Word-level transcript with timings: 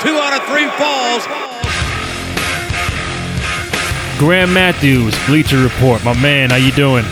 Two 0.00 0.16
out 0.16 0.32
of 0.32 0.46
three 0.48 0.68
falls. 0.80 1.26
Graham 4.18 4.52
Matthews, 4.52 5.14
Bleacher 5.26 5.58
Report. 5.62 6.02
My 6.04 6.14
man, 6.20 6.50
how 6.50 6.56
you 6.56 6.72
doing? 6.72 7.04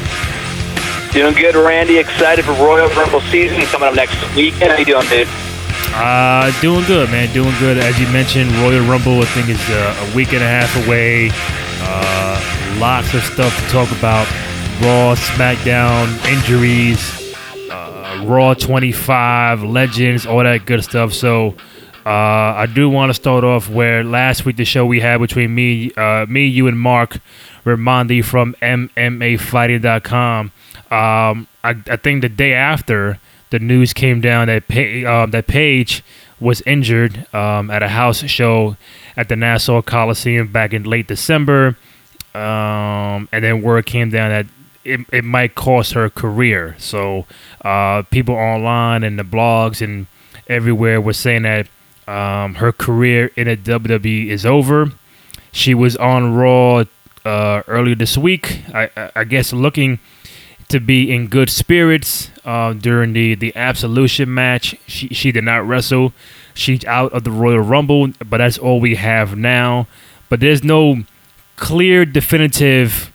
Doing 1.12 1.34
good, 1.34 1.54
Randy. 1.54 1.98
Excited 1.98 2.44
for 2.44 2.52
Royal 2.52 2.88
Rumble 2.90 3.20
season 3.22 3.60
coming 3.62 3.88
up 3.88 3.94
next 3.94 4.16
weekend. 4.34 4.72
How 4.72 4.78
you 4.78 4.84
doing, 4.84 5.06
dude? 5.08 5.28
Uh, 5.94 6.50
doing 6.60 6.84
good, 6.86 7.10
man. 7.10 7.32
Doing 7.32 7.54
good. 7.58 7.76
As 7.76 7.98
you 7.98 8.06
mentioned, 8.08 8.50
Royal 8.52 8.84
Rumble, 8.86 9.20
I 9.20 9.24
think, 9.26 9.48
is 9.48 9.70
uh, 9.70 10.06
a 10.10 10.16
week 10.16 10.32
and 10.32 10.42
a 10.42 10.46
half 10.46 10.74
away. 10.86 11.30
Uh, 11.80 12.78
lots 12.78 13.12
of 13.14 13.22
stuff 13.22 13.54
to 13.64 13.70
talk 13.70 13.90
about. 13.98 14.26
Raw, 14.80 15.14
SmackDown, 15.14 16.06
injuries, 16.32 17.34
uh, 17.70 18.22
Raw 18.24 18.54
25, 18.54 19.62
Legends, 19.64 20.24
all 20.24 20.42
that 20.42 20.66
good 20.66 20.84
stuff. 20.84 21.12
So, 21.12 21.54
uh, 22.06 22.54
I 22.56 22.66
do 22.66 22.88
want 22.88 23.10
to 23.10 23.14
start 23.14 23.44
off 23.44 23.68
where 23.68 24.02
last 24.04 24.44
week 24.44 24.56
the 24.56 24.64
show 24.64 24.86
we 24.86 25.00
had 25.00 25.18
between 25.18 25.54
me, 25.54 25.92
uh, 25.94 26.26
me, 26.28 26.46
you, 26.46 26.66
and 26.66 26.78
Marc 26.78 27.18
Raimondi 27.64 28.24
from 28.24 28.54
MMAfighting.com. 28.62 30.52
Um, 30.90 31.48
I, 31.62 31.76
I 31.90 31.96
think 31.96 32.22
the 32.22 32.28
day 32.28 32.54
after 32.54 33.18
the 33.50 33.58
news 33.58 33.92
came 33.92 34.20
down 34.20 34.46
that 34.48 34.68
pa- 34.68 35.10
uh, 35.10 35.26
that 35.26 35.46
Paige 35.46 36.02
was 36.40 36.62
injured 36.62 37.26
um, 37.34 37.70
at 37.70 37.82
a 37.82 37.88
house 37.88 38.24
show 38.24 38.76
at 39.16 39.28
the 39.28 39.36
Nassau 39.36 39.82
Coliseum 39.82 40.50
back 40.52 40.72
in 40.72 40.84
late 40.84 41.08
December, 41.08 41.76
um, 42.34 43.28
and 43.32 43.44
then 43.44 43.62
word 43.62 43.86
came 43.86 44.10
down 44.10 44.30
that 44.30 44.46
it, 44.84 45.00
it 45.12 45.24
might 45.24 45.54
cost 45.54 45.92
her 45.92 46.08
career. 46.08 46.74
So 46.78 47.26
uh, 47.62 48.02
people 48.10 48.34
online 48.34 49.04
and 49.04 49.18
the 49.18 49.24
blogs 49.24 49.82
and 49.82 50.06
everywhere 50.46 51.00
were 51.00 51.12
saying 51.12 51.42
that 51.42 51.66
um, 52.08 52.54
her 52.54 52.72
career 52.72 53.30
in 53.36 53.46
the 53.46 53.56
WWE 53.56 54.28
is 54.28 54.46
over. 54.46 54.92
She 55.52 55.74
was 55.74 55.94
on 55.96 56.34
Raw 56.34 56.84
uh, 57.24 57.62
earlier 57.68 57.94
this 57.94 58.16
week. 58.16 58.62
I, 58.72 58.90
I, 58.96 59.10
I 59.16 59.24
guess 59.24 59.52
looking 59.52 59.98
to 60.68 60.80
be 60.80 61.12
in 61.14 61.28
good 61.28 61.50
spirits 61.50 62.30
uh, 62.46 62.72
during 62.72 63.12
the, 63.12 63.34
the 63.34 63.54
Absolution 63.54 64.32
match. 64.32 64.74
She, 64.86 65.08
she 65.08 65.32
did 65.32 65.44
not 65.44 65.66
wrestle. 65.66 66.14
She's 66.54 66.84
out 66.86 67.12
of 67.12 67.24
the 67.24 67.30
Royal 67.30 67.60
Rumble, 67.60 68.08
but 68.26 68.38
that's 68.38 68.56
all 68.56 68.80
we 68.80 68.94
have 68.94 69.36
now. 69.36 69.86
But 70.30 70.40
there's 70.40 70.64
no 70.64 71.04
clear, 71.56 72.06
definitive, 72.06 73.12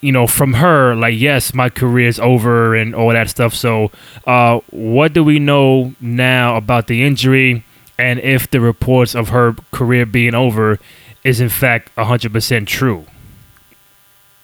you 0.00 0.12
know, 0.12 0.26
from 0.26 0.54
her, 0.54 0.94
like, 0.94 1.14
yes, 1.18 1.52
my 1.52 1.68
career 1.68 2.08
is 2.08 2.18
over 2.18 2.74
and 2.74 2.94
all 2.94 3.10
that 3.10 3.28
stuff. 3.28 3.54
So, 3.54 3.90
uh, 4.26 4.60
what 4.70 5.12
do 5.12 5.22
we 5.22 5.38
know 5.38 5.94
now 6.00 6.56
about 6.56 6.86
the 6.86 7.02
injury 7.02 7.64
and 8.00 8.18
if 8.20 8.50
the 8.50 8.60
reports 8.60 9.14
of 9.14 9.28
her 9.28 9.54
career 9.72 10.06
being 10.06 10.34
over 10.34 10.78
is 11.22 11.40
in 11.40 11.48
fact 11.48 11.94
100% 11.96 12.66
true? 12.66 13.06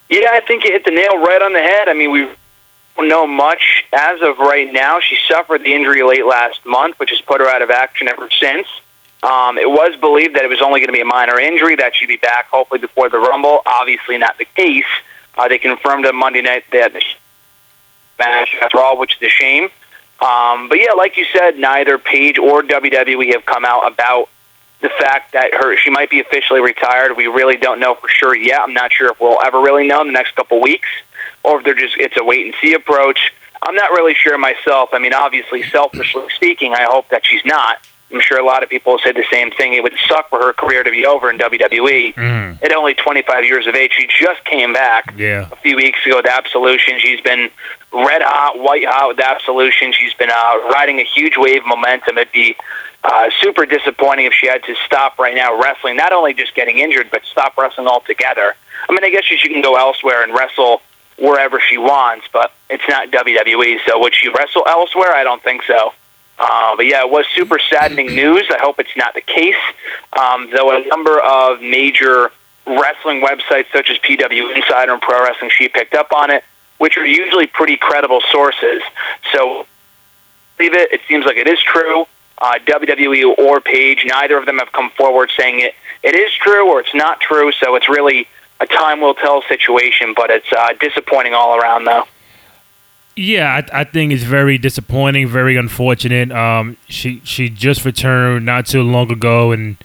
Yeah, 0.08 0.28
I 0.32 0.40
think 0.40 0.64
you 0.64 0.72
hit 0.72 0.84
the 0.84 0.90
nail 0.90 1.18
right 1.18 1.42
on 1.42 1.52
the 1.52 1.60
head. 1.60 1.88
I 1.88 1.94
mean, 1.94 2.12
we 2.12 2.28
don't 2.96 3.08
know 3.08 3.26
much 3.26 3.84
as 3.92 4.20
of 4.22 4.38
right 4.38 4.72
now. 4.72 5.00
She 5.00 5.18
suffered 5.28 5.62
the 5.62 5.72
injury 5.74 6.02
late 6.02 6.26
last 6.26 6.64
month, 6.64 6.98
which 6.98 7.10
has 7.10 7.20
put 7.20 7.40
her 7.40 7.48
out 7.48 7.62
of 7.62 7.70
action 7.70 8.08
ever 8.08 8.28
since. 8.30 8.68
Um, 9.22 9.58
it 9.58 9.68
was 9.68 9.96
believed 9.98 10.36
that 10.36 10.44
it 10.44 10.48
was 10.48 10.62
only 10.62 10.80
going 10.80 10.88
to 10.88 10.92
be 10.92 11.00
a 11.00 11.06
minor 11.06 11.40
injury, 11.40 11.74
that 11.76 11.96
she'd 11.96 12.06
be 12.06 12.16
back 12.16 12.48
hopefully 12.48 12.78
before 12.78 13.08
the 13.08 13.18
Rumble. 13.18 13.62
Obviously, 13.66 14.18
not 14.18 14.38
the 14.38 14.44
case. 14.44 14.84
Uh, 15.36 15.48
they 15.48 15.58
confirmed 15.58 16.06
on 16.06 16.14
Monday 16.14 16.42
night 16.42 16.64
that 16.72 16.92
match 18.18 18.54
after 18.62 18.78
all, 18.78 18.98
which 18.98 19.16
is 19.16 19.22
a 19.22 19.28
shame. 19.28 19.70
Um, 20.20 20.68
but 20.68 20.78
yeah, 20.78 20.92
like 20.92 21.16
you 21.16 21.26
said, 21.32 21.58
neither 21.58 21.98
Paige 21.98 22.38
or 22.38 22.62
WWE 22.62 23.32
have 23.34 23.44
come 23.44 23.64
out 23.64 23.90
about 23.90 24.28
the 24.80 24.88
fact 24.88 25.32
that 25.32 25.52
her 25.54 25.76
she 25.76 25.90
might 25.90 26.10
be 26.10 26.20
officially 26.20 26.60
retired. 26.60 27.16
We 27.16 27.26
really 27.26 27.56
don't 27.56 27.80
know 27.80 27.94
for 27.94 28.08
sure 28.08 28.34
yet. 28.34 28.60
I'm 28.60 28.74
not 28.74 28.92
sure 28.92 29.10
if 29.10 29.20
we'll 29.20 29.42
ever 29.42 29.60
really 29.60 29.86
know 29.86 30.00
in 30.00 30.06
the 30.06 30.12
next 30.12 30.34
couple 30.36 30.60
weeks, 30.60 30.88
or 31.42 31.58
if 31.58 31.64
they're 31.64 31.74
just 31.74 31.96
it's 31.98 32.16
a 32.16 32.24
wait 32.24 32.46
and 32.46 32.54
see 32.60 32.74
approach. 32.74 33.32
I'm 33.62 33.74
not 33.74 33.90
really 33.90 34.14
sure 34.14 34.36
myself. 34.38 34.90
I 34.92 34.98
mean, 34.98 35.14
obviously, 35.14 35.62
selfishly 35.64 36.26
speaking, 36.34 36.74
I 36.74 36.84
hope 36.84 37.08
that 37.08 37.26
she's 37.26 37.44
not. 37.44 37.78
I'm 38.16 38.22
sure 38.22 38.38
a 38.38 38.44
lot 38.44 38.62
of 38.62 38.68
people 38.68 38.98
said 39.04 39.14
the 39.14 39.24
same 39.30 39.50
thing. 39.50 39.74
It 39.74 39.82
would 39.82 39.94
suck 40.08 40.28
for 40.30 40.38
her 40.40 40.52
career 40.52 40.82
to 40.82 40.90
be 40.90 41.04
over 41.06 41.28
in 41.30 41.38
WWE 41.38 42.14
Mm. 42.14 42.62
at 42.64 42.72
only 42.72 42.94
25 42.94 43.44
years 43.44 43.66
of 43.66 43.74
age. 43.74 43.92
She 43.96 44.06
just 44.06 44.44
came 44.44 44.72
back 44.72 45.12
Yeah. 45.16 45.46
a 45.52 45.56
few 45.56 45.76
weeks 45.76 46.04
ago 46.06 46.16
with 46.16 46.26
Absolution. 46.26 46.98
She's 46.98 47.20
been 47.20 47.50
red 47.92 48.22
hot, 48.22 48.58
white 48.58 48.86
hot 48.86 49.08
with 49.08 49.20
Absolution. 49.20 49.92
She's 49.92 50.14
been 50.14 50.30
uh, 50.30 50.58
riding 50.72 50.98
a 50.98 51.04
huge 51.04 51.36
wave 51.36 51.60
of 51.62 51.66
momentum. 51.66 52.18
It'd 52.18 52.32
be 52.32 52.56
uh, 53.04 53.30
super 53.40 53.66
disappointing 53.66 54.26
if 54.26 54.32
she 54.32 54.46
had 54.48 54.64
to 54.64 54.74
stop 54.86 55.18
right 55.18 55.34
now 55.34 55.60
wrestling. 55.60 55.96
Not 55.96 56.12
only 56.12 56.34
just 56.34 56.54
getting 56.54 56.78
injured, 56.78 57.08
but 57.10 57.22
stop 57.30 57.56
wrestling 57.56 57.86
altogether. 57.86 58.54
I 58.88 58.92
mean, 58.92 59.04
I 59.04 59.10
guess 59.10 59.24
she 59.24 59.38
can 59.48 59.60
go 59.62 59.76
elsewhere 59.76 60.22
and 60.24 60.32
wrestle 60.34 60.82
wherever 61.18 61.60
she 61.60 61.78
wants, 61.78 62.26
but 62.32 62.52
it's 62.68 62.82
not 62.88 63.10
WWE. 63.10 63.78
So 63.86 63.98
would 64.00 64.14
she 64.14 64.28
wrestle 64.28 64.64
elsewhere? 64.68 65.14
I 65.14 65.22
don't 65.24 65.42
think 65.42 65.62
so. 65.62 65.92
Uh, 66.38 66.76
but 66.76 66.86
yeah, 66.86 67.00
it 67.00 67.10
was 67.10 67.26
super 67.34 67.58
saddening 67.58 68.08
news. 68.08 68.44
I 68.50 68.58
hope 68.58 68.78
it's 68.78 68.96
not 68.96 69.14
the 69.14 69.22
case. 69.22 69.54
Um, 70.18 70.50
though 70.50 70.76
a 70.76 70.84
number 70.86 71.18
of 71.20 71.60
major 71.60 72.30
wrestling 72.66 73.22
websites 73.22 73.66
such 73.72 73.90
as 73.90 73.98
PW 73.98 74.54
Insider 74.54 74.92
and 74.92 75.00
Pro 75.00 75.22
Wrestling 75.22 75.50
Sheet 75.50 75.72
picked 75.72 75.94
up 75.94 76.12
on 76.12 76.30
it, 76.30 76.44
which 76.78 76.96
are 76.98 77.06
usually 77.06 77.46
pretty 77.46 77.76
credible 77.76 78.20
sources. 78.30 78.82
So 79.32 79.66
believe 80.58 80.74
it. 80.74 80.92
It 80.92 81.00
seems 81.08 81.24
like 81.24 81.36
it 81.36 81.46
is 81.46 81.60
true. 81.60 82.06
Uh, 82.38 82.58
WWE 82.66 83.38
or 83.38 83.60
Paige, 83.62 84.04
neither 84.06 84.36
of 84.36 84.44
them 84.44 84.58
have 84.58 84.70
come 84.72 84.90
forward 84.90 85.30
saying 85.38 85.60
it. 85.60 85.74
It 86.02 86.14
is 86.14 86.32
true 86.34 86.70
or 86.70 86.80
it's 86.80 86.94
not 86.94 87.20
true. 87.20 87.50
So 87.52 87.76
it's 87.76 87.88
really 87.88 88.28
a 88.60 88.66
time 88.66 89.00
will 89.00 89.14
tell 89.14 89.42
situation. 89.42 90.12
But 90.14 90.30
it's 90.30 90.52
uh, 90.52 90.74
disappointing 90.78 91.32
all 91.32 91.58
around, 91.58 91.84
though. 91.84 92.04
Yeah, 93.16 93.62
I, 93.72 93.80
I 93.80 93.84
think 93.84 94.12
it's 94.12 94.24
very 94.24 94.58
disappointing, 94.58 95.28
very 95.28 95.56
unfortunate. 95.56 96.30
Um, 96.30 96.76
she 96.86 97.22
she 97.24 97.48
just 97.48 97.84
returned 97.84 98.44
not 98.44 98.66
too 98.66 98.82
long 98.82 99.10
ago, 99.10 99.52
and 99.52 99.78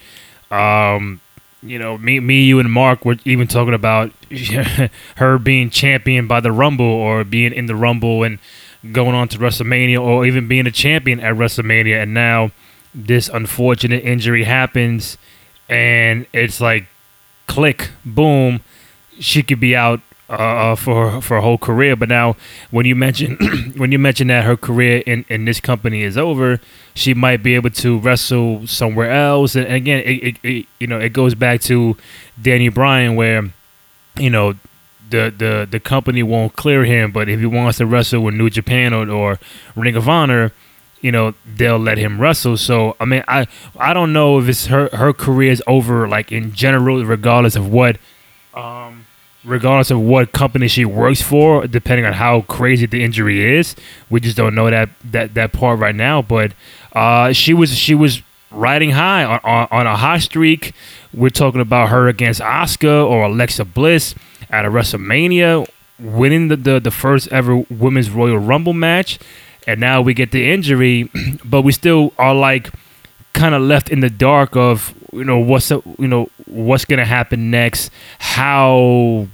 um, 0.51 1.21
you 1.63 1.79
know, 1.79 1.97
me, 1.97 2.19
me, 2.19 2.43
you, 2.43 2.59
and 2.59 2.69
Marc 2.69 3.05
were 3.05 3.15
even 3.23 3.47
talking 3.47 3.73
about 3.73 4.11
her 5.15 5.39
being 5.39 5.69
champion 5.69 6.27
by 6.27 6.41
the 6.41 6.51
Rumble, 6.51 6.85
or 6.85 7.23
being 7.23 7.53
in 7.53 7.67
the 7.67 7.75
Rumble, 7.75 8.23
and 8.23 8.37
going 8.91 9.15
on 9.15 9.29
to 9.29 9.37
WrestleMania, 9.37 10.01
or 10.01 10.25
even 10.25 10.49
being 10.49 10.67
a 10.67 10.71
champion 10.71 11.21
at 11.21 11.35
WrestleMania. 11.35 12.03
And 12.03 12.13
now 12.13 12.51
this 12.93 13.29
unfortunate 13.29 14.03
injury 14.03 14.43
happens, 14.43 15.17
and 15.69 16.25
it's 16.33 16.59
like, 16.59 16.87
click, 17.47 17.91
boom, 18.03 18.59
she 19.19 19.41
could 19.41 19.61
be 19.61 19.73
out 19.73 20.01
uh, 20.31 20.75
for 20.75 21.21
for 21.21 21.35
her 21.35 21.41
whole 21.41 21.57
career. 21.57 21.95
But 21.95 22.09
now, 22.09 22.35
when 22.71 22.85
you 22.85 22.95
mention 22.95 23.37
when 23.75 23.91
you 23.91 23.99
mention 23.99 24.27
that 24.27 24.45
her 24.45 24.55
career 24.55 25.03
in, 25.05 25.25
in 25.29 25.45
this 25.45 25.59
company 25.59 26.03
is 26.03 26.17
over, 26.17 26.59
she 26.93 27.13
might 27.13 27.43
be 27.43 27.55
able 27.55 27.69
to 27.71 27.99
wrestle 27.99 28.65
somewhere 28.65 29.11
else. 29.11 29.55
And, 29.55 29.71
again, 29.71 30.03
it, 30.05 30.23
it, 30.23 30.37
it 30.43 30.65
you 30.79 30.87
know 30.87 30.99
it 30.99 31.09
goes 31.09 31.35
back 31.35 31.61
to 31.61 31.97
Danny 32.41 32.69
Bryan, 32.69 33.15
where 33.15 33.51
you 34.17 34.29
know 34.29 34.53
the 35.09 35.33
the 35.35 35.67
the 35.69 35.79
company 35.79 36.23
won't 36.23 36.55
clear 36.55 36.85
him, 36.85 37.11
but 37.11 37.27
if 37.27 37.39
he 37.39 37.45
wants 37.45 37.77
to 37.79 37.85
wrestle 37.85 38.21
with 38.21 38.35
New 38.35 38.49
Japan 38.49 38.93
or, 38.93 39.09
or 39.09 39.39
Ring 39.75 39.95
of 39.95 40.07
Honor. 40.09 40.53
You 41.03 41.11
know 41.11 41.33
they'll 41.47 41.79
let 41.79 41.97
him 41.97 42.21
wrestle. 42.21 42.57
So 42.57 42.95
I 42.99 43.05
mean, 43.05 43.23
I 43.27 43.47
I 43.79 43.91
don't 43.91 44.13
know 44.13 44.37
if 44.37 44.47
it's 44.47 44.67
her 44.67 44.87
her 44.93 45.13
career 45.13 45.51
is 45.51 45.63
over, 45.65 46.07
like 46.07 46.31
in 46.31 46.53
general, 46.53 47.03
regardless 47.03 47.55
of 47.55 47.67
what 47.71 47.97
um, 48.53 49.00
regardless 49.43 49.91
of 49.91 49.99
what 49.99 50.31
company 50.31 50.67
she 50.67 50.85
works 50.85 51.21
for, 51.21 51.67
depending 51.67 52.05
on 52.05 52.13
how 52.13 52.41
crazy 52.41 52.85
the 52.85 53.03
injury 53.03 53.57
is. 53.57 53.75
We 54.09 54.19
just 54.19 54.37
don't 54.37 54.55
know 54.55 54.69
that 54.69 54.89
that, 55.05 55.33
that 55.33 55.53
part 55.53 55.79
right 55.79 55.95
now. 55.95 56.21
But 56.21 56.53
uh, 56.93 57.33
she 57.33 57.53
was 57.53 57.75
she 57.75 57.95
was 57.95 58.21
riding 58.51 58.91
high 58.91 59.23
on, 59.23 59.39
on, 59.43 59.67
on 59.71 59.87
a 59.87 59.95
hot 59.95 60.21
streak. 60.21 60.73
We're 61.13 61.29
talking 61.29 61.61
about 61.61 61.89
her 61.89 62.07
against 62.07 62.41
Asuka 62.41 63.05
or 63.07 63.23
Alexa 63.23 63.65
Bliss 63.65 64.15
at 64.49 64.65
a 64.65 64.69
WrestleMania, 64.69 65.67
winning 65.99 66.49
the, 66.49 66.57
the, 66.57 66.79
the 66.79 66.91
first 66.91 67.27
ever 67.29 67.63
Women's 67.69 68.09
Royal 68.09 68.37
Rumble 68.37 68.73
match. 68.73 69.19
And 69.67 69.79
now 69.79 70.01
we 70.01 70.13
get 70.13 70.31
the 70.31 70.51
injury, 70.51 71.09
but 71.45 71.61
we 71.61 71.71
still 71.71 72.13
are 72.17 72.35
like 72.35 72.69
kind 73.33 73.55
of 73.55 73.61
left 73.61 73.89
in 73.89 73.99
the 74.01 74.09
dark 74.09 74.55
of 74.55 74.93
you 75.11 75.23
know 75.23 75.39
what's 75.39 75.69
you 75.71 76.07
know 76.07 76.29
what's 76.45 76.85
gonna 76.85 77.05
happen 77.05 77.51
next, 77.51 77.91
how 78.19 79.27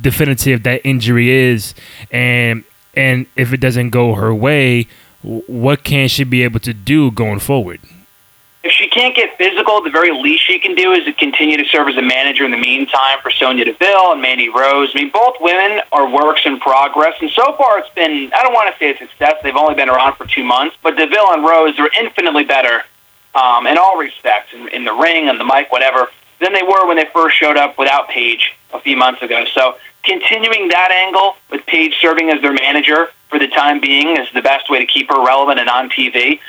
definitive 0.00 0.62
that 0.64 0.80
injury 0.84 1.30
is, 1.30 1.74
and 2.10 2.64
and 2.94 3.26
if 3.36 3.52
it 3.52 3.58
doesn't 3.58 3.90
go 3.90 4.14
her 4.14 4.34
way, 4.34 4.86
what 5.22 5.84
can 5.84 6.08
she 6.08 6.24
be 6.24 6.42
able 6.42 6.60
to 6.60 6.74
do 6.74 7.10
going 7.10 7.38
forward? 7.38 7.80
If 8.64 8.70
she 8.70 8.88
can't 8.88 9.16
get 9.16 9.36
physical, 9.36 9.82
the 9.82 9.90
very 9.90 10.12
least 10.12 10.46
she 10.46 10.60
can 10.60 10.76
do 10.76 10.92
is 10.92 11.04
to 11.06 11.12
continue 11.12 11.56
to 11.56 11.64
serve 11.64 11.88
as 11.88 11.96
a 11.96 12.02
manager 12.02 12.44
in 12.44 12.52
the 12.52 12.56
meantime 12.56 13.18
for 13.20 13.32
Sonya 13.32 13.64
Deville 13.64 14.12
and 14.12 14.22
Mandy 14.22 14.48
Rose. 14.48 14.92
I 14.94 15.00
mean, 15.00 15.10
both 15.10 15.34
women 15.40 15.80
are 15.90 16.08
works 16.08 16.42
in 16.44 16.60
progress, 16.60 17.14
and 17.20 17.28
so 17.30 17.56
far 17.56 17.80
it's 17.80 17.92
been, 17.96 18.30
I 18.32 18.42
don't 18.44 18.52
want 18.52 18.72
to 18.72 18.78
say 18.78 18.92
a 18.92 18.98
success. 18.98 19.34
They've 19.42 19.56
only 19.56 19.74
been 19.74 19.88
around 19.88 20.14
for 20.14 20.26
two 20.28 20.44
months, 20.44 20.76
but 20.80 20.96
Deville 20.96 21.32
and 21.32 21.42
Rose 21.42 21.76
are 21.80 21.90
infinitely 21.98 22.44
better 22.44 22.84
um, 23.34 23.66
in 23.66 23.78
all 23.78 23.96
respects, 23.96 24.52
in, 24.52 24.68
in 24.68 24.84
the 24.84 24.92
ring, 24.92 25.28
and 25.28 25.38
the 25.38 25.44
mic, 25.44 25.72
whatever, 25.72 26.08
than 26.40 26.52
they 26.52 26.62
were 26.62 26.86
when 26.86 26.96
they 26.96 27.06
first 27.12 27.36
showed 27.36 27.56
up 27.56 27.78
without 27.78 28.08
Paige 28.08 28.54
a 28.72 28.80
few 28.80 28.96
months 28.96 29.22
ago. 29.22 29.44
So 29.54 29.76
continuing 30.02 30.68
that 30.68 30.90
angle 30.90 31.36
with 31.50 31.64
Paige 31.66 31.96
serving 32.00 32.30
as 32.30 32.42
their 32.42 32.52
manager 32.52 33.08
for 33.28 33.38
the 33.38 33.48
time 33.48 33.80
being 33.80 34.16
is 34.16 34.28
the 34.34 34.42
best 34.42 34.68
way 34.68 34.78
to 34.78 34.86
keep 34.86 35.08
her 35.08 35.24
relevant 35.24 35.58
and 35.60 35.68
on 35.68 35.88
TV. 35.88 36.40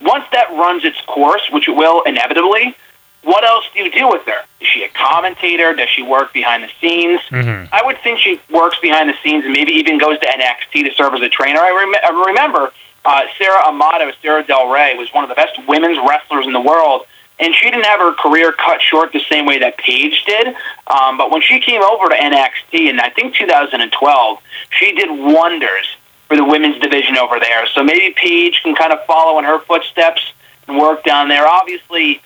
Once 0.00 0.24
that 0.32 0.50
runs 0.50 0.84
its 0.84 1.00
course, 1.02 1.42
which 1.50 1.68
it 1.68 1.72
will 1.72 2.02
inevitably, 2.02 2.74
what 3.22 3.44
else 3.44 3.66
do 3.74 3.80
you 3.80 3.90
do 3.90 4.08
with 4.08 4.22
her? 4.24 4.42
Is 4.60 4.66
she 4.66 4.82
a 4.82 4.88
commentator? 4.88 5.74
Does 5.74 5.90
she 5.90 6.02
work 6.02 6.32
behind 6.32 6.62
the 6.62 6.70
scenes? 6.80 7.20
Mm-hmm. 7.30 7.72
I 7.72 7.82
would 7.84 7.98
think 8.02 8.18
she 8.18 8.40
works 8.50 8.78
behind 8.80 9.10
the 9.10 9.14
scenes 9.22 9.44
and 9.44 9.52
maybe 9.52 9.72
even 9.72 9.98
goes 9.98 10.18
to 10.20 10.26
NXT 10.26 10.88
to 10.88 10.94
serve 10.94 11.14
as 11.14 11.20
a 11.20 11.28
trainer. 11.28 11.60
I, 11.60 11.70
rem- 11.70 12.02
I 12.02 12.26
remember 12.28 12.72
uh, 13.04 13.22
Sara 13.38 13.66
Amato, 13.66 14.12
Sara 14.22 14.44
Del 14.44 14.70
Rey, 14.70 14.96
was 14.96 15.12
one 15.12 15.24
of 15.24 15.28
the 15.28 15.34
best 15.34 15.58
women's 15.66 15.98
wrestlers 16.06 16.46
in 16.46 16.52
the 16.52 16.60
world, 16.60 17.06
and 17.38 17.54
she 17.54 17.70
didn't 17.70 17.86
have 17.86 18.00
her 18.00 18.12
career 18.12 18.52
cut 18.52 18.80
short 18.82 19.12
the 19.12 19.20
same 19.20 19.46
way 19.46 19.58
that 19.58 19.78
Paige 19.78 20.24
did. 20.24 20.48
Um, 20.86 21.16
but 21.16 21.30
when 21.30 21.40
she 21.40 21.60
came 21.60 21.82
over 21.82 22.08
to 22.08 22.14
NXT 22.14 22.90
in 22.90 23.00
I 23.00 23.10
think 23.10 23.34
2012, 23.34 24.38
she 24.70 24.92
did 24.92 25.10
wonders 25.10 25.96
for 26.28 26.36
the 26.36 26.44
women's 26.44 26.78
division 26.78 27.16
over 27.16 27.40
there. 27.40 27.66
So 27.68 27.82
maybe 27.82 28.14
Paige 28.14 28.62
can 28.62 28.74
kind 28.74 28.92
of 28.92 29.04
follow 29.06 29.38
in 29.38 29.44
her 29.44 29.58
footsteps 29.60 30.32
and 30.68 30.78
work 30.78 31.02
down 31.02 31.28
there. 31.28 31.46
Obviously 31.46 32.22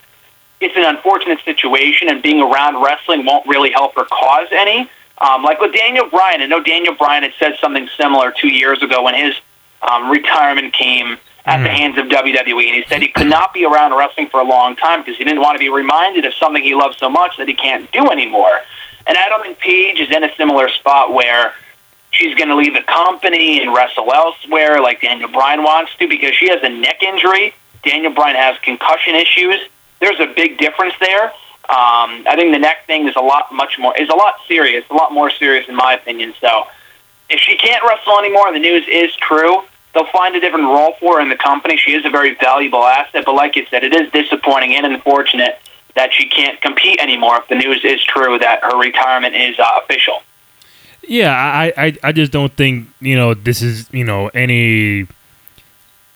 it's 0.61 0.77
an 0.77 0.85
unfortunate 0.85 1.41
situation, 1.45 2.09
and 2.09 2.23
being 2.23 2.41
around 2.41 2.83
wrestling 2.83 3.25
won't 3.25 3.47
really 3.47 3.71
help 3.71 3.95
her 3.97 4.05
cause 4.05 4.49
any. 4.51 4.89
Um, 5.19 5.43
like 5.43 5.61
with 5.61 5.73
Daniel 5.75 6.09
Bryan, 6.09 6.41
I 6.41 6.47
know 6.47 6.63
Daniel 6.63 6.95
Bryan 6.95 7.23
had 7.23 7.33
said 7.39 7.57
something 7.61 7.89
similar 7.97 8.33
two 8.33 8.49
years 8.49 8.83
ago 8.83 9.03
when 9.03 9.15
his 9.15 9.35
um, 9.91 10.11
retirement 10.11 10.73
came 10.73 11.17
at 11.47 11.63
the 11.63 11.69
hands 11.69 11.99
of 11.99 12.07
WWE, 12.07 12.67
and 12.67 12.75
he 12.75 12.85
said 12.89 13.03
he 13.03 13.09
could 13.09 13.27
not 13.27 13.53
be 13.53 13.67
around 13.67 13.95
wrestling 13.95 14.29
for 14.29 14.41
a 14.41 14.45
long 14.45 14.77
time 14.77 15.03
because 15.03 15.19
he 15.19 15.25
didn't 15.25 15.43
want 15.43 15.57
to 15.57 15.59
be 15.59 15.69
reminded 15.69 16.25
of 16.25 16.33
something 16.35 16.63
he 16.63 16.75
loved 16.75 16.99
so 16.99 17.11
much 17.11 17.37
that 17.37 17.47
he 17.47 17.55
can't 17.55 17.91
do 17.93 18.11
anymore. 18.11 18.61
And 19.07 19.19
I 19.19 19.29
don't 19.29 19.59
Paige 19.59 20.01
is 20.01 20.11
in 20.11 20.25
a 20.25 20.35
similar 20.37 20.71
spot 20.71 21.13
where 21.13 21.53
she's 22.13 22.35
going 22.35 22.49
to 22.49 22.57
leave 22.57 22.73
the 22.73 22.83
company 22.83 23.61
and 23.61 23.75
wrestle 23.75 24.11
elsewhere 24.11 24.81
like 24.81 25.03
Daniel 25.03 25.29
Bryan 25.29 25.63
wants 25.63 25.95
to 25.97 26.09
because 26.09 26.35
she 26.35 26.49
has 26.49 26.63
a 26.63 26.69
neck 26.71 27.03
injury. 27.03 27.55
Daniel 27.83 28.15
Bryan 28.15 28.37
has 28.37 28.57
concussion 28.61 29.15
issues 29.15 29.61
there's 30.05 30.21
a 30.21 30.33
big 30.35 30.59
difference 30.59 30.95
there. 31.01 31.25
Um, 31.65 32.29
I 32.29 32.35
think 32.37 32.53
the 32.53 32.59
next 32.59 32.87
thing 32.87 33.09
is 33.09 33.17
a 33.17 33.21
lot 33.21 33.51
much 33.53 33.79
more 33.79 33.97
is 33.97 34.11
a 34.11 34.15
lot 34.15 34.35
serious, 34.47 34.85
a 34.91 34.95
lot 34.95 35.13
more 35.13 35.31
serious 35.31 35.67
in 35.67 35.75
my 35.75 35.95
opinion. 35.95 36.35
So 36.41 36.67
if 37.31 37.41
she 37.41 37.57
can't 37.57 37.83
wrestle 37.83 38.19
anymore, 38.19 38.53
the 38.53 38.59
news 38.59 38.85
is 38.87 39.15
true, 39.17 39.63
they'll 39.95 40.07
find 40.07 40.35
a 40.35 40.41
different 40.41 40.65
role 40.65 40.95
for 41.01 41.17
her 41.17 41.21
in 41.23 41.29
the 41.29 41.37
company. 41.37 41.77
She 41.77 41.93
is 41.93 42.05
a 42.05 42.11
very 42.11 42.35
valuable 42.35 42.85
asset, 42.85 43.25
but 43.25 43.35
like 43.35 43.57
you 43.57 43.67
said, 43.71 43.85
it 43.85 43.95
is 43.95 44.11
disappointing 44.13 44.75
and 44.75 44.87
unfortunate 44.87 45.59
that 45.95 46.13
she 46.13 46.29
can't 46.29 46.61
compete 46.61 47.01
anymore 47.01 47.39
if 47.39 47.49
the 47.49 47.55
news 47.55 47.85
is 47.85 48.03
true 48.03 48.39
that 48.39 48.63
her 48.63 48.79
retirement 48.79 49.35
is 49.35 49.59
uh, 49.59 49.65
official. 49.83 50.23
Yeah, 51.09 51.33
I, 51.33 51.73
I 51.77 51.97
I 52.03 52.13
just 52.13 52.33
don't 52.33 52.53
think 52.53 52.89
you 53.01 53.17
know 53.17 53.35
this 53.35 53.63
is 53.63 53.93
you 53.93 54.05
know 54.05 54.29
any 54.29 55.07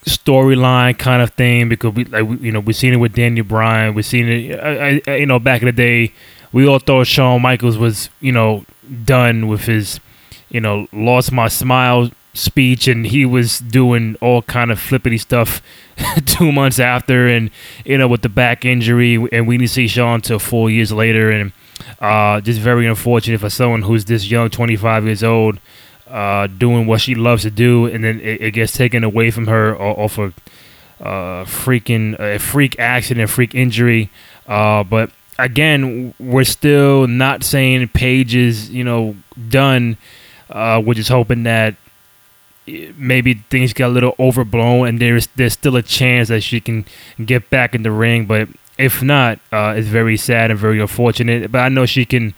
storyline 0.07 0.99
kind 0.99 1.21
of 1.23 1.31
thing 1.31 1.69
because 1.69 1.95
we 1.95 2.05
like 2.05 2.25
you 2.41 2.51
know 2.51 2.61
we've 2.61 2.77
seen 2.77 2.95
it 2.95 2.97
with 2.97 3.15
Daniel 3.15 3.45
Bryan, 3.45 3.95
we've 3.95 4.07
seen 4.07 4.29
it 4.29 4.59
I, 4.59 5.03
I, 5.07 5.17
you 5.17 5.27
know 5.27 5.39
back 5.39 5.63
in 5.63 5.67
the 5.67 5.73
day. 5.73 6.13
We 6.51 6.67
all 6.67 6.79
thought 6.79 7.07
Shawn 7.07 7.43
Michaels 7.43 7.77
was 7.77 8.09
you 8.21 8.33
know 8.33 8.65
done 9.05 9.49
with 9.49 9.67
his 9.67 10.01
you 10.49 10.61
know 10.61 10.89
lost 10.93 11.33
my 11.33 11.49
smile 11.49 12.11
speech 12.39 12.89
and 12.89 13.07
he 13.07 13.25
was 13.25 13.59
doing 13.59 14.17
all 14.21 14.43
kind 14.43 14.71
of 14.71 14.79
flippity 14.79 15.19
stuff 15.19 15.61
two 16.27 16.53
months 16.53 16.79
after 16.79 17.27
and 17.27 17.51
you 17.85 17.99
know 17.99 18.09
with 18.09 18.23
the 18.23 18.29
back 18.29 18.65
injury 18.65 19.15
and 19.33 19.47
we 19.49 19.59
didn't 19.59 19.71
see 19.71 19.89
Shawn 19.89 20.17
until 20.17 20.39
four 20.39 20.71
years 20.71 20.93
later 20.93 21.31
and 21.31 21.53
uh, 22.01 22.41
just 22.41 22.61
very 22.61 22.87
unfortunate 22.87 23.41
for 23.41 23.51
someone 23.51 23.83
who's 23.83 24.05
this 24.05 24.31
young 24.31 24.51
25 24.51 25.05
years 25.05 25.23
old 25.23 25.59
uh, 26.11 26.47
doing 26.47 26.87
what 26.87 27.01
she 27.01 27.15
loves 27.15 27.43
to 27.43 27.51
do, 27.51 27.87
and 27.87 28.03
then 28.03 28.21
it, 28.21 28.41
it 28.41 28.51
gets 28.53 28.73
taken 28.73 29.05
away 29.05 29.31
from 29.31 29.47
her 29.47 29.77
off 29.79 30.19
of 30.19 30.35
uh, 31.01 31.45
freaking 31.45 32.19
a 32.19 32.39
freak 32.39 32.79
accident, 32.79 33.31
freak 33.31 33.55
injury. 33.55 34.11
Uh, 34.47 34.83
but 34.85 35.11
again, 35.39 36.15
we're 36.19 36.45
still 36.45 37.07
not 37.07 37.45
saying 37.45 37.89
Paige 37.89 38.35
is 38.35 38.71
you 38.71 38.85
know 38.85 39.17
done. 39.49 39.97
Uh, 40.51 40.83
we're 40.85 40.95
just 40.95 41.11
hoping 41.11 41.43
that 41.43 41.75
maybe 42.97 43.35
things 43.51 43.73
get 43.73 43.89
a 43.89 43.93
little 43.93 44.15
overblown, 44.19 44.89
and 44.89 45.01
there's 45.01 45.27
there's 45.37 45.53
still 45.53 45.77
a 45.77 45.83
chance 45.83 46.29
that 46.29 46.43
she 46.43 46.61
can 46.61 46.85
get 47.25 47.51
back 47.51 47.75
in 47.75 47.83
the 47.83 47.91
ring. 47.91 48.27
But 48.27 48.49
if 48.79 49.03
not, 49.03 49.39
uh, 49.53 49.75
it's 49.77 49.89
very 49.89 50.17
sad 50.17 50.51
and 50.51 50.59
very 50.59 50.81
unfortunate. 50.81 51.51
But 51.51 51.61
I 51.61 51.69
know 51.69 51.87
she 51.87 52.05
can 52.05 52.35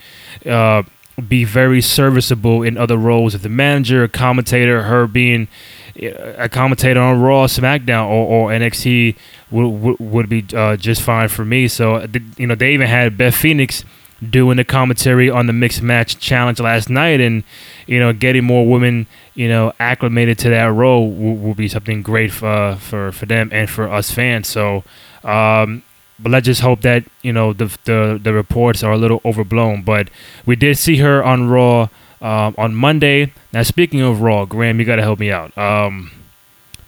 uh, 0.47 0.82
be 1.29 1.44
very 1.44 1.81
serviceable 1.81 2.62
in 2.62 2.77
other 2.77 2.97
roles. 2.97 3.35
If 3.35 3.43
the 3.43 3.49
manager, 3.49 4.06
commentator, 4.09 4.82
her 4.82 5.06
being 5.06 5.49
a 5.97 6.49
commentator 6.49 7.00
on 7.00 7.21
Raw, 7.21 7.47
SmackDown, 7.47 8.09
or, 8.09 8.49
or 8.49 8.50
NXT 8.50 9.17
would, 9.50 9.69
would, 9.69 9.99
would 9.99 10.29
be 10.29 10.44
uh, 10.55 10.77
just 10.77 11.03
fine 11.03 11.29
for 11.29 11.44
me. 11.44 11.69
So, 11.69 12.06
you 12.37 12.47
know, 12.47 12.55
they 12.55 12.73
even 12.73 12.87
had 12.87 13.19
Beth 13.19 13.35
Phoenix 13.35 13.85
doing 14.29 14.56
the 14.59 14.65
commentary 14.65 15.31
on 15.31 15.47
the 15.47 15.53
mixed 15.53 15.82
match 15.82 16.19
challenge 16.19 16.61
last 16.61 16.91
night, 16.91 17.21
and 17.21 17.43
you 17.87 17.99
know, 17.99 18.12
getting 18.12 18.44
more 18.44 18.67
women, 18.67 19.06
you 19.41 19.49
know, 19.49 19.73
acclimated 19.81 20.39
to 20.41 20.51
that 20.51 20.67
role 20.67 21.11
will, 21.11 21.35
will 21.35 21.55
be 21.55 21.67
something 21.67 22.03
great 22.03 22.31
for 22.31 22.77
for 22.79 23.11
for 23.11 23.25
them 23.25 23.49
and 23.55 23.71
for 23.71 23.89
us 23.89 24.11
fans. 24.11 24.49
So, 24.49 24.85
um, 25.25 25.83
but 26.19 26.31
let's 26.31 26.45
just 26.45 26.61
hope 26.61 26.83
that 26.83 27.05
you 27.23 27.33
know 27.33 27.55
the 27.55 27.75
the, 27.87 28.21
the 28.23 28.35
reports 28.35 28.83
are 28.83 28.93
a 28.93 28.99
little 28.99 29.23
overblown. 29.25 29.81
But 29.81 30.11
we 30.45 30.57
did 30.57 30.77
see 30.77 30.99
her 30.99 31.25
on 31.25 31.49
Raw 31.49 31.89
um, 32.21 32.55
on 32.59 32.75
Monday. 32.75 33.33
Now, 33.51 33.63
speaking 33.63 34.03
of 34.03 34.21
Raw, 34.21 34.45
Graham, 34.45 34.79
you 34.79 34.85
got 34.85 34.97
to 34.97 35.03
help 35.03 35.19
me 35.19 35.31
out. 35.31 35.57
Um, 35.57 36.11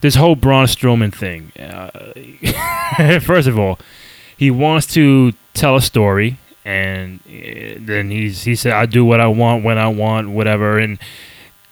this 0.03 0.17
whole 0.17 0.37
Braun 0.37 0.67
Strowman 0.67 1.15
thing. 1.15 1.53
Uh, 1.59 3.19
first 3.21 3.49
of 3.49 3.59
all, 3.59 3.79
he 4.37 4.51
wants 4.51 4.87
to 4.89 5.33
tell 5.55 5.77
a 5.77 5.81
story, 5.81 6.37
and 6.67 7.21
uh, 7.21 7.81
then 7.81 8.11
he's 8.11 8.43
he 8.43 8.55
said, 8.55 8.75
"I 8.75 8.85
do 8.85 9.07
what 9.07 9.21
I 9.21 9.29
want 9.29 9.65
when 9.65 9.79
I 9.79 9.89
want, 9.89 10.29
whatever." 10.29 10.79
And 10.79 10.99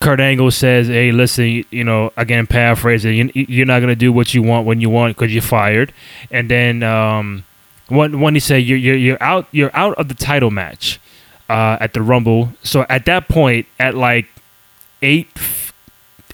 Kurt 0.00 0.18
Angle 0.18 0.50
says, 0.50 0.88
"Hey, 0.88 1.12
listen, 1.12 1.64
you 1.70 1.84
know, 1.84 2.10
again, 2.16 2.46
paraphrasing, 2.46 3.30
you're 3.34 3.66
not 3.66 3.80
gonna 3.80 3.94
do 3.94 4.12
what 4.12 4.32
you 4.32 4.42
want 4.42 4.66
when 4.66 4.80
you 4.80 4.88
want 4.88 5.14
because 5.14 5.32
you're 5.32 5.42
fired." 5.42 5.92
And 6.30 6.50
then 6.50 6.82
um, 6.82 7.44
when 7.88 8.18
when 8.20 8.34
he 8.34 8.40
said 8.40 8.58
you're, 8.58 8.78
you're 8.78 8.96
you're 8.96 9.22
out 9.22 9.46
you're 9.52 9.70
out 9.74 9.94
of 9.94 10.08
the 10.08 10.14
title 10.14 10.50
match 10.50 10.98
uh, 11.50 11.76
at 11.80 11.92
the 11.92 12.00
Rumble. 12.00 12.52
So 12.62 12.86
at 12.88 13.04
that 13.04 13.28
point, 13.28 13.66
at 13.78 13.94
like 13.94 14.26
eight. 15.02 15.28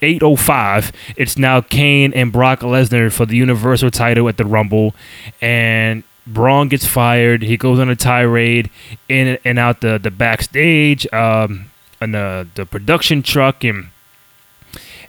805 0.02 0.92
it's 1.16 1.38
now 1.38 1.62
Kane 1.62 2.12
and 2.12 2.30
Brock 2.30 2.60
Lesnar 2.60 3.10
for 3.10 3.24
the 3.24 3.34
Universal 3.34 3.90
title 3.92 4.28
at 4.28 4.36
the 4.36 4.44
Rumble 4.44 4.94
and 5.40 6.04
Braun 6.26 6.68
gets 6.68 6.84
fired 6.84 7.40
he 7.40 7.56
goes 7.56 7.78
on 7.78 7.88
a 7.88 7.96
tirade 7.96 8.68
in 9.08 9.38
and 9.42 9.58
out 9.58 9.80
the 9.80 9.98
the 9.98 10.10
backstage 10.10 11.10
um 11.14 11.70
and 12.00 12.14
the 12.14 12.46
the 12.54 12.66
production 12.66 13.22
truck 13.22 13.64
and 13.64 13.88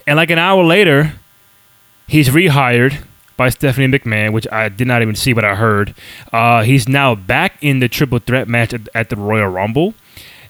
and 0.06 0.18
like 0.18 0.30
an 0.30 0.40
hour 0.40 0.64
later 0.64 1.14
he's 2.08 2.30
rehired 2.30 3.04
by 3.38 3.50
Stephanie 3.50 3.88
McMahon, 3.88 4.34
which 4.34 4.48
I 4.52 4.68
did 4.68 4.88
not 4.88 5.02
even 5.02 5.16
see, 5.16 5.32
but 5.32 5.46
I 5.46 5.56
heard. 5.56 5.94
Uh, 6.34 6.64
he's 6.64 6.90
now 6.90 7.14
back 7.14 7.58
in 7.62 7.80
the 7.80 7.88
triple 7.88 8.18
threat 8.20 8.48
match 8.48 8.74
at, 8.74 8.90
at, 8.96 9.10
the 9.10 9.16
Royal 9.16 9.48
Rumble. 9.48 9.94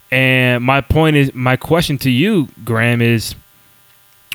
And 0.09 0.63
my 0.63 0.79
point 0.79 1.17
is, 1.17 1.33
my 1.35 1.57
question 1.57 1.97
to 1.99 2.09
you, 2.09 2.47
Graham, 2.63 3.01
is 3.01 3.35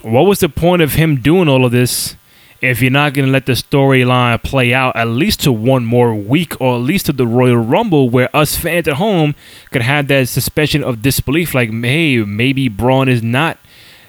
what 0.03 0.21
was 0.21 0.39
the 0.39 0.49
point 0.49 0.83
of 0.83 0.93
him 0.93 1.19
doing 1.19 1.49
all 1.49 1.65
of 1.65 1.71
this 1.71 2.15
if 2.63 2.81
you're 2.81 2.91
not 2.91 3.13
going 3.13 3.25
to 3.25 3.31
let 3.31 3.45
the 3.45 3.53
storyline 3.53 4.41
play 4.41 4.73
out 4.73 4.95
at 4.95 5.07
least 5.07 5.41
to 5.41 5.51
one 5.51 5.85
more 5.85 6.15
week 6.15 6.59
or 6.61 6.75
at 6.75 6.81
least 6.81 7.07
to 7.07 7.13
the 7.13 7.27
Royal 7.27 7.57
Rumble 7.57 8.09
where 8.09 8.33
us 8.35 8.55
fans 8.55 8.87
at 8.87 8.95
home 8.95 9.35
could 9.71 9.81
have 9.81 10.07
that 10.07 10.29
suspension 10.29 10.83
of 10.83 11.01
disbelief 11.01 11.53
like, 11.53 11.71
hey, 11.71 12.17
maybe 12.19 12.69
Braun 12.69 13.09
is 13.09 13.21
not– 13.21 13.57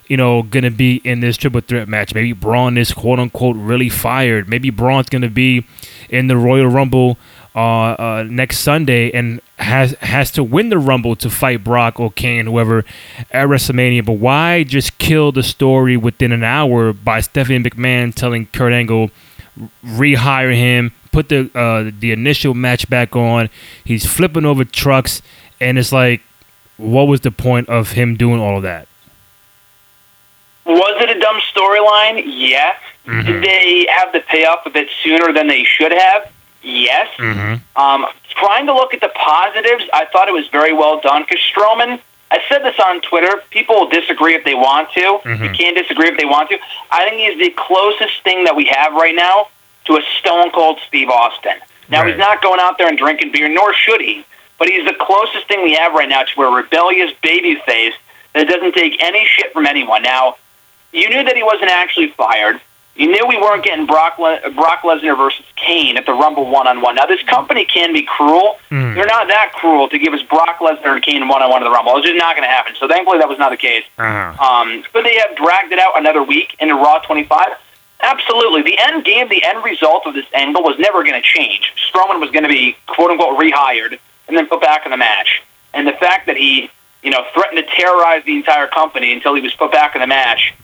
you 0.08 0.16
know, 0.16 0.42
going 0.42 0.64
to 0.64 0.70
be 0.70 0.96
in 1.04 1.20
this 1.20 1.36
triple 1.36 1.60
threat 1.60 1.88
match. 1.88 2.14
Maybe 2.14 2.32
Braun 2.32 2.76
is 2.76 2.92
quote 2.92 3.18
unquote 3.18 3.56
really 3.56 3.88
fired. 3.88 4.48
Maybe 4.48 4.70
Braun's 4.70 5.08
going 5.08 5.22
to 5.22 5.30
be 5.30 5.66
in 6.08 6.26
the 6.26 6.36
Royal 6.36 6.66
Rumble 6.66 7.18
uh, 7.54 7.58
uh, 7.58 8.24
next 8.28 8.58
Sunday 8.58 9.12
and 9.12 9.40
has 9.58 9.92
has 10.00 10.30
to 10.32 10.42
win 10.42 10.70
the 10.70 10.78
Rumble 10.78 11.14
to 11.16 11.30
fight 11.30 11.62
Brock 11.62 12.00
or 12.00 12.10
Kane, 12.10 12.46
whoever, 12.46 12.84
at 13.30 13.46
WrestleMania. 13.46 14.04
But 14.04 14.14
why 14.14 14.64
just 14.64 14.98
kill 14.98 15.30
the 15.30 15.42
story 15.42 15.96
within 15.96 16.32
an 16.32 16.42
hour 16.42 16.92
by 16.92 17.20
Stephanie 17.20 17.60
McMahon 17.60 18.12
telling 18.12 18.46
Kurt 18.46 18.72
Angle 18.72 19.10
rehire 19.84 20.54
him, 20.54 20.92
put 21.12 21.28
the 21.28 21.50
uh, 21.54 21.92
the 21.98 22.10
initial 22.10 22.54
match 22.54 22.90
back 22.90 23.14
on? 23.14 23.48
He's 23.84 24.04
flipping 24.04 24.44
over 24.44 24.64
trucks, 24.64 25.22
and 25.60 25.78
it's 25.78 25.92
like, 25.92 26.22
what 26.76 27.04
was 27.04 27.20
the 27.20 27.30
point 27.30 27.68
of 27.68 27.92
him 27.92 28.16
doing 28.16 28.40
all 28.40 28.56
of 28.56 28.64
that? 28.64 28.88
Was 30.66 31.02
it 31.02 31.16
a 31.16 31.20
dumb 31.20 31.40
storyline? 31.54 32.24
Yes. 32.26 32.80
Mm-hmm. 33.06 33.26
Did 33.26 33.44
they 33.44 33.86
have 33.90 34.12
the 34.12 34.20
payoff 34.20 34.64
a 34.66 34.70
bit 34.70 34.88
sooner 35.02 35.32
than 35.32 35.46
they 35.46 35.62
should 35.62 35.92
have? 35.92 36.32
Yes. 36.64 37.08
Mm-hmm. 37.18 37.80
Um, 37.80 38.06
trying 38.30 38.66
to 38.66 38.74
look 38.74 38.94
at 38.94 39.00
the 39.00 39.10
positives, 39.14 39.84
I 39.92 40.06
thought 40.06 40.28
it 40.28 40.32
was 40.34 40.48
very 40.48 40.72
well 40.72 41.00
done 41.00 41.22
because 41.22 41.40
Strowman. 41.54 42.00
I 42.30 42.40
said 42.48 42.64
this 42.64 42.74
on 42.80 43.00
Twitter. 43.02 43.42
People 43.50 43.76
will 43.76 43.88
disagree 43.88 44.34
if 44.34 44.44
they 44.44 44.54
want 44.54 44.90
to. 44.92 45.20
Mhm. 45.22 45.44
You 45.44 45.50
can't 45.50 45.76
disagree 45.76 46.08
if 46.08 46.16
they 46.16 46.24
want 46.24 46.48
to. 46.50 46.58
I 46.90 47.08
think 47.08 47.20
he's 47.20 47.38
the 47.38 47.50
closest 47.50 48.22
thing 48.24 48.44
that 48.44 48.56
we 48.56 48.64
have 48.64 48.94
right 48.94 49.14
now 49.14 49.48
to 49.84 49.96
a 49.98 50.02
Stone 50.18 50.50
Cold 50.50 50.80
Steve 50.88 51.10
Austin. 51.10 51.54
Now 51.90 52.00
Right. 52.00 52.08
he's 52.08 52.18
not 52.18 52.42
going 52.42 52.58
out 52.58 52.76
there 52.78 52.88
and 52.88 52.98
drinking 52.98 53.30
beer, 53.30 53.48
nor 53.48 53.72
should 53.74 54.00
he. 54.00 54.24
But 54.58 54.68
he's 54.68 54.84
the 54.84 54.94
closest 54.94 55.46
thing 55.46 55.62
we 55.62 55.74
have 55.74 55.92
right 55.92 56.08
now 56.08 56.22
to 56.24 56.42
a 56.42 56.50
rebellious 56.50 57.12
baby 57.22 57.56
face 57.66 57.94
that 58.32 58.48
doesn't 58.48 58.72
take 58.74 59.00
any 59.04 59.24
shit 59.26 59.52
from 59.52 59.66
anyone. 59.66 60.02
Now, 60.02 60.36
you 60.92 61.08
knew 61.10 61.22
that 61.22 61.36
he 61.36 61.42
wasn't 61.42 61.70
actually 61.70 62.08
fired. 62.08 62.60
You 62.96 63.08
knew 63.08 63.26
we 63.26 63.36
weren't 63.36 63.64
getting 63.64 63.86
Brock, 63.86 64.18
Le- 64.18 64.50
Brock 64.50 64.82
Lesnar 64.82 65.16
versus 65.16 65.44
Kane 65.56 65.96
at 65.96 66.06
the 66.06 66.12
Rumble 66.12 66.48
one 66.48 66.68
on 66.68 66.80
one. 66.80 66.94
Now, 66.94 67.06
this 67.06 67.22
company 67.24 67.64
can 67.64 67.92
be 67.92 68.02
cruel. 68.02 68.58
Mm. 68.70 68.94
They're 68.94 69.06
not 69.06 69.26
that 69.28 69.52
cruel 69.52 69.88
to 69.88 69.98
give 69.98 70.14
us 70.14 70.22
Brock 70.22 70.58
Lesnar 70.58 70.94
and 70.94 71.02
Kane 71.02 71.26
one 71.26 71.42
on 71.42 71.50
one 71.50 71.62
in 71.62 71.64
the 71.64 71.74
Rumble. 71.74 71.96
It's 71.96 72.06
just 72.06 72.16
not 72.16 72.36
going 72.36 72.46
to 72.46 72.52
happen. 72.52 72.74
So, 72.78 72.86
thankfully, 72.86 73.18
that 73.18 73.28
was 73.28 73.38
not 73.38 73.50
the 73.50 73.56
case. 73.56 73.84
Uh-huh. 73.98 74.44
Um, 74.44 74.84
could 74.92 75.04
they 75.04 75.16
have 75.16 75.36
dragged 75.36 75.72
it 75.72 75.80
out 75.80 75.98
another 75.98 76.22
week 76.22 76.54
into 76.60 76.74
Raw 76.74 77.00
25? 77.00 77.48
Absolutely. 78.00 78.62
The 78.62 78.78
end 78.78 79.04
game, 79.04 79.28
the 79.28 79.42
end 79.44 79.64
result 79.64 80.06
of 80.06 80.14
this 80.14 80.26
angle 80.32 80.62
was 80.62 80.78
never 80.78 81.02
going 81.02 81.20
to 81.20 81.26
change. 81.26 81.72
Strowman 81.90 82.20
was 82.20 82.30
going 82.30 82.44
to 82.44 82.48
be 82.48 82.76
quote 82.86 83.10
unquote 83.10 83.38
rehired 83.40 83.98
and 84.28 84.36
then 84.36 84.46
put 84.46 84.60
back 84.60 84.84
in 84.84 84.90
the 84.92 84.96
match. 84.96 85.42
And 85.72 85.86
the 85.88 85.92
fact 85.92 86.26
that 86.26 86.36
he, 86.36 86.70
you 87.02 87.10
know, 87.10 87.24
threatened 87.34 87.66
to 87.66 87.74
terrorize 87.74 88.24
the 88.24 88.36
entire 88.36 88.68
company 88.68 89.12
until 89.12 89.34
he 89.34 89.40
was 89.40 89.54
put 89.54 89.72
back 89.72 89.96
in 89.96 90.00
the 90.00 90.06
match 90.06 90.54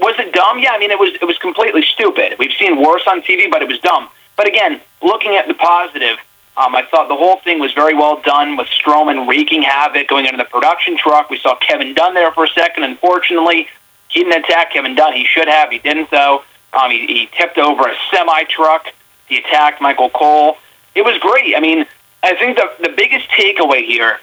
was 0.00 0.18
it 0.18 0.32
dumb? 0.32 0.58
Yeah, 0.58 0.72
I 0.72 0.78
mean 0.78 0.90
it 0.90 0.98
was 0.98 1.10
it 1.20 1.24
was 1.24 1.38
completely 1.38 1.82
stupid. 1.82 2.36
We've 2.38 2.52
seen 2.58 2.80
worse 2.80 3.02
on 3.06 3.22
TV, 3.22 3.50
but 3.50 3.62
it 3.62 3.68
was 3.68 3.78
dumb. 3.80 4.08
But 4.36 4.48
again, 4.48 4.80
looking 5.02 5.36
at 5.36 5.46
the 5.48 5.54
positive, 5.54 6.16
um, 6.56 6.74
I 6.74 6.82
thought 6.90 7.08
the 7.08 7.16
whole 7.16 7.36
thing 7.40 7.58
was 7.58 7.72
very 7.72 7.94
well 7.94 8.20
done 8.22 8.56
with 8.56 8.68
Strowman 8.68 9.28
wreaking 9.28 9.62
havoc, 9.62 10.08
going 10.08 10.24
into 10.24 10.38
the 10.38 10.44
production 10.44 10.96
truck. 10.96 11.30
We 11.30 11.38
saw 11.38 11.56
Kevin 11.56 11.94
Dunn 11.94 12.14
there 12.14 12.32
for 12.32 12.44
a 12.44 12.48
second. 12.48 12.84
Unfortunately, 12.84 13.68
he 14.08 14.24
didn't 14.24 14.44
attack 14.44 14.72
Kevin 14.72 14.94
Dunn. 14.94 15.12
He 15.12 15.24
should 15.24 15.48
have. 15.48 15.70
He 15.70 15.78
didn't 15.78 16.10
though. 16.10 16.42
Um, 16.72 16.90
he, 16.90 17.06
he 17.06 17.28
tipped 17.36 17.58
over 17.58 17.88
a 17.88 17.94
semi 18.10 18.44
truck. 18.44 18.86
He 19.26 19.38
attacked 19.38 19.80
Michael 19.80 20.10
Cole. 20.10 20.56
It 20.94 21.02
was 21.02 21.18
great. 21.18 21.54
I 21.56 21.60
mean, 21.60 21.86
I 22.22 22.34
think 22.34 22.56
the 22.56 22.70
the 22.80 22.94
biggest 22.96 23.28
takeaway 23.30 23.84
here 23.84 24.20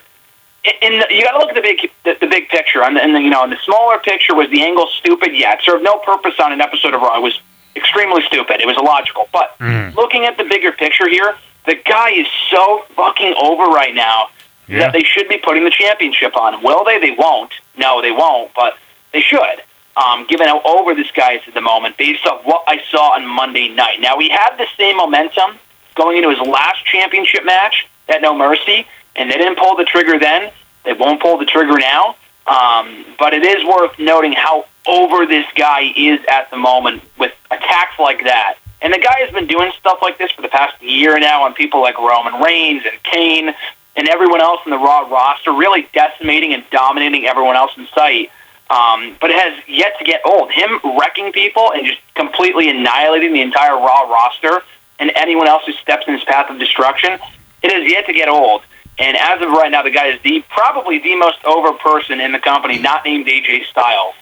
in 0.82 0.98
the, 0.98 1.06
you 1.10 1.22
got 1.22 1.32
to 1.32 1.38
look 1.38 1.48
at 1.50 1.54
the 1.54 1.60
big 1.60 1.90
the, 2.04 2.16
the 2.20 2.26
big 2.26 2.48
picture. 2.48 2.82
And 2.82 2.96
the, 2.96 3.02
and 3.02 3.14
the, 3.14 3.20
you 3.22 3.30
know, 3.30 3.44
in 3.44 3.50
the 3.50 3.58
smaller 3.64 3.98
picture 3.98 4.34
was 4.34 4.48
the 4.50 4.62
angle 4.62 4.86
stupid. 4.98 5.30
Yeah, 5.34 5.54
it 5.54 5.60
served 5.62 5.82
no 5.84 5.98
purpose 5.98 6.34
on 6.40 6.52
an 6.52 6.60
episode 6.60 6.94
of 6.94 7.00
Raw. 7.00 7.16
It 7.16 7.22
was 7.22 7.40
extremely 7.76 8.22
stupid. 8.22 8.60
It 8.60 8.66
was 8.66 8.76
illogical. 8.76 9.28
But 9.32 9.56
Mhm. 9.58 9.94
looking 9.94 10.24
at 10.24 10.36
the 10.36 10.44
bigger 10.44 10.72
picture 10.72 11.08
here, 11.08 11.36
the 11.66 11.74
guy 11.76 12.10
is 12.10 12.26
so 12.50 12.84
fucking 12.96 13.34
over 13.40 13.66
right 13.66 13.94
now 13.94 14.30
Yeah. 14.66 14.78
that 14.80 14.92
they 14.92 15.02
should 15.04 15.28
be 15.28 15.38
putting 15.38 15.64
the 15.64 15.70
championship 15.70 16.36
on 16.36 16.54
him. 16.54 16.62
Will 16.62 16.84
they? 16.84 16.98
They 16.98 17.12
won't. 17.12 17.52
No, 17.76 18.00
they 18.02 18.10
won't. 18.10 18.52
But 18.54 18.76
they 19.12 19.20
should. 19.20 19.62
Um, 19.96 20.26
given 20.28 20.46
how 20.48 20.60
over 20.64 20.94
this 20.94 21.10
guy 21.10 21.32
is 21.34 21.42
at 21.48 21.54
the 21.54 21.60
moment, 21.60 21.96
based 21.96 22.26
off 22.26 22.44
what 22.44 22.62
I 22.68 22.80
saw 22.90 23.14
on 23.14 23.26
Monday 23.26 23.68
night. 23.68 24.00
Now 24.00 24.16
we 24.16 24.28
had 24.28 24.56
the 24.56 24.66
same 24.76 24.96
momentum 24.96 25.58
going 25.96 26.16
into 26.16 26.30
his 26.30 26.40
last 26.40 26.84
championship 26.84 27.44
match 27.44 27.86
at 28.08 28.22
No 28.22 28.32
Mercy, 28.32 28.86
and 29.18 29.30
they 29.30 29.36
didn't 29.36 29.58
pull 29.58 29.76
the 29.76 29.84
trigger 29.84 30.18
then. 30.18 30.52
They 30.84 30.94
won't 30.94 31.20
pull 31.20 31.38
the 31.38 31.44
trigger 31.44 31.76
now. 31.78 32.16
Um, 32.46 33.04
but 33.18 33.34
it 33.34 33.44
is 33.44 33.64
worth 33.66 33.98
noting 33.98 34.32
how 34.32 34.64
over 34.86 35.26
this 35.26 35.44
guy 35.54 35.92
is 35.94 36.20
at 36.30 36.50
the 36.50 36.56
moment 36.56 37.02
with 37.18 37.32
attacks 37.50 37.98
like 37.98 38.24
that. 38.24 38.54
And 38.80 38.92
the 38.92 38.98
guy 38.98 39.18
has 39.18 39.30
been 39.32 39.46
doing 39.46 39.72
stuff 39.78 39.98
like 40.00 40.16
this 40.16 40.30
for 40.30 40.40
the 40.40 40.48
past 40.48 40.80
year 40.80 41.18
now 41.18 41.42
on 41.42 41.52
people 41.52 41.82
like 41.82 41.98
Roman 41.98 42.40
Reigns 42.40 42.84
and 42.90 43.02
Kane 43.02 43.54
and 43.96 44.08
everyone 44.08 44.40
else 44.40 44.60
in 44.64 44.70
the 44.70 44.78
Raw 44.78 45.00
roster, 45.00 45.52
really 45.52 45.88
decimating 45.92 46.54
and 46.54 46.64
dominating 46.70 47.26
everyone 47.26 47.56
else 47.56 47.72
in 47.76 47.86
sight. 47.88 48.30
Um, 48.70 49.16
but 49.20 49.30
it 49.30 49.36
has 49.36 49.68
yet 49.68 49.98
to 49.98 50.04
get 50.04 50.20
old. 50.24 50.50
Him 50.52 50.78
wrecking 50.98 51.32
people 51.32 51.72
and 51.72 51.84
just 51.84 52.00
completely 52.14 52.70
annihilating 52.70 53.32
the 53.32 53.40
entire 53.40 53.74
Raw 53.74 54.02
roster 54.02 54.62
and 55.00 55.10
anyone 55.16 55.48
else 55.48 55.64
who 55.66 55.72
steps 55.72 56.06
in 56.06 56.14
his 56.14 56.24
path 56.24 56.48
of 56.50 56.58
destruction, 56.58 57.18
it 57.62 57.72
has 57.72 57.90
yet 57.90 58.06
to 58.06 58.12
get 58.12 58.28
old. 58.28 58.62
And 58.98 59.16
as 59.16 59.40
of 59.40 59.50
right 59.50 59.70
now, 59.70 59.82
the 59.82 59.90
guy 59.90 60.08
is 60.08 60.20
the 60.22 60.44
probably 60.48 60.98
the 60.98 61.14
most 61.16 61.44
over 61.44 61.72
person 61.72 62.20
in 62.20 62.32
the 62.32 62.38
company, 62.38 62.78
not 62.78 63.04
named 63.04 63.26
AJ 63.26 63.66
Styles. 63.66 64.14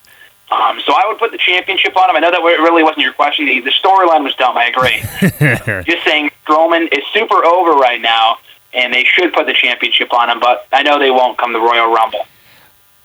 Um, 0.50 0.80
so 0.84 0.92
I 0.92 1.04
would 1.08 1.18
put 1.18 1.32
the 1.32 1.38
championship 1.38 1.96
on 1.96 2.08
him. 2.08 2.16
I 2.16 2.20
know 2.20 2.30
that 2.30 2.38
really 2.38 2.84
wasn't 2.84 3.00
your 3.00 3.14
question. 3.14 3.46
The, 3.46 3.60
the 3.60 3.70
storyline 3.70 4.22
was 4.22 4.34
dumb. 4.36 4.56
I 4.56 4.66
agree. 4.66 5.82
Just 5.84 6.04
saying, 6.04 6.30
Strowman 6.46 6.92
is 6.96 7.02
super 7.12 7.44
over 7.44 7.72
right 7.72 8.00
now, 8.00 8.38
and 8.72 8.94
they 8.94 9.02
should 9.04 9.32
put 9.32 9.46
the 9.46 9.54
championship 9.54 10.12
on 10.12 10.30
him. 10.30 10.38
But 10.38 10.68
I 10.72 10.82
know 10.82 11.00
they 11.00 11.10
won't 11.10 11.36
come 11.36 11.52
the 11.52 11.58
Royal 11.58 11.92
Rumble. 11.92 12.26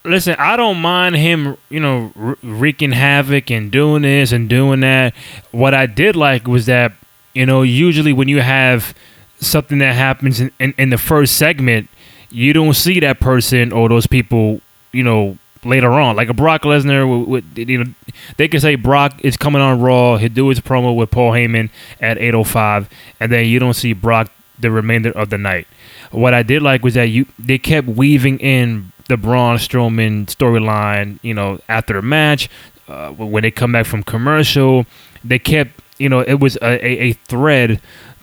Listen, 0.03 0.35
I 0.37 0.55
don't 0.55 0.77
mind 0.77 1.15
him, 1.15 1.57
you 1.69 1.79
know, 1.79 2.11
wreaking 2.43 2.91
havoc 2.91 3.49
and 3.49 3.71
doing 3.71 4.03
this 4.03 4.31
and 4.31 4.49
doing 4.49 4.79
that. 4.81 5.15
What 5.51 5.73
I 5.73 5.85
did 5.85 6.15
like 6.15 6.47
was 6.47 6.67
that, 6.67 6.93
you 7.33 7.45
know, 7.45 7.61
usually 7.61 8.13
when 8.13 8.27
you 8.27 8.41
have 8.41 8.95
something 9.41 9.79
that 9.79 9.95
happens 9.95 10.39
in, 10.39 10.51
in, 10.60 10.74
in 10.77 10.89
the 10.89 10.98
first 10.98 11.36
segment, 11.36 11.89
you 12.29 12.53
don't 12.53 12.75
see 12.75 13.00
that 13.01 13.19
person 13.19 13.74
or 13.74 13.89
those 13.89 14.07
people, 14.07 14.62
you 14.93 15.03
know, 15.03 15.38
later 15.63 15.91
on. 15.91 16.15
Like 16.15 16.29
a 16.29 16.33
Brock 16.33 16.62
Lesnar, 16.62 17.05
with, 17.27 17.27
with, 17.27 17.69
you 17.69 17.83
know, 17.83 17.93
they 18.38 18.48
can 18.48 18.60
say 18.60 18.75
Brock 18.75 19.19
is 19.24 19.38
coming 19.38 19.62
on 19.62 19.81
Raw. 19.81 20.17
He'll 20.17 20.29
do 20.29 20.50
his 20.50 20.60
promo 20.60 20.95
with 20.95 21.12
Paul 21.12 21.31
Heyman 21.31 21.69
at 22.00 22.17
8:05, 22.17 22.88
and 23.19 23.31
then 23.31 23.45
you 23.45 23.60
don't 23.60 23.74
see 23.74 23.93
Brock 23.93 24.31
the 24.60 24.71
remainder 24.71 25.12
of 25.12 25.29
the 25.29 25.38
night. 25.38 25.67
What 26.12 26.33
I 26.33 26.43
did 26.43 26.62
like 26.62 26.83
was 26.83 26.93
that 26.93 27.05
you 27.05 27.25
they 27.38 27.57
kept 27.57 27.88
weaving 27.88 28.39
in 28.39 28.91
the 29.07 29.17
Braun 29.17 29.57
Strowman 29.57 30.27
storyline. 30.27 31.19
You 31.21 31.33
know, 31.33 31.60
after 31.67 31.93
the 31.93 32.01
match, 32.01 32.50
uh, 32.88 33.10
when 33.10 33.43
they 33.43 33.51
come 33.51 33.71
back 33.71 33.86
from 33.86 34.03
commercial, 34.03 34.86
they 35.24 35.39
kept 35.39 35.81
you 35.98 36.10
know 36.10 36.19
it 36.19 36.36
was 36.36 36.57
a, 36.57 36.86
a, 36.86 37.00
a 37.10 37.13
thread 37.13 37.81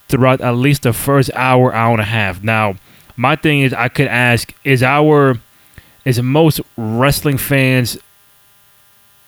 throughout 0.09 0.41
at 0.41 0.53
least 0.53 0.83
the 0.83 0.93
first 0.93 1.31
hour, 1.35 1.75
hour 1.75 1.93
and 1.93 2.01
a 2.01 2.05
half. 2.05 2.43
Now, 2.43 2.77
my 3.17 3.37
thing 3.37 3.61
is, 3.61 3.73
I 3.73 3.89
could 3.89 4.09
ask: 4.09 4.55
Is 4.65 4.83
our 4.83 5.39
is 6.05 6.23
most 6.23 6.61
wrestling 6.77 7.37
fans 7.37 7.99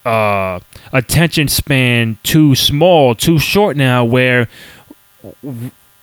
uh 0.06 0.58
attention 0.94 1.46
span 1.46 2.16
too 2.22 2.54
small 2.54 3.14
too 3.14 3.38
short 3.38 3.76
now 3.76 4.02
where 4.02 4.49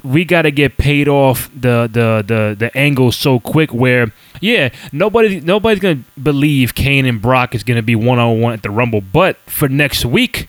we 0.04 0.24
got 0.24 0.44
to 0.44 0.52
get 0.52 0.78
paid 0.78 1.08
off 1.08 1.50
the 1.54 1.90
the 1.92 2.24
the 2.26 2.56
the 2.58 2.78
angle 2.78 3.12
so 3.12 3.40
quick 3.40 3.74
where 3.74 4.14
yeah 4.40 4.70
nobody 4.92 5.40
nobody's 5.40 5.80
gonna 5.80 6.04
believe 6.22 6.76
Kane 6.76 7.08
and 7.08 7.20
Brock 7.20 7.56
is 7.56 7.64
gonna 7.64 7.82
be 7.82 7.96
one 7.96 8.20
on 8.20 8.40
one 8.40 8.54
at 8.54 8.62
the 8.62 8.70
Rumble 8.70 9.02
but 9.02 9.38
for 9.48 9.68
next 9.68 10.06
week 10.06 10.48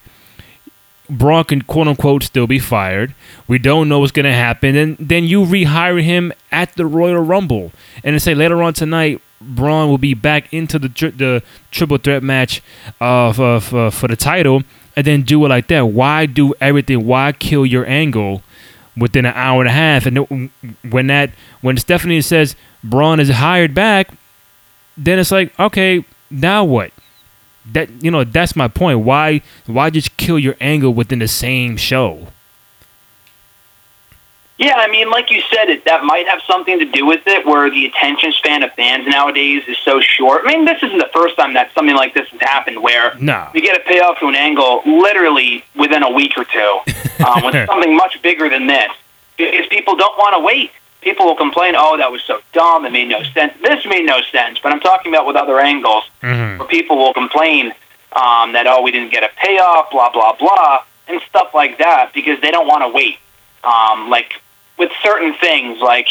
Braun 1.11 1.45
can 1.45 1.63
quote 1.63 1.89
unquote 1.89 2.23
still 2.23 2.47
be 2.47 2.59
fired. 2.59 3.15
We 3.47 3.59
don't 3.59 3.89
know 3.89 4.01
what's 4.01 4.13
gonna 4.13 4.35
happen, 4.35 4.77
and 4.77 4.97
then 4.99 5.25
you 5.25 5.45
rehire 5.45 6.03
him 6.03 6.33
at 6.53 6.75
the 6.75 6.87
Royal 6.87 7.21
Rumble, 7.23 7.73
and 8.05 8.15
then 8.15 8.21
say 8.21 8.35
later 8.35 8.63
on 8.63 8.75
tonight, 8.75 9.21
Braun 9.41 9.89
will 9.89 9.99
be 9.99 10.15
back 10.15 10.53
into 10.53 10.79
the 10.79 10.89
tri- 10.89 11.11
the 11.11 11.43
triple 11.71 11.99
threat 11.99 12.23
match 12.23 12.63
uh, 13.01 13.33
for, 13.33 13.61
for 13.61 13.91
for 13.91 14.09
the 14.09 14.17
title, 14.17 14.63
and 14.97 15.07
then 15.07 15.23
do 15.23 15.45
it 15.45 15.49
like 15.49 15.69
that. 15.69 15.87
Why 15.87 16.27
do 16.27 16.55
everything? 16.61 17.07
Why 17.07 17.33
kill 17.33 17.65
your 17.65 17.87
angle 17.87 18.43
within 18.97 19.25
an 19.25 19.33
hour 19.35 19.63
and 19.63 19.69
a 19.69 19.73
half? 19.73 20.07
And 20.07 20.51
when 20.91 21.07
that 21.07 21.31
when 21.63 21.77
Stephanie 21.79 22.21
says 22.21 22.55
Braun 22.85 23.19
is 23.21 23.31
hired 23.31 23.75
back, 23.75 24.11
then 24.97 25.19
it's 25.19 25.31
like 25.31 25.59
okay, 25.59 26.05
now 26.31 26.65
what? 26.65 26.93
That 27.73 27.89
you 28.03 28.11
know 28.11 28.25
that's 28.25 28.57
my 28.57 28.69
point 28.69 29.01
why 29.01 29.41
why 29.67 29.91
just 29.91 30.17
kill 30.17 30.39
your 30.39 30.57
angle 30.61 30.93
within 30.93 31.19
the 31.19 31.29
same 31.29 31.77
show 31.77 32.29
Yeah, 34.59 34.75
I 34.77 34.89
mean, 34.89 35.09
like 35.09 35.31
you 35.31 35.41
said, 35.55 35.71
it, 35.71 35.85
that 35.85 36.03
might 36.03 36.27
have 36.27 36.43
something 36.45 36.81
to 36.81 36.85
do 36.85 37.07
with 37.07 37.23
it, 37.29 37.47
where 37.47 37.71
the 37.71 37.87
attention 37.87 38.33
span 38.33 38.65
of 38.65 38.73
fans 38.73 39.07
nowadays 39.07 39.63
is 39.69 39.79
so 39.79 40.01
short. 40.01 40.43
I 40.45 40.49
mean, 40.49 40.65
this 40.65 40.83
isn't 40.83 40.99
the 40.99 41.11
first 41.13 41.37
time 41.37 41.55
that 41.55 41.73
something 41.75 41.95
like 41.95 42.13
this 42.13 42.27
has 42.31 42.41
happened, 42.41 42.83
where 42.83 43.17
no 43.21 43.49
you 43.55 43.63
get 43.63 43.81
a 43.81 43.85
payoff 43.85 44.19
to 44.19 44.27
an 44.27 44.35
angle 44.35 44.83
literally 44.85 45.65
within 45.77 46.03
a 46.03 46.11
week 46.11 46.33
or 46.37 46.45
two, 46.45 46.81
um, 47.25 47.45
with 47.45 47.67
something 47.67 47.97
much 47.97 48.21
bigger 48.21 48.49
than 48.49 48.67
this, 48.67 48.91
because 49.37 49.69
people 49.69 49.95
don't 49.95 50.19
want 50.19 50.35
to 50.35 50.41
wait. 50.41 50.73
People 51.01 51.27
will 51.27 51.37
complain, 51.37 51.75
"Oh, 51.77 51.97
that 51.97 52.11
was 52.11 52.23
so 52.23 52.41
dumb. 52.53 52.85
It 52.85 52.93
made 52.93 53.09
no 53.09 53.23
sense." 53.23 53.53
This 53.63 53.85
made 53.87 54.05
no 54.05 54.21
sense, 54.33 54.59
but 54.59 54.73
I'm 54.73 54.81
talking 54.81 55.13
about 55.15 55.27
with 55.27 55.37
other 55.37 55.59
angles 55.61 56.05
Mhm. 56.23 56.59
where 56.59 56.69
people 56.69 56.97
will 56.99 57.15
complain 57.15 57.73
um, 58.13 58.53
that, 58.53 58.67
"Oh, 58.67 58.81
we 58.83 58.91
didn't 58.91 59.11
get 59.11 59.23
a 59.23 59.29
payoff," 59.37 59.91
blah 59.91 60.09
blah 60.11 60.33
blah, 60.33 60.83
and 61.07 61.21
stuff 61.29 61.55
like 61.55 61.79
that, 61.79 62.13
because 62.13 62.41
they 62.41 62.51
don't 62.51 62.67
want 62.67 62.83
to 62.83 62.89
wait. 62.89 63.19
Um, 63.63 64.09
like 64.11 64.41
with 64.77 64.91
certain 65.03 65.35
things, 65.35 65.81
like 65.81 66.09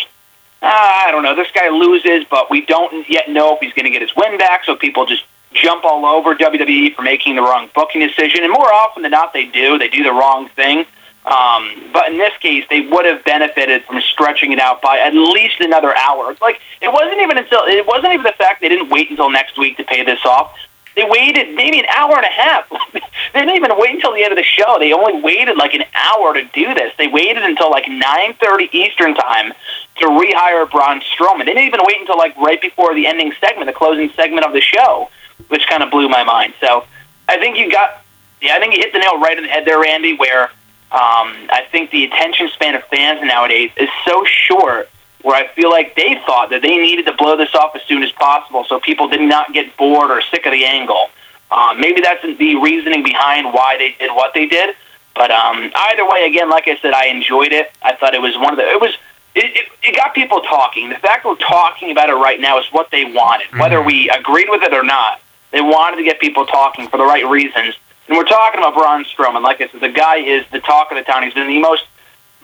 ah, 0.64 1.06
I 1.08 1.12
don't 1.12 1.24
know, 1.24 1.36
this 1.36 1.52
guy 1.52 1.70
loses, 1.70 2.26
but 2.30 2.50
we 2.50 2.62
don't 2.62 3.08
yet 3.10 3.30
know 3.30 3.54
if 3.56 3.60
he's 3.60 3.74
going 3.74 3.86
to 3.86 3.92
get 3.92 4.02
his 4.02 4.16
win 4.16 4.38
back. 4.38 4.66
So 4.66 4.76
people 4.76 5.06
just 5.06 5.24
jump 5.54 5.86
all 5.86 6.06
over 6.06 6.34
WWE 6.36 6.96
for 6.96 7.04
making 7.04 7.36
the 7.36 7.42
wrong 7.42 7.70
booking 7.76 8.02
decision, 8.02 8.44
and 8.44 8.52
more 8.52 8.72
often 8.74 9.04
than 9.04 9.12
not, 9.12 9.34
they 9.34 9.46
do. 9.46 9.78
They 9.78 9.88
do 9.88 10.04
the 10.04 10.12
wrong 10.12 10.50
thing. 10.50 10.86
Um, 11.28 11.90
but 11.92 12.10
in 12.10 12.18
this 12.18 12.32
case, 12.38 12.64
they 12.70 12.80
would 12.80 13.06
have 13.06 13.22
benefited 13.26 13.84
from 13.84 14.00
stretching 14.00 14.54
it 14.54 14.60
out 14.60 14.82
by 14.82 15.00
at 15.00 15.14
least 15.14 15.60
another 15.60 15.94
hour. 15.96 16.34
Like 16.40 16.62
it 16.82 16.92
wasn't 16.92 17.22
even 17.22 17.38
until 17.38 17.64
it 17.66 17.86
wasn't 17.86 18.14
even 18.14 18.24
the 18.24 18.32
fact 18.32 18.62
they 18.62 18.70
didn't 18.70 18.90
wait 18.90 19.10
until 19.10 19.30
next 19.30 19.58
week 19.58 19.76
to 19.78 19.84
pay 19.84 20.06
this 20.06 20.26
off. 20.26 20.58
They 20.96 21.04
waited 21.04 21.54
maybe 21.54 21.80
an 21.80 21.86
hour 21.94 22.16
and 22.16 22.26
a 22.26 22.30
half. 22.30 22.70
they 22.94 23.02
didn't 23.34 23.58
even 23.58 23.72
wait 23.78 23.96
until 23.96 24.14
the 24.14 24.24
end 24.24 24.32
of 24.32 24.38
the 24.38 24.44
show. 24.44 24.78
They 24.80 24.94
only 24.94 25.22
waited 25.22 25.58
like 25.58 25.74
an 25.74 25.84
hour 25.94 26.34
to 26.34 26.44
do 26.54 26.74
this. 26.74 26.94
They 26.98 27.08
waited 27.08 27.44
until 27.44 27.70
like 27.70 27.86
9:30 27.86 28.74
Eastern 28.74 29.14
time 29.14 29.52
to 29.98 30.06
rehire 30.06 30.70
Braun 30.72 31.02
Strowman. 31.02 31.40
They 31.40 31.54
didn't 31.54 31.68
even 31.68 31.82
wait 31.84 32.00
until 32.00 32.18
like 32.18 32.38
right 32.38 32.62
before 32.62 32.96
the 32.96 33.06
ending 33.06 33.34
segment, 33.42 33.68
the 33.68 33.74
closing 33.74 34.10
segment 34.12 34.46
of 34.46 34.54
the 34.54 34.62
show, 34.62 35.10
which 35.50 35.68
kind 35.68 35.84
of 35.84 35.92
blew 35.92 36.08
my 36.08 36.24
mind. 36.24 36.54
So 36.62 36.86
I 37.28 37.38
think 37.38 37.58
you 37.58 37.70
got, 37.70 38.02
yeah, 38.42 38.56
I 38.56 38.60
think 38.60 38.76
you 38.76 38.80
hit 38.80 38.94
the 38.94 39.00
nail 39.00 39.20
right 39.20 39.38
in 39.38 39.44
the 39.44 39.50
head 39.50 39.66
there, 39.66 39.82
Randy. 39.82 40.16
Where 40.16 40.52
um, 40.90 41.50
I 41.52 41.68
think 41.70 41.92
the 41.92 42.06
attention 42.06 42.48
span 42.50 42.76
of 42.76 42.84
fans 42.86 43.22
nowadays 43.22 43.72
is 43.76 43.90
so 44.06 44.24
short 44.24 44.90
where 45.22 45.36
I 45.36 45.48
feel 45.48 45.70
like 45.70 45.96
they 45.96 46.16
thought 46.26 46.50
that 46.52 46.62
they 46.62 46.78
needed 46.78 47.06
to 47.08 47.14
blow 47.14 47.36
this 47.36 47.54
off 47.54 47.76
as 47.76 47.82
soon 47.84 48.04
as 48.04 48.12
possible 48.14 48.64
so 48.64 48.80
people 48.80 49.10
did 49.10 49.22
not 49.22 49.52
get 49.52 49.76
bored 49.76 50.12
or 50.12 50.22
sick 50.22 50.46
of 50.46 50.54
the 50.54 50.64
angle. 50.64 51.10
Uh, 51.52 51.76
maybe 51.78 52.00
that's 52.00 52.22
the 52.22 52.56
reasoning 52.56 53.04
behind 53.04 53.54
why 53.54 53.78
they 53.78 53.96
did 54.00 54.12
what 54.16 54.34
they 54.34 54.46
did. 54.46 54.76
But 55.14 55.32
um, 55.32 55.72
either 55.76 56.08
way, 56.08 56.26
again, 56.26 56.50
like 56.50 56.68
I 56.68 56.78
said, 56.78 56.94
I 56.94 57.08
enjoyed 57.08 57.52
it. 57.52 57.72
I 57.82 57.96
thought 57.96 58.14
it 58.14 58.22
was 58.22 58.38
one 58.38 58.54
of 58.54 58.58
the. 58.58 58.64
It 58.64 58.80
was. 58.80 58.96
It, 59.36 59.46
it, 59.56 59.66
it 59.84 59.96
got 59.96 60.16
people 60.16 60.40
talking. 60.42 60.90
The 60.90 60.96
fact 60.96 61.26
we're 61.26 61.36
talking 61.36 61.92
about 61.92 62.10
it 62.10 62.14
right 62.14 62.40
now 62.40 62.60
is 62.60 62.66
what 62.72 62.90
they 62.92 63.06
wanted, 63.06 63.48
mm-hmm. 63.48 63.60
whether 63.60 63.82
we 63.82 64.10
agreed 64.10 64.50
with 64.50 64.64
it 64.64 64.74
or 64.74 64.84
not. 64.84 65.22
They 65.52 65.62
wanted 65.62 65.98
to 65.98 66.04
get 66.04 66.20
people 66.20 66.46
talking 66.46 66.88
for 66.88 66.98
the 66.98 67.06
right 67.06 67.28
reasons 67.28 67.76
and 68.08 68.18
we're 68.18 68.26
talking 68.26 68.60
about 68.60 68.74
Braun 68.74 69.04
Strowman. 69.06 69.44
Like 69.44 69.62
I 69.62 69.68
said, 69.68 69.82
the 69.82 69.90
guy 69.90 70.18
is 70.18 70.46
the 70.52 70.60
talk 70.60 70.92
of 70.92 70.98
the 70.98 71.04
town. 71.04 71.24
He's 71.24 71.34
been 71.34 71.48
the 71.48 71.60
most 71.60 71.86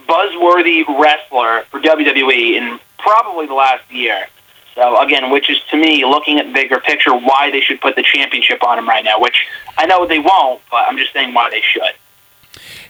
buzzworthy 0.08 0.84
wrestler 1.00 1.64
for 1.72 1.80
WWE 1.80 2.58
in 2.58 2.80
probably 2.98 3.48
the 3.48 3.54
last 3.54 3.90
year. 3.92 4.28
So 4.76 5.00
again, 5.02 5.30
which 5.30 5.50
is 5.50 5.62
to 5.70 5.78
me, 5.78 6.04
looking 6.04 6.40
at 6.40 6.48
the 6.48 6.54
bigger 6.54 6.80
picture, 6.80 7.14
why 7.14 7.50
they 7.52 7.62
should 7.62 7.80
put 7.80 7.96
the 7.96 8.04
championship 8.04 8.64
on 8.64 8.80
him 8.80 8.88
right 8.88 9.04
now. 9.04 9.20
Which 9.20 9.46
I 9.78 9.86
know 9.86 10.06
they 10.06 10.20
won't, 10.20 10.62
but 10.72 10.86
I'm 10.88 10.98
just 10.98 11.14
saying 11.14 11.34
why 11.34 11.50
they 11.50 11.62
should. 11.62 11.94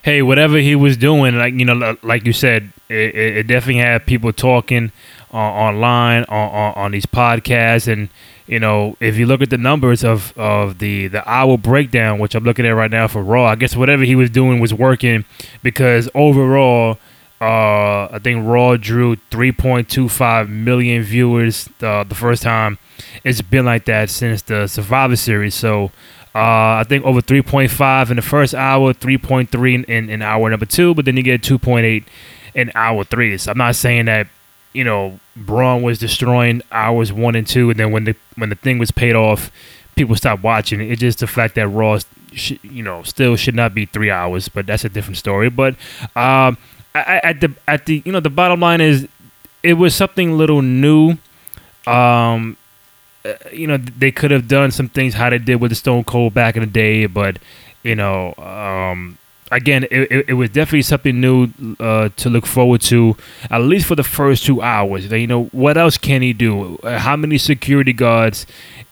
Hey, 0.02 0.22
whatever 0.22 0.58
he 0.58 0.74
was 0.74 0.96
doing, 0.96 1.36
like 1.36 1.54
you 1.54 1.64
know, 1.64 1.96
like 2.02 2.24
you 2.24 2.32
said, 2.32 2.72
it, 2.88 3.14
it 3.14 3.46
definitely 3.46 3.82
had 3.82 4.06
people 4.06 4.32
talking 4.32 4.92
uh, 5.32 5.36
online 5.36 6.24
on, 6.24 6.48
on 6.50 6.74
on 6.74 6.90
these 6.92 7.06
podcasts 7.06 7.86
and 7.86 8.08
you 8.46 8.60
know, 8.60 8.96
if 9.00 9.16
you 9.16 9.26
look 9.26 9.40
at 9.40 9.50
the 9.50 9.58
numbers 9.58 10.04
of, 10.04 10.36
of 10.36 10.78
the, 10.78 11.08
the 11.08 11.28
hour 11.28 11.56
breakdown, 11.56 12.18
which 12.18 12.34
I'm 12.34 12.44
looking 12.44 12.66
at 12.66 12.70
right 12.70 12.90
now 12.90 13.08
for 13.08 13.22
Raw, 13.22 13.46
I 13.46 13.56
guess 13.56 13.74
whatever 13.74 14.04
he 14.04 14.14
was 14.14 14.30
doing 14.30 14.60
was 14.60 14.74
working 14.74 15.24
because 15.62 16.08
overall, 16.14 16.98
uh, 17.40 18.08
I 18.10 18.18
think 18.22 18.46
Raw 18.46 18.76
drew 18.76 19.16
3.25 19.30 20.48
million 20.48 21.02
viewers 21.02 21.68
uh, 21.80 22.04
the 22.04 22.14
first 22.14 22.42
time. 22.42 22.78
It's 23.24 23.42
been 23.42 23.64
like 23.64 23.86
that 23.86 24.10
since 24.10 24.42
the 24.42 24.66
Survivor 24.66 25.16
Series. 25.16 25.54
So 25.54 25.86
uh, 26.34 26.80
I 26.80 26.84
think 26.86 27.04
over 27.04 27.20
3.5 27.20 28.10
in 28.10 28.16
the 28.16 28.22
first 28.22 28.54
hour, 28.54 28.92
3.3 28.92 29.84
in, 29.84 30.10
in 30.10 30.22
hour 30.22 30.50
number 30.50 30.66
two, 30.66 30.94
but 30.94 31.04
then 31.06 31.16
you 31.16 31.22
get 31.22 31.42
2.8 31.42 32.04
in 32.54 32.70
hour 32.74 33.04
three. 33.04 33.36
So 33.38 33.50
I'm 33.50 33.58
not 33.58 33.74
saying 33.74 34.04
that 34.04 34.28
you 34.74 34.84
know, 34.84 35.18
Braun 35.36 35.82
was 35.82 35.98
destroying 35.98 36.62
hours 36.70 37.12
one 37.12 37.34
and 37.34 37.46
two, 37.46 37.70
and 37.70 37.78
then 37.78 37.90
when 37.90 38.04
the 38.04 38.16
when 38.36 38.50
the 38.50 38.54
thing 38.56 38.78
was 38.78 38.90
paid 38.90 39.14
off, 39.14 39.50
people 39.96 40.16
stopped 40.16 40.42
watching. 40.42 40.80
It's 40.80 41.00
just 41.00 41.18
the 41.18 41.26
fact 41.26 41.54
that 41.56 41.68
Raw, 41.68 41.98
sh- 42.32 42.58
you 42.62 42.82
know, 42.82 43.02
still 43.02 43.36
should 43.36 43.54
not 43.54 43.74
be 43.74 43.86
three 43.86 44.10
hours, 44.10 44.48
but 44.48 44.66
that's 44.66 44.84
a 44.84 44.88
different 44.88 45.16
story. 45.16 45.50
But 45.50 45.74
um, 46.16 46.56
I, 46.94 47.20
at 47.22 47.40
the 47.40 47.52
at 47.66 47.86
the 47.86 48.02
you 48.04 48.12
know 48.12 48.20
the 48.20 48.30
bottom 48.30 48.60
line 48.60 48.80
is, 48.80 49.08
it 49.62 49.74
was 49.74 49.94
something 49.94 50.36
little 50.36 50.62
new. 50.62 51.16
Um, 51.86 52.56
uh, 53.24 53.34
you 53.52 53.66
know, 53.66 53.76
they 53.76 54.12
could 54.12 54.30
have 54.30 54.48
done 54.48 54.70
some 54.70 54.88
things 54.88 55.14
how 55.14 55.30
they 55.30 55.38
did 55.38 55.56
with 55.56 55.70
the 55.70 55.74
Stone 55.74 56.04
Cold 56.04 56.34
back 56.34 56.56
in 56.56 56.60
the 56.60 56.66
day, 56.66 57.06
but 57.06 57.38
you 57.82 57.94
know, 57.94 58.34
um, 58.36 59.18
again, 59.50 59.84
it, 59.84 60.10
it, 60.10 60.28
it, 60.30 60.32
was 60.34 60.50
definitely 60.50 60.82
something 60.82 61.20
new 61.20 61.48
uh, 61.78 62.08
to 62.16 62.30
look 62.30 62.46
forward 62.46 62.80
to, 62.82 63.16
at 63.50 63.58
least 63.58 63.86
for 63.86 63.94
the 63.94 64.02
first 64.02 64.44
two 64.44 64.62
hours. 64.62 65.10
You 65.10 65.26
know, 65.26 65.44
what 65.46 65.76
else 65.76 65.98
can 65.98 66.22
he 66.22 66.32
do? 66.32 66.76
Uh, 66.78 66.98
how 66.98 67.16
many 67.16 67.38
security 67.38 67.92
guards 67.92 68.46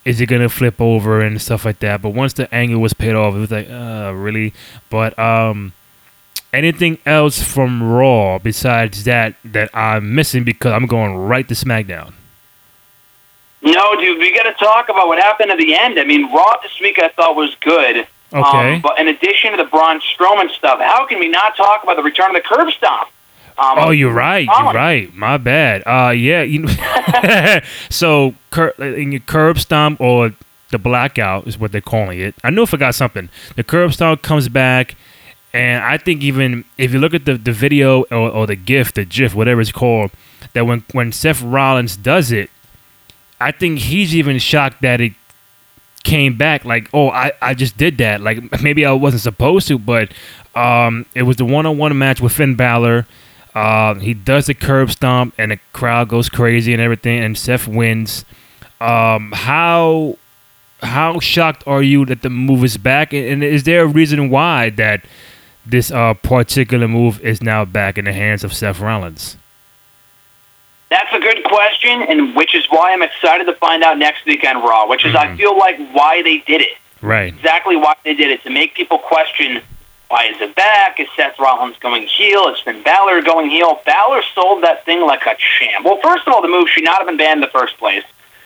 is 0.04 0.18
he 0.18 0.26
gonna 0.26 0.48
flip 0.48 0.80
over 0.80 1.20
and 1.20 1.40
stuff 1.40 1.64
like 1.64 1.78
that? 1.80 2.02
But 2.02 2.10
once 2.10 2.34
the 2.34 2.52
angle 2.54 2.80
was 2.80 2.92
paid 2.92 3.14
off, 3.14 3.34
it 3.34 3.38
was 3.38 3.50
like, 3.50 3.70
uh, 3.70 4.12
really? 4.14 4.52
But 4.90 5.18
um, 5.18 5.72
anything 6.52 6.98
else 7.06 7.42
from 7.42 7.82
Raw 7.82 8.38
besides 8.38 9.04
that 9.04 9.34
that 9.44 9.70
I'm 9.74 10.14
missing 10.14 10.44
because 10.44 10.72
I'm 10.72 10.86
going 10.86 11.16
right 11.16 11.46
to 11.48 11.54
SmackDown. 11.54 12.14
No, 13.64 13.94
dude, 14.00 14.18
we 14.18 14.34
got 14.34 14.42
to 14.42 14.54
talk 14.54 14.88
about 14.88 15.06
what 15.06 15.18
happened 15.18 15.52
at 15.52 15.58
the 15.58 15.78
end. 15.78 15.98
I 15.98 16.04
mean, 16.04 16.32
Raw 16.32 16.56
this 16.62 16.80
week 16.80 16.98
I 16.98 17.08
thought 17.10 17.36
was 17.36 17.54
good. 17.60 18.06
Okay. 18.32 18.74
Um, 18.74 18.80
but 18.80 18.98
in 18.98 19.08
addition 19.08 19.52
to 19.52 19.56
the 19.56 19.64
Braun 19.64 20.00
Strowman 20.00 20.50
stuff, 20.50 20.80
how 20.80 21.06
can 21.06 21.18
we 21.18 21.28
not 21.28 21.56
talk 21.56 21.82
about 21.82 21.96
the 21.96 22.02
return 22.02 22.34
of 22.34 22.42
the 22.42 22.48
curb 22.48 22.70
stomp? 22.72 23.08
Um, 23.58 23.74
oh, 23.78 23.90
you're 23.90 24.12
right. 24.12 24.46
You're 24.46 24.72
right. 24.72 25.12
My 25.14 25.36
bad. 25.36 25.82
Uh, 25.86 26.10
yeah. 26.10 26.42
You 26.42 26.60
know, 26.60 27.60
so 27.90 28.34
cur- 28.50 28.74
in 28.78 29.12
your 29.12 29.20
curb 29.20 29.58
stomp 29.58 30.00
or 30.00 30.32
the 30.70 30.78
blackout 30.78 31.46
is 31.46 31.58
what 31.58 31.70
they're 31.70 31.80
calling 31.82 32.18
it. 32.18 32.34
I 32.42 32.50
knew 32.50 32.62
I 32.62 32.66
forgot 32.66 32.94
something. 32.94 33.28
The 33.56 33.62
curb 33.62 33.92
stomp 33.92 34.22
comes 34.22 34.48
back, 34.48 34.96
and 35.52 35.84
I 35.84 35.98
think 35.98 36.22
even 36.22 36.64
if 36.78 36.92
you 36.94 36.98
look 36.98 37.12
at 37.12 37.26
the, 37.26 37.36
the 37.36 37.52
video 37.52 38.04
or, 38.04 38.30
or 38.30 38.46
the 38.46 38.56
GIF, 38.56 38.94
the 38.94 39.04
GIF, 39.04 39.34
whatever 39.34 39.60
it's 39.60 39.70
called, 39.70 40.10
that 40.54 40.66
when 40.66 40.84
when 40.92 41.12
Seth 41.12 41.42
Rollins 41.42 41.96
does 41.96 42.32
it, 42.32 42.50
I 43.38 43.52
think 43.52 43.80
he's 43.80 44.14
even 44.16 44.38
shocked 44.38 44.80
that 44.82 45.00
it 45.00 45.12
came 46.04 46.36
back 46.36 46.64
like, 46.64 46.88
oh, 46.92 47.10
I, 47.10 47.32
I 47.40 47.54
just 47.54 47.76
did 47.76 47.98
that. 47.98 48.20
Like 48.20 48.62
maybe 48.62 48.84
I 48.84 48.92
wasn't 48.92 49.22
supposed 49.22 49.68
to, 49.68 49.78
but 49.78 50.12
um, 50.54 51.06
it 51.14 51.22
was 51.22 51.36
the 51.36 51.44
one 51.44 51.66
on 51.66 51.78
one 51.78 51.96
match 51.96 52.20
with 52.20 52.32
Finn 52.32 52.54
Balor. 52.54 53.06
Uh, 53.54 53.94
he 53.94 54.14
does 54.14 54.46
the 54.46 54.54
curb 54.54 54.90
stomp, 54.90 55.34
and 55.36 55.50
the 55.50 55.58
crowd 55.72 56.08
goes 56.08 56.28
crazy 56.28 56.72
and 56.72 56.80
everything, 56.80 57.22
and 57.22 57.36
Seth 57.36 57.68
wins. 57.68 58.24
Um, 58.80 59.32
how 59.32 60.16
how 60.82 61.20
shocked 61.20 61.62
are 61.66 61.82
you 61.82 62.04
that 62.06 62.22
the 62.22 62.30
move 62.30 62.64
is 62.64 62.76
back? 62.76 63.12
And 63.12 63.44
is 63.44 63.64
there 63.64 63.82
a 63.82 63.86
reason 63.86 64.30
why 64.30 64.70
that 64.70 65.04
this 65.64 65.90
uh, 65.90 66.14
particular 66.14 66.88
move 66.88 67.20
is 67.20 67.42
now 67.42 67.64
back 67.64 67.98
in 67.98 68.06
the 68.06 68.12
hands 68.12 68.42
of 68.42 68.52
Seth 68.52 68.80
Rollins? 68.80 69.36
That's 70.92 71.10
a 71.14 71.20
good 71.20 71.42
question, 71.44 72.02
and 72.02 72.36
which 72.36 72.54
is 72.54 72.66
why 72.68 72.92
I'm 72.92 73.00
excited 73.00 73.44
to 73.44 73.54
find 73.54 73.82
out 73.82 73.96
next 73.96 74.26
week 74.26 74.44
on 74.44 74.56
Raw. 74.62 74.86
Which 74.86 75.06
is, 75.06 75.14
mm-hmm. 75.14 75.32
I 75.32 75.36
feel 75.38 75.56
like 75.56 75.78
why 75.92 76.20
they 76.20 76.38
did 76.38 76.60
it. 76.60 76.76
Right. 77.00 77.32
Exactly 77.32 77.76
why 77.76 77.94
they 78.04 78.12
did 78.12 78.30
it 78.30 78.42
to 78.42 78.50
make 78.50 78.74
people 78.74 78.98
question 78.98 79.62
why 80.08 80.26
is 80.26 80.38
it 80.42 80.54
back? 80.54 81.00
Is 81.00 81.08
Seth 81.16 81.38
Rollins 81.38 81.78
going 81.78 82.06
heel? 82.06 82.46
Is 82.48 82.60
Finn 82.60 82.82
Balor 82.82 83.22
going 83.22 83.48
heel? 83.48 83.80
Balor 83.86 84.20
sold 84.34 84.62
that 84.62 84.84
thing 84.84 85.00
like 85.00 85.22
a 85.22 85.34
champ. 85.58 85.86
Well, 85.86 85.98
first 86.02 86.26
of 86.26 86.34
all, 86.34 86.42
the 86.42 86.48
move 86.48 86.68
should 86.68 86.84
not 86.84 86.98
have 86.98 87.06
been 87.06 87.16
banned 87.16 87.38
in 87.38 87.40
the 87.40 87.58
first 87.58 87.78
place. 87.78 88.04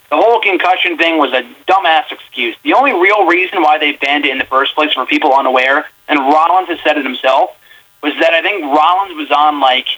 The 0.08 0.16
whole 0.16 0.38
concussion 0.38 0.96
thing 0.96 1.18
was 1.18 1.32
a 1.32 1.42
dumbass 1.66 2.12
excuse. 2.12 2.54
The 2.62 2.74
only 2.74 2.92
real 2.92 3.26
reason 3.26 3.60
why 3.62 3.78
they 3.78 3.96
banned 3.96 4.24
it 4.24 4.30
in 4.30 4.38
the 4.38 4.44
first 4.44 4.76
place, 4.76 4.92
for 4.92 5.04
people 5.06 5.34
unaware, 5.34 5.86
and 6.06 6.20
Rollins 6.20 6.68
has 6.68 6.78
said 6.84 6.98
it 6.98 7.04
himself, 7.04 7.50
was 8.00 8.14
that 8.20 8.32
I 8.32 8.42
think 8.42 8.62
Rollins 8.62 9.16
was 9.16 9.32
on 9.32 9.58
like 9.58 9.88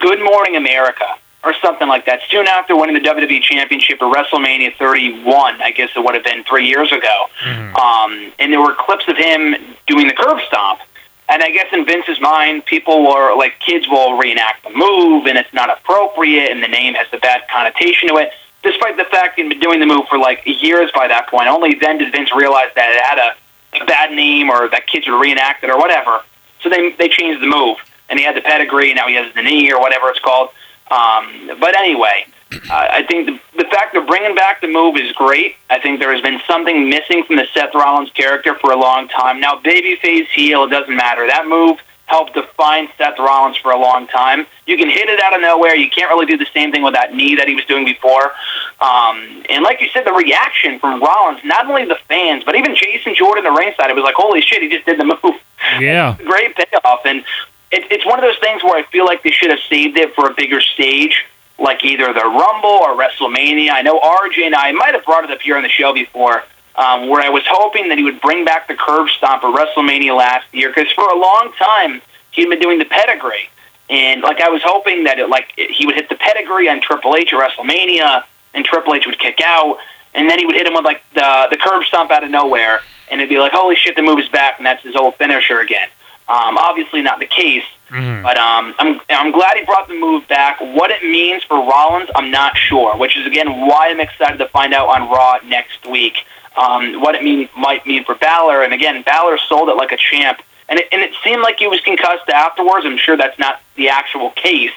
Good 0.00 0.18
Morning 0.18 0.56
America 0.56 1.06
or 1.44 1.54
something 1.60 1.88
like 1.88 2.06
that. 2.06 2.20
Soon 2.28 2.46
after 2.46 2.76
winning 2.76 2.94
the 2.94 3.08
WWE 3.08 3.42
Championship 3.42 4.00
at 4.00 4.12
WrestleMania 4.12 4.76
31, 4.76 5.60
I 5.60 5.72
guess 5.72 5.90
it 5.96 6.04
would 6.04 6.14
have 6.14 6.24
been 6.24 6.44
three 6.44 6.66
years 6.66 6.92
ago. 6.92 7.26
Mm-hmm. 7.40 7.76
Um, 7.76 8.32
and 8.38 8.52
there 8.52 8.60
were 8.60 8.74
clips 8.74 9.08
of 9.08 9.16
him 9.16 9.56
doing 9.86 10.06
the 10.06 10.14
curb 10.14 10.40
stomp. 10.46 10.80
And 11.28 11.42
I 11.42 11.50
guess 11.50 11.66
in 11.72 11.84
Vince's 11.84 12.20
mind, 12.20 12.66
people 12.66 13.02
were 13.02 13.34
like, 13.36 13.58
kids 13.58 13.88
will 13.88 14.18
reenact 14.18 14.64
the 14.64 14.70
move, 14.70 15.26
and 15.26 15.38
it's 15.38 15.52
not 15.54 15.70
appropriate, 15.70 16.50
and 16.50 16.62
the 16.62 16.68
name 16.68 16.94
has 16.94 17.06
a 17.12 17.18
bad 17.18 17.48
connotation 17.48 18.08
to 18.08 18.16
it. 18.16 18.32
Despite 18.62 18.96
the 18.96 19.04
fact 19.04 19.36
he'd 19.36 19.48
been 19.48 19.58
doing 19.58 19.80
the 19.80 19.86
move 19.86 20.06
for 20.08 20.18
like 20.18 20.42
years 20.44 20.90
by 20.94 21.08
that 21.08 21.28
point, 21.28 21.48
only 21.48 21.74
then 21.74 21.98
did 21.98 22.12
Vince 22.12 22.30
realize 22.34 22.70
that 22.76 22.90
it 22.92 23.02
had 23.02 23.18
a, 23.18 23.82
a 23.82 23.86
bad 23.86 24.12
name 24.12 24.50
or 24.50 24.68
that 24.68 24.86
kids 24.86 25.08
would 25.08 25.18
reenact 25.18 25.64
it 25.64 25.70
or 25.70 25.78
whatever. 25.78 26.20
So 26.60 26.68
they 26.68 26.92
they 26.92 27.08
changed 27.08 27.42
the 27.42 27.48
move, 27.48 27.78
and 28.08 28.20
he 28.20 28.24
had 28.24 28.36
the 28.36 28.40
pedigree. 28.40 28.94
Now 28.94 29.08
he 29.08 29.14
has 29.14 29.34
the 29.34 29.42
knee 29.42 29.72
or 29.72 29.80
whatever 29.80 30.10
it's 30.10 30.20
called. 30.20 30.50
Um, 30.92 31.58
but 31.58 31.74
anyway, 31.76 32.26
uh, 32.52 32.88
I 32.90 33.02
think 33.04 33.26
the, 33.26 33.40
the 33.56 33.68
fact 33.70 33.92
they're 33.92 34.04
bringing 34.04 34.34
back 34.34 34.60
the 34.60 34.68
move 34.68 34.96
is 34.96 35.10
great. 35.12 35.56
I 35.70 35.80
think 35.80 36.00
there 36.00 36.12
has 36.12 36.20
been 36.20 36.40
something 36.46 36.88
missing 36.90 37.24
from 37.24 37.36
the 37.36 37.46
Seth 37.54 37.74
Rollins 37.74 38.10
character 38.10 38.54
for 38.56 38.72
a 38.72 38.76
long 38.76 39.08
time. 39.08 39.40
Now, 39.40 39.58
babyface 39.58 40.26
heel, 40.28 40.64
it 40.64 40.70
doesn't 40.70 40.94
matter. 40.94 41.26
That 41.26 41.46
move 41.46 41.80
helped 42.06 42.34
define 42.34 42.88
Seth 42.98 43.18
Rollins 43.18 43.56
for 43.56 43.72
a 43.72 43.78
long 43.78 44.06
time. 44.06 44.46
You 44.66 44.76
can 44.76 44.90
hit 44.90 45.08
it 45.08 45.18
out 45.18 45.34
of 45.34 45.40
nowhere. 45.40 45.74
You 45.74 45.88
can't 45.88 46.10
really 46.10 46.26
do 46.26 46.36
the 46.36 46.48
same 46.52 46.70
thing 46.70 46.82
with 46.82 46.92
that 46.92 47.14
knee 47.14 47.36
that 47.36 47.48
he 47.48 47.54
was 47.54 47.64
doing 47.64 47.86
before. 47.86 48.32
Um, 48.80 49.44
and 49.48 49.62
like 49.62 49.80
you 49.80 49.88
said, 49.88 50.04
the 50.04 50.12
reaction 50.12 50.78
from 50.78 51.00
Rollins, 51.00 51.40
not 51.42 51.66
only 51.66 51.86
the 51.86 51.98
fans, 52.08 52.44
but 52.44 52.54
even 52.54 52.74
Jason 52.76 53.14
Jordan, 53.14 53.44
the 53.44 53.50
ringside, 53.50 53.88
it 53.88 53.94
was 53.94 54.04
like, 54.04 54.16
holy 54.16 54.42
shit, 54.42 54.60
he 54.62 54.68
just 54.68 54.84
did 54.84 55.00
the 55.00 55.04
move. 55.04 55.40
Yeah. 55.80 56.18
Great 56.26 56.54
payoff. 56.54 57.00
And 57.06 57.24
it, 57.72 57.90
it's 57.90 58.06
one 58.06 58.18
of 58.18 58.22
those 58.22 58.38
things 58.38 58.62
where 58.62 58.76
I 58.76 58.82
feel 58.84 59.06
like 59.06 59.22
they 59.22 59.30
should 59.30 59.50
have 59.50 59.60
saved 59.68 59.96
it 59.98 60.14
for 60.14 60.30
a 60.30 60.34
bigger 60.34 60.60
stage, 60.60 61.24
like 61.58 61.84
either 61.84 62.12
the 62.12 62.20
Rumble 62.20 62.68
or 62.68 62.94
WrestleMania. 62.94 63.70
I 63.70 63.82
know 63.82 63.98
RJ 63.98 64.42
and 64.44 64.54
I 64.54 64.72
might 64.72 64.94
have 64.94 65.04
brought 65.04 65.24
it 65.24 65.30
up 65.30 65.40
here 65.40 65.56
on 65.56 65.62
the 65.62 65.68
show 65.68 65.94
before, 65.94 66.44
um, 66.76 67.08
where 67.08 67.22
I 67.22 67.30
was 67.30 67.42
hoping 67.46 67.88
that 67.88 67.98
he 67.98 68.04
would 68.04 68.20
bring 68.20 68.44
back 68.44 68.68
the 68.68 68.74
curb 68.74 69.08
stomp 69.08 69.42
at 69.42 69.54
WrestleMania 69.54 70.16
last 70.16 70.46
year, 70.52 70.68
because 70.68 70.92
for 70.92 71.08
a 71.08 71.18
long 71.18 71.52
time 71.58 72.02
he'd 72.30 72.48
been 72.48 72.60
doing 72.60 72.78
the 72.78 72.84
pedigree. 72.84 73.48
And 73.88 74.22
like 74.22 74.40
I 74.40 74.50
was 74.50 74.62
hoping 74.62 75.04
that 75.04 75.18
it 75.18 75.28
like 75.28 75.52
he 75.56 75.86
would 75.86 75.94
hit 75.94 76.08
the 76.08 76.14
pedigree 76.14 76.68
on 76.68 76.80
Triple 76.82 77.16
H 77.16 77.32
at 77.32 77.40
WrestleMania, 77.40 78.24
and 78.54 78.64
Triple 78.64 78.94
H 78.94 79.06
would 79.06 79.18
kick 79.18 79.40
out, 79.42 79.78
and 80.14 80.28
then 80.28 80.38
he 80.38 80.46
would 80.46 80.54
hit 80.54 80.66
him 80.66 80.74
with 80.74 80.84
like 80.84 81.02
the 81.14 81.48
the 81.50 81.56
curb 81.56 81.84
stomp 81.84 82.10
out 82.10 82.22
of 82.22 82.30
nowhere, 82.30 82.80
and 83.10 83.20
it'd 83.20 83.30
be 83.30 83.38
like, 83.38 83.52
holy 83.52 83.76
shit, 83.76 83.96
the 83.96 84.02
move 84.02 84.18
is 84.18 84.28
back, 84.28 84.58
and 84.58 84.66
that's 84.66 84.82
his 84.82 84.94
old 84.94 85.16
finisher 85.16 85.60
again. 85.60 85.88
Um, 86.28 86.56
obviously 86.56 87.02
not 87.02 87.18
the 87.18 87.26
case, 87.26 87.64
mm-hmm. 87.90 88.22
but 88.22 88.38
um, 88.38 88.74
I'm 88.78 89.00
I'm 89.10 89.32
glad 89.32 89.56
he 89.56 89.64
brought 89.64 89.88
the 89.88 89.98
move 89.98 90.26
back. 90.28 90.60
What 90.60 90.90
it 90.90 91.02
means 91.02 91.42
for 91.42 91.56
Rollins, 91.56 92.10
I'm 92.14 92.30
not 92.30 92.56
sure. 92.56 92.96
Which 92.96 93.16
is 93.16 93.26
again 93.26 93.66
why 93.66 93.88
I'm 93.90 94.00
excited 94.00 94.38
to 94.38 94.48
find 94.48 94.72
out 94.72 94.88
on 94.88 95.10
Raw 95.10 95.38
next 95.44 95.84
week. 95.86 96.24
Um, 96.56 97.00
what 97.00 97.14
it 97.14 97.22
mean 97.22 97.48
might 97.56 97.84
mean 97.86 98.04
for 98.04 98.14
Balor, 98.14 98.62
and 98.62 98.72
again, 98.72 99.02
Balor 99.02 99.38
sold 99.48 99.68
it 99.68 99.76
like 99.76 99.90
a 99.90 99.96
champ, 99.96 100.40
and 100.68 100.78
it, 100.78 100.88
and 100.92 101.02
it 101.02 101.12
seemed 101.24 101.42
like 101.42 101.58
he 101.58 101.66
was 101.66 101.80
concussed 101.80 102.28
afterwards. 102.28 102.86
I'm 102.86 102.98
sure 102.98 103.16
that's 103.16 103.38
not 103.38 103.60
the 103.76 103.88
actual 103.88 104.30
case, 104.30 104.72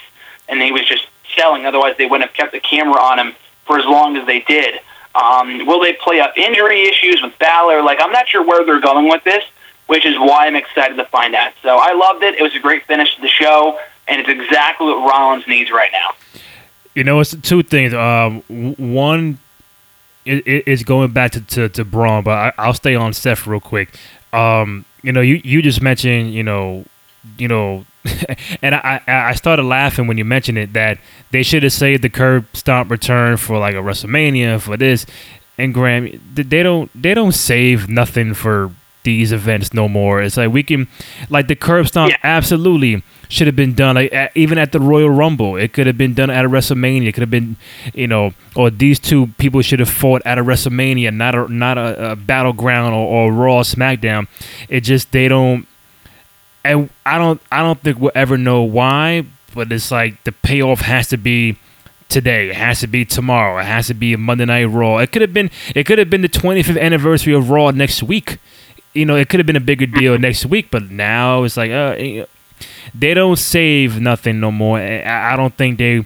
and 0.50 0.62
he 0.62 0.72
was 0.72 0.86
just 0.86 1.08
selling. 1.36 1.66
Otherwise, 1.66 1.96
they 1.98 2.06
wouldn't 2.06 2.30
have 2.30 2.36
kept 2.36 2.54
the 2.54 2.60
camera 2.60 3.00
on 3.00 3.20
him 3.20 3.36
for 3.66 3.78
as 3.78 3.86
long 3.86 4.18
as 4.18 4.26
they 4.26 4.42
did. 4.42 4.80
Um, 5.16 5.66
will 5.66 5.80
they 5.80 5.94
play 5.94 6.20
up 6.20 6.38
injury 6.38 6.84
issues 6.84 7.22
with 7.22 7.38
Balor? 7.40 7.82
Like, 7.82 8.00
I'm 8.02 8.12
not 8.12 8.28
sure 8.28 8.44
where 8.44 8.66
they're 8.66 8.82
going 8.82 9.08
with 9.08 9.24
this, 9.24 9.44
which 9.88 10.06
is 10.06 10.18
why 10.18 10.48
I'm 10.48 10.56
excited 10.56 10.96
to 10.96 11.06
find 11.06 11.36
out. 11.36 11.54
So 11.62 11.78
I 11.78 11.94
loved 11.94 12.24
it. 12.24 12.36
It 12.36 12.42
was 12.42 12.56
a 12.56 12.60
great 12.60 12.86
finish 12.86 13.16
to 13.16 13.22
the 13.22 13.28
show, 13.28 13.80
and 14.08 14.20
it's 14.20 14.30
exactly 14.30 14.88
what 14.88 15.10
Rollins 15.10 15.48
needs 15.48 15.72
right 15.72 15.92
now. 15.92 16.14
You 16.94 17.04
know, 17.04 17.20
it's 17.20 17.36
two 17.42 17.62
things. 17.62 17.94
Um, 17.94 18.42
one 18.78 19.40
is 20.26 20.84
going 20.84 21.12
back 21.12 21.34
to, 21.34 21.42
to, 21.42 21.70
to 21.70 21.86
Braun, 21.86 22.24
but 22.24 22.54
I, 22.58 22.68
will 22.68 22.74
stay 22.74 22.96
on 22.96 23.14
Seth 23.14 23.46
real 23.46 23.60
quick. 23.60 23.96
Um, 24.34 24.86
you 25.04 25.12
know, 25.12 25.22
you, 25.22 25.40
you 25.44 25.62
just 25.62 25.82
mentioned, 25.82 26.34
you 26.34 26.42
know, 26.42 26.86
you 27.38 27.48
know, 27.48 27.86
and 28.62 28.76
I, 28.76 29.02
I 29.08 29.36
started 29.36 29.64
laughing 29.64 30.08
when 30.08 30.18
you 30.18 30.26
mentioned 30.26 30.58
it 30.58 30.74
that 30.74 31.00
they 31.32 31.44
should 31.44 31.64
have 31.64 31.74
saved 31.74 32.04
the 32.04 32.10
curb 32.10 32.48
stomp 32.54 32.90
return 32.90 33.38
for 33.38 33.58
like 33.58 33.76
a 33.76 33.80
WrestleMania 33.80 34.62
for 34.62 34.78
this. 34.78 35.06
And 35.58 35.74
Graham, 35.74 36.22
they 36.34 36.64
don't 36.64 36.92
they 36.94 37.14
don't 37.14 37.32
save 37.32 37.88
nothing 37.88 38.34
for 38.34 38.72
these 39.06 39.32
events 39.32 39.74
no 39.74 39.88
more. 39.88 40.22
It's 40.22 40.36
like 40.36 40.52
we 40.52 40.64
can, 40.64 40.90
like 41.30 41.48
the 41.48 41.56
curb 41.56 41.88
stomp, 41.88 42.12
yeah. 42.12 42.18
absolutely 42.24 43.02
should 43.30 43.48
have 43.48 43.56
been 43.56 43.74
done. 43.74 43.96
Like 43.96 44.14
at, 44.14 44.32
even 44.36 44.58
at 44.58 44.72
the 44.72 44.80
Royal 44.80 45.10
Rumble, 45.10 45.56
it 45.56 45.74
could 45.74 45.88
have 45.88 45.98
been 45.98 46.14
done 46.14 46.30
at 46.30 46.46
a 46.46 46.50
WrestleMania. 46.50 47.08
It 47.08 47.12
could 47.14 47.22
have 47.22 47.30
been, 47.30 47.56
you 47.94 48.08
know, 48.08 48.34
or 48.56 48.70
these 48.70 49.00
two 49.00 49.28
people 49.38 49.62
should 49.62 49.80
have 49.80 49.90
fought 49.90 50.22
at 50.26 50.38
a 50.38 50.44
WrestleMania, 50.44 51.14
not 51.14 51.36
a 51.36 51.52
not 51.52 51.78
a, 51.78 52.12
a 52.12 52.16
battleground 52.16 52.94
or, 52.94 53.08
or 53.08 53.32
Raw 53.32 53.62
SmackDown. 53.62 54.28
It 54.70 54.82
just 54.82 55.12
they 55.12 55.28
don't, 55.28 55.68
and 56.64 56.90
I 57.06 57.18
don't 57.18 57.42
I 57.52 57.62
don't 57.62 57.82
think 57.82 58.00
we'll 58.00 58.12
ever 58.16 58.38
know 58.38 58.64
why. 58.64 59.26
But 59.54 59.72
it's 59.72 59.90
like 59.90 60.22
the 60.26 60.34
payoff 60.34 60.82
has 60.82 61.08
to 61.10 61.18
be 61.18 61.58
today. 62.10 62.50
It 62.50 62.56
has 62.56 62.82
to 62.82 62.88
be 62.88 63.06
tomorrow. 63.06 63.60
It 63.60 63.66
has 63.66 63.88
to 63.88 63.94
be 63.94 64.14
a 64.14 64.18
Monday 64.18 64.46
Night 64.46 64.66
Raw. 64.66 64.98
It 64.98 65.12
could 65.12 65.22
have 65.22 65.34
been. 65.34 65.50
It 65.74 65.86
could 65.86 65.98
have 65.98 66.10
been 66.10 66.22
the 66.22 66.30
25th 66.30 66.80
anniversary 66.80 67.34
of 67.34 67.50
Raw 67.50 67.72
next 67.72 68.04
week 68.04 68.40
you 68.96 69.06
know, 69.06 69.16
it 69.16 69.30
could 69.30 69.40
have 69.40 69.46
been 69.46 69.56
a 69.56 69.62
bigger 69.62 69.86
deal 69.86 70.18
next 70.18 70.46
week, 70.46 70.70
but 70.72 70.90
now 70.90 71.44
it's 71.44 71.58
like, 71.58 71.70
uh, 71.70 71.96
eh, 71.98 72.26
they 72.94 73.14
don't 73.14 73.38
save 73.38 74.00
nothing 74.00 74.40
no 74.40 74.52
more. 74.52 74.80
I 74.80 75.36
don't 75.36 75.54
think 75.54 75.78
they 75.78 76.06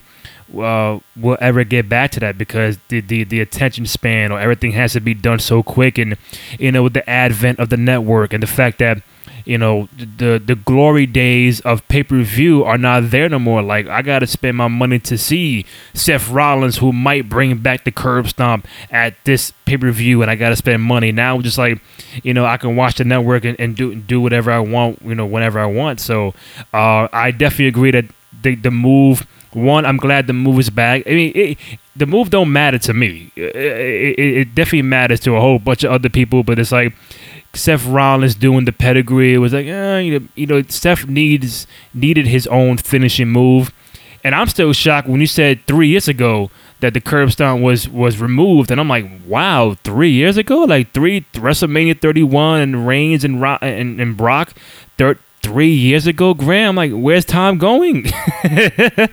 uh, 0.57 0.99
will 1.15 1.37
ever 1.39 1.63
get 1.63 1.87
back 1.87 2.11
to 2.11 2.19
that 2.21 2.37
because 2.37 2.79
the, 2.87 3.01
the 3.01 3.23
the 3.23 3.39
attention 3.39 3.85
span 3.85 4.31
or 4.31 4.39
everything 4.39 4.71
has 4.71 4.93
to 4.93 4.99
be 4.99 5.13
done 5.13 5.37
so 5.37 5.61
quick, 5.61 5.99
and 5.99 6.17
you 6.57 6.71
know, 6.71 6.83
with 6.83 6.93
the 6.93 7.07
advent 7.07 7.59
of 7.59 7.69
the 7.69 7.77
network 7.77 8.33
and 8.33 8.41
the 8.41 8.47
fact 8.47 8.79
that 8.79 9.03
you 9.49 9.57
know 9.57 9.89
the 9.97 10.37
the 10.37 10.53
glory 10.53 11.07
days 11.07 11.59
of 11.61 11.85
pay 11.87 12.03
per 12.03 12.21
view 12.21 12.63
are 12.63 12.77
not 12.77 13.09
there 13.09 13.27
no 13.27 13.39
more. 13.39 13.63
Like 13.63 13.87
I 13.87 14.03
gotta 14.03 14.27
spend 14.27 14.55
my 14.55 14.67
money 14.67 14.99
to 14.99 15.17
see 15.17 15.65
Seth 15.95 16.29
Rollins, 16.29 16.77
who 16.77 16.93
might 16.93 17.27
bring 17.27 17.57
back 17.57 17.83
the 17.83 17.91
curb 17.91 18.27
stomp 18.27 18.67
at 18.91 19.15
this 19.23 19.51
pay 19.65 19.77
per 19.77 19.89
view, 19.89 20.21
and 20.21 20.29
I 20.29 20.35
gotta 20.35 20.55
spend 20.55 20.83
money 20.83 21.11
now. 21.11 21.41
Just 21.41 21.57
like 21.57 21.81
you 22.21 22.31
know, 22.31 22.45
I 22.45 22.57
can 22.57 22.75
watch 22.75 22.97
the 22.97 23.05
network 23.05 23.43
and, 23.43 23.59
and 23.59 23.75
do 23.75 23.95
do 23.95 24.21
whatever 24.21 24.51
I 24.51 24.59
want, 24.59 25.01
you 25.01 25.15
know, 25.15 25.25
whenever 25.25 25.59
I 25.59 25.65
want. 25.65 25.99
So 25.99 26.35
uh, 26.71 27.07
I 27.11 27.31
definitely 27.31 27.69
agree 27.69 27.91
that 27.91 28.05
the 28.43 28.53
the 28.53 28.71
move. 28.71 29.25
One, 29.53 29.83
I'm 29.83 29.97
glad 29.97 30.27
the 30.27 30.33
move 30.33 30.59
is 30.59 30.69
back. 30.69 31.07
I 31.07 31.09
mean, 31.09 31.31
it, 31.33 31.57
the 31.95 32.05
move 32.05 32.29
don't 32.29 32.53
matter 32.53 32.77
to 32.77 32.93
me. 32.93 33.31
It, 33.35 33.55
it, 33.55 34.19
it 34.19 34.53
definitely 34.53 34.83
matters 34.83 35.19
to 35.21 35.35
a 35.35 35.41
whole 35.41 35.57
bunch 35.57 35.83
of 35.83 35.91
other 35.91 36.07
people, 36.07 36.43
but 36.43 36.59
it's 36.59 36.71
like 36.71 36.93
Seth 37.53 37.85
Rollins 37.85 38.35
doing 38.35 38.65
the 38.65 38.71
pedigree. 38.71 39.33
It 39.33 39.39
was 39.39 39.53
like, 39.53 39.65
eh, 39.65 39.99
you, 39.99 40.19
know, 40.19 40.27
you 40.35 40.45
know, 40.47 40.61
Seth 40.63 41.07
needs 41.07 41.67
needed 41.93 42.27
his 42.27 42.47
own 42.47 42.77
finishing 42.77 43.29
move, 43.29 43.73
and 44.23 44.35
I'm 44.35 44.47
still 44.47 44.73
shocked 44.73 45.07
when 45.07 45.21
you 45.21 45.27
said 45.27 45.65
three 45.65 45.87
years 45.87 46.07
ago 46.07 46.51
that 46.79 46.93
the 46.93 47.01
curb 47.01 47.31
stomp 47.31 47.61
was 47.61 47.89
was 47.89 48.19
removed, 48.19 48.71
and 48.71 48.79
I'm 48.79 48.87
like, 48.87 49.09
wow, 49.25 49.75
three 49.83 50.11
years 50.11 50.37
ago, 50.37 50.63
like 50.63 50.91
three 50.93 51.21
WrestleMania 51.33 51.99
31 51.99 52.61
and 52.61 52.87
Reigns 52.87 53.23
and 53.23 53.43
and, 53.61 53.99
and 53.99 54.15
Brock, 54.17 54.53
three 55.41 55.71
years 55.73 56.07
ago, 56.07 56.33
Graham. 56.33 56.75
Like, 56.75 56.91
where's 56.91 57.25
time 57.25 57.57
going? 57.57 58.05
I 58.13 59.09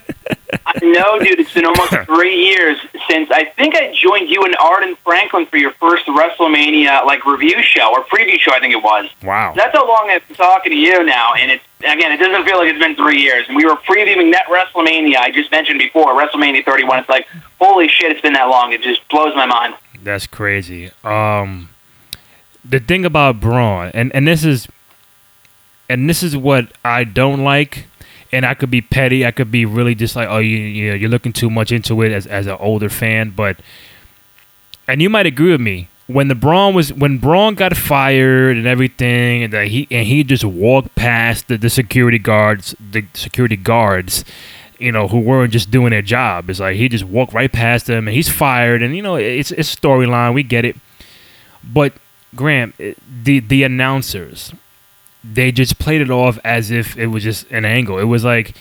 know, 0.82 1.18
dude. 1.18 1.40
It's 1.40 1.52
been 1.52 1.64
almost 1.64 1.92
three 2.06 2.34
years 2.34 2.78
since 3.08 3.30
I 3.30 3.44
think 3.56 3.74
I 3.74 3.94
joined 3.94 4.28
you 4.28 4.42
and 4.44 4.56
Arden 4.56 4.96
Franklin 5.04 5.46
for 5.46 5.56
your 5.56 5.72
first 5.72 6.06
WrestleMania 6.06 7.04
like 7.04 7.24
review 7.26 7.62
show 7.62 7.92
or 7.92 8.04
preview 8.04 8.38
show. 8.38 8.52
I 8.52 8.60
think 8.60 8.74
it 8.74 8.82
was. 8.82 9.08
Wow. 9.22 9.54
That's 9.56 9.74
how 9.74 9.86
long 9.86 10.10
I've 10.10 10.26
been 10.26 10.36
talking 10.36 10.72
to 10.72 10.78
you 10.78 11.04
now, 11.04 11.34
and 11.34 11.50
it's 11.50 11.64
again, 11.80 12.12
it 12.12 12.18
doesn't 12.18 12.44
feel 12.44 12.58
like 12.58 12.68
it's 12.68 12.78
been 12.78 12.96
three 12.96 13.20
years. 13.20 13.46
And 13.48 13.56
we 13.56 13.64
were 13.64 13.76
previewing 13.76 14.32
that 14.32 14.46
WrestleMania 14.46 15.16
I 15.16 15.30
just 15.30 15.50
mentioned 15.50 15.78
before, 15.78 16.14
WrestleMania 16.14 16.64
31. 16.64 17.00
It's 17.00 17.08
like, 17.08 17.26
holy 17.60 17.88
shit, 17.88 18.12
it's 18.12 18.20
been 18.20 18.34
that 18.34 18.44
long. 18.44 18.72
It 18.72 18.82
just 18.82 19.06
blows 19.08 19.34
my 19.34 19.46
mind. 19.46 19.74
That's 20.02 20.26
crazy. 20.26 20.90
Um, 21.04 21.70
the 22.64 22.80
thing 22.80 23.04
about 23.04 23.40
Braun, 23.40 23.90
and 23.94 24.14
and 24.14 24.26
this 24.26 24.44
is 24.44 24.68
and 25.88 26.08
this 26.08 26.22
is 26.22 26.36
what 26.36 26.68
I 26.84 27.04
don't 27.04 27.44
like. 27.44 27.86
And 28.32 28.44
I 28.44 28.54
could 28.54 28.70
be 28.70 28.80
petty. 28.80 29.24
I 29.24 29.30
could 29.30 29.52
be 29.52 29.64
really 29.64 29.94
just 29.94 30.16
like, 30.16 30.28
oh, 30.28 30.38
you, 30.38 30.56
you 30.56 30.88
know, 30.90 30.94
you're 30.94 31.08
looking 31.08 31.32
too 31.32 31.48
much 31.48 31.70
into 31.72 32.02
it 32.02 32.12
as 32.12 32.26
as 32.26 32.46
an 32.46 32.56
older 32.58 32.88
fan. 32.88 33.30
But 33.30 33.58
and 34.88 35.00
you 35.00 35.08
might 35.08 35.26
agree 35.26 35.52
with 35.52 35.60
me 35.60 35.88
when 36.06 36.28
the 36.28 36.34
Braun 36.34 36.74
was 36.74 36.92
when 36.92 37.18
Braun 37.18 37.54
got 37.54 37.76
fired 37.76 38.56
and 38.56 38.66
everything, 38.66 39.42
and 39.42 39.54
he 39.68 39.86
and 39.90 40.06
he 40.06 40.22
just 40.24 40.44
walked 40.44 40.94
past 40.94 41.48
the, 41.48 41.56
the 41.56 41.70
security 41.70 42.18
guards, 42.18 42.74
the 42.78 43.06
security 43.14 43.56
guards, 43.56 44.24
you 44.78 44.92
know, 44.92 45.08
who 45.08 45.18
weren't 45.18 45.52
just 45.52 45.70
doing 45.70 45.90
their 45.90 46.02
job. 46.02 46.48
It's 46.48 46.60
like 46.60 46.76
he 46.76 46.88
just 46.88 47.04
walked 47.04 47.32
right 47.32 47.50
past 47.50 47.86
them, 47.86 48.06
and 48.06 48.14
he's 48.14 48.28
fired. 48.28 48.82
And 48.82 48.94
you 48.94 49.02
know, 49.02 49.16
it's 49.16 49.50
it's 49.50 49.74
storyline. 49.74 50.34
We 50.34 50.42
get 50.42 50.64
it. 50.64 50.76
But 51.64 51.94
Graham, 52.34 52.72
eh, 52.78 52.94
the 53.22 53.40
the 53.40 53.64
announcers, 53.64 54.52
they 55.34 55.52
just 55.52 55.78
played 55.78 56.00
it 56.00 56.10
off 56.10 56.38
as 56.44 56.70
if 56.70 56.96
it 56.96 57.08
was 57.08 57.22
just 57.22 57.50
an 57.50 57.64
angle. 57.64 57.98
It 57.98 58.04
was 58.04 58.24
like, 58.24 58.54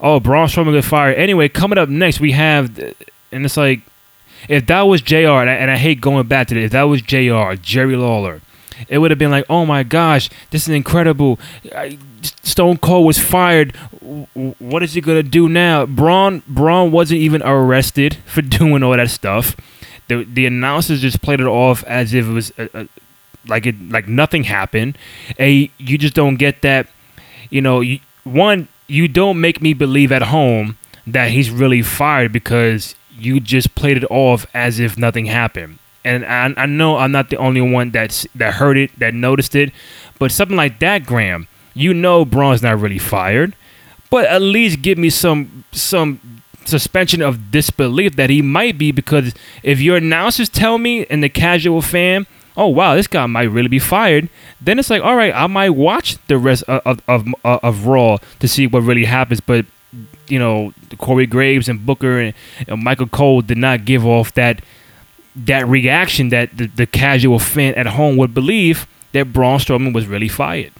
oh, 0.00 0.20
Braun 0.20 0.48
Strowman 0.48 0.74
got 0.74 0.84
fired. 0.84 1.16
Anyway, 1.16 1.48
coming 1.48 1.78
up 1.78 1.88
next, 1.88 2.20
we 2.20 2.32
have, 2.32 2.78
and 3.32 3.44
it's 3.44 3.56
like, 3.56 3.80
if 4.48 4.66
that 4.66 4.82
was 4.82 5.02
JR, 5.02 5.16
and 5.16 5.50
I, 5.50 5.54
and 5.54 5.70
I 5.70 5.76
hate 5.76 6.00
going 6.00 6.26
back 6.28 6.48
to 6.48 6.54
this, 6.54 6.66
if 6.66 6.72
that 6.72 6.84
was 6.84 7.02
JR, 7.02 7.54
Jerry 7.60 7.96
Lawler, 7.96 8.40
it 8.88 8.98
would 8.98 9.10
have 9.10 9.18
been 9.18 9.30
like, 9.30 9.44
oh 9.50 9.66
my 9.66 9.82
gosh, 9.82 10.30
this 10.50 10.68
is 10.68 10.74
incredible. 10.74 11.38
Stone 12.42 12.78
Cold 12.78 13.06
was 13.06 13.18
fired. 13.18 13.74
What 14.34 14.82
is 14.82 14.94
he 14.94 15.00
gonna 15.00 15.22
do 15.22 15.48
now? 15.48 15.86
Braun 15.86 16.42
Braun 16.46 16.92
wasn't 16.92 17.20
even 17.20 17.42
arrested 17.42 18.16
for 18.26 18.42
doing 18.42 18.82
all 18.82 18.96
that 18.96 19.10
stuff. 19.10 19.56
The 20.06 20.24
the 20.24 20.46
announcers 20.46 21.00
just 21.00 21.20
played 21.22 21.40
it 21.40 21.46
off 21.46 21.82
as 21.84 22.14
if 22.14 22.26
it 22.26 22.32
was 22.32 22.52
a, 22.56 22.68
a, 22.74 22.88
like 23.48 23.66
it 23.66 23.90
like 23.90 24.08
nothing 24.08 24.44
happened. 24.44 24.98
And 25.38 25.68
you 25.78 25.98
just 25.98 26.14
don't 26.14 26.36
get 26.36 26.62
that 26.62 26.86
you 27.50 27.60
know 27.60 27.80
you, 27.80 28.00
one 28.24 28.68
you 28.86 29.08
don't 29.08 29.40
make 29.40 29.60
me 29.60 29.74
believe 29.74 30.12
at 30.12 30.22
home 30.22 30.76
that 31.06 31.30
he's 31.30 31.50
really 31.50 31.82
fired 31.82 32.32
because 32.32 32.94
you 33.18 33.40
just 33.40 33.74
played 33.74 33.96
it 33.96 34.04
off 34.10 34.46
as 34.54 34.78
if 34.78 34.96
nothing 34.96 35.26
happened. 35.26 35.78
And 36.04 36.24
I, 36.24 36.54
I 36.56 36.66
know 36.66 36.96
I'm 36.96 37.12
not 37.12 37.30
the 37.30 37.36
only 37.36 37.60
one 37.60 37.90
that's 37.90 38.26
that 38.34 38.54
heard 38.54 38.76
it 38.76 38.98
that 38.98 39.14
noticed 39.14 39.54
it 39.54 39.72
but 40.18 40.32
something 40.32 40.56
like 40.56 40.78
that 40.80 41.04
Graham 41.04 41.48
you 41.74 41.94
know 41.94 42.24
Braun's 42.24 42.62
not 42.62 42.78
really 42.80 42.98
fired. 42.98 43.54
But 44.10 44.26
at 44.26 44.42
least 44.42 44.82
give 44.82 44.98
me 44.98 45.10
some 45.10 45.64
some 45.72 46.42
suspension 46.64 47.22
of 47.22 47.50
disbelief 47.50 48.16
that 48.16 48.30
he 48.30 48.42
might 48.42 48.76
be 48.76 48.92
because 48.92 49.32
if 49.62 49.80
your 49.80 49.96
announcers 49.96 50.48
tell 50.48 50.76
me 50.76 51.06
and 51.06 51.22
the 51.22 51.28
casual 51.28 51.80
fan 51.80 52.26
oh 52.58 52.66
wow, 52.66 52.94
this 52.94 53.06
guy 53.06 53.24
might 53.26 53.44
really 53.44 53.68
be 53.68 53.78
fired. 53.78 54.28
Then 54.60 54.78
it's 54.78 54.90
like, 54.90 55.02
all 55.02 55.16
right, 55.16 55.32
I 55.34 55.46
might 55.46 55.70
watch 55.70 56.18
the 56.26 56.36
rest 56.36 56.64
of 56.64 57.00
of, 57.08 57.26
of, 57.44 57.60
of 57.64 57.86
Raw 57.86 58.18
to 58.40 58.48
see 58.48 58.66
what 58.66 58.80
really 58.80 59.06
happens. 59.06 59.40
But 59.40 59.64
you 60.26 60.38
know, 60.38 60.74
Corey 60.98 61.26
Graves 61.26 61.68
and 61.68 61.86
Booker 61.86 62.18
and, 62.20 62.34
and 62.66 62.82
Michael 62.84 63.06
Cole 63.06 63.40
did 63.40 63.56
not 63.56 63.86
give 63.86 64.04
off 64.04 64.34
that 64.34 64.60
that 65.36 65.66
reaction 65.66 66.30
that 66.30 66.56
the, 66.56 66.66
the 66.66 66.86
casual 66.86 67.38
fan 67.38 67.74
at 67.74 67.86
home 67.86 68.16
would 68.16 68.34
believe 68.34 68.86
that 69.12 69.32
Braun 69.32 69.58
Strowman 69.58 69.94
was 69.94 70.06
really 70.06 70.28
fired. 70.28 70.72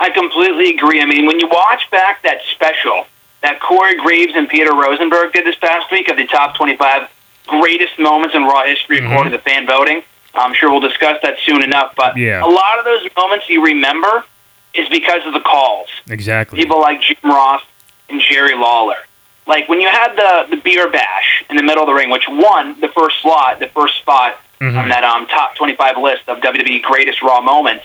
I 0.00 0.10
completely 0.10 0.70
agree. 0.70 1.00
I 1.00 1.06
mean, 1.06 1.26
when 1.26 1.38
you 1.38 1.48
watch 1.48 1.90
back 1.90 2.22
that 2.22 2.40
special 2.52 3.06
that 3.42 3.60
Corey 3.60 3.96
Graves 3.96 4.32
and 4.34 4.48
Peter 4.48 4.74
Rosenberg 4.74 5.32
did 5.32 5.46
this 5.46 5.56
past 5.56 5.90
week 5.92 6.08
of 6.08 6.16
the 6.16 6.26
top 6.26 6.56
25 6.56 7.08
greatest 7.46 7.98
moments 7.98 8.34
in 8.34 8.42
Raw 8.42 8.64
history 8.64 8.98
mm-hmm. 8.98 9.06
according 9.06 9.32
to 9.32 9.38
fan 9.38 9.66
voting, 9.66 10.02
I'm 10.34 10.54
sure 10.54 10.70
we'll 10.70 10.80
discuss 10.80 11.20
that 11.22 11.38
soon 11.44 11.62
enough. 11.62 11.94
But 11.96 12.16
yeah. 12.16 12.44
a 12.44 12.46
lot 12.46 12.78
of 12.78 12.84
those 12.84 13.08
moments 13.16 13.48
you 13.48 13.64
remember 13.64 14.24
is 14.74 14.88
because 14.88 15.26
of 15.26 15.32
the 15.32 15.40
calls. 15.40 15.88
Exactly. 16.08 16.58
People 16.58 16.80
like 16.80 17.00
Jim 17.00 17.16
Ross 17.24 17.62
and 18.08 18.20
Jerry 18.20 18.54
Lawler. 18.54 18.96
Like 19.46 19.68
when 19.68 19.80
you 19.80 19.88
had 19.88 20.14
the 20.16 20.56
the 20.56 20.60
beer 20.60 20.90
bash 20.90 21.44
in 21.48 21.56
the 21.56 21.62
middle 21.62 21.84
of 21.84 21.86
the 21.86 21.94
ring, 21.94 22.10
which 22.10 22.26
won 22.28 22.78
the 22.80 22.88
first 22.88 23.20
slot, 23.22 23.60
the 23.60 23.68
first 23.68 23.96
spot 23.98 24.38
mm-hmm. 24.60 24.76
on 24.76 24.88
that 24.88 25.04
um, 25.04 25.26
top 25.26 25.54
25 25.56 25.98
list 25.98 26.28
of 26.28 26.38
WWE 26.38 26.82
greatest 26.82 27.22
Raw 27.22 27.40
moments. 27.40 27.84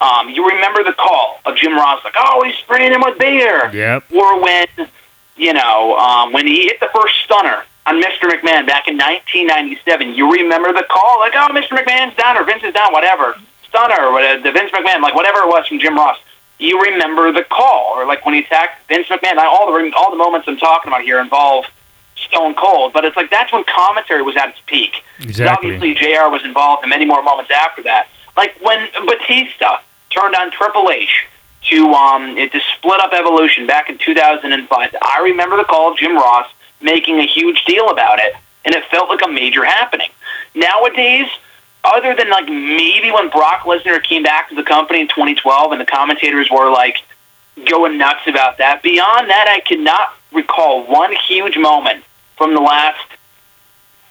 Um, 0.00 0.30
you 0.30 0.46
remember 0.48 0.82
the 0.82 0.92
call 0.92 1.40
of 1.46 1.56
Jim 1.56 1.74
Ross, 1.74 2.04
like, 2.04 2.14
"Oh, 2.16 2.42
he's 2.44 2.56
spraying 2.56 2.92
him 2.92 3.02
with 3.02 3.18
beer." 3.18 3.70
Yep. 3.72 4.12
Or 4.12 4.42
when, 4.42 4.66
you 5.36 5.52
know, 5.52 5.96
um, 5.96 6.32
when 6.32 6.46
he 6.46 6.64
hit 6.64 6.80
the 6.80 6.90
first 6.92 7.14
stunner 7.24 7.64
on 7.86 8.00
Mr. 8.00 8.30
McMahon 8.30 8.66
back 8.66 8.88
in 8.88 8.96
1997. 8.96 10.14
You 10.14 10.32
remember 10.32 10.72
the 10.72 10.86
call, 10.88 11.18
like, 11.20 11.32
"Oh, 11.34 11.48
Mr. 11.50 11.78
McMahon's 11.78 12.16
down 12.16 12.36
or 12.36 12.44
Vince 12.44 12.62
is 12.62 12.74
down, 12.74 12.92
whatever." 12.92 13.36
Stunner, 13.68 14.04
or 14.04 14.20
the 14.38 14.52
Vince 14.52 14.70
McMahon, 14.70 15.00
like 15.00 15.14
whatever 15.14 15.38
it 15.40 15.48
was 15.48 15.66
from 15.66 15.78
Jim 15.78 15.96
Ross 15.96 16.18
you 16.62 16.80
remember 16.80 17.32
the 17.32 17.44
call, 17.44 17.94
or 17.96 18.06
like 18.06 18.24
when 18.24 18.34
he 18.34 18.40
attacked 18.40 18.86
Vince 18.88 19.08
McMahon. 19.08 19.36
All 19.38 19.66
the 19.66 19.92
all 19.96 20.10
the 20.10 20.16
moments 20.16 20.46
I'm 20.48 20.56
talking 20.56 20.88
about 20.88 21.02
here 21.02 21.20
involve 21.20 21.66
Stone 22.16 22.54
Cold, 22.54 22.92
but 22.92 23.04
it's 23.04 23.16
like 23.16 23.30
that's 23.30 23.52
when 23.52 23.64
commentary 23.64 24.22
was 24.22 24.36
at 24.36 24.50
its 24.50 24.58
peak. 24.66 25.02
Exactly. 25.20 25.74
Obviously, 25.74 25.94
JR 25.94 26.28
was 26.30 26.44
involved 26.44 26.84
in 26.84 26.90
many 26.90 27.04
more 27.04 27.22
moments 27.22 27.50
after 27.50 27.82
that. 27.82 28.08
Like 28.36 28.56
when 28.62 28.88
Batista 29.06 29.80
turned 30.10 30.34
on 30.34 30.50
Triple 30.52 30.90
H 30.90 31.26
to 31.70 31.92
um 31.92 32.36
to 32.36 32.60
split 32.76 33.00
up 33.00 33.12
Evolution 33.12 33.66
back 33.66 33.90
in 33.90 33.98
2005. 33.98 34.96
I 35.02 35.20
remember 35.24 35.56
the 35.56 35.64
call 35.64 35.92
of 35.92 35.98
Jim 35.98 36.16
Ross 36.16 36.46
making 36.82 37.18
a 37.18 37.26
huge 37.26 37.64
deal 37.64 37.90
about 37.90 38.18
it, 38.18 38.34
and 38.64 38.74
it 38.74 38.84
felt 38.86 39.08
like 39.08 39.20
a 39.24 39.28
major 39.28 39.64
happening. 39.64 40.08
Nowadays, 40.54 41.26
other 41.84 42.14
than 42.14 42.30
like 42.30 42.46
maybe 42.46 43.10
when 43.10 43.28
Brock 43.28 43.62
Lesnar 43.62 44.02
came 44.02 44.22
back 44.22 44.48
to 44.50 44.54
the 44.54 44.62
company 44.62 45.00
in 45.00 45.08
2012 45.08 45.72
and 45.72 45.80
the 45.80 45.86
commentators 45.86 46.48
were 46.50 46.70
like 46.70 47.02
going 47.68 47.98
nuts 47.98 48.26
about 48.26 48.58
that. 48.58 48.82
Beyond 48.82 49.30
that, 49.30 49.48
I 49.48 49.60
cannot 49.60 50.14
recall 50.32 50.86
one 50.86 51.14
huge 51.26 51.56
moment 51.58 52.04
from 52.36 52.54
the 52.54 52.60
last 52.60 53.04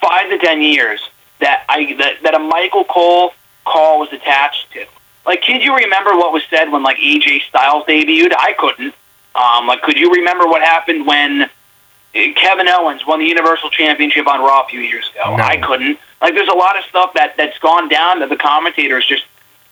five 0.02 0.30
to 0.30 0.38
ten 0.38 0.62
years 0.62 1.00
that 1.40 1.66
I 1.70 1.94
that, 1.98 2.24
that 2.24 2.36
a 2.36 2.40
Michael 2.40 2.84
Cole 2.84 3.34
call 3.66 4.00
was 4.00 4.12
attached 4.12 4.72
to. 4.74 4.86
Like, 5.26 5.44
could 5.44 5.62
you 5.62 5.76
remember 5.76 6.12
what 6.12 6.34
was 6.34 6.44
said 6.50 6.72
when 6.72 6.84
like 6.84 6.98
AJ 6.98 7.44
Styles 7.44 7.86
debuted? 7.86 8.34
I 8.38 8.54
couldn't. 8.58 8.94
Um, 9.36 9.68
like, 9.68 9.82
could 9.82 9.98
you 9.98 10.12
remember 10.12 10.46
what 10.46 10.62
happened 10.62 11.06
when 11.06 11.50
Kevin 12.14 12.68
Owens 12.68 13.06
won 13.06 13.20
the 13.20 13.26
Universal 13.26 13.70
Championship 13.70 14.28
on 14.28 14.42
Raw 14.42 14.64
a 14.64 14.68
few 14.68 14.82
years 14.82 15.10
ago? 15.12 15.36
No. 15.38 15.44
I 15.44 15.58
couldn't. 15.58 15.98
Like, 16.22 16.34
there's 16.36 16.50
a 16.50 16.54
lot 16.54 16.78
of 16.78 16.84
stuff 16.86 17.14
that 17.14 17.36
that's 17.38 17.58
gone 17.60 17.90
down 17.90 18.20
that 18.20 18.30
the 18.30 18.38
commentators 18.38 19.06
just 19.06 19.24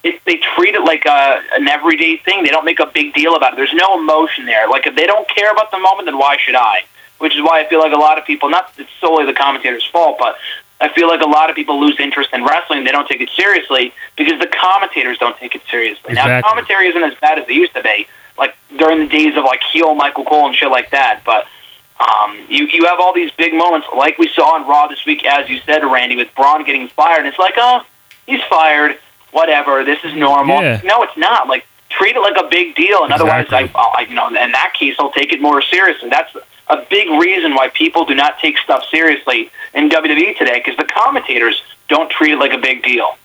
it, 0.03 0.21
they 0.25 0.37
treat 0.37 0.75
it 0.75 0.81
like 0.81 1.05
a, 1.05 1.41
an 1.53 1.67
everyday 1.67 2.17
thing. 2.17 2.43
They 2.43 2.49
don't 2.49 2.65
make 2.65 2.79
a 2.79 2.85
big 2.85 3.13
deal 3.13 3.35
about 3.35 3.53
it. 3.53 3.55
There's 3.57 3.73
no 3.73 3.99
emotion 3.99 4.45
there. 4.45 4.69
Like, 4.69 4.87
if 4.87 4.95
they 4.95 5.05
don't 5.05 5.27
care 5.27 5.51
about 5.51 5.71
the 5.71 5.79
moment, 5.79 6.05
then 6.05 6.17
why 6.17 6.37
should 6.37 6.55
I? 6.55 6.83
Which 7.17 7.35
is 7.35 7.41
why 7.41 7.61
I 7.61 7.67
feel 7.67 7.79
like 7.79 7.91
a 7.91 7.97
lot 7.97 8.17
of 8.17 8.25
people, 8.25 8.49
not 8.49 8.71
it's 8.77 8.89
solely 9.01 9.25
the 9.25 9.33
commentator's 9.33 9.85
fault, 9.85 10.17
but 10.17 10.37
I 10.79 10.87
feel 10.87 11.09
like 11.09 11.19
a 11.21 11.27
lot 11.27 11.49
of 11.49 11.55
people 11.57 11.79
lose 11.79 11.99
interest 11.99 12.29
in 12.31 12.45
wrestling. 12.45 12.85
They 12.85 12.91
don't 12.91 13.07
take 13.07 13.19
it 13.19 13.29
seriously 13.31 13.93
because 14.15 14.39
the 14.39 14.47
commentators 14.47 15.17
don't 15.17 15.37
take 15.37 15.53
it 15.53 15.61
seriously. 15.69 16.11
Exactly. 16.11 16.31
Now, 16.31 16.41
commentary 16.41 16.87
isn't 16.87 17.03
as 17.03 17.15
bad 17.19 17.37
as 17.37 17.49
it 17.49 17.53
used 17.53 17.73
to 17.73 17.83
be, 17.83 18.07
like 18.37 18.55
during 18.77 18.99
the 18.99 19.07
days 19.07 19.35
of 19.35 19.43
like 19.43 19.61
heel 19.63 19.93
Michael 19.95 20.23
Cole 20.23 20.47
and 20.47 20.55
shit 20.55 20.71
like 20.71 20.91
that. 20.91 21.23
But 21.25 21.47
um, 21.99 22.37
you 22.47 22.65
you 22.67 22.85
have 22.85 22.99
all 22.99 23.13
these 23.13 23.31
big 23.31 23.53
moments, 23.53 23.87
like 23.95 24.17
we 24.17 24.29
saw 24.29 24.55
on 24.55 24.67
Raw 24.67 24.87
this 24.87 25.05
week, 25.05 25.25
as 25.25 25.49
you 25.49 25.59
said, 25.65 25.83
Randy, 25.83 26.15
with 26.15 26.33
Braun 26.35 26.63
getting 26.63 26.87
fired. 26.87 27.19
And 27.19 27.27
it's 27.27 27.39
like, 27.39 27.55
oh, 27.57 27.85
he's 28.25 28.41
fired. 28.43 28.97
Whatever. 29.31 29.83
This 29.83 30.03
is 30.03 30.15
normal. 30.15 30.61
Yeah. 30.61 30.81
No, 30.83 31.03
it's 31.03 31.17
not. 31.17 31.47
Like 31.47 31.65
treat 31.89 32.15
it 32.15 32.19
like 32.19 32.37
a 32.37 32.47
big 32.49 32.75
deal, 32.75 33.03
and 33.03 33.11
exactly. 33.11 33.57
otherwise, 33.57 33.71
I, 33.75 34.01
I, 34.01 34.01
you 34.07 34.15
know, 34.15 34.27
in 34.27 34.33
that 34.33 34.73
case, 34.77 34.95
I'll 34.97 35.11
take 35.11 35.33
it 35.33 35.41
more 35.41 35.61
seriously. 35.61 36.09
That's 36.09 36.35
a 36.67 36.85
big 36.89 37.09
reason 37.09 37.55
why 37.55 37.69
people 37.69 38.05
do 38.05 38.15
not 38.15 38.39
take 38.39 38.57
stuff 38.57 38.85
seriously 38.89 39.51
in 39.73 39.89
WWE 39.89 40.37
today, 40.37 40.61
because 40.63 40.77
the 40.77 40.85
commentators 40.85 41.61
don't 41.87 42.09
treat 42.09 42.31
it 42.31 42.37
like 42.37 42.53
a 42.53 42.57
big 42.57 42.83
deal. 42.83 43.17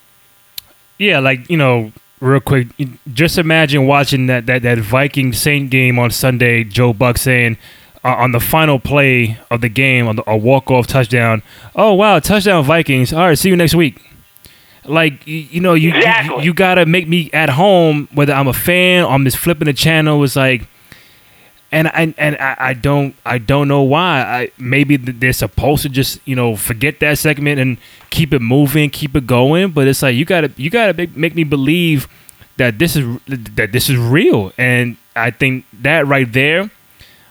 Yeah, 0.97 1.19
like 1.19 1.49
you 1.49 1.57
know, 1.57 1.91
real 2.19 2.39
quick, 2.39 2.67
just 3.13 3.37
imagine 3.37 3.87
watching 3.87 4.27
that 4.27 4.45
that 4.47 4.63
that 4.63 4.79
Viking 4.79 5.31
Saint 5.31 5.69
game 5.69 5.97
on 5.97 6.11
Sunday. 6.11 6.63
Joe 6.63 6.93
Buck 6.93 7.17
saying 7.17 7.57
uh, 8.05 8.15
on 8.17 8.31
the 8.31 8.39
final 8.39 8.79
play 8.79 9.37
of 9.49 9.61
the 9.61 9.69
game, 9.69 10.07
on 10.07 10.17
the, 10.17 10.29
a 10.29 10.37
walk-off 10.37 10.85
touchdown. 10.85 11.41
Oh 11.75 11.95
wow, 11.95 12.19
touchdown 12.19 12.63
Vikings! 12.63 13.11
All 13.11 13.27
right, 13.27 13.37
see 13.37 13.49
you 13.49 13.55
next 13.55 13.73
week. 13.73 13.99
Like 14.85 15.25
you, 15.25 15.37
you 15.37 15.59
know, 15.59 15.73
you, 15.73 15.89
exactly. 15.89 16.37
you, 16.37 16.43
you 16.43 16.53
gotta 16.53 16.85
make 16.85 17.07
me 17.07 17.31
at 17.33 17.49
home, 17.49 18.07
whether 18.13 18.31
I'm 18.31 18.47
a 18.47 18.53
fan 18.53 19.03
or 19.03 19.09
I'm 19.09 19.25
just 19.25 19.37
flipping 19.37 19.65
the 19.65 19.73
channel. 19.73 20.23
It's 20.23 20.35
like, 20.35 20.67
and 21.71 21.87
I 21.87 22.13
and 22.19 22.37
I, 22.37 22.55
I 22.59 22.73
don't 22.75 23.15
I 23.25 23.39
don't 23.39 23.67
know 23.67 23.81
why. 23.81 24.21
I 24.21 24.51
maybe 24.59 24.97
they're 24.97 25.33
supposed 25.33 25.81
to 25.81 25.89
just 25.89 26.19
you 26.25 26.35
know 26.35 26.55
forget 26.55 26.99
that 26.99 27.17
segment 27.17 27.59
and 27.59 27.79
keep 28.11 28.35
it 28.35 28.39
moving, 28.39 28.91
keep 28.91 29.15
it 29.15 29.25
going. 29.25 29.71
But 29.71 29.87
it's 29.87 30.03
like 30.03 30.15
you 30.15 30.25
gotta 30.25 30.51
you 30.57 30.69
gotta 30.69 30.93
make, 30.93 31.17
make 31.17 31.33
me 31.33 31.43
believe 31.43 32.07
that 32.57 32.77
this 32.77 32.95
is 32.95 33.19
that 33.27 33.71
this 33.71 33.89
is 33.89 33.97
real, 33.97 34.53
and 34.59 34.97
I 35.15 35.31
think 35.31 35.65
that 35.81 36.05
right 36.05 36.31
there 36.31 36.69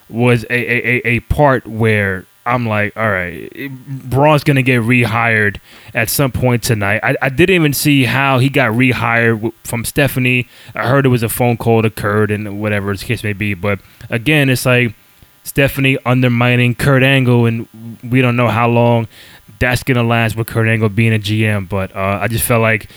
was 0.09 0.45
a, 0.45 0.53
a, 0.53 1.17
a 1.17 1.21
part 1.21 1.67
where 1.67 2.27
I'm 2.47 2.67
like, 2.67 2.97
all 2.97 3.11
right, 3.11 3.51
Braun's 3.89 4.45
gonna 4.45 4.63
get 4.63 4.83
rehired 4.83 5.61
at 5.95 6.11
some 6.11 6.31
point 6.31 6.63
tonight. 6.63 7.01
I, 7.03 7.17
I 7.23 7.29
didn't 7.31 7.55
even 7.55 7.73
see 7.73 8.05
how 8.05 8.39
he 8.39 8.49
got 8.49 8.73
rehired 8.73 9.53
from 9.65 9.85
Stephanie. 9.85 10.47
I 10.75 10.87
heard 10.87 11.07
it 11.07 11.09
was 11.09 11.23
a 11.23 11.29
phone 11.29 11.57
call 11.57 11.83
that 11.83 11.89
occurred 11.89 12.31
and 12.31 12.61
whatever 12.61 12.95
the 12.95 13.05
case 13.05 13.25
may 13.25 13.33
be. 13.33 13.55
But 13.55 13.81
again, 14.11 14.51
it's 14.51 14.67
like 14.67 14.95
Stephanie 15.45 15.97
undermining 16.05 16.75
Kurt 16.75 17.03
Angle, 17.03 17.47
and 17.47 17.99
we 18.03 18.21
don't 18.21 18.37
know 18.37 18.49
how 18.49 18.69
long 18.69 19.09
that's 19.59 19.83
gonna 19.83 20.03
last 20.03 20.37
with 20.37 20.47
Kurt 20.47 20.69
Angle 20.69 20.91
being 20.91 21.15
a 21.15 21.19
GM. 21.19 21.69
But 21.69 21.97
uh, 21.97 22.19
I 22.21 22.29
just 22.29 22.45
felt 22.45 22.61
like 22.61 22.91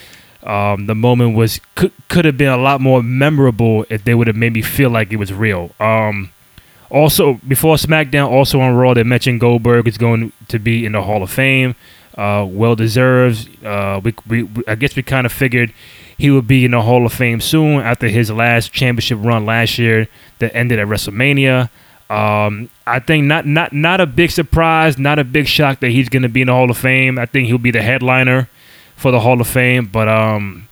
um, 0.43 0.87
the 0.87 0.95
moment 0.95 1.35
was 1.37 1.61
could 1.75 1.93
could 2.09 2.25
have 2.25 2.37
been 2.37 2.49
a 2.49 2.57
lot 2.57 2.81
more 2.81 3.01
memorable 3.01 3.85
if 3.89 4.03
they 4.03 4.13
would 4.13 4.27
have 4.27 4.35
made 4.35 4.53
me 4.53 4.61
feel 4.61 4.89
like 4.89 5.13
it 5.13 5.17
was 5.17 5.31
real. 5.31 5.71
Um, 5.79 6.31
also, 6.89 7.39
before 7.47 7.75
SmackDown, 7.75 8.29
also 8.29 8.59
on 8.61 8.75
Raw, 8.75 8.93
they 8.93 9.03
mentioned 9.03 9.39
Goldberg 9.39 9.87
is 9.87 9.97
going 9.97 10.31
to 10.47 10.59
be 10.59 10.85
in 10.85 10.93
the 10.93 11.01
Hall 11.01 11.23
of 11.23 11.29
Fame. 11.29 11.75
Uh, 12.17 12.45
well 12.49 12.75
deserved. 12.75 13.63
Uh, 13.63 14.01
we, 14.03 14.13
we, 14.27 14.49
I 14.67 14.75
guess 14.75 14.95
we 14.95 15.03
kind 15.03 15.25
of 15.25 15.31
figured 15.31 15.71
he 16.17 16.31
would 16.31 16.47
be 16.47 16.65
in 16.65 16.71
the 16.71 16.81
Hall 16.81 17.05
of 17.05 17.13
Fame 17.13 17.41
soon 17.41 17.81
after 17.81 18.07
his 18.07 18.31
last 18.31 18.73
championship 18.73 19.19
run 19.21 19.45
last 19.45 19.77
year 19.77 20.07
that 20.39 20.55
ended 20.55 20.79
at 20.79 20.87
WrestleMania. 20.87 21.69
Um, 22.09 22.69
I 22.87 22.99
think 22.99 23.25
not 23.25 23.45
not 23.45 23.73
not 23.73 23.99
a 23.99 24.05
big 24.05 24.31
surprise, 24.31 24.97
not 24.97 25.19
a 25.19 25.23
big 25.23 25.45
shock 25.45 25.81
that 25.81 25.89
he's 25.89 26.09
going 26.09 26.23
to 26.23 26.29
be 26.29 26.41
in 26.41 26.47
the 26.47 26.53
Hall 26.53 26.71
of 26.71 26.77
Fame. 26.77 27.19
I 27.19 27.25
think 27.25 27.47
he'll 27.47 27.57
be 27.57 27.71
the 27.71 27.81
headliner 27.81 28.49
for 28.95 29.11
the 29.11 29.19
Hall 29.19 29.39
of 29.39 29.47
Fame. 29.47 29.85
But 29.87 30.07
um, 30.07 30.69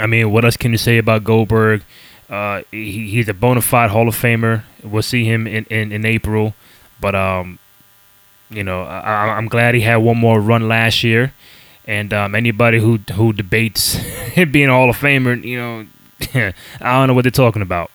I 0.00 0.06
mean, 0.06 0.30
what 0.32 0.44
else 0.44 0.56
can 0.56 0.72
you 0.72 0.78
say 0.78 0.98
about 0.98 1.24
Goldberg? 1.24 1.82
Uh, 2.28 2.62
he, 2.70 3.08
he's 3.08 3.28
a 3.28 3.34
bona 3.34 3.62
fide 3.62 3.90
Hall 3.90 4.08
of 4.08 4.16
Famer. 4.16 4.64
We'll 4.82 5.02
see 5.02 5.24
him 5.24 5.46
in, 5.46 5.64
in, 5.66 5.92
in 5.92 6.04
April. 6.04 6.54
But, 7.00 7.14
um, 7.14 7.58
you 8.50 8.64
know, 8.64 8.82
I, 8.82 9.38
am 9.38 9.48
glad 9.48 9.74
he 9.74 9.82
had 9.82 9.96
one 9.96 10.18
more 10.18 10.40
run 10.40 10.68
last 10.68 11.04
year. 11.04 11.32
And 11.86 12.12
um, 12.12 12.34
anybody 12.34 12.80
who 12.80 12.98
who 13.12 13.32
debates 13.32 13.92
him 14.34 14.50
being 14.50 14.68
a 14.68 14.72
Hall 14.72 14.90
of 14.90 14.96
Famer, 14.96 15.42
you 15.44 15.56
know, 15.56 15.86
I 16.80 16.98
don't 16.98 17.08
know 17.08 17.14
what 17.14 17.22
they're 17.22 17.30
talking 17.30 17.62
about. 17.62 17.90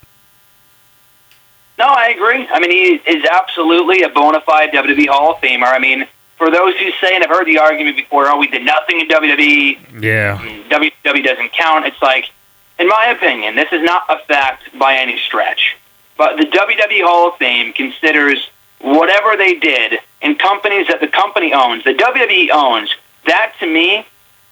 No, 1.78 1.86
I 1.86 2.08
agree. 2.08 2.46
I 2.48 2.60
mean, 2.60 2.70
he 2.70 3.10
is 3.10 3.24
absolutely 3.24 4.02
a 4.02 4.08
bona 4.08 4.40
fide 4.40 4.70
WWE 4.70 5.08
Hall 5.08 5.32
of 5.32 5.38
Famer. 5.38 5.66
I 5.66 5.78
mean, 5.78 6.06
for 6.36 6.50
those 6.50 6.76
who 6.76 6.90
say, 6.92 7.14
and 7.14 7.24
I've 7.24 7.30
heard 7.30 7.46
the 7.46 7.58
argument 7.58 7.96
before, 7.96 8.28
oh, 8.28 8.38
we 8.38 8.46
did 8.46 8.64
nothing 8.64 9.00
in 9.00 9.08
WWE. 9.08 10.02
Yeah. 10.02 10.38
WWE 10.70 11.24
doesn't 11.24 11.52
count. 11.52 11.86
It's 11.86 12.00
like, 12.00 12.30
in 12.78 12.88
my 12.88 13.06
opinion, 13.06 13.56
this 13.56 13.72
is 13.72 13.82
not 13.82 14.02
a 14.08 14.18
fact 14.26 14.76
by 14.78 14.96
any 14.96 15.18
stretch. 15.18 15.76
But 16.16 16.36
the 16.36 16.44
WWE 16.44 17.02
Hall 17.02 17.28
of 17.28 17.36
Fame 17.36 17.72
considers 17.72 18.50
whatever 18.80 19.36
they 19.36 19.54
did 19.54 20.00
in 20.20 20.36
companies 20.36 20.88
that 20.88 21.00
the 21.00 21.08
company 21.08 21.52
owns, 21.52 21.84
the 21.84 21.94
WWE 21.94 22.50
owns, 22.52 22.94
that 23.26 23.54
to 23.60 23.66
me 23.66 24.06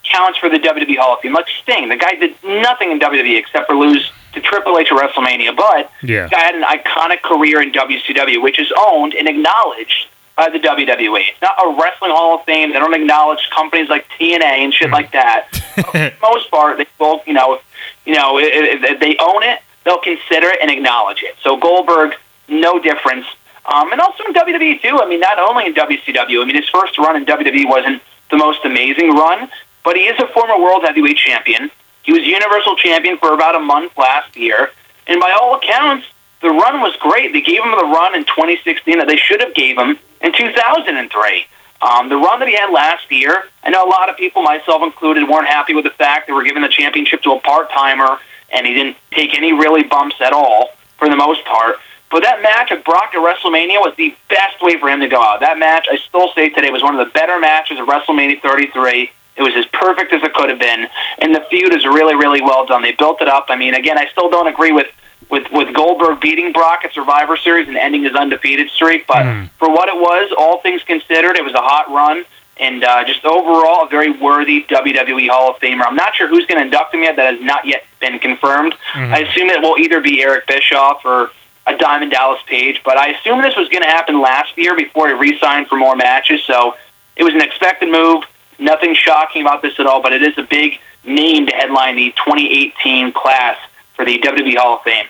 counts 0.04 0.38
for 0.38 0.48
the 0.48 0.58
WWE 0.58 0.96
Hall 0.96 1.14
of 1.14 1.20
Fame. 1.20 1.32
Like 1.32 1.46
Sting, 1.62 1.88
the 1.88 1.96
guy 1.96 2.14
did 2.14 2.34
nothing 2.42 2.90
in 2.90 2.98
WWE 2.98 3.38
except 3.38 3.66
for 3.66 3.74
lose 3.74 4.10
to 4.32 4.40
Triple 4.40 4.78
H 4.78 4.90
at 4.90 4.98
WrestleMania, 4.98 5.56
but 5.56 5.90
Yeah. 6.02 6.24
the 6.24 6.30
guy 6.30 6.40
had 6.40 6.54
an 6.54 6.62
iconic 6.62 7.22
career 7.22 7.60
in 7.60 7.72
WCW, 7.72 8.40
which 8.40 8.58
is 8.58 8.72
owned 8.76 9.14
and 9.14 9.28
acknowledged 9.28 10.08
by 10.36 10.48
the 10.48 10.58
WWE. 10.58 11.20
It's 11.28 11.42
not 11.42 11.56
a 11.58 11.76
wrestling 11.80 12.12
Hall 12.12 12.38
of 12.38 12.44
Fame. 12.44 12.72
They 12.72 12.78
don't 12.78 12.94
acknowledge 12.94 13.50
companies 13.50 13.88
like 13.88 14.06
TNA 14.18 14.42
and 14.42 14.72
shit 14.72 14.88
hmm. 14.88 14.94
like 14.94 15.12
that. 15.12 15.48
For 15.74 15.92
the 15.92 16.12
most 16.22 16.50
part, 16.50 16.78
they 16.78 16.86
both, 16.98 17.26
you 17.26 17.34
know, 17.34 17.60
you 18.04 18.14
know, 18.14 18.38
if 18.38 18.82
if 18.82 19.00
they 19.00 19.16
own 19.18 19.42
it, 19.42 19.60
they'll 19.84 20.00
consider 20.00 20.48
it 20.48 20.58
and 20.60 20.70
acknowledge 20.70 21.22
it. 21.22 21.36
So 21.42 21.56
Goldberg, 21.56 22.14
no 22.48 22.78
difference. 22.78 23.26
Um, 23.66 23.92
and 23.92 24.00
also 24.00 24.24
in 24.24 24.32
WWE 24.32 24.82
too. 24.82 25.00
I 25.00 25.06
mean, 25.06 25.20
not 25.20 25.38
only 25.38 25.66
in 25.66 25.74
WCW. 25.74 26.42
I 26.42 26.44
mean, 26.44 26.56
his 26.56 26.68
first 26.68 26.98
run 26.98 27.16
in 27.16 27.26
WWE 27.26 27.68
wasn't 27.68 28.02
the 28.30 28.36
most 28.36 28.64
amazing 28.64 29.10
run, 29.10 29.48
but 29.84 29.96
he 29.96 30.02
is 30.02 30.18
a 30.18 30.26
former 30.28 30.58
world 30.58 30.82
heavyweight 30.84 31.16
champion. 31.16 31.70
He 32.02 32.12
was 32.12 32.22
Universal 32.22 32.76
Champion 32.76 33.18
for 33.18 33.34
about 33.34 33.54
a 33.54 33.60
month 33.60 33.96
last 33.96 34.36
year, 34.36 34.70
and 35.06 35.20
by 35.20 35.32
all 35.32 35.56
accounts, 35.56 36.06
the 36.40 36.48
run 36.48 36.80
was 36.80 36.96
great. 36.96 37.32
They 37.32 37.42
gave 37.42 37.62
him 37.62 37.70
the 37.72 37.84
run 37.84 38.14
in 38.14 38.24
2016 38.24 38.98
that 38.98 39.06
they 39.06 39.16
should 39.16 39.40
have 39.40 39.54
gave 39.54 39.76
him 39.76 39.98
in 40.22 40.32
2003. 40.32 41.46
Um, 41.82 42.08
the 42.08 42.16
run 42.16 42.40
that 42.40 42.48
he 42.48 42.54
had 42.54 42.70
last 42.70 43.10
year, 43.10 43.44
I 43.62 43.70
know 43.70 43.86
a 43.86 43.88
lot 43.88 44.10
of 44.10 44.16
people, 44.16 44.42
myself 44.42 44.82
included, 44.82 45.28
weren't 45.28 45.46
happy 45.46 45.74
with 45.74 45.84
the 45.84 45.90
fact 45.90 46.26
that 46.26 46.34
we're 46.34 46.44
giving 46.44 46.62
the 46.62 46.68
championship 46.68 47.22
to 47.22 47.32
a 47.32 47.40
part 47.40 47.70
timer, 47.70 48.18
and 48.52 48.66
he 48.66 48.74
didn't 48.74 48.96
take 49.12 49.34
any 49.34 49.52
really 49.52 49.82
bumps 49.84 50.16
at 50.20 50.32
all 50.32 50.70
for 50.98 51.08
the 51.08 51.16
most 51.16 51.44
part. 51.46 51.76
But 52.10 52.24
that 52.24 52.42
match 52.42 52.72
at 52.72 52.84
Brock 52.84 53.14
at 53.14 53.18
WrestleMania 53.18 53.80
was 53.80 53.94
the 53.96 54.14
best 54.28 54.60
way 54.60 54.78
for 54.78 54.88
him 54.90 55.00
to 55.00 55.08
go 55.08 55.22
out. 55.22 55.40
That 55.40 55.58
match, 55.58 55.86
I 55.90 55.96
still 55.96 56.32
say 56.34 56.50
today, 56.50 56.70
was 56.70 56.82
one 56.82 56.98
of 56.98 57.06
the 57.06 57.12
better 57.12 57.38
matches 57.38 57.78
of 57.78 57.86
WrestleMania 57.86 58.42
33. 58.42 59.10
It 59.36 59.42
was 59.42 59.54
as 59.54 59.64
perfect 59.66 60.12
as 60.12 60.22
it 60.22 60.34
could 60.34 60.50
have 60.50 60.58
been, 60.58 60.86
and 61.18 61.34
the 61.34 61.46
feud 61.48 61.72
is 61.72 61.86
really, 61.86 62.14
really 62.14 62.42
well 62.42 62.66
done. 62.66 62.82
They 62.82 62.92
built 62.92 63.22
it 63.22 63.28
up. 63.28 63.46
I 63.48 63.56
mean, 63.56 63.74
again, 63.74 63.96
I 63.96 64.08
still 64.08 64.28
don't 64.28 64.48
agree 64.48 64.72
with 64.72 64.88
with 65.30 65.50
with 65.52 65.72
Goldberg 65.74 66.20
beating 66.20 66.52
Brock 66.52 66.80
at 66.84 66.92
Survivor 66.92 67.36
Series 67.36 67.68
and 67.68 67.76
ending 67.76 68.02
his 68.04 68.14
undefeated 68.14 68.70
streak, 68.70 69.06
but 69.06 69.22
Mm. 69.24 69.50
for 69.58 69.70
what 69.70 69.88
it 69.88 69.96
was, 69.96 70.32
all 70.36 70.58
things 70.60 70.82
considered, 70.82 71.36
it 71.36 71.44
was 71.44 71.54
a 71.54 71.60
hot 71.62 71.90
run. 71.90 72.24
And 72.58 72.84
uh, 72.84 73.04
just 73.04 73.24
overall, 73.24 73.84
a 73.84 73.88
very 73.88 74.10
worthy 74.10 74.64
WWE 74.68 75.28
Hall 75.28 75.50
of 75.52 75.56
Famer. 75.60 75.82
I'm 75.86 75.96
not 75.96 76.14
sure 76.14 76.28
who's 76.28 76.44
going 76.44 76.58
to 76.58 76.64
induct 76.66 76.92
him 76.94 77.02
yet. 77.04 77.16
That 77.16 77.34
has 77.36 77.42
not 77.42 77.64
yet 77.64 77.84
been 78.00 78.18
confirmed. 78.18 78.74
Mhm. 78.92 79.14
I 79.14 79.20
assume 79.20 79.48
it 79.48 79.62
will 79.62 79.78
either 79.78 80.00
be 80.00 80.22
Eric 80.22 80.46
Bischoff 80.46 81.02
or 81.06 81.30
a 81.66 81.74
Diamond 81.78 82.10
Dallas 82.10 82.42
Page, 82.46 82.82
but 82.84 82.98
I 82.98 83.08
assume 83.08 83.40
this 83.40 83.56
was 83.56 83.68
going 83.70 83.82
to 83.82 83.88
happen 83.88 84.20
last 84.20 84.58
year 84.58 84.74
before 84.74 85.08
he 85.08 85.14
re-signed 85.14 85.68
for 85.68 85.76
more 85.76 85.96
matches. 85.96 86.42
So 86.44 86.76
it 87.16 87.24
was 87.24 87.32
an 87.32 87.40
expected 87.40 87.88
move. 87.90 88.24
Nothing 88.58 88.94
shocking 88.94 89.40
about 89.40 89.62
this 89.62 89.78
at 89.80 89.86
all, 89.86 90.02
but 90.02 90.12
it 90.12 90.22
is 90.22 90.36
a 90.36 90.42
big 90.42 90.78
name 91.02 91.46
to 91.46 91.54
headline 91.54 91.96
the 91.96 92.10
2018 92.26 93.12
class 93.12 93.56
for 93.94 94.04
the 94.04 94.18
WWE 94.18 94.56
Hall 94.56 94.74
of 94.76 94.82
Fame. 94.82 95.06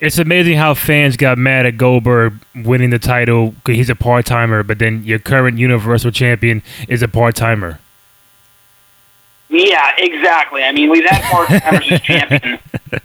It's 0.00 0.18
amazing 0.18 0.56
how 0.56 0.74
fans 0.74 1.16
got 1.16 1.38
mad 1.38 1.66
at 1.66 1.76
Goldberg 1.76 2.34
winning 2.54 2.90
the 2.90 3.00
title 3.00 3.50
because 3.50 3.76
he's 3.76 3.90
a 3.90 3.96
part 3.96 4.26
timer, 4.26 4.62
but 4.62 4.78
then 4.78 5.02
your 5.04 5.18
current 5.18 5.58
Universal 5.58 6.12
Champion 6.12 6.62
is 6.88 7.02
a 7.02 7.08
part 7.08 7.34
timer. 7.34 7.80
Yeah, 9.48 9.92
exactly. 9.98 10.62
I 10.62 10.72
mean, 10.72 10.90
we've 10.90 11.04
had 11.08 11.22
part 11.24 11.48
timers 11.48 11.90
as 11.90 12.00
champion 12.02 12.58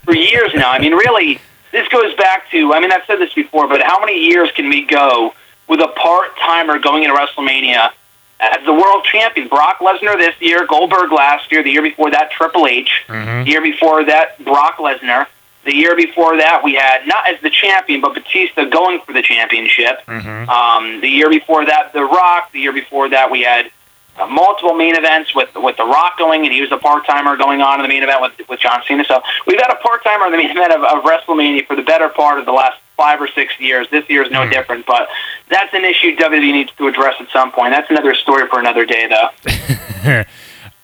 for 0.03 0.13
years 0.15 0.51
now. 0.53 0.69
I 0.71 0.79
mean, 0.79 0.93
really, 0.93 1.39
this 1.71 1.87
goes 1.87 2.13
back 2.15 2.49
to, 2.51 2.73
I 2.73 2.79
mean, 2.79 2.91
I've 2.91 3.05
said 3.07 3.17
this 3.19 3.33
before, 3.33 3.67
but 3.67 3.81
how 3.81 3.99
many 3.99 4.19
years 4.27 4.51
can 4.51 4.69
we 4.69 4.85
go 4.85 5.33
with 5.67 5.79
a 5.79 5.87
part 5.87 6.37
timer 6.37 6.77
going 6.77 7.03
into 7.03 7.15
WrestleMania 7.15 7.91
as 8.39 8.63
the 8.65 8.73
world 8.73 9.05
champion? 9.05 9.47
Brock 9.47 9.79
Lesnar 9.79 10.17
this 10.17 10.35
year, 10.41 10.67
Goldberg 10.67 11.11
last 11.11 11.51
year, 11.51 11.63
the 11.63 11.71
year 11.71 11.81
before 11.81 12.11
that, 12.11 12.29
Triple 12.31 12.67
H, 12.67 13.03
Mhm. 13.07 13.45
the 13.45 13.49
year 13.51 13.61
before 13.61 14.03
that, 14.03 14.43
Brock 14.43 14.77
Lesnar. 14.77 15.25
The 15.65 15.73
year 15.75 15.95
before 15.95 16.35
that, 16.37 16.61
we 16.63 16.73
had 16.75 17.07
not 17.07 17.27
as 17.27 17.39
the 17.41 17.49
champion, 17.49 18.01
but 18.01 18.13
Batista 18.13 18.65
going 18.65 18.99
for 19.05 19.13
the 19.13 19.21
championship. 19.21 20.01
Mhm. 20.07 20.47
Um, 20.49 20.99
the 21.01 21.07
year 21.09 21.29
before 21.29 21.65
that, 21.65 21.93
The 21.93 22.03
Rock. 22.03 22.51
The 22.51 22.59
year 22.59 22.73
before 22.73 23.07
that, 23.09 23.31
we 23.31 23.41
had 23.43 23.71
uh, 24.19 24.27
multiple 24.27 24.73
main 24.75 24.95
events 24.95 25.33
with 25.33 25.55
with 25.55 25.77
The 25.77 25.85
Rock 25.85 26.17
going, 26.19 26.43
and 26.45 26.53
he 26.53 26.61
was 26.61 26.71
a 26.71 26.77
part 26.77 27.05
timer 27.05 27.35
going 27.37 27.61
on 27.61 27.79
in 27.79 27.83
the 27.83 27.87
main 27.87 28.03
event 28.03 28.21
with 28.21 28.33
with 28.49 28.59
John 28.59 28.81
Cena. 28.87 29.05
So 29.05 29.23
we've 29.47 29.59
had 29.59 29.71
a 29.71 29.75
part 29.77 30.03
timer 30.03 30.25
in 30.25 30.31
the 30.33 30.37
main 30.37 30.51
event 30.57 30.73
of, 30.73 30.83
of 30.83 31.03
WrestleMania 31.03 31.65
for 31.65 31.75
the 31.75 31.81
better 31.81 32.09
part 32.09 32.39
of 32.39 32.45
the 32.45 32.51
last 32.51 32.77
five 32.97 33.19
or 33.21 33.27
six 33.27 33.59
years. 33.59 33.87
This 33.89 34.07
year 34.09 34.21
is 34.21 34.29
no 34.31 34.43
Hmm. 34.43 34.51
different, 34.51 34.85
but 34.85 35.07
that's 35.49 35.73
an 35.73 35.83
issue 35.85 36.15
WWE 36.15 36.51
needs 36.51 36.71
to 36.77 36.87
address 36.87 37.15
at 37.19 37.27
some 37.31 37.51
point. 37.51 37.71
That's 37.71 37.89
another 37.89 38.13
story 38.13 38.47
for 38.47 38.59
another 38.59 38.85
day, 38.85 39.07
though. 39.07 40.23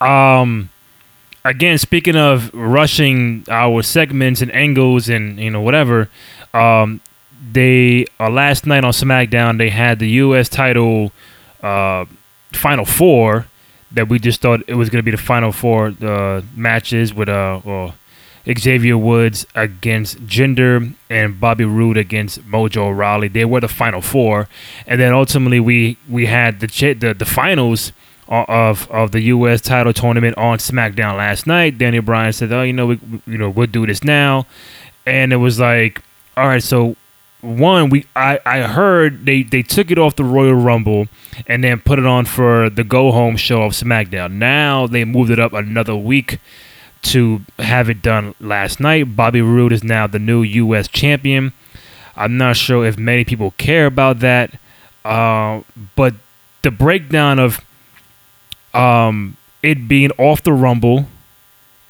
um, 0.04 0.70
again, 1.44 1.78
speaking 1.78 2.16
of 2.16 2.52
rushing 2.54 3.44
our 3.50 3.82
segments 3.82 4.42
and 4.42 4.52
angles 4.54 5.08
and 5.08 5.38
you 5.38 5.50
know 5.50 5.60
whatever, 5.60 6.08
um, 6.54 7.00
they 7.52 8.06
uh, 8.18 8.30
last 8.30 8.66
night 8.66 8.84
on 8.84 8.92
SmackDown 8.92 9.58
they 9.58 9.70
had 9.70 9.98
the 9.98 10.08
U.S. 10.10 10.48
title 10.48 11.12
uh, 11.62 12.04
Final 12.52 12.84
Four 12.84 13.46
that 13.92 14.08
we 14.08 14.18
just 14.18 14.40
thought 14.40 14.62
it 14.66 14.74
was 14.74 14.88
going 14.88 15.00
to 15.00 15.04
be 15.04 15.10
the 15.10 15.16
Final 15.16 15.52
Four 15.52 15.94
uh, 16.00 16.42
matches 16.54 17.12
with 17.14 17.28
uh 17.28 17.60
well, 17.64 17.94
Xavier 18.58 18.96
Woods 18.96 19.46
against 19.54 20.26
Jinder 20.26 20.94
and 21.08 21.38
Bobby 21.38 21.64
Roode 21.64 21.96
against 21.96 22.40
Mojo 22.42 22.96
Rawley. 22.96 23.28
They 23.28 23.44
were 23.44 23.60
the 23.60 23.68
Final 23.68 24.00
Four, 24.00 24.48
and 24.86 25.00
then 25.00 25.12
ultimately 25.12 25.60
we 25.60 25.96
we 26.08 26.26
had 26.26 26.60
the 26.60 26.66
the, 26.94 27.14
the 27.14 27.24
finals 27.24 27.92
of 28.30 28.90
of 28.90 29.10
the 29.12 29.20
U.S. 29.22 29.60
title 29.60 29.92
tournament 29.92 30.36
on 30.38 30.58
SmackDown 30.58 31.16
last 31.16 31.46
night. 31.46 31.78
Daniel 31.78 32.02
Bryan 32.02 32.32
said, 32.32 32.52
"Oh, 32.52 32.62
you 32.62 32.72
know, 32.72 32.86
we, 32.86 32.96
we- 32.96 33.20
you 33.32 33.38
know, 33.38 33.50
we'll 33.50 33.66
do 33.66 33.86
this 33.86 34.04
now," 34.04 34.46
and 35.06 35.32
it 35.32 35.36
was 35.36 35.58
like, 35.58 36.00
all 36.36 36.46
right, 36.46 36.62
so 36.62 36.96
one 37.42 37.88
we 37.90 38.04
I, 38.14 38.38
I 38.46 38.60
heard 38.62 39.24
they 39.26 39.42
they 39.42 39.62
took 39.62 39.90
it 39.90 39.98
off 39.98 40.14
the 40.16 40.24
Royal 40.24 40.54
Rumble 40.54 41.08
and 41.46 41.64
then 41.64 41.80
put 41.80 41.98
it 41.98 42.06
on 42.06 42.24
for 42.26 42.68
the 42.70 42.84
go 42.84 43.10
home 43.12 43.36
show 43.36 43.62
of 43.62 43.72
SmackDown. 43.72 44.32
Now 44.32 44.86
they 44.86 45.04
moved 45.04 45.30
it 45.30 45.38
up 45.40 45.52
another 45.52 45.96
week 45.96 46.38
to 47.02 47.40
have 47.58 47.88
it 47.88 48.02
done 48.02 48.34
last 48.40 48.78
night. 48.78 49.16
Bobby 49.16 49.40
Roode 49.40 49.72
is 49.72 49.82
now 49.82 50.06
the 50.06 50.18
new 50.18 50.42
U.S. 50.42 50.86
champion. 50.86 51.52
I'm 52.14 52.36
not 52.36 52.56
sure 52.56 52.84
if 52.86 52.98
many 52.98 53.24
people 53.24 53.52
care 53.56 53.86
about 53.86 54.18
that, 54.20 54.52
uh, 55.04 55.62
but 55.96 56.12
the 56.60 56.70
breakdown 56.70 57.38
of 57.38 57.58
um, 58.74 59.36
it 59.62 59.88
being 59.88 60.10
off 60.12 60.42
the 60.42 60.52
Rumble 60.52 61.06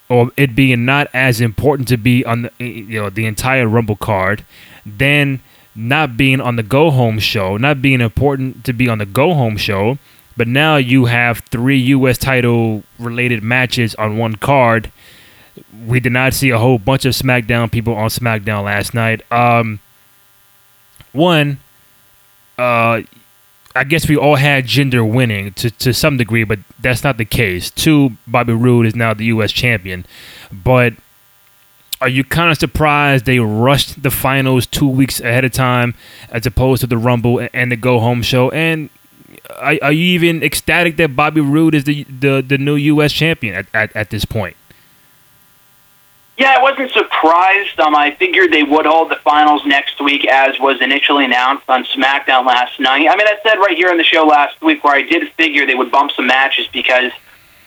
or 0.08 0.30
it 0.36 0.54
being 0.56 0.84
not 0.84 1.08
as 1.14 1.40
important 1.40 1.88
to 1.88 1.96
be 1.96 2.24
on 2.24 2.42
the 2.42 2.52
you 2.64 3.00
know 3.00 3.10
the 3.10 3.26
entire 3.26 3.68
Rumble 3.68 3.96
card, 3.96 4.44
then 4.84 5.40
not 5.74 6.16
being 6.16 6.40
on 6.40 6.56
the 6.56 6.62
go 6.62 6.90
home 6.90 7.18
show, 7.18 7.56
not 7.56 7.80
being 7.80 8.00
important 8.00 8.64
to 8.64 8.72
be 8.72 8.88
on 8.88 8.98
the 8.98 9.06
go 9.06 9.34
home 9.34 9.56
show, 9.56 9.98
but 10.36 10.48
now 10.48 10.76
you 10.76 11.04
have 11.06 11.38
three 11.50 11.78
U.S. 11.78 12.18
title 12.18 12.82
related 12.98 13.42
matches 13.42 13.94
on 13.94 14.16
one 14.16 14.36
card. 14.36 14.90
We 15.86 16.00
did 16.00 16.12
not 16.12 16.34
see 16.34 16.50
a 16.50 16.58
whole 16.58 16.78
bunch 16.78 17.04
of 17.04 17.14
SmackDown 17.14 17.70
people 17.70 17.94
on 17.94 18.08
SmackDown 18.08 18.64
last 18.64 18.94
night. 18.94 19.22
Um, 19.30 19.80
one, 21.12 21.58
uh, 22.58 23.02
I 23.74 23.84
guess 23.84 24.08
we 24.08 24.16
all 24.16 24.36
had 24.36 24.64
Jinder 24.64 25.08
winning 25.08 25.52
to, 25.54 25.70
to 25.70 25.94
some 25.94 26.16
degree, 26.16 26.44
but 26.44 26.58
that's 26.80 27.04
not 27.04 27.18
the 27.18 27.24
case. 27.24 27.70
Two, 27.70 28.12
Bobby 28.26 28.52
Roode 28.52 28.86
is 28.86 28.96
now 28.96 29.14
the 29.14 29.26
U.S. 29.26 29.52
champion. 29.52 30.04
But 30.50 30.94
are 32.00 32.08
you 32.08 32.24
kind 32.24 32.50
of 32.50 32.58
surprised 32.58 33.26
they 33.26 33.38
rushed 33.38 34.02
the 34.02 34.10
finals 34.10 34.66
two 34.66 34.88
weeks 34.88 35.20
ahead 35.20 35.44
of 35.44 35.52
time 35.52 35.94
as 36.30 36.46
opposed 36.46 36.80
to 36.80 36.86
the 36.86 36.98
Rumble 36.98 37.46
and 37.52 37.70
the 37.70 37.76
Go 37.76 38.00
Home 38.00 38.22
show? 38.22 38.50
And 38.50 38.90
are, 39.50 39.78
are 39.82 39.92
you 39.92 40.04
even 40.14 40.42
ecstatic 40.42 40.96
that 40.96 41.14
Bobby 41.14 41.40
Roode 41.40 41.74
is 41.74 41.84
the 41.84 42.04
the, 42.04 42.42
the 42.46 42.58
new 42.58 42.76
U.S. 42.76 43.12
champion 43.12 43.54
at, 43.54 43.66
at, 43.72 43.94
at 43.94 44.10
this 44.10 44.24
point? 44.24 44.56
Yeah, 46.40 46.56
I 46.58 46.62
wasn't 46.62 46.90
surprised. 46.92 47.78
Um, 47.78 47.94
I 47.94 48.12
figured 48.12 48.50
they 48.50 48.62
would 48.62 48.86
hold 48.86 49.10
the 49.10 49.16
finals 49.16 49.60
next 49.66 50.00
week, 50.00 50.26
as 50.26 50.58
was 50.58 50.80
initially 50.80 51.26
announced 51.26 51.68
on 51.68 51.84
SmackDown 51.84 52.46
last 52.46 52.80
night. 52.80 53.06
I 53.10 53.14
mean, 53.14 53.26
I 53.28 53.36
said 53.42 53.56
right 53.58 53.76
here 53.76 53.90
on 53.90 53.98
the 53.98 54.04
show 54.04 54.24
last 54.24 54.58
week 54.62 54.82
where 54.82 54.94
I 54.94 55.02
did 55.02 55.30
figure 55.34 55.66
they 55.66 55.74
would 55.74 55.92
bump 55.92 56.12
some 56.12 56.26
matches 56.26 56.66
because, 56.72 57.12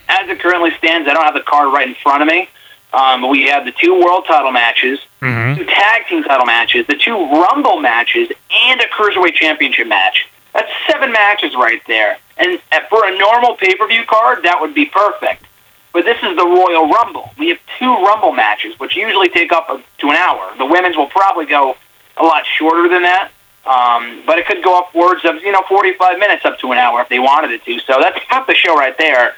as 0.10 0.28
it 0.28 0.39
currently 0.39 0.72
stands, 0.80 1.08
I 1.08 1.14
don't 1.14 1.24
have 1.24 1.36
the 1.36 1.41
card 1.41 1.72
right 1.72 1.88
in 1.88 1.93
front 2.02 2.24
of 2.24 2.28
me. 2.28 2.50
Um, 2.93 3.30
we 3.30 3.43
have 3.43 3.64
the 3.66 3.74
two 3.74 3.93
world 4.04 4.26
title 4.26 4.52
matches, 4.52 5.00
Mm-hmm. 5.22 5.58
two 5.60 5.66
tag 5.66 6.08
team 6.08 6.24
title 6.24 6.45
matches, 6.48 6.86
the 6.88 6.95
two 6.95 7.16
Rumble 7.16 7.80
matches, 7.80 8.28
and 8.66 8.82
a 8.82 8.86
Cruiserweight 8.86 9.36
Championship 9.36 9.88
match. 9.88 10.28
That's 10.54 10.70
seven 10.91 11.12
matches 11.14 11.54
right 11.56 11.82
there. 11.88 12.18
And 12.38 12.60
uh, 12.72 12.82
for 12.89 13.06
a 13.08 13.18
normal 13.18 13.56
pay 13.56 13.76
per 13.76 13.88
view 13.88 14.04
card, 14.06 14.43
that 14.43 14.60
would 14.60 14.74
be 14.74 14.86
perfect. 14.88 15.45
But 15.94 16.06
this 16.06 16.18
is 16.24 16.36
the 16.36 16.46
Royal 16.46 16.89
Rumble. 16.89 17.30
We 17.38 17.50
have 17.50 17.60
two 17.78 17.94
Rumble 17.94 18.32
matches, 18.32 18.78
which 18.80 18.96
usually 18.96 19.30
take 19.30 19.52
up 19.52 19.68
to 19.68 20.10
an 20.10 20.16
hour. 20.16 20.52
The 20.58 20.66
women's 20.66 20.98
will 20.98 21.08
probably 21.08 21.46
go 21.46 21.78
a 22.18 22.24
lot 22.24 22.46
shorter 22.46 22.89
than 22.89 23.04
that, 23.04 23.30
um, 23.66 24.24
but 24.26 24.39
it 24.39 24.48
could 24.48 24.64
go 24.64 24.80
upwards 24.80 25.24
of 25.24 25.36
you 25.44 25.52
know 25.52 25.64
45 25.70 26.20
minutes 26.20 26.46
up 26.46 26.60
to 26.60 26.72
an 26.72 26.80
hour 26.80 27.02
if 27.02 27.10
they 27.10 27.20
wanted 27.20 27.52
it 27.52 27.64
to. 27.66 27.80
So 27.80 28.00
that's 28.00 28.18
half 28.28 28.48
the 28.48 28.56
show 28.56 28.76
right 28.76 28.98
there. 28.98 29.36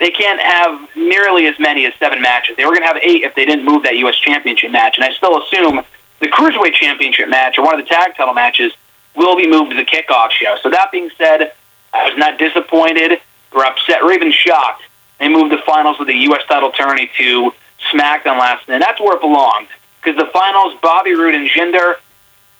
they 0.00 0.10
can't 0.10 0.40
have 0.40 0.88
nearly 0.96 1.46
as 1.46 1.56
many 1.60 1.86
as 1.86 1.94
seven 1.94 2.20
matches. 2.20 2.56
They 2.56 2.64
were 2.64 2.72
going 2.72 2.82
to 2.82 2.88
have 2.88 2.96
eight 2.96 3.22
if 3.22 3.36
they 3.36 3.44
didn't 3.44 3.64
move 3.64 3.84
that 3.84 3.96
U.S. 3.98 4.16
Championship 4.16 4.72
match, 4.72 4.96
and 4.98 5.04
I 5.04 5.12
still 5.12 5.40
assume 5.40 5.82
the 6.18 6.26
Cruiserweight 6.26 6.74
Championship 6.74 7.28
match 7.28 7.58
or 7.58 7.64
one 7.64 7.78
of 7.78 7.86
the 7.86 7.88
tag 7.88 8.16
title 8.16 8.34
matches 8.34 8.72
will 9.14 9.36
be 9.36 9.46
moved 9.46 9.70
to 9.70 9.76
the 9.76 9.84
kickoff 9.84 10.30
show. 10.30 10.56
So 10.62 10.70
that 10.70 10.90
being 10.90 11.10
said, 11.16 11.52
I 11.92 12.08
was 12.08 12.18
not 12.18 12.38
disappointed 12.38 13.20
or 13.52 13.64
upset 13.64 14.02
or 14.02 14.12
even 14.12 14.32
shocked. 14.32 14.82
They 15.22 15.28
moved 15.28 15.52
the 15.52 15.62
finals 15.64 16.00
of 16.00 16.08
the 16.08 16.16
U.S. 16.16 16.42
title 16.48 16.72
tourney 16.72 17.08
to 17.16 17.52
SmackDown 17.92 18.40
last 18.40 18.66
night. 18.66 18.74
And 18.74 18.82
that's 18.82 19.00
where 19.00 19.14
it 19.14 19.20
belonged 19.20 19.68
because 20.02 20.16
the 20.16 20.28
finals, 20.32 20.74
Bobby 20.82 21.14
Roode 21.14 21.36
and 21.36 21.48
Jinder, 21.48 21.94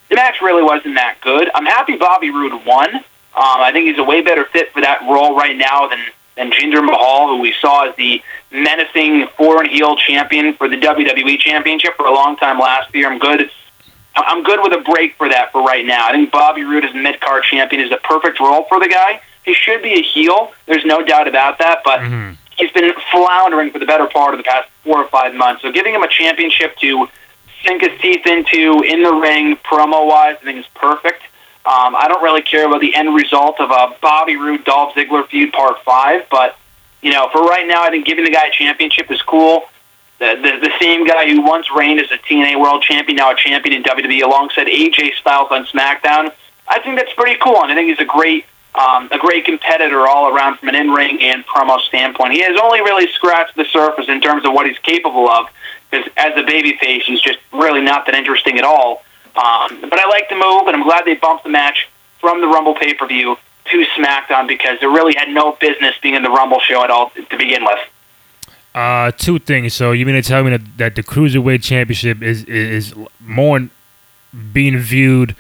the 0.09 0.15
match 0.15 0.41
really 0.41 0.63
wasn't 0.63 0.95
that 0.95 1.17
good. 1.23 1.51
I'm 1.57 1.67
happy 1.67 1.97
Bobby 1.97 2.31
Roode 2.31 2.65
won. 2.65 2.95
Um, 2.95 3.03
I 3.35 3.73
think 3.73 3.89
he's 3.89 3.99
a 3.99 4.05
way 4.05 4.21
better 4.21 4.45
fit 4.45 4.73
for 4.73 4.81
that 4.81 5.01
role 5.03 5.37
right 5.37 5.57
now 5.57 5.89
than 5.89 5.99
than 6.37 6.53
Jinder 6.53 6.85
Mahal, 6.85 7.35
who 7.35 7.41
we 7.41 7.53
saw 7.61 7.89
as 7.89 7.97
the 7.97 8.23
menacing 8.53 9.27
foreign 9.37 9.69
heel 9.69 9.97
champion 9.97 10.55
for 10.55 10.69
the 10.69 10.77
WWE 10.77 11.41
Championship 11.41 11.97
for 11.97 12.07
a 12.07 12.15
long 12.15 12.37
time 12.37 12.61
last 12.61 12.95
year. 12.95 13.11
I'm 13.11 13.19
good. 13.19 13.51
I'm 14.15 14.45
good 14.45 14.61
with 14.63 14.73
a 14.73 14.83
break 14.89 15.17
for 15.17 15.29
that 15.29 15.51
for 15.51 15.65
right 15.65 15.85
now. 15.85 16.07
I 16.07 16.13
think 16.13 16.31
Bobby 16.31 16.63
Roode 16.63 16.85
as 16.85 16.95
mid 16.95 17.21
card 17.21 17.43
champion 17.43 17.83
is 17.83 17.91
a 17.91 17.97
perfect 17.97 18.39
role 18.39 18.67
for 18.69 18.79
the 18.79 18.89
guy. 18.89 19.21
He 19.45 19.53
should 19.53 19.83
be 19.83 19.95
a 19.95 20.03
heel. 20.03 20.53
There's 20.67 20.85
no 20.85 21.03
doubt 21.03 21.27
about 21.27 21.59
that. 21.59 21.81
But 21.85 22.01
mm-hmm. 22.01 22.35
He's 22.57 22.71
been 22.73 22.93
floundering 23.11 23.71
for 23.71 23.79
the 23.79 23.87
better 23.87 24.07
part 24.07 24.35
of 24.35 24.39
the 24.39 24.45
past 24.45 24.69
four 24.85 24.99
or 24.99 25.09
five 25.09 25.35
months. 25.35 25.63
So 25.63 25.73
giving 25.73 25.95
him 25.95 26.03
a 26.03 26.09
championship 26.09 26.77
to 26.79 27.09
sink 27.65 27.83
his 27.83 28.01
teeth 28.01 28.27
into 28.27 28.83
in 28.83 29.03
the 29.03 29.13
ring, 29.13 29.57
promo 29.57 30.07
wise, 30.07 30.37
I 30.41 30.45
think 30.45 30.59
is 30.59 30.67
perfect. 30.75 31.23
Um, 31.65 31.95
I 31.95 32.07
don't 32.09 32.23
really 32.23 32.43
care 32.43 32.67
about 32.67 32.81
the 32.81 32.95
end 32.95 33.15
result 33.15 33.61
of 33.61 33.71
a 33.71 33.97
Bobby 34.01 34.37
Roode 34.37 34.65
Dolph 34.65 34.95
Ziggler 34.95 35.27
feud 35.29 35.53
part 35.53 35.83
five, 35.85 36.27
but 36.31 36.59
you 37.03 37.11
know, 37.11 37.29
for 37.33 37.43
right 37.43 37.67
now, 37.67 37.85
I 37.85 37.91
think 37.91 38.07
giving 38.07 38.25
the 38.25 38.31
guy 38.31 38.47
a 38.47 38.51
championship 38.51 39.11
is 39.11 39.21
cool. 39.23 39.65
The, 40.19 40.37
the, 40.37 40.69
the 40.69 40.73
same 40.81 41.05
guy 41.05 41.29
who 41.29 41.43
once 41.43 41.67
reigned 41.71 42.01
as 42.01 42.11
a 42.13 42.19
TNA 42.19 42.61
World 42.61 42.83
Champion, 42.83 43.17
now 43.17 43.33
a 43.33 43.37
champion 43.37 43.75
in 43.75 43.83
WWE, 43.83 44.23
alongside 44.23 44.69
AJ 44.69 45.15
Styles 45.15 45.49
on 45.51 45.67
SmackDown. 45.67 46.33
I 46.69 46.81
think 46.81 46.97
that's 46.97 47.13
pretty 47.15 47.39
cool, 47.41 47.61
and 47.63 47.73
I 47.73 47.75
think 47.75 47.89
he's 47.89 47.99
a 47.99 48.09
great 48.09 48.45
um, 48.75 49.09
a 49.11 49.19
great 49.19 49.45
competitor 49.45 50.07
all 50.07 50.35
around 50.35 50.59
from 50.59 50.71
an 50.71 50.75
in-ring 50.75 51.21
and 51.21 51.45
promo 51.47 51.81
standpoint. 51.81 52.33
He 52.33 52.43
has 52.43 52.59
only 52.61 52.81
really 52.81 53.11
scratched 53.13 53.55
the 53.57 53.65
surface 53.67 54.09
in 54.09 54.21
terms 54.21 54.45
of 54.45 54.53
what 54.53 54.67
he's 54.67 54.79
capable 54.79 55.29
of, 55.29 55.47
because 55.91 56.11
as 56.17 56.33
a 56.37 56.43
babyface, 56.43 57.03
he's 57.03 57.21
just 57.21 57.39
really 57.53 57.83
not 57.83 58.07
that 58.07 58.15
interesting 58.15 58.59
at 58.59 58.65
all. 58.65 59.03
Um, 59.37 59.81
but 59.83 59.99
I 59.99 60.09
like 60.09 60.29
the 60.29 60.37
move, 60.37 60.67
and 60.67 60.77
I'm 60.77 60.83
glad 60.83 61.05
they 61.05 61.15
bumped 61.15 61.45
the 61.45 61.51
match 61.51 61.89
from 62.21 62.41
the 62.41 62.47
Rumble 62.47 62.75
pay 62.75 62.95
per 62.95 63.07
view 63.07 63.37
to 63.67 63.85
SmackDown 63.97 64.49
because 64.49 64.79
it 64.83 64.87
really 64.87 65.15
had 65.15 65.29
no 65.29 65.53
business 65.61 65.95
being 66.03 66.15
in 66.15 66.23
the 66.23 66.31
Rumble 66.31 66.61
show 66.61 66.83
at 66.83 66.91
all 66.91 67.11
to 67.11 67.37
begin 67.37 67.65
with. 67.65 67.79
Uh, 68.75 69.11
two 69.13 69.39
things. 69.39 69.75
So 69.75 69.93
you 69.93 70.07
mean 70.07 70.15
to 70.15 70.23
tell 70.23 70.43
me 70.43 70.51
that, 70.51 70.79
that 70.79 70.95
the 70.95 71.03
cruiserweight 71.03 71.63
championship 71.63 72.23
is 72.23 72.45
is 72.45 72.95
more 73.21 73.69
being 74.53 74.79
viewed 74.79 75.37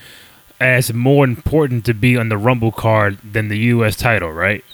as 0.62 0.92
more 0.92 1.24
important 1.24 1.84
to 1.86 1.94
be 1.94 2.16
on 2.16 2.28
the 2.28 2.38
Rumble 2.38 2.72
card 2.72 3.18
than 3.18 3.48
the 3.48 3.58
U.S. 3.58 3.96
title, 3.96 4.32
right? 4.32 4.64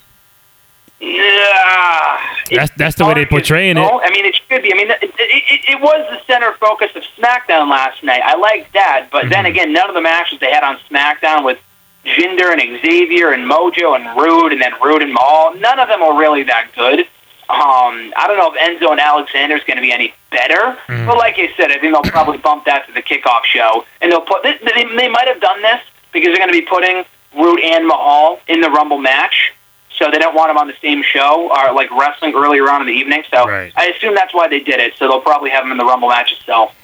Yeah, 1.00 2.20
that's 2.50 2.72
that's 2.76 2.96
the 2.96 3.04
way 3.04 3.14
they're 3.14 3.26
portraying 3.26 3.76
it. 3.76 3.80
I 3.80 4.10
mean, 4.10 4.24
it 4.24 4.34
should 4.34 4.62
be. 4.62 4.72
I 4.72 4.76
mean, 4.76 4.90
it, 4.90 4.98
it, 5.02 5.60
it, 5.68 5.80
was 5.80 6.06
the 6.10 6.20
center 6.26 6.52
focus 6.54 6.90
of 6.96 7.04
SmackDown 7.16 7.70
last 7.70 8.02
night. 8.02 8.22
I 8.24 8.36
like 8.36 8.72
that, 8.72 9.08
but 9.12 9.22
mm-hmm. 9.22 9.30
then 9.30 9.46
again, 9.46 9.72
none 9.72 9.88
of 9.88 9.94
the 9.94 10.00
matches 10.00 10.40
they 10.40 10.50
had 10.50 10.64
on 10.64 10.78
SmackDown 10.90 11.44
with 11.44 11.58
Jinder 12.04 12.52
and 12.52 12.80
Xavier 12.80 13.30
and 13.30 13.48
Mojo 13.48 13.94
and 13.94 14.20
Roode 14.20 14.52
and 14.52 14.60
then 14.60 14.72
Roode 14.82 15.02
and 15.02 15.12
Mahal, 15.12 15.54
none 15.54 15.78
of 15.78 15.88
them 15.88 16.00
were 16.00 16.18
really 16.18 16.42
that 16.44 16.70
good. 16.74 17.06
Um, 17.50 18.12
I 18.16 18.26
don't 18.26 18.36
know 18.36 18.52
if 18.52 18.58
Enzo 18.60 18.90
and 18.90 19.00
Alexander 19.00 19.56
is 19.56 19.64
going 19.64 19.78
to 19.78 19.82
be 19.82 19.90
any 19.90 20.12
better, 20.30 20.78
mm. 20.86 21.06
but 21.06 21.16
like 21.16 21.38
I 21.38 21.50
said, 21.56 21.70
I 21.70 21.78
think 21.78 21.94
they'll 21.94 22.02
probably 22.02 22.36
bump 22.36 22.66
that 22.66 22.86
to 22.86 22.92
the 22.92 23.00
kickoff 23.00 23.44
show, 23.44 23.86
and 24.02 24.12
they'll 24.12 24.20
put. 24.20 24.42
They, 24.42 24.58
they, 24.58 24.84
they 24.84 25.08
might 25.08 25.28
have 25.28 25.40
done 25.40 25.62
this 25.62 25.80
because 26.12 26.28
they're 26.28 26.46
going 26.46 26.52
to 26.52 26.60
be 26.60 26.66
putting 26.66 27.04
Roode 27.34 27.60
and 27.60 27.86
Mahal 27.86 28.40
in 28.48 28.60
the 28.60 28.70
Rumble 28.70 28.98
match 28.98 29.54
so 29.98 30.10
they 30.10 30.18
don't 30.18 30.34
want 30.34 30.50
them 30.50 30.58
on 30.58 30.68
the 30.68 30.76
same 30.80 31.02
show 31.02 31.50
or 31.50 31.74
like 31.74 31.90
wrestling 31.90 32.34
earlier 32.34 32.70
on 32.70 32.80
in 32.80 32.86
the 32.86 32.92
evening. 32.92 33.24
So 33.30 33.46
right. 33.46 33.72
I 33.76 33.88
assume 33.88 34.14
that's 34.14 34.32
why 34.32 34.48
they 34.48 34.60
did 34.60 34.80
it. 34.80 34.94
So 34.96 35.08
they'll 35.08 35.20
probably 35.20 35.50
have 35.50 35.64
them 35.64 35.72
in 35.72 35.78
the 35.78 35.84
Rumble 35.84 36.08
match 36.08 36.32
itself. 36.32 36.74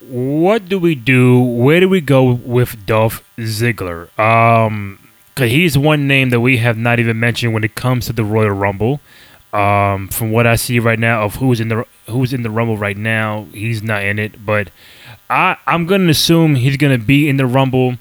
What 0.00 0.68
do 0.68 0.78
we 0.78 0.94
do? 0.94 1.40
Where 1.40 1.80
do 1.80 1.88
we 1.88 2.00
go 2.00 2.32
with 2.32 2.86
Dolph 2.86 3.24
Ziggler? 3.38 4.16
Um, 4.18 5.08
cause 5.34 5.50
he's 5.50 5.76
one 5.76 6.06
name 6.06 6.30
that 6.30 6.40
we 6.40 6.58
have 6.58 6.76
not 6.76 7.00
even 7.00 7.18
mentioned 7.18 7.54
when 7.54 7.64
it 7.64 7.74
comes 7.74 8.06
to 8.06 8.12
the 8.12 8.24
Royal 8.24 8.50
Rumble. 8.50 9.00
Um, 9.54 10.08
from 10.08 10.32
what 10.32 10.46
I 10.46 10.56
see 10.56 10.80
right 10.80 10.98
now 10.98 11.22
of 11.22 11.36
who's 11.36 11.60
in 11.60 11.68
the 11.68 11.86
who's 12.08 12.32
in 12.32 12.42
the 12.42 12.50
Rumble 12.50 12.76
right 12.76 12.96
now, 12.96 13.46
he's 13.52 13.82
not 13.82 14.02
in 14.02 14.18
it. 14.18 14.44
But 14.44 14.70
I 15.30 15.56
I'm 15.66 15.86
gonna 15.86 16.10
assume 16.10 16.56
he's 16.56 16.76
gonna 16.76 16.98
be 16.98 17.28
in 17.28 17.36
the 17.36 17.46
Rumble 17.46 17.96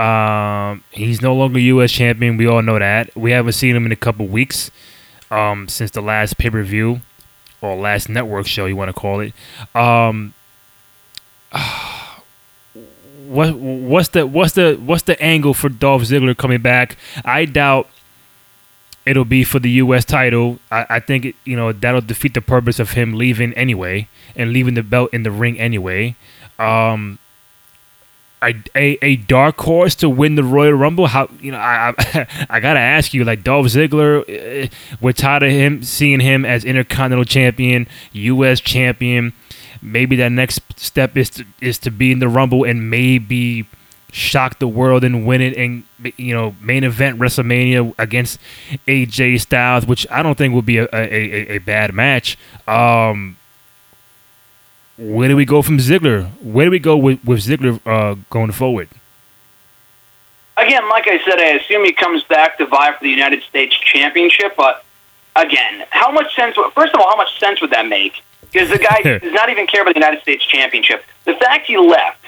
um, 0.00 0.82
he's 0.90 1.20
no 1.20 1.34
longer 1.34 1.58
U.S. 1.58 1.92
champion. 1.92 2.38
We 2.38 2.46
all 2.46 2.62
know 2.62 2.78
that. 2.78 3.14
We 3.14 3.32
haven't 3.32 3.52
seen 3.52 3.76
him 3.76 3.84
in 3.84 3.92
a 3.92 3.96
couple 3.96 4.26
weeks 4.26 4.70
um, 5.30 5.68
since 5.68 5.90
the 5.90 6.00
last 6.00 6.38
pay 6.38 6.48
per 6.48 6.62
view 6.62 7.02
or 7.60 7.76
last 7.76 8.08
network 8.08 8.46
show, 8.46 8.64
you 8.64 8.76
want 8.76 8.88
to 8.88 8.94
call 8.98 9.20
it. 9.20 9.34
Um, 9.74 10.32
what 13.28 13.54
what's 13.54 14.08
the 14.08 14.26
what's 14.26 14.54
the 14.54 14.76
what's 14.76 15.02
the 15.02 15.20
angle 15.22 15.52
for 15.52 15.68
Dolph 15.68 16.02
Ziggler 16.02 16.34
coming 16.36 16.62
back? 16.62 16.96
I 17.22 17.44
doubt 17.44 17.88
it'll 19.10 19.24
be 19.24 19.42
for 19.42 19.58
the 19.58 19.70
U.S. 19.82 20.04
title. 20.04 20.60
I, 20.70 20.86
I 20.88 21.00
think 21.00 21.24
it, 21.24 21.34
you 21.44 21.56
know 21.56 21.72
that'll 21.72 22.00
defeat 22.00 22.34
the 22.34 22.40
purpose 22.40 22.78
of 22.78 22.92
him 22.92 23.14
leaving 23.14 23.52
anyway 23.54 24.08
and 24.36 24.52
leaving 24.52 24.74
the 24.74 24.84
belt 24.84 25.12
in 25.12 25.24
the 25.24 25.30
ring 25.30 25.58
anyway. 25.58 26.14
Um, 26.58 27.18
a, 28.42 29.16
dark 29.16 29.58
horse 29.60 29.94
to 29.96 30.08
win 30.08 30.34
the 30.36 30.44
Royal 30.44 30.72
Rumble? 30.72 31.08
How 31.08 31.28
you 31.40 31.52
know? 31.52 31.58
I 31.58 31.92
I, 31.98 32.46
I 32.50 32.60
gotta 32.60 32.80
ask 32.80 33.12
you, 33.12 33.24
like 33.24 33.42
Dolph 33.42 33.66
Ziggler, 33.66 34.22
uh, 34.22 34.68
we're 35.00 35.12
tired 35.12 35.42
of 35.42 35.50
him 35.50 35.82
seeing 35.82 36.20
him 36.20 36.44
as 36.44 36.64
Intercontinental 36.64 37.24
Champion, 37.24 37.88
U.S. 38.12 38.60
Champion. 38.60 39.32
Maybe 39.82 40.16
that 40.16 40.30
next 40.30 40.60
step 40.78 41.16
is 41.16 41.30
to, 41.30 41.46
is 41.60 41.78
to 41.78 41.90
be 41.90 42.12
in 42.12 42.18
the 42.18 42.28
Rumble 42.28 42.64
and 42.64 42.90
maybe 42.90 43.66
shock 44.12 44.58
the 44.58 44.68
world 44.68 45.04
and 45.04 45.26
win 45.26 45.40
it 45.40 45.56
and 45.56 45.84
you 46.16 46.34
know 46.34 46.54
main 46.60 46.84
event 46.84 47.18
WrestleMania 47.18 47.94
against 47.98 48.38
AJ 48.86 49.40
Styles, 49.40 49.86
which 49.86 50.06
I 50.10 50.22
don't 50.22 50.36
think 50.36 50.54
will 50.54 50.62
be 50.62 50.78
a 50.78 50.84
a, 50.92 50.96
a, 50.96 51.56
a 51.56 51.58
bad 51.58 51.94
match. 51.94 52.38
Um, 52.66 53.36
where 55.00 55.28
do 55.28 55.36
we 55.36 55.46
go 55.46 55.62
from 55.62 55.78
Ziggler? 55.78 56.30
Where 56.42 56.66
do 56.66 56.70
we 56.70 56.78
go 56.78 56.96
with, 56.96 57.24
with 57.24 57.40
Ziggler 57.40 57.80
uh, 57.86 58.16
going 58.28 58.52
forward? 58.52 58.88
Again, 60.58 60.86
like 60.90 61.08
I 61.08 61.24
said, 61.24 61.38
I 61.38 61.52
assume 61.52 61.86
he 61.86 61.92
comes 61.94 62.22
back 62.24 62.58
to 62.58 62.66
vie 62.66 62.92
for 62.92 63.02
the 63.02 63.08
United 63.08 63.42
States 63.44 63.74
Championship. 63.78 64.54
But 64.56 64.84
again, 65.36 65.86
how 65.88 66.12
much 66.12 66.34
sense? 66.36 66.56
First 66.74 66.94
of 66.94 67.00
all, 67.00 67.08
how 67.08 67.16
much 67.16 67.38
sense 67.40 67.62
would 67.62 67.70
that 67.70 67.88
make? 67.88 68.22
Because 68.42 68.68
the 68.68 68.78
guy 68.78 69.00
does 69.18 69.32
not 69.32 69.48
even 69.48 69.66
care 69.66 69.80
about 69.80 69.94
the 69.94 70.00
United 70.00 70.20
States 70.20 70.44
Championship. 70.44 71.02
The 71.24 71.34
fact 71.34 71.66
he 71.66 71.78
left. 71.78 72.19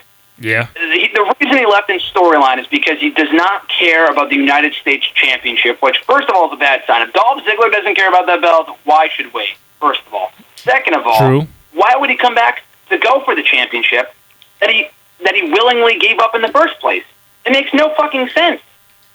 Yeah. 0.42 0.68
The, 0.74 1.08
the 1.14 1.34
reason 1.40 1.58
he 1.58 1.66
left 1.66 1.88
in 1.88 1.98
storyline 1.98 2.58
is 2.58 2.66
because 2.66 2.98
he 2.98 3.10
does 3.10 3.32
not 3.32 3.68
care 3.68 4.10
about 4.10 4.28
the 4.28 4.36
United 4.36 4.74
States 4.74 5.06
Championship, 5.14 5.80
which, 5.80 5.98
first 5.98 6.28
of 6.28 6.34
all, 6.34 6.48
is 6.48 6.52
a 6.54 6.56
bad 6.56 6.82
sign. 6.86 7.06
If 7.06 7.12
Dolph 7.14 7.42
Ziggler 7.44 7.70
doesn't 7.70 7.94
care 7.94 8.08
about 8.08 8.26
that 8.26 8.40
belt, 8.40 8.76
why 8.84 9.08
should 9.08 9.32
we? 9.32 9.48
First 9.80 10.02
of 10.06 10.14
all. 10.14 10.32
Second 10.56 10.94
of 10.94 11.06
all, 11.06 11.18
True 11.18 11.46
why 11.72 11.96
would 11.96 12.10
he 12.10 12.16
come 12.16 12.34
back 12.34 12.62
to 12.90 12.98
go 12.98 13.24
for 13.24 13.34
the 13.34 13.42
championship 13.42 14.14
that 14.60 14.70
he 14.70 14.86
that 15.24 15.34
he 15.34 15.50
willingly 15.50 15.98
gave 15.98 16.18
up 16.18 16.34
in 16.34 16.42
the 16.42 16.48
first 16.48 16.78
place? 16.80 17.04
It 17.44 17.52
makes 17.52 17.72
no 17.74 17.94
fucking 17.94 18.28
sense. 18.28 18.60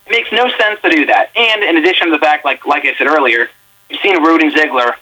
It 0.06 0.12
makes 0.12 0.32
no 0.32 0.50
sense 0.58 0.82
to 0.82 0.90
do 0.90 1.06
that. 1.08 1.32
And 1.36 1.64
in 1.64 1.78
addition 1.78 2.08
to 2.08 2.12
the 2.12 2.20
fact, 2.20 2.46
like 2.46 2.66
like 2.66 2.86
I 2.86 2.96
said 2.96 3.08
earlier, 3.08 3.50
you've 3.90 4.02
seen 4.02 4.22
Roode 4.24 4.42
and 4.42 4.54
Ziggler 4.54 4.94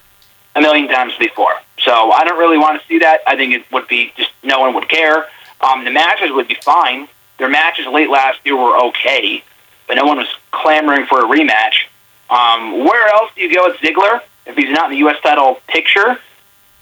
a 0.55 0.61
million 0.61 0.87
times 0.87 1.13
before. 1.17 1.53
So 1.79 2.11
I 2.11 2.23
don't 2.23 2.37
really 2.37 2.57
want 2.57 2.81
to 2.81 2.87
see 2.87 2.99
that. 2.99 3.21
I 3.27 3.35
think 3.35 3.53
it 3.53 3.69
would 3.71 3.87
be 3.87 4.13
just 4.15 4.31
no 4.43 4.59
one 4.59 4.73
would 4.75 4.89
care. 4.89 5.27
Um, 5.65 5.83
the 5.83 5.91
matches 5.91 6.31
would 6.31 6.47
be 6.47 6.57
fine. 6.61 7.07
Their 7.37 7.49
matches 7.49 7.85
late 7.87 8.09
last 8.09 8.39
year 8.45 8.55
were 8.55 8.77
okay, 8.87 9.43
but 9.87 9.95
no 9.95 10.05
one 10.05 10.17
was 10.17 10.33
clamoring 10.51 11.05
for 11.07 11.19
a 11.19 11.23
rematch. 11.23 11.87
Um, 12.29 12.85
where 12.85 13.07
else 13.09 13.31
do 13.35 13.41
you 13.41 13.53
go 13.53 13.67
with 13.67 13.77
Ziggler 13.77 14.21
if 14.45 14.55
he's 14.55 14.71
not 14.71 14.85
in 14.85 14.91
the 14.91 14.97
U.S. 14.99 15.17
title 15.21 15.59
picture? 15.67 16.19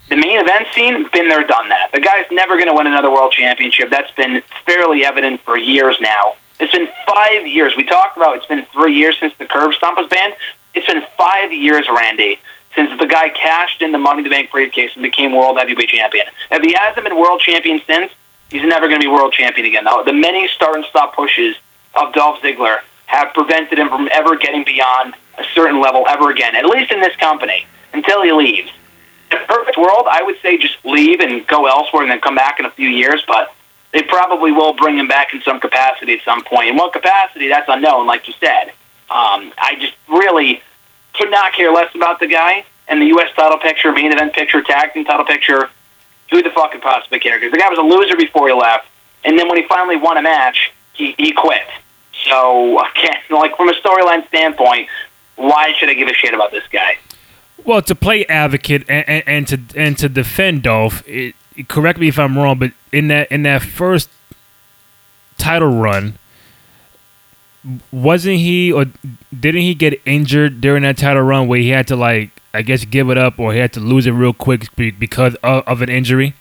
the 0.10 0.16
main 0.18 0.40
event 0.40 0.68
scene, 0.74 1.08
been 1.12 1.30
there, 1.30 1.44
done 1.46 1.70
that. 1.70 1.92
The 1.92 2.00
guy's 2.00 2.26
never 2.32 2.56
going 2.56 2.68
to 2.68 2.74
win 2.74 2.88
another 2.88 3.12
world 3.12 3.32
championship. 3.32 3.90
That's 3.90 4.12
been 4.12 4.44
fairly 4.66 5.06
evident 5.06 5.42
for 5.42 5.58
years 5.58 5.98
now. 6.00 6.36
It's 6.60 6.72
been 6.72 6.88
five 7.08 7.48
years. 7.48 7.76
We 7.76 7.84
talked 7.84 8.18
about 8.18 8.38
it's 8.38 8.46
been 8.46 8.66
three 8.74 8.96
years 8.96 9.18
since 9.20 9.34
the 9.40 9.46
curb 9.46 9.74
stomp 9.74 9.98
was 9.98 10.08
banned. 10.08 10.36
It's 10.74 10.86
been 10.86 11.04
five 11.18 11.52
years, 11.52 11.88
Randy, 11.90 12.40
since 12.76 12.98
the 13.00 13.06
guy 13.06 13.30
cashed 13.30 13.82
in 13.82 13.92
the 13.92 13.98
Money 13.98 14.20
in 14.20 14.24
the 14.26 14.30
Bank 14.30 14.52
briefcase 14.52 14.92
and 14.94 15.04
became 15.04 15.36
world 15.36 15.58
heavyweight 15.58 15.90
champion. 15.90 16.28
If 16.52 16.62
he 16.62 16.74
hasn't 16.74 17.04
been 17.06 17.18
world 17.18 17.42
champion 17.42 17.82
since, 17.88 18.12
he's 18.54 18.64
never 18.64 18.88
going 18.88 19.02
to 19.02 19.06
be 19.06 19.12
world 19.12 19.34
champion 19.34 19.66
again. 19.66 19.84
Now, 19.84 20.04
the 20.04 20.14
many 20.14 20.48
start 20.48 20.76
and 20.76 20.86
stop 20.86 21.16
pushes 21.16 21.56
of 21.96 22.14
Dolph 22.14 22.40
Ziggler 22.42 22.78
have 23.08 23.34
prevented 23.34 23.80
him 23.80 23.90
from 23.90 24.08
ever 24.12 24.38
getting 24.38 24.64
beyond 24.64 25.16
a 25.38 25.44
certain 25.56 25.82
level 25.82 26.06
ever 26.08 26.30
again, 26.30 26.56
at 26.56 26.66
least 26.66 26.92
in 26.92 27.02
this 27.02 27.16
company, 27.18 27.66
until 27.94 28.22
he 28.22 28.32
leaves. 28.32 28.72
In 29.32 29.40
a 29.40 29.46
perfect 29.46 29.78
world, 29.78 30.06
I 30.10 30.22
would 30.22 30.40
say 30.42 30.58
just 30.58 30.78
leave 30.86 31.20
and 31.20 31.46
go 31.48 31.66
elsewhere 31.66 32.04
and 32.04 32.12
then 32.12 32.22
come 32.22 32.36
back 32.36 32.60
in 32.60 32.66
a 32.66 32.72
few 32.72 32.88
years, 32.88 33.24
but 33.28 33.54
they 33.92 34.04
probably 34.04 34.52
will 34.52 34.74
bring 34.74 34.98
him 34.98 35.08
back 35.08 35.34
in 35.34 35.42
some 35.42 35.60
capacity 35.60 36.14
at 36.14 36.22
some 36.24 36.44
point. 36.44 36.70
In 36.70 36.78
what 36.78 36.94
capacity, 36.94 37.48
that's 37.48 37.68
unknown, 37.68 38.06
like 38.06 38.28
you 38.28 38.34
said. 38.40 38.70
Um, 39.10 39.52
I 39.58 39.76
just 39.80 39.94
really 40.08 40.62
could 41.14 41.32
not 41.32 41.54
care 41.54 41.72
less 41.72 41.94
about 41.96 42.20
the 42.20 42.28
guy 42.28 42.66
and 42.88 43.02
the 43.02 43.08
U.S. 43.08 43.30
title 43.36 43.58
picture, 43.58 43.92
main 43.92 44.12
event 44.12 44.34
picture, 44.34 44.62
tag 44.62 44.94
team 44.94 45.06
title 45.06 45.26
picture. 45.26 45.70
Who 46.34 46.42
the 46.42 46.50
fuck 46.50 46.72
could 46.72 46.82
possibly 46.82 47.20
care? 47.20 47.40
Because 47.40 47.52
the 47.52 47.60
guy 47.60 47.70
was 47.70 47.78
a 47.78 47.84
loser 47.84 48.18
before 48.18 48.48
he 48.48 48.56
left, 48.56 48.88
and 49.24 49.38
then 49.38 49.48
when 49.48 49.62
he 49.62 49.68
finally 49.68 49.98
won 49.98 50.18
a 50.18 50.22
match, 50.24 50.74
he, 50.94 51.14
he 51.20 51.32
quit. 51.32 51.62
So, 52.28 52.80
again, 52.80 53.20
like 53.30 53.56
from 53.56 53.70
a 53.70 53.74
storyline 53.74 54.28
standpoint, 54.30 54.90
why 55.36 55.74
should 55.78 55.90
I 55.90 55.94
give 55.94 56.08
a 56.08 56.14
shit 56.16 56.34
about 56.34 56.50
this 56.50 56.64
guy? 56.72 56.98
Well, 57.64 57.84
to 57.84 57.94
play 57.94 58.26
advocate 58.26 58.84
and, 58.90 59.08
and, 59.08 59.24
and 59.28 59.48
to 59.48 59.80
and 59.80 59.98
to 60.00 60.10
defend 60.10 60.64
Dolph, 60.64 61.08
it, 61.08 61.36
correct 61.68 62.00
me 62.00 62.08
if 62.08 62.18
I'm 62.18 62.36
wrong, 62.36 62.58
but 62.58 62.72
in 62.92 63.10
that 63.10 63.32
in 63.32 63.44
that 63.44 63.62
first 63.62 64.10
title 65.38 65.70
run, 65.70 66.18
wasn't 67.92 68.38
he 68.38 68.72
or 68.72 68.86
didn't 69.40 69.62
he 69.62 69.76
get 69.76 70.02
injured 70.04 70.62
during 70.62 70.82
that 70.82 70.98
title 70.98 71.22
run 71.22 71.48
where 71.48 71.60
he 71.60 71.70
had 71.70 71.88
to 71.88 71.96
like 71.96 72.32
I 72.54 72.62
guess 72.62 72.86
give 72.86 73.10
it 73.10 73.18
up 73.18 73.40
or 73.40 73.54
he 73.54 73.60
had 73.60 73.74
to 73.74 73.80
lose 73.80 74.06
it 74.06 74.12
real 74.12 74.34
quick 74.34 74.68
because 74.76 75.36
of, 75.44 75.64
of 75.68 75.82
an 75.82 75.90
injury? 75.90 76.36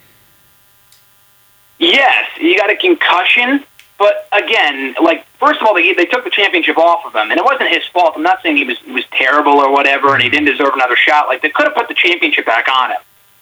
Yes, 1.79 2.29
he 2.39 2.57
got 2.57 2.71
a 2.71 2.77
concussion, 2.77 3.65
but 3.99 4.29
again, 4.31 4.95
like 5.03 5.27
first 5.39 5.61
of 5.61 5.67
all, 5.67 5.75
they 5.75 5.93
they 5.95 6.05
took 6.05 6.23
the 6.23 6.31
championship 6.31 6.77
off 6.77 7.05
of 7.05 7.15
him, 7.15 7.31
and 7.31 7.39
it 7.39 7.45
wasn't 7.45 7.71
his 7.71 7.85
fault. 7.87 8.13
I'm 8.15 8.23
not 8.23 8.43
saying 8.43 8.57
he 8.57 8.65
was 8.65 8.79
he 8.79 8.93
was 8.93 9.05
terrible 9.11 9.55
or 9.55 9.73
whatever, 9.73 10.15
and 10.15 10.23
he 10.23 10.29
didn't 10.29 10.47
deserve 10.47 10.75
another 10.75 10.97
shot. 10.97 11.27
Like 11.27 11.43
they 11.43 11.51
could 11.51 11.67
have 11.67 11.75
put 11.75 11.89
the 11.89 11.95
championship 11.95 12.47
back 12.47 12.69
on 12.69 12.91
him, 12.91 13.01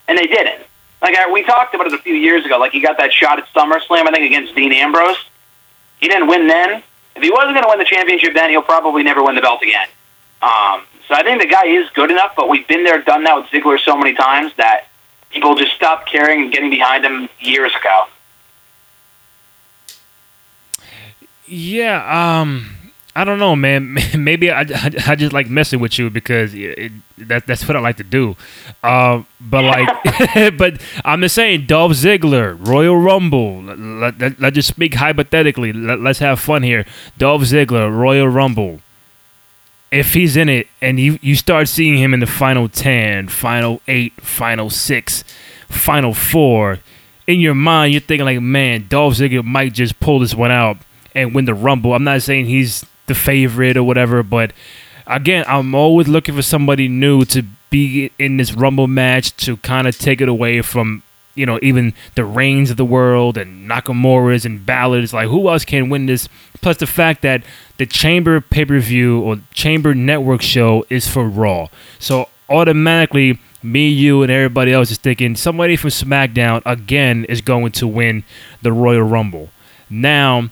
and 0.09 0.17
they 0.17 0.27
didn't. 0.27 0.65
Like 1.03 1.17
I, 1.17 1.31
we 1.31 1.43
talked 1.43 1.75
about 1.75 1.87
it 1.87 1.95
a 1.95 1.99
few 1.99 2.15
years 2.15 2.47
ago. 2.47 2.59
Like 2.59 2.73
he 2.73 2.81
got 2.81 2.97
that 2.99 3.13
shot 3.13 3.39
at 3.39 3.47
SummerSlam, 3.49 4.07
I 4.07 4.11
think, 4.13 4.25
against 4.25 4.55
Dean 4.55 4.73
Ambrose. 4.73 5.23
He 5.99 6.09
didn't 6.09 6.29
win 6.29 6.47
then. 6.47 6.83
If 7.17 7.23
he 7.23 7.31
wasn't 7.31 7.55
going 7.55 7.65
to 7.65 7.69
win 7.69 7.79
the 7.79 7.85
championship 7.85 8.33
then, 8.35 8.51
he'll 8.51 8.63
probably 8.63 9.03
never 9.03 9.23
win 9.23 9.35
the 9.35 9.43
belt 9.43 9.63
again. 9.63 9.89
Um, 10.43 10.83
so 11.07 11.15
I 11.15 11.23
think 11.23 11.41
the 11.41 11.49
guy 11.49 11.67
is 11.67 11.91
good 11.91 12.11
enough, 12.11 12.35
but 12.37 12.49
we've 12.49 12.67
been 12.67 12.85
there, 12.85 13.03
done 13.03 13.25
that 13.25 13.37
with 13.37 13.47
Ziggler 13.47 13.79
so 13.79 13.97
many 13.97 14.15
times 14.15 14.53
that 14.57 14.87
people 15.31 15.55
just 15.55 15.73
stopped 15.73 16.09
caring 16.09 16.43
and 16.43 16.53
getting 16.53 16.71
behind 16.71 17.05
him 17.05 17.29
years 17.41 17.73
ago. 17.75 18.05
Yeah, 21.47 22.41
um, 22.41 22.77
I 23.17 23.25
don't 23.25 23.41
know, 23.41 23.57
man. 23.57 23.99
Maybe 24.17 24.51
I, 24.51 24.61
I, 24.61 25.17
just 25.17 25.33
like 25.33 25.51
messing 25.51 25.81
with 25.81 25.99
you 25.99 26.11
because 26.11 26.55
it, 26.55 26.93
that, 27.19 27.47
that's 27.47 27.67
what 27.67 27.77
I 27.77 27.81
like 27.81 27.97
to 27.97 28.05
do. 28.05 28.37
Uh, 28.85 29.25
but 29.41 29.65
like, 29.65 30.57
but 30.57 30.81
I'm 31.05 31.21
just 31.21 31.35
saying, 31.35 31.67
Dolph 31.67 31.93
Ziggler, 31.93 32.57
Royal 32.65 32.97
Rumble. 32.97 33.63
Let, 33.63 34.19
let, 34.21 34.41
let 34.41 34.55
just 34.55 34.69
speak 34.69 34.95
hypothetically. 34.95 35.73
Let, 35.73 36.01
let's 36.01 36.21
have 36.21 36.39
fun 36.39 36.63
here. 36.63 36.87
Dolph 37.19 37.43
Ziggler, 37.43 37.93
Royal 37.93 38.29
Rumble. 38.29 38.81
If 39.91 40.15
he's 40.15 40.37
in 40.37 40.49
it 40.49 40.69
and 40.81 41.01
you, 41.01 41.19
you 41.21 41.35
start 41.35 41.69
seeing 41.69 41.99
him 41.99 42.15
in 42.15 42.21
the 42.21 42.27
final 42.27 42.69
10, 42.69 43.29
final 43.29 43.83
8, 43.89 44.21
final 44.21 44.71
6, 44.71 45.25
final 45.69 46.15
4, 46.15 46.79
in 47.27 47.41
your 47.41 47.55
mind, 47.55 47.93
you're 47.93 48.01
thinking, 48.01 48.25
like, 48.25 48.41
man, 48.41 48.87
Dolph 48.89 49.15
Ziggler 49.15 49.45
might 49.45 49.73
just 49.73 50.01
pull 50.01 50.19
this 50.19 50.35
one 50.35 50.51
out 50.51 50.79
and 51.15 51.35
win 51.35 51.45
the 51.45 51.55
Rumble. 51.55 51.95
I'm 51.95 52.05
not 52.05 52.23
saying 52.23 52.47
he's 52.47 52.85
the 53.07 53.15
favorite 53.15 53.77
or 53.77 53.85
whatever. 53.85 54.23
But 54.23 54.53
again, 55.07 55.45
I'm 55.47 55.75
always 55.75 56.09
looking 56.09 56.35
for 56.35 56.43
somebody 56.43 56.89
new 56.89 57.25
to 57.27 57.45
be 57.71 58.11
in 58.19 58.37
this 58.37 58.55
Rumble 58.55 58.87
match 58.87 59.37
to 59.45 59.57
kind 59.59 59.87
of 59.87 59.99
take 59.99 60.21
it 60.21 60.29
away 60.29 60.63
from 60.63 61.03
you 61.35 61.47
know 61.47 61.59
even 61.63 61.95
the 62.15 62.25
Reigns 62.25 62.71
of 62.71 62.77
the 62.77 62.85
world 62.85 63.37
and 63.37 63.69
Nakamura's 63.69 64.45
and 64.45 64.65
Balor's. 64.65 65.13
Like 65.13 65.29
who 65.29 65.49
else 65.49 65.65
can 65.65 65.89
win 65.89 66.07
this? 66.07 66.29
Plus 66.61 66.77
the 66.77 66.87
fact 66.87 67.23
that 67.23 67.43
the 67.79 67.87
Chamber 67.87 68.41
pay 68.41 68.65
per 68.65 68.79
view 68.79 69.21
or 69.21 69.39
Chamber 69.53 69.95
Network 69.95 70.43
show 70.43 70.85
is 70.91 71.09
for 71.09 71.29
Raw, 71.29 71.69
so 71.99 72.29
automatically 72.49 73.39
me, 73.63 73.89
you, 73.89 74.23
and 74.23 74.33
everybody 74.33 74.73
else 74.73 74.91
is 74.91 74.97
thinking 74.99 75.37
somebody 75.37 75.77
from 75.77 75.91
SmackDown 75.91 76.63
again 76.65 77.27
is 77.27 77.43
going 77.43 77.73
to 77.73 77.87
win 77.87 78.25
the 78.63 78.73
Royal 78.73 79.03
Rumble. 79.03 79.51
Now 79.91 80.49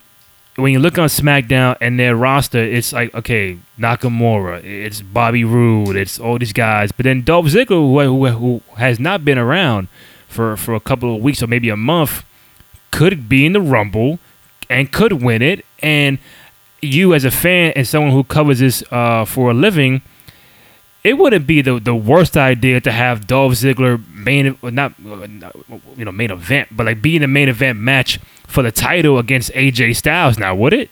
when 0.58 0.72
you 0.72 0.80
look 0.80 0.98
on 0.98 1.06
SmackDown 1.06 1.76
and 1.80 2.00
their 2.00 2.16
roster, 2.16 2.58
it's 2.58 2.92
like 2.92 3.14
okay, 3.14 3.58
Nakamura, 3.78 4.62
it's 4.64 5.00
Bobby 5.00 5.44
Roode, 5.44 5.94
it's 5.94 6.18
all 6.18 6.38
these 6.38 6.52
guys. 6.52 6.90
But 6.90 7.04
then 7.04 7.22
Dolph 7.22 7.46
Ziggler, 7.46 7.68
who, 7.68 8.02
who, 8.02 8.26
who, 8.26 8.62
has 8.76 8.98
not 8.98 9.24
been 9.24 9.38
around 9.38 9.86
for 10.28 10.56
for 10.56 10.74
a 10.74 10.80
couple 10.80 11.14
of 11.14 11.22
weeks 11.22 11.42
or 11.42 11.46
maybe 11.46 11.68
a 11.68 11.76
month, 11.76 12.24
could 12.90 13.28
be 13.28 13.44
in 13.44 13.52
the 13.52 13.60
Rumble 13.60 14.18
and 14.70 14.92
could 14.92 15.14
win 15.22 15.42
it. 15.42 15.64
And 15.80 16.18
you, 16.80 17.14
as 17.14 17.24
a 17.24 17.30
fan 17.30 17.72
and 17.74 17.86
someone 17.86 18.12
who 18.12 18.24
covers 18.24 18.60
this 18.60 18.84
uh, 18.90 19.24
for 19.24 19.50
a 19.50 19.54
living, 19.54 20.02
it 21.04 21.14
wouldn't 21.14 21.46
be 21.46 21.62
the, 21.62 21.78
the 21.78 21.94
worst 21.94 22.36
idea 22.36 22.80
to 22.80 22.92
have 22.92 23.26
Dolph 23.26 23.52
Ziggler 23.54 24.02
main 24.14 24.58
not 24.62 24.92
you 24.98 26.04
know 26.04 26.12
main 26.12 26.30
event, 26.30 26.68
but 26.70 26.86
like 26.86 27.02
be 27.02 27.16
in 27.16 27.22
the 27.22 27.28
main 27.28 27.48
event 27.48 27.78
match 27.78 28.18
for 28.46 28.62
the 28.62 28.72
title 28.72 29.18
against 29.18 29.52
AJ 29.52 29.96
Styles 29.96 30.38
now, 30.38 30.54
would 30.54 30.72
it? 30.72 30.90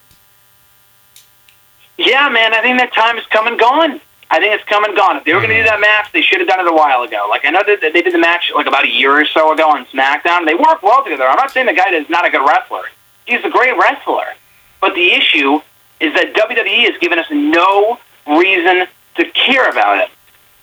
Yeah, 1.98 2.28
man, 2.28 2.52
I 2.52 2.60
think 2.60 2.78
that 2.78 2.92
time 2.92 3.16
is 3.16 3.24
come 3.26 3.46
and 3.46 3.58
gone. 3.58 4.00
I 4.30 4.40
think 4.40 4.54
it's 4.54 4.64
come 4.64 4.84
and 4.84 4.96
gone. 4.96 5.16
If 5.16 5.24
they 5.24 5.34
were 5.34 5.40
going 5.40 5.50
to 5.50 5.56
do 5.56 5.60
mm-hmm. 5.68 5.80
that 5.80 5.80
match, 5.80 6.12
they 6.12 6.22
should 6.22 6.40
have 6.40 6.48
done 6.48 6.60
it 6.60 6.66
a 6.66 6.72
while 6.72 7.02
ago. 7.02 7.26
Like 7.30 7.44
I 7.44 7.50
know 7.50 7.62
that 7.66 7.80
they 7.80 8.02
did 8.02 8.12
the 8.12 8.18
match 8.18 8.52
like 8.54 8.66
about 8.66 8.84
a 8.84 8.90
year 8.90 9.20
or 9.20 9.24
so 9.26 9.52
ago 9.52 9.70
on 9.70 9.86
SmackDown. 9.86 10.46
They 10.46 10.54
work 10.54 10.82
well 10.82 11.04
together. 11.04 11.24
I'm 11.24 11.36
not 11.36 11.50
saying 11.50 11.66
the 11.66 11.74
guy 11.74 11.90
is 11.90 12.08
not 12.08 12.26
a 12.26 12.30
good 12.30 12.44
wrestler. 12.46 12.84
He's 13.26 13.44
a 13.44 13.50
great 13.50 13.76
wrestler. 13.76 14.26
But 14.80 14.94
the 14.94 15.12
issue 15.12 15.60
is 16.00 16.12
that 16.14 16.34
WWE 16.34 16.90
has 16.90 16.98
given 16.98 17.18
us 17.18 17.26
no 17.30 17.98
reason 18.26 18.86
to 19.16 19.24
care 19.30 19.70
about 19.70 19.98
it. 19.98 20.10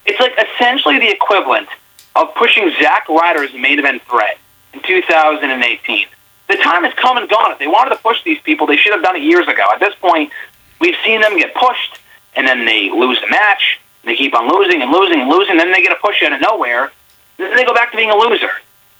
It's 0.05 0.19
like 0.19 0.33
essentially 0.37 0.99
the 0.99 1.09
equivalent 1.09 1.69
of 2.15 2.35
pushing 2.35 2.71
Zack 2.81 3.07
Ryder 3.09 3.43
as 3.43 3.53
a 3.53 3.57
main 3.57 3.79
event 3.79 4.01
threat 4.03 4.37
in 4.73 4.81
2018 4.81 6.07
the 6.47 6.55
time 6.57 6.83
has 6.83 6.93
come 6.95 7.17
and 7.17 7.29
gone. 7.29 7.51
If 7.51 7.59
they 7.59 7.67
wanted 7.67 7.95
to 7.95 8.01
push 8.01 8.23
these 8.23 8.39
people, 8.41 8.67
they 8.67 8.77
should 8.77 8.93
have 8.93 9.01
done 9.01 9.15
it 9.15 9.23
years 9.23 9.47
ago. 9.47 9.65
At 9.73 9.79
this 9.79 9.95
point, 9.95 10.31
we've 10.79 10.95
seen 11.03 11.21
them 11.21 11.37
get 11.37 11.53
pushed, 11.55 11.99
and 12.35 12.47
then 12.47 12.65
they 12.65 12.89
lose 12.89 13.19
the 13.21 13.29
match. 13.29 13.79
They 14.03 14.15
keep 14.15 14.35
on 14.35 14.49
losing 14.49 14.81
and 14.81 14.91
losing 14.91 15.21
and 15.21 15.29
losing. 15.29 15.57
Then 15.57 15.71
they 15.71 15.81
get 15.81 15.91
a 15.91 15.99
push 16.01 16.21
out 16.23 16.33
of 16.33 16.41
nowhere. 16.41 16.91
Then 17.37 17.55
they 17.55 17.65
go 17.65 17.73
back 17.73 17.91
to 17.91 17.97
being 17.97 18.11
a 18.11 18.15
loser. 18.15 18.51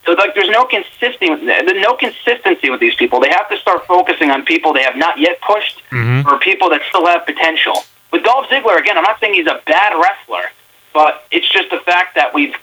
So 0.06 0.14
like, 0.14 0.36
there's 0.36 0.50
no 0.50 0.66
consistency, 0.66 1.30
no 1.30 1.96
consistency 1.96 2.70
with 2.70 2.80
these 2.80 2.96
people. 2.96 3.20
They 3.20 3.30
have 3.30 3.50
to 3.50 3.58
start 3.58 3.86
focusing 3.86 4.32
on 4.32 4.44
people 4.44 4.74
they 4.74 4.84
have 4.84 4.98
not 4.98 5.18
yet 5.18 5.40
pushed, 5.42 5.82
mm-hmm. 5.92 6.28
or 6.28 6.40
people 6.40 6.70
that 6.72 6.82
still 6.90 7.06
have 7.06 7.26
potential. 7.26 7.84
With 8.12 8.24
Dolph 8.24 8.48
Ziggler, 8.48 8.78
again, 8.78 8.98
I'm 8.98 9.04
not 9.04 9.20
saying 9.20 9.34
he's 9.34 9.48
a 9.48 9.62
bad 9.66 10.00
wrestler, 10.00 10.50
but 10.94 11.26
it's 11.32 11.50
just 11.50 11.70
the 11.70 11.80
fact 11.80 12.16
that 12.16 12.34
we've 12.34 12.56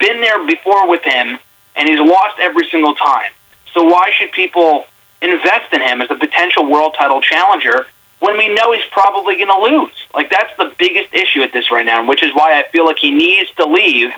been 0.00 0.20
there 0.20 0.44
before 0.44 0.88
with 0.88 1.02
him, 1.02 1.38
and 1.76 1.88
he's 1.88 2.00
lost 2.00 2.38
every 2.40 2.68
single 2.68 2.94
time. 2.94 3.30
So 3.72 3.84
why 3.84 4.10
should 4.10 4.32
people 4.32 4.86
invest 5.22 5.72
in 5.72 5.80
him 5.80 6.02
as 6.02 6.10
a 6.10 6.16
potential 6.16 6.66
world 6.66 6.94
title 6.98 7.22
challenger 7.22 7.86
when 8.22 8.38
we 8.38 8.52
know 8.54 8.72
he's 8.72 8.84
probably 8.90 9.36
going 9.36 9.48
to 9.48 9.76
lose? 9.76 10.06
Like 10.14 10.30
that's 10.30 10.56
the 10.56 10.72
biggest 10.78 11.12
issue 11.12 11.42
at 11.42 11.52
this 11.52 11.70
right 11.70 11.84
now, 11.84 12.06
which 12.06 12.22
is 12.22 12.34
why 12.34 12.58
I 12.58 12.68
feel 12.70 12.86
like 12.86 12.98
he 12.98 13.10
needs 13.10 13.50
to 13.52 13.66
leave 13.66 14.10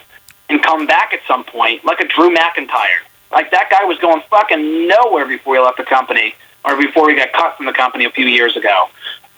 and 0.49 0.63
come 0.63 0.87
back 0.87 1.13
at 1.13 1.21
some 1.27 1.45
point, 1.45 1.85
like 1.85 2.01
a 2.01 2.07
Drew 2.07 2.35
McIntyre. 2.35 3.03
Like 3.33 3.51
that 3.51 3.69
guy 3.71 3.85
was 3.85 3.99
going 3.99 4.23
fucking 4.31 4.89
nowhere 4.89 5.27
before 5.27 5.57
he 5.57 5.61
left 5.61 5.79
the 5.79 5.85
company 5.85 6.35
or 6.65 6.77
before 6.77 7.09
he 7.11 7.17
got 7.17 7.33
cut 7.33 7.57
from 7.57 7.67
the 7.67 7.73
company 7.73 8.05
a 8.05 8.11
few 8.11 8.27
years 8.27 8.57
ago. 8.57 8.89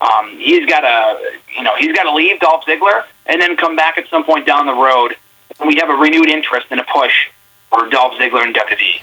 Um, 0.00 0.36
he's 0.38 0.66
got 0.66 0.80
to, 0.80 1.32
you 1.56 1.62
know, 1.62 1.74
he's 1.76 1.96
got 1.96 2.02
to 2.02 2.14
leave 2.14 2.38
Dolph 2.40 2.66
Ziggler 2.66 3.04
and 3.24 3.40
then 3.40 3.56
come 3.56 3.76
back 3.76 3.96
at 3.96 4.08
some 4.08 4.24
point 4.24 4.46
down 4.46 4.66
the 4.66 4.74
road 4.74 5.16
we 5.64 5.76
have 5.76 5.88
a 5.88 5.94
renewed 5.94 6.28
interest 6.28 6.66
in 6.70 6.78
a 6.78 6.84
push 6.84 7.28
for 7.70 7.88
Dolph 7.88 8.14
Ziggler 8.14 8.44
and 8.44 8.54
WWE. 8.54 9.00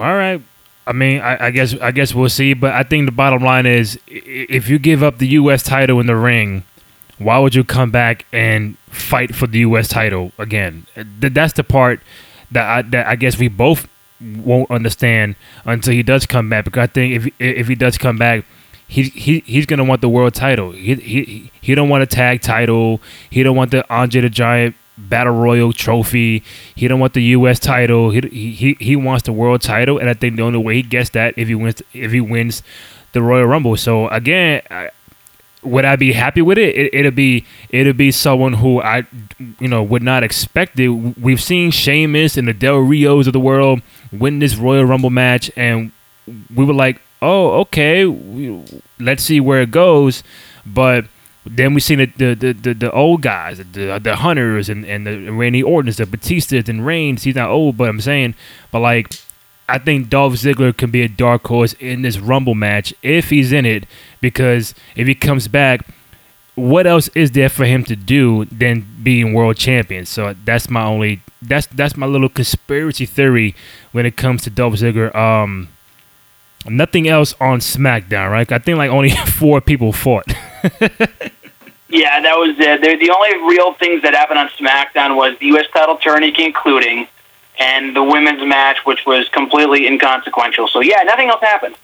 All 0.00 0.14
right. 0.14 0.42
I 0.86 0.92
mean, 0.92 1.20
I, 1.20 1.46
I, 1.46 1.50
guess 1.50 1.74
I 1.80 1.90
guess 1.90 2.14
we'll 2.14 2.28
see. 2.28 2.54
But 2.54 2.74
I 2.74 2.82
think 2.82 3.06
the 3.06 3.12
bottom 3.12 3.42
line 3.42 3.66
is, 3.66 3.98
if 4.06 4.68
you 4.68 4.78
give 4.78 5.02
up 5.02 5.18
the 5.18 5.28
U.S. 5.28 5.62
title 5.62 6.00
in 6.00 6.06
the 6.06 6.16
ring, 6.16 6.64
why 7.18 7.38
would 7.38 7.54
you 7.54 7.64
come 7.64 7.90
back 7.90 8.26
and 8.32 8.76
fight 8.88 9.34
for 9.34 9.46
the 9.46 9.60
U.S. 9.60 9.88
title 9.88 10.32
again? 10.38 10.86
That's 10.96 11.54
the 11.54 11.64
part 11.64 12.00
that 12.50 12.68
I, 12.68 12.82
that 12.82 13.06
I 13.06 13.16
guess 13.16 13.38
we 13.38 13.48
both 13.48 13.88
won't 14.20 14.70
understand 14.70 15.36
until 15.64 15.92
he 15.92 16.02
does 16.02 16.26
come 16.26 16.48
back. 16.50 16.64
Because 16.64 16.82
I 16.82 16.86
think 16.86 17.14
if 17.14 17.40
if 17.40 17.68
he 17.68 17.74
does 17.74 17.96
come 17.96 18.18
back, 18.18 18.44
he 18.86 19.04
he 19.04 19.40
he's 19.40 19.66
gonna 19.66 19.84
want 19.84 20.00
the 20.02 20.08
world 20.08 20.34
title. 20.34 20.72
He 20.72 20.94
he 20.96 21.50
he 21.60 21.74
don't 21.74 21.88
want 21.88 22.02
a 22.02 22.06
tag 22.06 22.42
title. 22.42 23.00
He 23.30 23.42
don't 23.42 23.56
want 23.56 23.70
the 23.70 23.90
Andre 23.92 24.20
the 24.20 24.30
Giant 24.30 24.76
battle 24.96 25.34
royal 25.34 25.72
trophy. 25.72 26.42
He 26.74 26.88
don't 26.88 27.00
want 27.00 27.14
the 27.14 27.22
U.S. 27.22 27.58
title. 27.58 28.10
He, 28.10 28.20
he 28.20 28.76
he 28.78 28.96
wants 28.96 29.24
the 29.24 29.32
world 29.32 29.60
title, 29.62 29.98
and 29.98 30.08
I 30.08 30.14
think 30.14 30.36
the 30.36 30.42
only 30.42 30.58
way 30.58 30.76
he 30.76 30.82
gets 30.82 31.10
that 31.10 31.34
if 31.36 31.48
he 31.48 31.54
wins 31.54 31.82
if 31.92 32.12
he 32.12 32.20
wins 32.20 32.62
the 33.12 33.22
Royal 33.22 33.46
Rumble. 33.46 33.76
So 33.76 34.08
again, 34.08 34.62
I, 34.70 34.90
would 35.62 35.84
I 35.84 35.96
be 35.96 36.12
happy 36.12 36.42
with 36.42 36.58
it? 36.58 36.76
it? 36.76 36.94
It'll 36.94 37.10
be 37.10 37.44
it'll 37.70 37.94
be 37.94 38.10
someone 38.10 38.54
who 38.54 38.82
I 38.82 39.06
you 39.58 39.68
know 39.68 39.82
would 39.82 40.02
not 40.02 40.22
expect 40.22 40.78
it. 40.78 40.88
We've 40.88 41.42
seen 41.42 41.70
Sheamus 41.70 42.36
and 42.36 42.46
the 42.46 42.52
Del 42.52 42.78
Rios 42.78 43.26
of 43.26 43.32
the 43.32 43.40
world 43.40 43.80
win 44.12 44.38
this 44.38 44.56
Royal 44.56 44.84
Rumble 44.84 45.10
match, 45.10 45.50
and 45.56 45.92
we 46.54 46.64
were 46.64 46.74
like, 46.74 47.00
oh 47.22 47.60
okay, 47.60 48.04
let's 49.00 49.22
see 49.22 49.40
where 49.40 49.62
it 49.62 49.70
goes. 49.70 50.22
But 50.66 51.06
then 51.46 51.74
we 51.74 51.80
seen 51.80 51.98
the 51.98 52.06
the, 52.06 52.34
the, 52.34 52.52
the, 52.52 52.74
the 52.74 52.92
old 52.92 53.22
guys, 53.22 53.58
the 53.58 54.00
the 54.02 54.16
hunters 54.16 54.68
and, 54.68 54.84
and 54.84 55.06
the 55.06 55.30
Randy 55.30 55.62
Orton's, 55.62 55.98
the 55.98 56.04
Batistas 56.04 56.68
and 56.68 56.86
Reigns. 56.86 57.24
He's 57.24 57.34
not 57.34 57.50
old, 57.50 57.76
but 57.76 57.88
I'm 57.88 58.00
saying, 58.00 58.34
but 58.70 58.80
like 58.80 59.14
I 59.68 59.78
think 59.78 60.08
Dolph 60.08 60.34
Ziggler 60.34 60.76
can 60.76 60.90
be 60.90 61.02
a 61.02 61.08
dark 61.08 61.46
horse 61.46 61.74
in 61.74 62.02
this 62.02 62.18
Rumble 62.18 62.54
match 62.54 62.94
if 63.02 63.30
he's 63.30 63.52
in 63.52 63.64
it, 63.64 63.86
because 64.20 64.74
if 64.96 65.06
he 65.06 65.14
comes 65.14 65.48
back, 65.48 65.86
what 66.54 66.86
else 66.86 67.08
is 67.08 67.32
there 67.32 67.48
for 67.48 67.64
him 67.64 67.84
to 67.84 67.96
do 67.96 68.44
than 68.46 68.86
being 69.02 69.32
world 69.32 69.56
champion? 69.56 70.06
So 70.06 70.34
that's 70.44 70.70
my 70.70 70.84
only 70.84 71.22
that's 71.42 71.66
that's 71.66 71.96
my 71.96 72.06
little 72.06 72.28
conspiracy 72.28 73.06
theory 73.06 73.54
when 73.92 74.06
it 74.06 74.16
comes 74.16 74.42
to 74.44 74.50
Dolph 74.50 74.74
Ziggler. 74.74 75.14
Um, 75.14 75.68
nothing 76.66 77.08
else 77.08 77.34
on 77.40 77.60
SmackDown, 77.60 78.30
right? 78.30 78.50
I 78.50 78.58
think 78.58 78.78
like 78.78 78.90
only 78.90 79.10
four 79.26 79.60
people 79.60 79.92
fought. 79.92 80.26
yeah, 81.88 82.20
that 82.20 82.36
was 82.36 82.56
it. 82.58 82.80
The 82.80 83.10
only 83.10 83.54
real 83.54 83.74
things 83.74 84.02
that 84.02 84.14
happened 84.14 84.38
on 84.38 84.48
SmackDown 84.48 85.16
was 85.16 85.38
the 85.38 85.46
U.S. 85.46 85.66
title 85.72 85.96
tourney 85.96 86.32
concluding 86.32 87.08
and 87.58 87.94
the 87.94 88.02
women's 88.02 88.44
match, 88.44 88.78
which 88.84 89.06
was 89.06 89.28
completely 89.28 89.86
inconsequential. 89.86 90.68
So 90.68 90.80
yeah, 90.80 91.02
nothing 91.02 91.28
else 91.28 91.40
happened. 91.40 91.76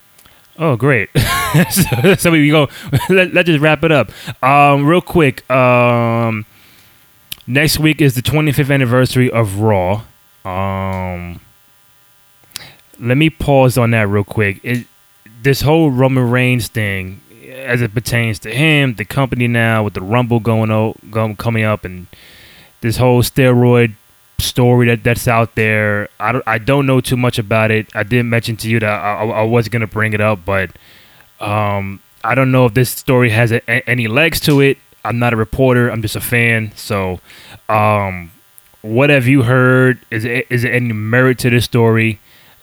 Oh, 0.59 0.77
great! 0.77 1.09
so, 1.71 2.15
so 2.15 2.31
we 2.31 2.51
go. 2.51 2.69
Let, 3.09 3.35
us 3.35 3.47
just 3.47 3.61
wrap 3.61 3.83
it 3.83 3.93
up. 3.93 4.11
Um, 4.43 4.85
real 4.85 5.01
quick. 5.01 5.49
Um, 5.51 6.45
next 7.47 7.79
week 7.79 8.01
is 8.03 8.15
the 8.15 8.21
25th 8.21 8.73
anniversary 8.73 9.31
of 9.31 9.61
Raw. 9.61 10.03
Um, 10.45 11.41
let 13.01 13.17
me 13.17 13.31
pause 13.31 13.79
on 13.79 13.91
that 13.93 14.09
real 14.09 14.25
quick. 14.25 14.61
It, 14.63 14.87
this 15.43 15.63
whole 15.63 15.91
Roman 15.91 16.31
Reigns 16.31 16.69
thing, 16.69 17.21
as 17.51 17.81
it 17.81 17.95
pertains 17.95 18.39
to 18.41 18.51
him, 18.51 18.95
the 18.95 19.05
company 19.05 19.49
now 19.49 19.83
with 19.83 19.95
the 19.95 20.03
Rumble 20.03 20.41
going, 20.41 20.71
o- 20.71 20.95
going 21.11 21.37
coming 21.37 21.65
up, 21.65 21.85
and 21.85 22.07
this 22.83 22.99
whole 22.99 23.23
steroid 23.23 23.95
story 24.39 24.87
that 24.87 25.03
that's 25.03 25.27
out 25.27 25.55
there. 25.55 26.09
I 26.19 26.33
don't, 26.33 26.45
I 26.47 26.59
don't 26.59 26.87
know 26.87 27.01
too 27.01 27.17
much 27.17 27.39
about 27.39 27.71
it. 27.71 27.89
I 27.95 28.03
did 28.03 28.25
mention 28.25 28.57
to 28.59 28.69
you 28.69 28.81
that 28.81 28.87
I, 28.87 29.25
I 29.25 29.43
was 29.43 29.69
going 29.69 29.81
to 29.81 29.87
bring 29.87 30.13
it 30.13 30.21
up, 30.21 30.45
but 30.45 30.71
um, 31.41 32.03
I 32.23 32.35
don't 32.35 32.53
know 32.53 32.67
if 32.67 32.75
this 32.75 32.91
story 32.91 33.31
has 33.31 33.51
a, 33.51 33.63
a, 33.71 33.89
any 33.89 34.09
legs 34.09 34.41
to 34.41 34.61
it. 34.61 34.79
I'm 35.05 35.19
not 35.19 35.33
a 35.33 35.37
reporter. 35.37 35.89
I'm 35.89 36.03
just 36.03 36.17
a 36.17 36.21
fan. 36.21 36.73
So, 36.77 37.21
um, 37.71 38.33
what 38.83 39.09
have 39.09 39.27
you 39.27 39.43
heard? 39.43 39.99
Is 40.11 40.27
it, 40.27 40.47
is 40.51 40.63
there 40.63 40.73
any 40.73 40.93
merit 40.93 41.39
to 41.41 41.51
this 41.51 41.65
story 41.65 42.21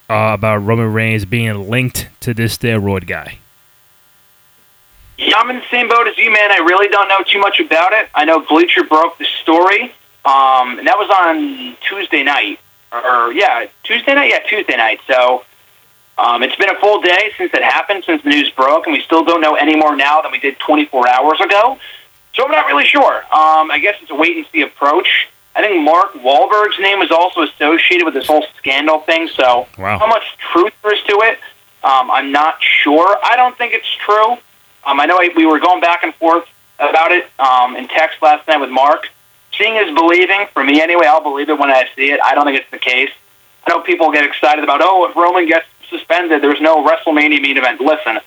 uh, 0.10 0.32
about 0.34 0.58
Roman 0.58 0.92
Reigns 0.94 1.26
being 1.26 1.70
linked 1.70 2.10
to 2.22 2.34
this 2.34 2.58
steroid 2.58 3.08
guy? 3.08 3.40
Yeah, 5.18 5.38
I'm 5.38 5.50
in 5.50 5.58
the 5.58 5.66
same 5.72 5.90
boat 5.90 6.08
as 6.08 6.18
you, 6.18 6.32
man. 6.32 6.52
I 6.52 6.58
really 6.58 6.88
don't 6.90 7.08
know 7.08 7.22
too 7.24 7.40
much 7.40 7.60
about 7.60 7.94
it. 7.94 8.08
I 8.14 8.26
know 8.26 8.40
Bleacher 8.40 8.84
broke 8.84 9.18
the 9.18 9.26
story. 9.42 9.94
Um, 10.26 10.80
and 10.80 10.88
that 10.88 10.98
was 10.98 11.10
on 11.10 11.78
Tuesday 11.82 12.22
night, 12.22 12.60
or, 12.92 13.32
yeah, 13.32 13.66
Tuesday 13.84 14.14
night, 14.14 14.30
yeah, 14.30 14.40
Tuesday 14.40 14.76
night. 14.76 15.00
So 15.08 15.46
um, 16.18 16.44
it's 16.44 16.56
been 16.58 16.70
a 16.70 16.80
full 16.80 17.02
day 17.02 17.32
since 17.38 17.54
it 17.54 17.64
happened, 17.64 18.04
since 18.04 18.22
the 18.24 18.30
news 18.30 18.52
broke, 18.52 18.88
and 18.88 18.94
we 18.94 19.02
still 19.02 19.24
don't 19.24 19.40
know 19.40 19.56
any 19.56 19.76
more 19.76 19.96
now 19.96 20.22
than 20.22 20.32
we 20.32 20.40
did 20.40 20.60
24 20.60 21.08
hours 21.08 21.40
ago. 21.40 21.80
So 22.34 22.44
I'm 22.44 22.52
not 22.52 22.68
really 22.68 22.86
sure. 22.86 23.16
Um, 23.16 23.72
I 23.72 23.80
guess 23.82 23.96
it's 24.02 24.12
a 24.12 24.16
wait 24.16 24.36
and 24.36 24.46
see 24.52 24.62
approach. 24.62 25.30
I 25.58 25.62
think 25.62 25.84
Mark 25.84 26.14
Wahlberg's 26.14 26.80
name 26.80 27.00
was 27.00 27.10
also 27.10 27.42
associated 27.42 28.06
with 28.06 28.14
this 28.14 28.28
whole 28.28 28.46
scandal 28.58 29.00
thing. 29.00 29.28
So 29.28 29.68
wow. 29.78 29.98
how 29.98 30.08
much 30.08 30.24
truth 30.38 30.72
there 30.84 30.94
is 30.94 31.02
to 31.04 31.20
it, 31.24 31.40
um, 31.84 32.12
I'm 32.12 32.32
not 32.32 32.62
sure. 32.62 33.18
I 33.24 33.36
don't 33.36 33.58
think 33.58 33.74
it's 33.74 33.92
true. 33.96 34.34
Um, 34.86 35.00
I 35.00 35.06
know 35.08 35.20
we 35.36 35.46
were 35.48 35.60
going 35.60 35.82
back 35.82 36.04
and 36.04 36.14
forth 36.16 36.48
about 36.78 37.12
it 37.12 37.26
um, 37.40 37.76
in 37.76 37.88
text 37.88 38.22
last 38.22 38.48
night 38.48 38.60
with 38.60 38.70
Mark 38.70 39.10
seeing 39.58 39.76
is 39.76 39.94
believing. 39.96 40.48
For 40.54 40.64
me, 40.64 40.80
anyway, 40.82 41.08
I'll 41.08 41.24
believe 41.24 41.50
it 41.50 41.58
when 41.58 41.72
I 41.72 41.88
see 41.96 42.12
it. 42.12 42.20
I 42.24 42.36
don't 42.36 42.46
think 42.46 42.60
it's 42.60 42.72
the 42.72 42.78
case. 42.78 43.10
I 43.66 43.72
know 43.72 43.82
people 43.82 44.12
get 44.12 44.24
excited 44.24 44.64
about, 44.64 44.82
oh, 44.84 45.10
if 45.10 45.16
Roman 45.16 45.48
gets 45.48 45.66
suspended, 45.90 46.42
there's 46.42 46.62
no 46.62 46.86
WrestleMania 46.86 47.42
main 47.42 47.58
event. 47.58 47.82
Listen, 47.82 48.20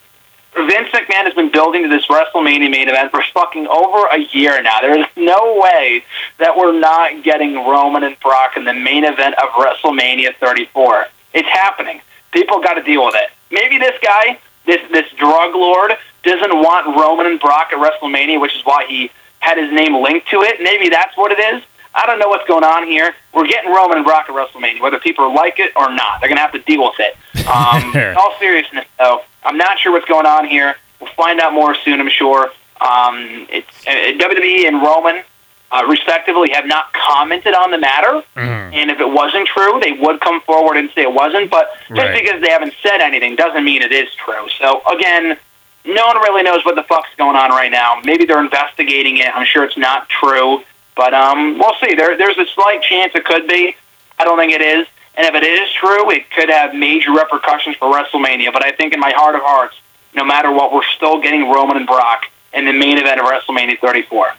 Vince 0.54 0.88
McMahon 0.88 1.24
has 1.24 1.34
been 1.34 1.50
building 1.50 1.84
to 1.84 1.88
this 1.88 2.06
WrestleMania 2.06 2.70
main 2.70 2.88
event 2.88 3.10
for 3.10 3.22
fucking 3.32 3.66
over 3.68 4.06
a 4.08 4.18
year 4.18 4.60
now. 4.62 4.80
There 4.80 4.98
is 4.98 5.06
no 5.16 5.60
way 5.60 6.04
that 6.38 6.56
we're 6.56 6.78
not 6.78 7.22
getting 7.22 7.54
Roman 7.54 8.02
and 8.02 8.18
Brock 8.20 8.56
in 8.56 8.64
the 8.64 8.74
main 8.74 9.04
event 9.04 9.36
of 9.36 9.50
WrestleMania 9.50 10.34
34. 10.36 11.06
It's 11.34 11.48
happening. 11.48 12.00
People 12.32 12.60
got 12.60 12.74
to 12.74 12.82
deal 12.82 13.04
with 13.04 13.14
it. 13.14 13.30
Maybe 13.50 13.78
this 13.78 13.98
guy, 14.02 14.38
this 14.66 14.80
this 14.90 15.10
drug 15.12 15.54
lord, 15.54 15.92
doesn't 16.24 16.52
want 16.52 16.86
Roman 16.96 17.26
and 17.26 17.40
Brock 17.40 17.72
at 17.72 17.78
WrestleMania, 17.78 18.40
which 18.40 18.56
is 18.56 18.62
why 18.64 18.86
he 18.86 19.10
had 19.38 19.56
his 19.56 19.72
name 19.72 19.94
linked 20.02 20.28
to 20.28 20.42
it. 20.42 20.60
Maybe 20.62 20.88
that's 20.88 21.16
what 21.16 21.32
it 21.32 21.38
is. 21.38 21.62
I 21.94 22.06
don't 22.06 22.18
know 22.18 22.28
what's 22.28 22.46
going 22.46 22.64
on 22.64 22.86
here. 22.86 23.14
We're 23.34 23.46
getting 23.48 23.72
Roman 23.72 23.98
and 23.98 24.06
Brock 24.06 24.26
at 24.28 24.34
WrestleMania, 24.34 24.80
whether 24.80 24.98
people 25.00 25.34
like 25.34 25.58
it 25.58 25.72
or 25.76 25.92
not. 25.92 26.20
They're 26.20 26.28
going 26.28 26.36
to 26.36 26.42
have 26.42 26.52
to 26.52 26.60
deal 26.60 26.82
with 26.84 26.98
it. 27.00 27.16
Um, 27.50 27.96
in 27.96 28.16
all 28.16 28.34
seriousness, 28.38 28.84
though, 28.98 29.22
I'm 29.42 29.56
not 29.56 29.78
sure 29.78 29.90
what's 29.92 30.04
going 30.06 30.26
on 30.26 30.46
here. 30.46 30.76
We'll 31.00 31.10
find 31.14 31.40
out 31.40 31.52
more 31.52 31.74
soon, 31.74 31.98
I'm 32.00 32.10
sure. 32.10 32.52
Um, 32.80 33.46
it's, 33.50 33.86
uh, 33.88 33.90
WWE 33.90 34.68
and 34.68 34.80
Roman, 34.80 35.24
uh, 35.72 35.84
respectively, 35.88 36.50
have 36.52 36.66
not 36.66 36.92
commented 36.92 37.54
on 37.54 37.70
the 37.72 37.78
matter. 37.78 38.22
Mm. 38.36 38.74
And 38.74 38.90
if 38.90 39.00
it 39.00 39.10
wasn't 39.10 39.48
true, 39.48 39.80
they 39.82 39.92
would 39.92 40.20
come 40.20 40.40
forward 40.42 40.76
and 40.76 40.90
say 40.94 41.02
it 41.02 41.12
wasn't. 41.12 41.50
But 41.50 41.70
just 41.88 41.90
Right. 42.00 42.22
because 42.22 42.40
they 42.40 42.50
haven't 42.50 42.74
said 42.82 43.00
anything 43.00 43.34
doesn't 43.36 43.64
mean 43.64 43.82
it 43.82 43.90
is 43.90 44.14
true. 44.14 44.48
So, 44.60 44.82
again, 44.86 45.36
no 45.84 46.06
one 46.06 46.18
really 46.18 46.42
knows 46.42 46.64
what 46.64 46.76
the 46.76 46.84
fuck's 46.84 47.10
going 47.16 47.36
on 47.36 47.50
right 47.50 47.70
now. 47.72 48.00
Maybe 48.04 48.26
they're 48.26 48.38
investigating 48.44 49.16
it. 49.16 49.34
I'm 49.34 49.46
sure 49.46 49.64
it's 49.64 49.78
not 49.78 50.08
true, 50.08 50.62
but 51.00 51.14
um, 51.14 51.58
we'll 51.58 51.72
see. 51.80 51.94
There, 51.94 52.14
there's 52.18 52.36
a 52.36 52.44
slight 52.44 52.82
chance 52.82 53.14
it 53.14 53.24
could 53.24 53.48
be. 53.48 53.74
I 54.18 54.24
don't 54.24 54.36
think 54.36 54.52
it 54.52 54.60
is. 54.60 54.86
And 55.14 55.26
if 55.26 55.34
it 55.34 55.42
is 55.42 55.72
true, 55.72 56.10
it 56.10 56.30
could 56.30 56.50
have 56.50 56.74
major 56.74 57.10
repercussions 57.10 57.76
for 57.76 57.90
WrestleMania. 57.90 58.52
But 58.52 58.66
I 58.66 58.72
think 58.72 58.92
in 58.92 59.00
my 59.00 59.10
heart 59.16 59.34
of 59.34 59.40
hearts, 59.40 59.76
no 60.14 60.26
matter 60.26 60.52
what, 60.52 60.74
we're 60.74 60.84
still 60.94 61.18
getting 61.22 61.50
Roman 61.50 61.78
and 61.78 61.86
Brock 61.86 62.26
in 62.52 62.66
the 62.66 62.74
main 62.74 62.98
event 62.98 63.18
of 63.18 63.24
WrestleMania 63.24 63.80
34. 63.80 64.34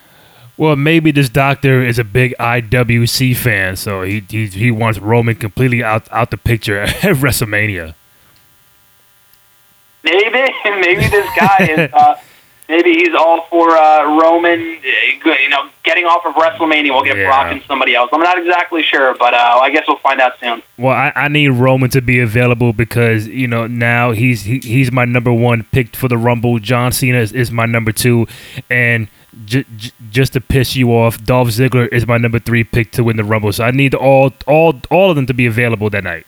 Well, 0.55 0.75
maybe 0.75 1.09
this 1.09 1.29
doctor 1.29 1.83
is 1.83 1.97
a 1.97 2.03
big 2.03 2.35
IWC 2.39 3.35
fan, 3.37 3.75
so 3.75 4.03
he 4.03 4.23
he, 4.29 4.45
he 4.45 4.69
wants 4.69 4.99
Roman 4.99 5.33
completely 5.37 5.83
out 5.83 6.07
out 6.11 6.29
the 6.29 6.37
picture 6.37 6.77
at 6.81 7.01
WrestleMania. 7.01 7.95
Maybe, 10.03 10.53
maybe 10.65 11.07
this 11.07 11.27
guy 11.35 11.57
is. 11.71 11.91
Uh, 11.91 12.15
maybe 12.71 12.93
he's 12.93 13.13
all 13.13 13.45
for 13.49 13.69
uh, 13.77 14.17
Roman, 14.19 14.59
uh, 14.59 15.29
you 15.33 15.49
know, 15.49 15.69
getting 15.83 16.05
off 16.05 16.25
of 16.25 16.33
WrestleMania. 16.35 16.89
We'll 16.91 17.03
get 17.03 17.17
Yeah. 17.17 17.27
Brock 17.27 17.51
and 17.51 17.61
somebody 17.67 17.93
else. 17.93 18.09
I'm 18.13 18.21
not 18.21 18.39
exactly 18.39 18.81
sure, 18.81 19.13
but 19.13 19.33
uh, 19.35 19.59
I 19.61 19.69
guess 19.69 19.83
we'll 19.87 19.97
find 19.97 20.19
out 20.19 20.39
soon. 20.39 20.63
Well, 20.77 20.93
I, 20.95 21.11
I 21.15 21.27
need 21.27 21.49
Roman 21.49 21.89
to 21.91 22.01
be 22.01 22.19
available 22.19 22.73
because 22.73 23.27
you 23.27 23.47
know 23.47 23.67
now 23.67 24.11
he's 24.11 24.43
he, 24.43 24.59
he's 24.59 24.91
my 24.91 25.05
number 25.05 25.31
one 25.33 25.63
pick 25.71 25.95
for 25.95 26.07
the 26.07 26.17
Rumble. 26.17 26.57
John 26.59 26.91
Cena 26.91 27.19
is, 27.19 27.31
is 27.33 27.51
my 27.51 27.65
number 27.67 27.91
two, 27.91 28.25
and 28.69 29.07
j- 29.45 29.65
j- 29.77 29.91
just 30.09 30.33
to 30.33 30.41
piss 30.41 30.75
you 30.75 30.89
off, 30.91 31.23
Dolph 31.23 31.49
Ziggler 31.49 31.87
is 31.91 32.07
my 32.07 32.17
number 32.17 32.39
three 32.39 32.63
pick 32.63 32.91
to 32.93 33.03
win 33.03 33.17
the 33.17 33.23
Rumble. 33.23 33.51
So 33.53 33.63
I 33.65 33.71
need 33.71 33.93
all 33.93 34.31
all 34.47 34.79
all 34.89 35.09
of 35.09 35.15
them 35.15 35.25
to 35.27 35.33
be 35.33 35.45
available 35.45 35.89
that 35.91 36.03
night. 36.03 36.25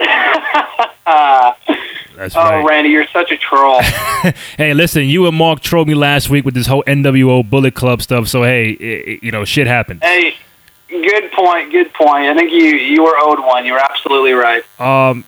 Uh, 1.10 1.54
That's 2.18 2.34
oh, 2.34 2.40
right. 2.40 2.64
Randy, 2.64 2.90
you're 2.90 3.06
such 3.12 3.30
a 3.30 3.36
troll. 3.36 3.80
Hey, 4.58 4.74
listen, 4.74 5.04
you 5.04 5.26
and 5.28 5.36
Mark 5.36 5.60
trolled 5.60 5.86
me 5.86 5.94
last 5.94 6.28
week 6.28 6.44
with 6.44 6.54
this 6.54 6.66
whole 6.66 6.82
NWO 6.84 7.48
Bullet 7.48 7.74
Club 7.74 8.02
stuff. 8.02 8.26
So 8.26 8.42
hey, 8.42 8.76
i 8.80 9.10
i- 9.12 9.18
you 9.22 9.30
know, 9.30 9.44
shit 9.44 9.68
happened. 9.68 10.02
hey, 10.02 10.34
good 10.88 11.30
point. 11.30 11.70
Good 11.70 11.92
point. 11.94 12.24
I 12.24 12.34
think 12.34 12.50
you 12.50 12.58
you 12.76 13.04
were 13.04 13.14
owed 13.16 13.38
one. 13.38 13.64
You're 13.64 13.78
absolutely 13.78 14.32
right. 14.32 14.64
um, 14.80 15.24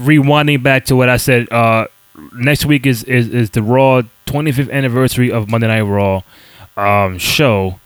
rewinding 0.00 0.62
back 0.62 0.86
to 0.86 0.96
what 0.96 1.10
I 1.10 1.18
said, 1.18 1.52
uh, 1.52 1.86
next 2.34 2.64
week 2.64 2.86
is, 2.86 3.04
is, 3.04 3.28
is 3.28 3.50
the 3.50 3.62
Raw 3.62 4.00
25th 4.26 4.70
anniversary 4.72 5.30
of 5.30 5.50
Monday 5.50 5.66
Night 5.68 5.82
Raw 5.82 6.22
um, 6.78 7.18
show. 7.18 7.78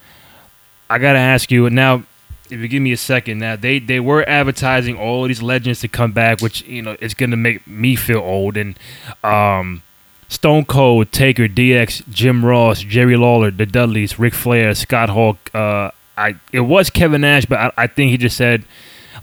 I 0.88 0.98
gotta 0.98 1.18
ask 1.18 1.50
you 1.50 1.68
now. 1.68 2.04
If 2.50 2.60
you 2.60 2.68
give 2.68 2.82
me 2.82 2.92
a 2.92 2.96
second, 2.96 3.38
now 3.38 3.56
they 3.56 3.78
they 3.78 4.00
were 4.00 4.28
advertising 4.28 4.98
all 4.98 5.24
these 5.24 5.42
legends 5.42 5.80
to 5.80 5.88
come 5.88 6.12
back, 6.12 6.40
which 6.40 6.62
you 6.62 6.82
know 6.82 6.96
it's 7.00 7.14
gonna 7.14 7.36
make 7.36 7.66
me 7.66 7.96
feel 7.96 8.18
old. 8.18 8.56
And 8.56 8.78
um, 9.24 9.82
Stone 10.28 10.64
Cold, 10.66 11.12
Taker, 11.12 11.48
DX, 11.48 12.08
Jim 12.08 12.44
Ross, 12.44 12.80
Jerry 12.80 13.16
Lawler, 13.16 13.50
the 13.50 13.66
Dudleys, 13.66 14.18
Ric 14.18 14.34
Flair, 14.34 14.74
Scott 14.74 15.08
Hall. 15.08 15.38
Uh, 15.54 15.90
I 16.16 16.36
it 16.52 16.60
was 16.60 16.90
Kevin 16.90 17.20
Nash, 17.20 17.46
but 17.46 17.58
I, 17.58 17.72
I 17.84 17.86
think 17.86 18.10
he 18.10 18.16
just 18.16 18.36
said 18.36 18.64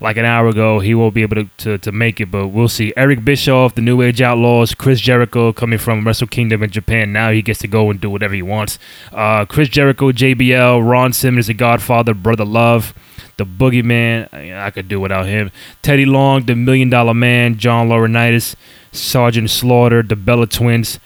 like 0.00 0.16
an 0.16 0.24
hour 0.24 0.48
ago. 0.48 0.80
He 0.80 0.94
won't 0.94 1.14
be 1.14 1.22
able 1.22 1.36
to, 1.36 1.48
to, 1.58 1.78
to 1.78 1.92
make 1.92 2.20
it, 2.20 2.30
but 2.30 2.48
we'll 2.48 2.68
see. 2.68 2.92
Eric 2.96 3.24
Bischoff, 3.24 3.74
the 3.74 3.80
New 3.80 4.02
Age 4.02 4.22
Outlaws, 4.22 4.74
Chris 4.74 5.00
Jericho 5.00 5.52
coming 5.52 5.78
from 5.78 6.06
Wrestle 6.06 6.26
Kingdom 6.26 6.62
in 6.62 6.70
Japan. 6.70 7.12
Now 7.12 7.30
he 7.30 7.42
gets 7.42 7.60
to 7.60 7.68
go 7.68 7.90
and 7.90 8.00
do 8.00 8.10
whatever 8.10 8.34
he 8.34 8.42
wants. 8.42 8.78
Uh, 9.12 9.44
Chris 9.44 9.68
Jericho, 9.68 10.12
JBL, 10.12 10.88
Ron 10.88 11.12
Simmons, 11.12 11.48
the 11.48 11.54
Godfather, 11.54 12.14
Brother 12.14 12.44
Love, 12.44 12.94
the 13.36 13.44
Boogeyman. 13.44 14.28
I, 14.32 14.66
I 14.66 14.70
could 14.70 14.88
do 14.88 15.00
without 15.00 15.26
him. 15.26 15.50
Teddy 15.82 16.04
Long, 16.04 16.44
the 16.44 16.54
Million 16.54 16.90
Dollar 16.90 17.14
Man, 17.14 17.58
John 17.58 17.88
Laurinaitis, 17.88 18.54
Sergeant 18.92 19.50
Slaughter, 19.50 20.02
the 20.02 20.16
Bella 20.16 20.46
Twins. 20.46 20.98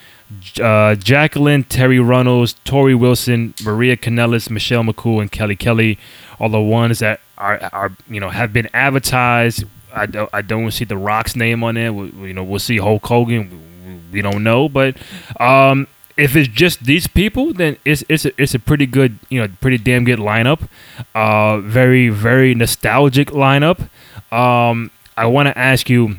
Uh, 0.61 0.95
Jacqueline, 0.95 1.65
Terri 1.65 2.07
Runnels, 2.07 2.55
Torrie 2.67 2.99
Wilson, 2.99 3.55
Maria 3.65 3.97
Kanellis, 3.97 4.51
Michelle 4.51 4.83
McCool, 4.83 5.23
and 5.23 5.33
Kelly 5.33 5.57
Kelly 5.57 5.99
are 6.39 6.51
the 6.51 6.61
ones 6.61 6.99
that 6.99 7.21
are, 7.39 7.59
are 7.73 7.93
you 8.11 8.21
know 8.21 8.29
have 8.29 8.53
been 8.53 8.69
advertised. 8.75 9.65
I 9.95 10.05
don't 10.05 10.29
I 10.33 10.43
don't 10.43 10.71
see 10.71 10.85
the 10.85 10.99
Rock's 10.99 11.35
name 11.35 11.65
on 11.65 11.77
there. 11.77 11.95
We, 11.95 12.29
you 12.29 12.35
know 12.35 12.45
we'll 12.45 12.59
see 12.59 12.77
Hulk 12.77 13.07
Hogan. 13.07 13.51
We, 13.87 14.19
we 14.19 14.23
don't 14.23 14.45
know, 14.45 14.69
but 14.69 14.97
um, 15.41 15.87
if 16.19 16.35
it's 16.35 16.49
just 16.49 16.85
these 16.85 17.07
people, 17.07 17.55
then 17.55 17.79
it's 17.85 18.05
it's 18.09 18.27
a, 18.27 18.43
it's 18.43 18.55
a 18.55 18.59
pretty 18.59 18.85
good 18.87 19.19
you 19.31 19.41
know 19.41 19.49
pretty 19.61 19.79
damn 19.79 20.05
good 20.05 20.19
lineup. 20.19 20.69
Uh, 21.15 21.59
very 21.61 22.09
very 22.11 22.55
nostalgic 22.55 23.29
lineup. 23.29 23.89
Um, 24.33 24.91
I 25.17 25.27
want 25.27 25.47
to 25.47 25.57
ask 25.57 25.89
you 25.89 26.17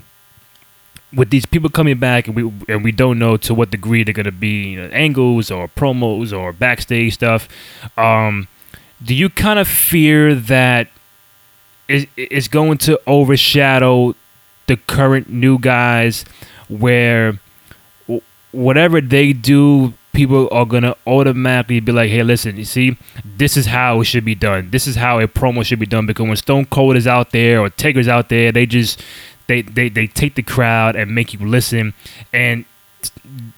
with 1.13 1.29
these 1.31 1.45
people 1.45 1.69
coming 1.69 1.99
back 1.99 2.27
and 2.27 2.35
we 2.35 2.51
and 2.67 2.83
we 2.83 2.91
don't 2.93 3.19
know 3.19 3.35
to 3.37 3.53
what 3.53 3.71
degree 3.71 4.03
they're 4.03 4.13
gonna 4.13 4.31
be 4.31 4.71
you 4.71 4.81
know, 4.81 4.89
angles 4.93 5.51
or 5.51 5.67
promos 5.67 6.35
or 6.35 6.53
backstage 6.53 7.13
stuff. 7.13 7.49
Um, 7.97 8.47
do 9.03 9.13
you 9.13 9.29
kind 9.29 9.59
of 9.59 9.67
fear 9.67 10.33
that 10.33 10.87
it's 11.89 12.47
going 12.47 12.77
to 12.77 12.99
overshadow 13.07 14.15
the 14.67 14.77
current 14.77 15.27
new 15.29 15.57
guys, 15.57 16.23
where 16.67 17.39
whatever 18.51 19.01
they 19.01 19.33
do, 19.33 19.93
people 20.13 20.49
are 20.51 20.65
gonna 20.65 20.95
automatically 21.05 21.79
be 21.79 21.91
like, 21.91 22.09
"Hey, 22.09 22.23
listen, 22.23 22.57
you 22.57 22.65
see, 22.65 22.97
this 23.23 23.55
is 23.55 23.67
how 23.67 24.01
it 24.01 24.05
should 24.05 24.25
be 24.25 24.35
done. 24.35 24.69
This 24.71 24.87
is 24.87 24.95
how 24.95 25.19
a 25.19 25.27
promo 25.27 25.65
should 25.65 25.79
be 25.79 25.85
done." 25.85 26.05
Because 26.05 26.27
when 26.27 26.35
Stone 26.35 26.65
Cold 26.65 26.95
is 26.95 27.07
out 27.07 27.31
there 27.31 27.59
or 27.61 27.69
Taker's 27.69 28.07
out 28.07 28.29
there, 28.29 28.51
they 28.51 28.65
just 28.65 29.01
they, 29.47 29.63
they, 29.63 29.89
they 29.89 30.05
take 30.05 30.35
the 30.35 30.43
crowd 30.43 30.95
and 30.95 31.13
make 31.13 31.33
you 31.33 31.39
listen, 31.39 31.93
and 32.31 32.65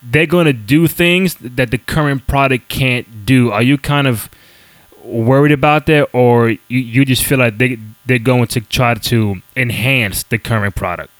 they're 0.01 0.25
to 0.25 0.53
do 0.53 0.87
things 0.87 1.35
that 1.35 1.71
the 1.71 1.77
current 1.77 2.27
product 2.27 2.69
can't 2.69 3.25
do. 3.25 3.51
Are 3.51 3.61
you 3.61 3.77
kind 3.77 4.07
of 4.07 4.29
worried 5.03 5.51
about 5.51 5.85
that, 5.87 6.09
or 6.13 6.49
you, 6.49 6.59
you 6.69 7.05
just 7.05 7.23
feel 7.23 7.39
like 7.39 7.57
they, 7.57 7.77
they're 8.05 8.19
going 8.19 8.47
to 8.47 8.61
try 8.61 8.93
to 8.93 9.41
enhance 9.55 10.23
the 10.23 10.37
current 10.37 10.75
product? 10.75 11.11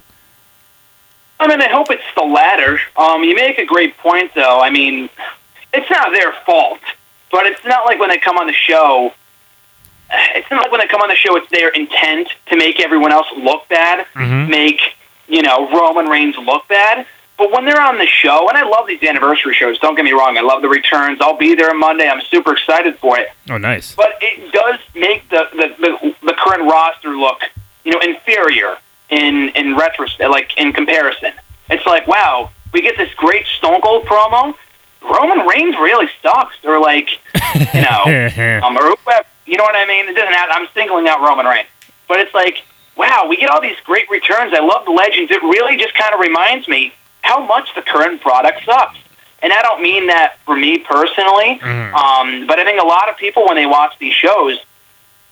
I 1.41 1.47
mean, 1.47 1.59
I 1.59 1.69
hope 1.69 1.89
it's 1.89 2.03
the 2.15 2.21
latter. 2.21 2.79
Um, 2.95 3.23
you 3.23 3.35
make 3.35 3.57
a 3.57 3.65
great 3.65 3.97
point, 3.97 4.31
though. 4.35 4.61
I 4.61 4.69
mean, 4.69 5.09
it's 5.73 5.89
not 5.89 6.11
their 6.11 6.33
fault, 6.45 6.79
but 7.31 7.47
it's 7.47 7.65
not 7.65 7.85
like 7.85 7.99
when 7.99 8.09
they 8.09 8.19
come 8.19 8.37
on 8.37 8.45
the 8.45 8.53
show, 8.53 9.11
it's 10.35 10.49
not 10.51 10.61
like 10.61 10.71
when 10.71 10.81
they 10.81 10.87
come 10.87 11.01
on 11.01 11.09
the 11.09 11.15
show, 11.15 11.35
it's 11.37 11.49
their 11.49 11.69
intent 11.69 12.29
to 12.47 12.55
make 12.55 12.79
everyone 12.79 13.11
else 13.11 13.25
look 13.35 13.67
bad, 13.69 14.05
mm-hmm. 14.13 14.51
make 14.51 14.81
you 15.27 15.41
know 15.41 15.67
Roman 15.71 16.05
Reigns 16.05 16.37
look 16.37 16.67
bad. 16.67 17.07
But 17.39 17.51
when 17.51 17.65
they're 17.65 17.81
on 17.81 17.97
the 17.97 18.05
show, 18.05 18.47
and 18.49 18.55
I 18.55 18.61
love 18.61 18.85
these 18.85 19.01
anniversary 19.01 19.55
shows. 19.55 19.79
Don't 19.79 19.95
get 19.95 20.05
me 20.05 20.11
wrong, 20.11 20.37
I 20.37 20.41
love 20.41 20.61
the 20.61 20.69
returns. 20.69 21.21
I'll 21.21 21.37
be 21.37 21.55
there 21.55 21.71
on 21.71 21.79
Monday. 21.79 22.07
I'm 22.07 22.21
super 22.21 22.53
excited 22.53 22.99
for 22.99 23.17
it. 23.17 23.29
Oh, 23.49 23.57
nice! 23.57 23.95
But 23.95 24.13
it 24.21 24.51
does 24.51 24.79
make 24.93 25.27
the 25.29 25.49
the, 25.53 25.75
the, 25.79 26.15
the 26.23 26.33
current 26.37 26.69
roster 26.69 27.17
look 27.17 27.41
you 27.83 27.91
know 27.91 27.99
inferior 27.99 28.77
in 29.11 29.49
in 29.49 29.75
retrospect, 29.75 30.29
like 30.29 30.57
in 30.57 30.73
comparison. 30.73 31.33
It's 31.69 31.85
like 31.85 32.07
wow, 32.07 32.49
we 32.73 32.81
get 32.81 32.97
this 32.97 33.13
great 33.15 33.45
Stone 33.45 33.81
Cold 33.81 34.05
promo. 34.05 34.55
Roman 35.03 35.47
Reigns 35.47 35.75
really 35.77 36.09
sucks, 36.21 36.55
or 36.63 36.79
like 36.79 37.09
you 37.73 37.81
know, 37.81 38.61
um, 38.63 38.77
or 38.77 38.95
whoever 38.95 39.25
you 39.51 39.57
know 39.57 39.63
what 39.63 39.75
I 39.75 39.85
mean? 39.85 40.07
It 40.07 40.15
doesn't 40.15 40.33
have, 40.33 40.49
I'm 40.51 40.67
singling 40.73 41.07
out 41.09 41.19
Roman 41.19 41.45
Reigns. 41.45 41.67
But 42.07 42.21
it's 42.21 42.33
like, 42.33 42.63
wow, 42.95 43.25
we 43.29 43.35
get 43.35 43.49
all 43.49 43.61
these 43.61 43.79
great 43.83 44.09
returns. 44.09 44.53
I 44.53 44.59
love 44.59 44.85
the 44.85 44.91
legends. 44.91 45.29
It 45.29 45.41
really 45.43 45.75
just 45.75 45.93
kind 45.93 46.13
of 46.13 46.21
reminds 46.21 46.69
me 46.69 46.93
how 47.21 47.45
much 47.45 47.75
the 47.75 47.81
current 47.81 48.21
product 48.21 48.63
sucks. 48.65 48.97
And 49.41 49.51
I 49.51 49.61
don't 49.61 49.81
mean 49.81 50.07
that 50.07 50.37
for 50.45 50.55
me 50.55 50.79
personally, 50.79 51.59
mm. 51.59 51.93
um, 51.93 52.47
but 52.47 52.59
I 52.59 52.63
think 52.63 52.79
a 52.79 52.85
lot 52.85 53.09
of 53.09 53.17
people, 53.17 53.45
when 53.45 53.55
they 53.55 53.65
watch 53.65 53.97
these 53.99 54.13
shows, 54.13 54.59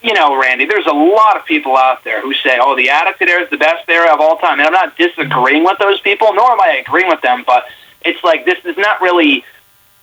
you 0.01 0.13
know, 0.13 0.39
Randy, 0.39 0.65
there's 0.65 0.85
a 0.85 0.93
lot 0.93 1.37
of 1.37 1.45
people 1.45 1.75
out 1.75 2.03
there 2.03 2.21
who 2.21 2.33
say, 2.33 2.57
oh, 2.61 2.75
the 2.75 2.89
Attitude 2.89 3.29
Era 3.29 3.43
is 3.43 3.49
the 3.49 3.57
best 3.57 3.87
era 3.89 4.13
of 4.13 4.21
all 4.21 4.37
time. 4.37 4.59
And 4.59 4.67
I'm 4.67 4.73
not 4.73 4.97
disagreeing 4.97 5.63
with 5.63 5.77
those 5.77 5.99
people, 6.01 6.33
nor 6.33 6.51
am 6.51 6.61
I 6.61 6.83
agreeing 6.85 7.09
with 7.09 7.21
them, 7.21 7.43
but 7.45 7.65
it's 8.05 8.23
like 8.23 8.45
this 8.45 8.61
does 8.63 8.77
not 8.77 9.01
really, 9.01 9.43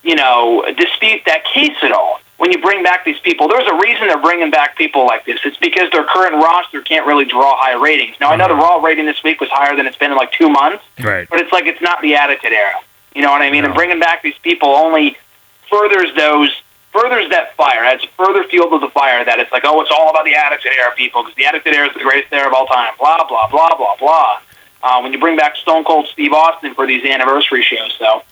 you 0.03 0.15
know, 0.15 0.65
dispute 0.77 1.23
that 1.27 1.45
case 1.45 1.77
at 1.83 1.93
all 1.93 2.21
when 2.39 2.53
you 2.53 2.61
bring 2.61 2.83
back 2.83 3.05
these 3.05 3.19
people, 3.21 3.49
there's 3.49 3.67
a 3.67 3.75
reason 3.77 4.09
they're 4.09 4.21
bringing 4.21 4.51
back 4.51 4.77
people 4.77 5.07
like 5.07 5.25
this. 5.25 5.41
It's 5.45 5.57
because 5.57 5.91
their 5.91 6.05
current 6.05 6.35
roster 6.35 6.83
can't 6.83 7.07
really 7.07 7.25
draw 7.25 7.57
high 7.57 7.75
ratings. 7.75 8.17
Now, 8.21 8.31
I 8.31 8.37
know 8.37 8.49
the 8.49 8.55
Raw 8.55 8.77
rating 8.77 9.07
this 9.07 9.23
week 9.23 9.41
was 9.41 9.49
higher 9.51 9.75
than 9.75 9.87
it's 9.87 9.97
been 9.97 10.11
in 10.11 10.17
like 10.17 10.33
two 10.33 10.51
months, 10.51 10.85
right. 11.03 11.27
but 11.31 11.41
it's 11.41 11.51
like 11.53 11.67
it's 11.67 11.81
not 11.81 12.03
the 12.03 12.15
Attitude 12.15 12.53
Era. 12.53 12.75
You 13.15 13.23
know 13.23 13.31
what 13.31 13.41
I 13.41 13.51
mean? 13.51 13.63
No. 13.63 13.69
And 13.69 13.75
bringing 13.75 13.99
back 13.99 14.23
these 14.23 14.37
people 14.43 14.69
only 14.69 15.17
furthers 15.71 16.15
those 16.15 16.51
furthers 16.97 17.29
that 17.31 17.55
fire. 17.57 17.85
Adds 17.85 18.05
further 18.17 18.45
fuel 18.45 18.71
to 18.71 18.79
the 18.79 18.91
fire. 18.91 19.25
That 19.25 19.39
it's 19.39 19.53
like, 19.53 19.65
oh, 19.65 19.81
it's 19.81 19.91
all 19.91 20.11
about 20.11 20.25
the 20.25 20.35
Attitude 20.35 20.73
Era 20.73 20.95
people 20.97 21.23
because 21.23 21.37
the 21.37 21.47
Attitude 21.47 21.75
Era 21.75 21.89
is 21.89 21.95
the 21.95 22.01
greatest 22.01 22.33
era 22.33 22.49
of 22.49 22.55
all 22.55 22.67
time. 22.67 22.93
Blah 22.99 23.27
blah 23.29 23.49
blah 23.49 23.77
blah 23.77 23.97
blah. 23.97 24.41
Uh, 24.83 25.01
when 25.01 25.13
you 25.13 25.19
bring 25.19 25.37
back 25.37 25.57
Stone 25.57 25.85
Cold 25.85 26.07
Steve 26.09 26.33
Austin 26.33 26.75
for 26.75 26.87
these 26.87 27.05
anniversary 27.05 27.63
shows, 27.63 27.95
so 27.99 28.23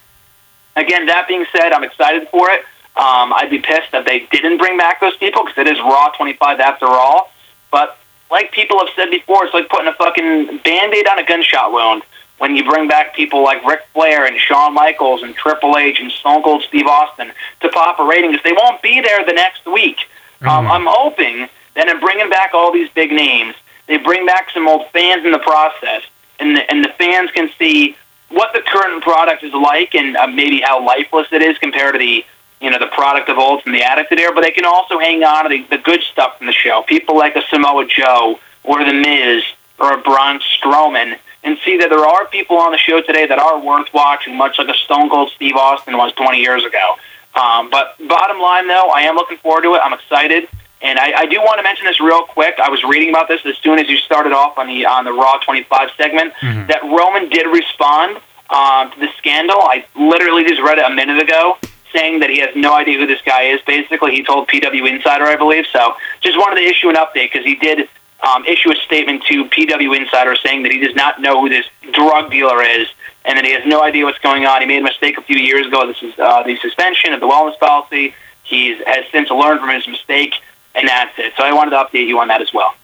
again, 0.75 1.05
that 1.07 1.27
being 1.27 1.45
said, 1.51 1.71
I'm 1.73 1.83
excited 1.83 2.27
for 2.29 2.49
it. 2.51 2.61
Um, 2.95 3.33
I'd 3.33 3.49
be 3.49 3.59
pissed 3.59 3.91
that 3.91 4.05
they 4.05 4.19
didn't 4.31 4.57
bring 4.57 4.77
back 4.77 5.01
those 5.01 5.17
people 5.17 5.43
because 5.43 5.57
it 5.57 5.67
is 5.67 5.77
Raw 5.79 6.09
25 6.15 6.59
after 6.59 6.85
all. 6.85 7.31
But 7.69 7.97
like 8.31 8.51
people 8.51 8.79
have 8.79 8.87
said 8.95 9.11
before, 9.11 9.43
it's 9.45 9.53
like 9.53 9.67
putting 9.67 9.87
a 9.87 9.93
fucking 9.93 10.59
band-aid 10.63 11.07
on 11.07 11.19
a 11.19 11.25
gunshot 11.25 11.73
wound 11.73 12.03
when 12.37 12.55
you 12.55 12.65
bring 12.65 12.87
back 12.87 13.15
people 13.15 13.43
like 13.43 13.63
Ric 13.65 13.81
Flair 13.93 14.25
and 14.25 14.37
Shawn 14.37 14.73
Michaels 14.73 15.23
and 15.23 15.35
Triple 15.35 15.77
H 15.77 15.99
and 15.99 16.11
Stone 16.11 16.43
Cold 16.43 16.63
Steve 16.63 16.87
Austin 16.87 17.31
to 17.61 17.69
pop 17.69 17.99
a 17.99 18.05
rating 18.05 18.31
because 18.31 18.43
they 18.43 18.51
won't 18.51 18.81
be 18.81 19.01
there 19.01 19.25
the 19.25 19.33
next 19.33 19.65
week. 19.65 19.97
Um, 20.41 20.47
mm-hmm. 20.47 20.49
Um, 20.49 20.67
I'm 20.67 20.87
hoping 20.87 21.47
that 21.75 21.87
in 21.87 21.99
bringing 21.99 22.29
back 22.29 22.53
all 22.53 22.71
these 22.71 22.89
big 22.89 23.11
names, 23.11 23.55
they 23.87 23.97
bring 23.97 24.25
back 24.25 24.49
some 24.51 24.67
old 24.67 24.89
fans 24.91 25.25
in 25.25 25.31
the 25.31 25.39
process, 25.39 26.03
and 26.39 26.57
the, 26.57 26.69
and 26.69 26.83
the 26.83 26.89
fans 26.97 27.31
can 27.31 27.49
see 27.57 27.95
what 28.29 28.51
the 28.53 28.61
current 28.61 29.03
product 29.03 29.43
is 29.43 29.53
like 29.53 29.95
and 29.95 30.17
uh, 30.17 30.27
maybe 30.27 30.59
how 30.59 30.83
lifeless 30.85 31.27
it 31.31 31.41
is 31.41 31.57
compared 31.59 31.93
to 31.93 31.99
the 31.99 32.25
you 32.61 32.71
know, 32.71 32.79
the 32.79 32.87
product 32.87 33.29
of 33.29 33.37
old 33.37 33.61
from 33.61 33.73
the 33.73 33.83
Attitude 33.83 34.19
Era, 34.19 34.33
but 34.33 34.41
they 34.41 34.51
can 34.51 34.65
also 34.65 34.97
hang 34.97 35.23
on 35.23 35.43
to 35.43 35.49
the, 35.49 35.63
the 35.69 35.77
good 35.77 36.01
stuff 36.01 36.37
from 36.37 36.47
the 36.47 36.53
show. 36.53 36.83
People 36.87 37.17
like 37.17 37.35
a 37.35 37.41
Samoa 37.49 37.85
Joe 37.85 38.39
or 38.63 38.83
The 38.83 38.93
Miz 38.93 39.43
or 39.77 39.93
a 39.93 40.01
Braun 40.01 40.39
Strowman 40.39 41.19
and 41.45 41.57
see 41.63 41.77
that 41.77 41.89
there 41.89 42.05
are 42.05 42.25
people 42.25 42.57
on 42.57 42.71
the 42.71 42.77
show 42.77 43.01
today 43.01 43.27
that 43.27 43.37
are 43.37 43.59
worth 43.59 43.93
watching, 43.93 44.35
much 44.35 44.57
like 44.57 44.67
a 44.67 44.73
Stone 44.73 45.09
Cold 45.09 45.31
Steve 45.35 45.55
Austin 45.55 45.95
was 45.95 46.11
20 46.13 46.39
years 46.39 46.65
ago. 46.65 46.95
Um, 47.35 47.69
but 47.69 47.95
bottom 48.07 48.39
line, 48.39 48.67
though, 48.67 48.89
I 48.89 49.01
am 49.01 49.15
looking 49.15 49.37
forward 49.37 49.61
to 49.61 49.75
it. 49.75 49.81
I'm 49.83 49.93
excited. 49.93 50.49
And 50.81 50.97
I, 50.99 51.21
I 51.21 51.25
do 51.27 51.37
want 51.39 51.59
to 51.59 51.63
mention 51.63 51.85
this 51.85 52.01
real 52.01 52.23
quick. 52.23 52.55
I 52.59 52.69
was 52.69 52.83
reading 52.83 53.09
about 53.09 53.27
this 53.27 53.45
as 53.45 53.57
soon 53.59 53.79
as 53.79 53.87
you 53.87 53.97
started 53.97 54.33
off 54.33 54.57
on 54.57 54.67
the 54.67 54.85
on 54.85 55.05
the 55.05 55.13
Raw 55.13 55.37
25 55.37 55.89
segment 55.97 56.33
mm-hmm. 56.33 56.67
that 56.67 56.83
Roman 56.83 57.29
did 57.29 57.47
respond 57.47 58.17
um, 58.49 58.91
to 58.91 58.99
the 58.99 59.09
scandal. 59.17 59.57
I 59.57 59.85
literally 59.95 60.43
just 60.43 60.61
read 60.61 60.77
it 60.79 60.85
a 60.85 60.93
minute 60.93 61.21
ago 61.21 61.57
saying 61.93 62.19
that 62.19 62.29
he 62.29 62.39
has 62.39 62.55
no 62.55 62.73
idea 62.73 62.97
who 62.97 63.07
this 63.07 63.21
guy 63.21 63.43
is. 63.43 63.61
Basically, 63.61 64.11
he 64.11 64.23
told 64.23 64.47
PW 64.47 64.89
Insider, 64.89 65.25
I 65.25 65.35
believe. 65.35 65.65
So, 65.71 65.95
just 66.21 66.37
wanted 66.37 66.61
to 66.61 66.67
issue 66.67 66.89
an 66.89 66.95
update 66.95 67.31
because 67.31 67.45
he 67.45 67.55
did 67.55 67.87
um, 68.25 68.45
issue 68.45 68.71
a 68.71 68.75
statement 68.75 69.23
to 69.25 69.45
PW 69.45 69.95
Insider 69.97 70.35
saying 70.35 70.63
that 70.63 70.71
he 70.71 70.79
does 70.79 70.95
not 70.95 71.21
know 71.21 71.41
who 71.41 71.49
this 71.49 71.65
drug 71.93 72.31
dealer 72.31 72.61
is 72.63 72.87
and 73.23 73.37
that 73.37 73.45
he 73.45 73.51
has 73.51 73.65
no 73.65 73.81
idea 73.81 74.05
what's 74.05 74.19
going 74.19 74.45
on. 74.45 74.61
He 74.61 74.67
made 74.67 74.79
a 74.79 74.83
mistake 74.83 75.17
a 75.17 75.21
few 75.21 75.37
years 75.37 75.67
ago. 75.67 75.87
This 75.87 76.01
is 76.01 76.17
uh, 76.19 76.43
the 76.43 76.57
suspension 76.57 77.13
of 77.13 77.19
the 77.19 77.27
wellness 77.27 77.57
policy. 77.59 78.13
He 78.43 78.75
has 78.85 79.05
since 79.11 79.29
learned 79.29 79.59
from 79.59 79.69
his 79.69 79.87
mistake, 79.87 80.35
and 80.75 80.87
that's 80.87 81.17
it. 81.17 81.33
So, 81.37 81.43
I 81.43 81.53
wanted 81.53 81.71
to 81.71 81.77
update 81.77 82.07
you 82.07 82.19
on 82.19 82.27
that 82.27 82.41
as 82.41 82.53
well. 82.53 82.75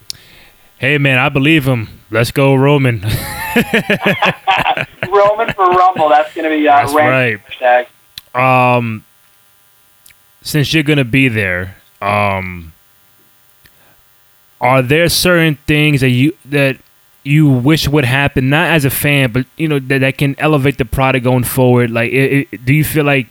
Hey 0.77 0.97
man, 0.97 1.19
I 1.19 1.29
believe 1.29 1.67
him. 1.67 2.01
Let's 2.09 2.31
go, 2.31 2.55
Roman. 2.55 3.01
Roman 5.07 5.53
for 5.53 5.69
Rumble. 5.69 6.09
That's 6.09 6.33
going 6.33 6.49
to 6.49 6.57
be 6.57 6.67
uh, 6.67 6.91
right. 6.91 7.39
Hashtag 7.45 7.85
um, 8.33 9.03
since 10.41 10.73
you're 10.73 10.83
gonna 10.83 11.05
be 11.05 11.27
there, 11.27 11.77
um, 12.01 12.70
are 14.61 14.81
there 14.81 15.09
certain 15.09 15.55
things 15.67 16.01
that 16.01 16.09
you 16.09 16.37
that 16.45 16.77
you 17.23 17.49
wish 17.49 17.87
would 17.87 18.05
happen, 18.05 18.49
not 18.49 18.71
as 18.71 18.85
a 18.85 18.89
fan, 18.89 19.31
but 19.31 19.45
you 19.57 19.67
know 19.67 19.79
that, 19.79 19.99
that 19.99 20.17
can 20.17 20.39
elevate 20.39 20.77
the 20.77 20.85
product 20.85 21.23
going 21.23 21.43
forward? 21.43 21.91
Like, 21.91 22.11
it, 22.11 22.47
it, 22.51 22.65
do 22.65 22.73
you 22.73 22.85
feel 22.85 23.03
like 23.03 23.27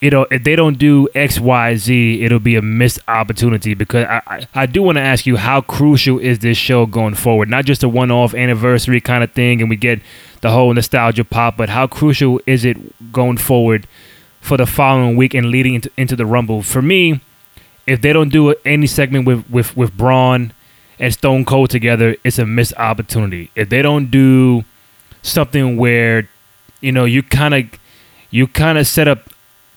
you 0.00 0.10
know, 0.10 0.26
if 0.30 0.44
they 0.44 0.54
don't 0.54 0.78
do 0.78 1.08
X, 1.14 1.40
Y, 1.40 1.76
Z, 1.76 2.22
it'll 2.22 2.38
be 2.38 2.54
a 2.54 2.62
missed 2.62 3.00
opportunity. 3.08 3.74
Because 3.74 4.06
I, 4.06 4.22
I, 4.26 4.46
I 4.54 4.66
do 4.66 4.82
want 4.82 4.96
to 4.96 5.02
ask 5.02 5.26
you, 5.26 5.36
how 5.36 5.60
crucial 5.60 6.18
is 6.20 6.38
this 6.38 6.56
show 6.56 6.86
going 6.86 7.14
forward? 7.14 7.48
Not 7.48 7.64
just 7.64 7.82
a 7.82 7.88
one-off 7.88 8.32
anniversary 8.34 9.00
kind 9.00 9.24
of 9.24 9.32
thing, 9.32 9.60
and 9.60 9.68
we 9.68 9.76
get 9.76 10.00
the 10.40 10.50
whole 10.50 10.72
nostalgia 10.72 11.24
pop, 11.24 11.56
but 11.56 11.68
how 11.68 11.88
crucial 11.88 12.40
is 12.46 12.64
it 12.64 13.12
going 13.12 13.38
forward 13.38 13.88
for 14.40 14.56
the 14.56 14.66
following 14.66 15.16
week 15.16 15.34
and 15.34 15.50
leading 15.50 15.74
into, 15.74 15.90
into 15.96 16.14
the 16.14 16.26
Rumble? 16.26 16.62
For 16.62 16.80
me, 16.80 17.20
if 17.88 18.02
they 18.02 18.12
don't 18.12 18.28
do 18.28 18.54
any 18.64 18.86
segment 18.86 19.26
with 19.26 19.48
with 19.50 19.76
with 19.76 19.96
Braun 19.96 20.52
and 20.98 21.12
Stone 21.12 21.44
Cold 21.44 21.70
together, 21.70 22.16
it's 22.22 22.38
a 22.38 22.46
missed 22.46 22.74
opportunity. 22.76 23.50
If 23.54 23.68
they 23.70 23.82
don't 23.82 24.10
do 24.10 24.64
something 25.22 25.76
where 25.76 26.28
you 26.80 26.92
know 26.92 27.04
you 27.04 27.22
kind 27.22 27.54
of 27.54 27.64
you 28.30 28.46
kind 28.46 28.78
of 28.78 28.86
set 28.86 29.08
up 29.08 29.30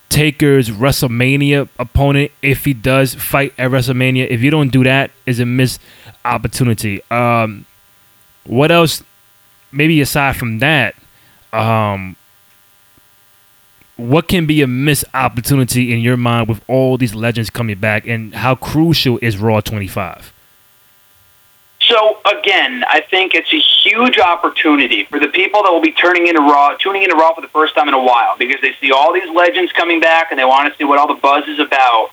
Taker's 0.09 0.69
WrestleMania 0.69 1.69
opponent 1.79 2.31
if 2.41 2.65
he 2.65 2.73
does 2.73 3.15
fight 3.15 3.53
at 3.57 3.71
WrestleMania. 3.71 4.29
If 4.29 4.41
you 4.41 4.51
don't 4.51 4.69
do 4.69 4.83
that, 4.83 5.11
is 5.25 5.39
a 5.39 5.45
missed 5.45 5.79
opportunity. 6.25 7.01
Um, 7.09 7.65
what 8.43 8.71
else? 8.71 9.03
Maybe 9.71 10.01
aside 10.01 10.35
from 10.35 10.59
that, 10.59 10.95
um, 11.53 12.17
what 14.09 14.27
can 14.27 14.45
be 14.45 14.61
a 14.61 14.67
missed 14.67 15.05
opportunity 15.13 15.93
in 15.93 15.99
your 15.99 16.17
mind 16.17 16.47
with 16.47 16.61
all 16.67 16.97
these 16.97 17.13
legends 17.13 17.49
coming 17.49 17.77
back, 17.77 18.07
and 18.07 18.33
how 18.33 18.55
crucial 18.55 19.19
is 19.21 19.37
Raw 19.37 19.61
25? 19.61 20.33
So 21.81 22.19
again, 22.25 22.83
I 22.87 23.01
think 23.01 23.33
it's 23.33 23.51
a 23.53 23.59
huge 23.59 24.17
opportunity 24.17 25.03
for 25.05 25.19
the 25.19 25.27
people 25.27 25.63
that 25.63 25.71
will 25.71 25.81
be 25.81 25.91
turning 25.91 26.27
into 26.27 26.41
Raw, 26.41 26.75
tuning 26.77 27.03
into 27.03 27.15
Raw 27.15 27.33
for 27.33 27.41
the 27.41 27.49
first 27.49 27.75
time 27.75 27.87
in 27.87 27.93
a 27.93 28.01
while, 28.01 28.37
because 28.37 28.61
they 28.61 28.73
see 28.79 28.91
all 28.91 29.13
these 29.13 29.29
legends 29.29 29.71
coming 29.73 29.99
back 29.99 30.31
and 30.31 30.39
they 30.39 30.45
want 30.45 30.71
to 30.71 30.77
see 30.77 30.83
what 30.83 30.99
all 30.99 31.07
the 31.07 31.19
buzz 31.19 31.47
is 31.47 31.59
about. 31.59 32.11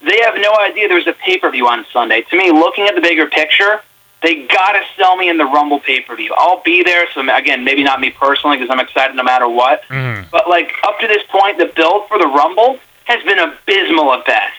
They 0.00 0.20
have 0.22 0.34
no 0.36 0.54
idea 0.58 0.88
there's 0.88 1.06
a 1.06 1.14
pay 1.14 1.38
per 1.38 1.50
view 1.50 1.66
on 1.68 1.86
Sunday. 1.92 2.22
To 2.22 2.36
me, 2.36 2.50
looking 2.50 2.86
at 2.86 2.94
the 2.94 3.00
bigger 3.00 3.26
picture, 3.26 3.82
they 4.24 4.46
gotta 4.46 4.80
sell 4.96 5.16
me 5.16 5.28
in 5.28 5.36
the 5.36 5.44
Rumble 5.44 5.80
pay 5.80 6.00
per 6.00 6.16
view. 6.16 6.34
I'll 6.36 6.62
be 6.62 6.82
there. 6.82 7.06
So 7.12 7.20
again, 7.20 7.62
maybe 7.62 7.82
not 7.82 8.00
me 8.00 8.10
personally 8.10 8.56
because 8.56 8.70
I'm 8.70 8.80
excited 8.80 9.14
no 9.14 9.22
matter 9.22 9.48
what. 9.48 9.82
Mm. 9.84 10.30
But 10.30 10.48
like 10.48 10.72
up 10.82 10.98
to 11.00 11.06
this 11.06 11.22
point, 11.28 11.58
the 11.58 11.66
build 11.66 12.08
for 12.08 12.18
the 12.18 12.26
Rumble 12.26 12.78
has 13.04 13.22
been 13.24 13.38
abysmal 13.38 14.14
at 14.14 14.24
best. 14.24 14.54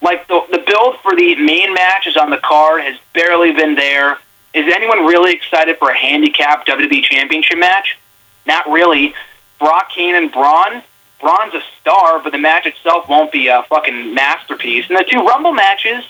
Like 0.00 0.26
the 0.28 0.40
the 0.50 0.64
build 0.66 0.96
for 1.00 1.14
the 1.14 1.36
main 1.36 1.74
matches 1.74 2.16
on 2.16 2.30
the 2.30 2.38
card 2.38 2.82
has 2.82 2.98
barely 3.12 3.52
been 3.52 3.74
there. 3.74 4.18
Is 4.54 4.72
anyone 4.74 5.04
really 5.04 5.32
excited 5.32 5.78
for 5.78 5.90
a 5.90 5.96
handicap 5.96 6.66
WWE 6.66 7.02
Championship 7.04 7.58
match? 7.58 7.98
Not 8.46 8.66
really. 8.68 9.14
Brock 9.58 9.90
Kane 9.94 10.14
and 10.14 10.32
Braun. 10.32 10.82
Braun's 11.20 11.54
a 11.54 11.62
star, 11.80 12.18
but 12.18 12.32
the 12.32 12.38
match 12.38 12.66
itself 12.66 13.08
won't 13.08 13.30
be 13.30 13.46
a 13.46 13.62
fucking 13.68 14.12
masterpiece. 14.12 14.86
And 14.88 14.98
the 14.98 15.04
two 15.04 15.24
Rumble 15.24 15.52
matches, 15.52 16.04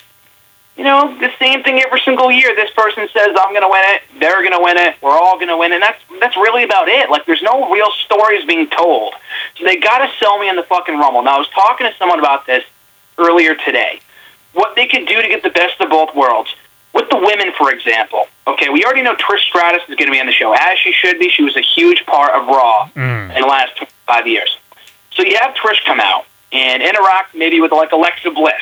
you 0.77 0.85
know, 0.85 1.17
the 1.19 1.31
same 1.39 1.63
thing 1.63 1.81
every 1.81 2.01
single 2.01 2.31
year. 2.33 2.55
This 2.57 2.71
person 2.71 3.07
says 3.13 3.29
I'm 3.39 3.51
going 3.51 3.63
to 3.63 3.69
win 3.69 3.83
it. 3.95 4.03
They're 4.19 4.41
going 4.43 4.53
to 4.53 4.63
win 4.63 4.77
it. 4.79 4.97
We're 5.03 5.19
all 5.19 5.37
going 5.37 5.49
to 5.49 5.57
win, 5.57 5.73
and 5.73 5.83
that's 5.83 6.01
that's 6.21 6.37
really 6.37 6.63
about 6.65 6.89
it. 6.89 7.11
Like, 7.11 7.27
there's 7.27 7.43
no 7.43 7.71
real 7.71 7.91
stories 8.05 8.45
being 8.45 8.69
told. 8.71 9.15
So 9.59 9.65
they 9.65 9.77
got 9.77 9.99
to 9.99 10.11
sell 10.19 10.39
me 10.39 10.49
in 10.49 10.57
the 10.57 10.63
fucking 10.63 10.97
Rumble. 10.99 11.23
Now, 11.23 11.37
I 11.37 11.39
was 11.39 11.49
talking 11.49 11.87
to 11.87 11.95
someone 11.99 12.19
about 12.19 12.47
this 12.47 12.65
earlier 13.19 13.55
today. 13.55 14.01
What 14.55 14.75
they 14.77 14.87
could 14.87 15.07
do 15.07 15.21
to 15.21 15.29
get 15.29 15.43
the 15.43 15.51
best 15.51 15.81
of 15.81 15.91
both 15.91 16.15
worlds. 16.15 16.55
With 16.95 17.09
the 17.09 17.17
women, 17.17 17.53
for 17.57 17.73
example. 17.73 18.27
Okay, 18.47 18.69
we 18.69 18.85
already 18.85 19.01
know 19.01 19.15
Trish 19.17 19.41
Stratus 19.41 19.81
is 19.89 19.95
going 19.97 20.09
to 20.09 20.13
be 20.13 20.21
on 20.21 20.27
the 20.27 20.33
show, 20.33 20.53
as 20.53 20.79
she 20.79 20.93
should 20.93 21.19
be. 21.19 21.31
She 21.31 21.43
was 21.43 21.57
a 21.57 21.63
huge 21.63 22.05
part 22.05 22.33
of 22.33 22.47
Raw 22.49 22.91
Mm. 22.95 23.35
in 23.35 23.41
the 23.41 23.47
last 23.47 23.73
five 24.07 24.27
years. 24.27 24.59
So 25.15 25.23
you 25.23 25.39
have 25.41 25.55
Trish 25.55 25.83
come 25.87 26.01
out 26.01 26.27
and 26.53 26.83
interact 26.83 27.35
maybe 27.35 27.61
with 27.63 27.73
like 27.73 27.93
Alexa 27.93 28.31
Bliss, 28.33 28.61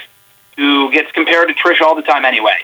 who 0.60 0.92
gets 0.92 1.10
compared 1.12 1.48
to 1.48 1.54
Trish 1.54 1.80
all 1.80 1.94
the 1.94 2.02
time 2.02 2.26
anyway. 2.26 2.58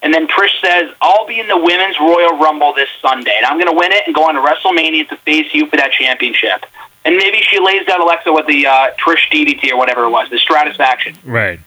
And 0.00 0.12
then 0.12 0.26
Trish 0.26 0.58
says, 0.60 0.90
I'll 1.02 1.26
be 1.26 1.38
in 1.38 1.48
the 1.48 1.56
Women's 1.56 2.00
Royal 2.00 2.38
Rumble 2.38 2.72
this 2.72 2.88
Sunday, 3.02 3.34
and 3.36 3.44
I'm 3.44 3.58
going 3.58 3.70
to 3.70 3.78
win 3.78 3.92
it 3.92 4.04
and 4.06 4.14
go 4.14 4.26
on 4.26 4.34
to 4.34 4.40
WrestleMania 4.40 5.08
to 5.10 5.16
face 5.18 5.54
you 5.54 5.66
for 5.66 5.76
that 5.76 5.92
championship. 5.92 6.64
And 7.04 7.16
maybe 7.16 7.42
she 7.42 7.60
lays 7.60 7.86
down 7.86 8.00
Alexa 8.00 8.32
with 8.32 8.46
the 8.46 8.66
uh, 8.66 8.90
Trish 8.94 9.28
DDT 9.30 9.70
or 9.70 9.76
whatever 9.76 10.04
it 10.04 10.10
was, 10.10 10.30
the 10.30 10.36
Stratusfaction. 10.36 11.18
Right. 11.24 11.60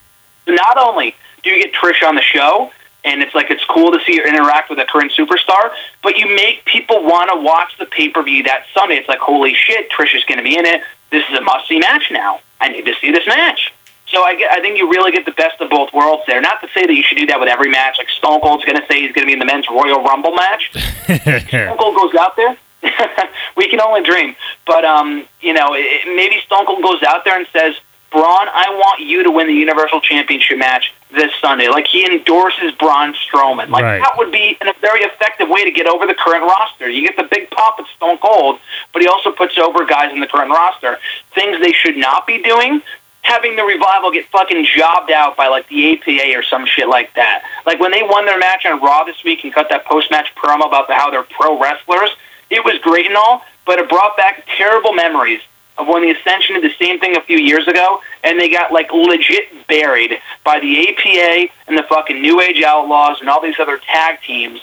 So 0.45 0.53
not 0.53 0.77
only 0.77 1.15
do 1.43 1.51
you 1.51 1.63
get 1.63 1.73
Trish 1.73 2.05
on 2.05 2.15
the 2.15 2.21
show, 2.21 2.71
and 3.03 3.21
it's 3.21 3.35
like 3.35 3.51
it's 3.51 3.63
cool 3.65 3.91
to 3.91 4.03
see 4.05 4.17
her 4.17 4.27
interact 4.27 4.71
with 4.71 4.79
a 4.79 4.85
current 4.85 5.11
superstar, 5.11 5.71
but 6.01 6.17
you 6.17 6.35
make 6.35 6.65
people 6.65 7.03
want 7.03 7.29
to 7.29 7.39
watch 7.39 7.77
the 7.77 7.85
pay 7.85 8.09
per 8.09 8.23
view 8.23 8.41
that 8.43 8.65
Sunday. 8.73 8.95
It's 8.95 9.07
like, 9.07 9.19
holy 9.19 9.53
shit, 9.53 9.91
Trish 9.91 10.15
is 10.15 10.23
going 10.23 10.39
to 10.39 10.43
be 10.43 10.57
in 10.57 10.65
it. 10.65 10.81
This 11.11 11.23
is 11.29 11.37
a 11.37 11.41
must 11.41 11.67
see 11.67 11.77
match 11.77 12.09
now. 12.11 12.39
I 12.59 12.69
need 12.69 12.85
to 12.85 12.95
see 12.95 13.11
this 13.11 13.27
match. 13.27 13.71
So 14.15 14.23
I, 14.23 14.35
get, 14.35 14.49
I 14.49 14.61
think 14.61 14.77
you 14.77 14.89
really 14.89 15.11
get 15.11 15.25
the 15.25 15.33
best 15.33 15.59
of 15.59 15.69
both 15.69 15.91
worlds 15.91 16.23
there. 16.25 16.39
Not 16.39 16.61
to 16.61 16.69
say 16.73 16.85
that 16.85 16.93
you 16.93 17.03
should 17.03 17.17
do 17.17 17.25
that 17.27 17.37
with 17.37 17.49
every 17.49 17.69
match. 17.69 17.97
Like 17.97 18.07
Stone 18.09 18.39
Cold's 18.39 18.63
going 18.63 18.79
to 18.79 18.87
say 18.87 19.01
he's 19.01 19.11
going 19.11 19.23
to 19.23 19.27
be 19.27 19.33
in 19.33 19.39
the 19.39 19.45
men's 19.45 19.67
Royal 19.69 20.01
Rumble 20.01 20.33
match. 20.33 20.71
Stone 21.05 21.77
Cold 21.77 21.95
goes 21.97 22.15
out 22.15 22.37
there. 22.37 22.55
we 23.57 23.67
can 23.67 23.81
only 23.81 24.03
dream. 24.03 24.35
But 24.65 24.85
um, 24.85 25.25
you 25.41 25.53
know, 25.53 25.69
it, 25.73 26.07
maybe 26.15 26.39
Stone 26.45 26.65
Cold 26.65 26.81
goes 26.81 27.03
out 27.03 27.25
there 27.25 27.35
and 27.37 27.45
says, 27.51 27.75
"Braun, 28.11 28.23
I 28.47 28.69
want 28.69 29.01
you 29.01 29.23
to 29.23 29.31
win 29.31 29.47
the 29.47 29.53
Universal 29.53 29.99
Championship 30.01 30.59
match 30.59 30.93
this 31.11 31.31
Sunday." 31.41 31.67
Like 31.67 31.87
he 31.87 32.05
endorses 32.05 32.71
Braun 32.73 33.15
Strowman. 33.15 33.69
Like 33.69 33.83
Right. 33.83 33.99
that 33.99 34.13
would 34.17 34.31
be 34.31 34.57
a 34.61 34.73
very 34.79 35.01
effective 35.01 35.49
way 35.49 35.65
to 35.65 35.71
get 35.71 35.87
over 35.87 36.05
the 36.05 36.13
current 36.15 36.43
roster. 36.43 36.87
You 36.89 37.01
get 37.05 37.17
the 37.17 37.27
big 37.29 37.49
pop 37.49 37.79
with 37.79 37.87
Stone 37.97 38.19
Cold, 38.19 38.59
but 38.93 39.01
he 39.01 39.07
also 39.09 39.31
puts 39.31 39.57
over 39.57 39.83
guys 39.85 40.13
in 40.13 40.21
the 40.21 40.27
current 40.27 40.51
roster. 40.51 40.99
Things 41.33 41.59
they 41.59 41.73
should 41.73 41.97
not 41.97 42.25
be 42.27 42.41
doing. 42.41 42.81
Having 43.25 43.55
the 43.55 43.63
revival 43.63 44.11
get 44.11 44.27
fucking 44.27 44.65
jobbed 44.65 45.09
out 45.09 45.35
by 45.35 45.47
like 45.47 45.67
the 45.67 45.93
APA 45.93 46.37
or 46.37 46.43
some 46.43 46.63
shit 46.67 46.87
like 46.87 47.11
that. 47.15 47.43
Like 47.65 47.79
when 47.79 47.89
they 47.91 48.03
won 48.03 48.27
their 48.27 48.37
match 48.37 48.67
on 48.67 48.79
Raw 48.79 49.03
this 49.03 49.23
week 49.23 49.43
and 49.43 49.51
cut 49.51 49.67
that 49.69 49.83
post 49.85 50.11
match 50.11 50.27
promo 50.35 50.67
about 50.67 50.91
how 50.91 51.09
they're 51.09 51.23
pro 51.23 51.59
wrestlers, 51.59 52.11
it 52.51 52.63
was 52.63 52.77
great 52.83 53.07
and 53.07 53.17
all, 53.17 53.43
but 53.65 53.79
it 53.79 53.89
brought 53.89 54.15
back 54.15 54.45
terrible 54.55 54.93
memories 54.93 55.41
of 55.79 55.87
when 55.87 56.03
the 56.03 56.11
Ascension 56.11 56.61
did 56.61 56.63
the 56.63 56.75
same 56.77 56.99
thing 56.99 57.17
a 57.17 57.21
few 57.21 57.39
years 57.39 57.67
ago, 57.67 57.99
and 58.23 58.39
they 58.39 58.47
got 58.47 58.71
like 58.71 58.91
legit 58.93 59.67
buried 59.67 60.19
by 60.43 60.59
the 60.59 60.87
APA 60.87 61.51
and 61.67 61.75
the 61.75 61.83
fucking 61.83 62.21
New 62.21 62.39
Age 62.41 62.61
Outlaws 62.61 63.19
and 63.21 63.29
all 63.29 63.41
these 63.41 63.59
other 63.59 63.79
tag 63.79 64.21
teams. 64.21 64.61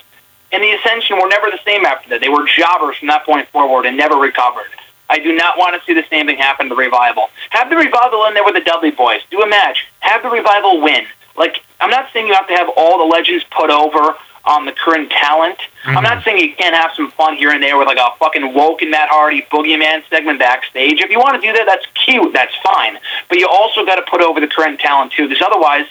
And 0.52 0.62
the 0.62 0.70
Ascension 0.70 1.16
were 1.16 1.28
never 1.28 1.50
the 1.50 1.58
same 1.64 1.84
after 1.84 2.10
that. 2.10 2.20
They 2.20 2.28
were 2.28 2.46
jobbers 2.46 2.96
from 2.98 3.08
that 3.08 3.24
point 3.24 3.48
forward 3.48 3.86
and 3.86 3.96
never 3.96 4.14
recovered. 4.16 4.70
I 5.12 5.18
do 5.18 5.34
not 5.34 5.58
want 5.58 5.78
to 5.78 5.84
see 5.84 5.92
the 5.92 6.06
same 6.08 6.24
thing 6.24 6.38
happen 6.38 6.70
to 6.70 6.74
the 6.74 6.80
Revival. 6.80 7.28
Have 7.50 7.68
the 7.68 7.76
Revival 7.76 8.24
in 8.24 8.32
there 8.32 8.44
with 8.44 8.54
the 8.54 8.62
Dudley 8.62 8.92
Boys. 8.92 9.20
Do 9.30 9.42
a 9.42 9.46
match. 9.46 9.86
Have 10.00 10.22
the 10.22 10.30
Revival 10.30 10.80
win. 10.80 11.04
Like, 11.36 11.62
I'm 11.80 11.90
not 11.90 12.08
saying 12.14 12.28
you 12.28 12.32
have 12.32 12.48
to 12.48 12.54
have 12.54 12.70
all 12.78 12.96
the 12.96 13.04
legends 13.04 13.44
put 13.50 13.68
over 13.68 14.16
on 14.46 14.64
the 14.64 14.72
current 14.72 15.10
talent. 15.10 15.58
I'm 15.84 16.02
not 16.02 16.04
mm-hmm. 16.04 16.24
saying 16.24 16.38
you 16.38 16.54
can't 16.56 16.74
have 16.74 16.92
some 16.96 17.10
fun 17.10 17.36
here 17.36 17.50
and 17.50 17.62
there 17.62 17.76
with 17.76 17.86
like 17.86 17.98
a 17.98 18.16
fucking 18.18 18.54
Woken 18.54 18.90
Matt 18.90 19.10
Hardy 19.10 19.42
boogeyman 19.52 20.02
segment 20.08 20.38
backstage. 20.38 21.02
If 21.02 21.10
you 21.10 21.18
want 21.18 21.40
to 21.40 21.46
do 21.46 21.52
that, 21.52 21.66
that's 21.66 21.86
cute. 22.06 22.32
That's 22.32 22.54
fine. 22.64 22.98
But 23.28 23.38
you 23.38 23.48
also 23.48 23.84
got 23.84 23.96
to 23.96 24.02
put 24.10 24.22
over 24.22 24.40
the 24.40 24.48
current 24.48 24.80
talent 24.80 25.12
too, 25.12 25.28
because 25.28 25.42
otherwise, 25.42 25.84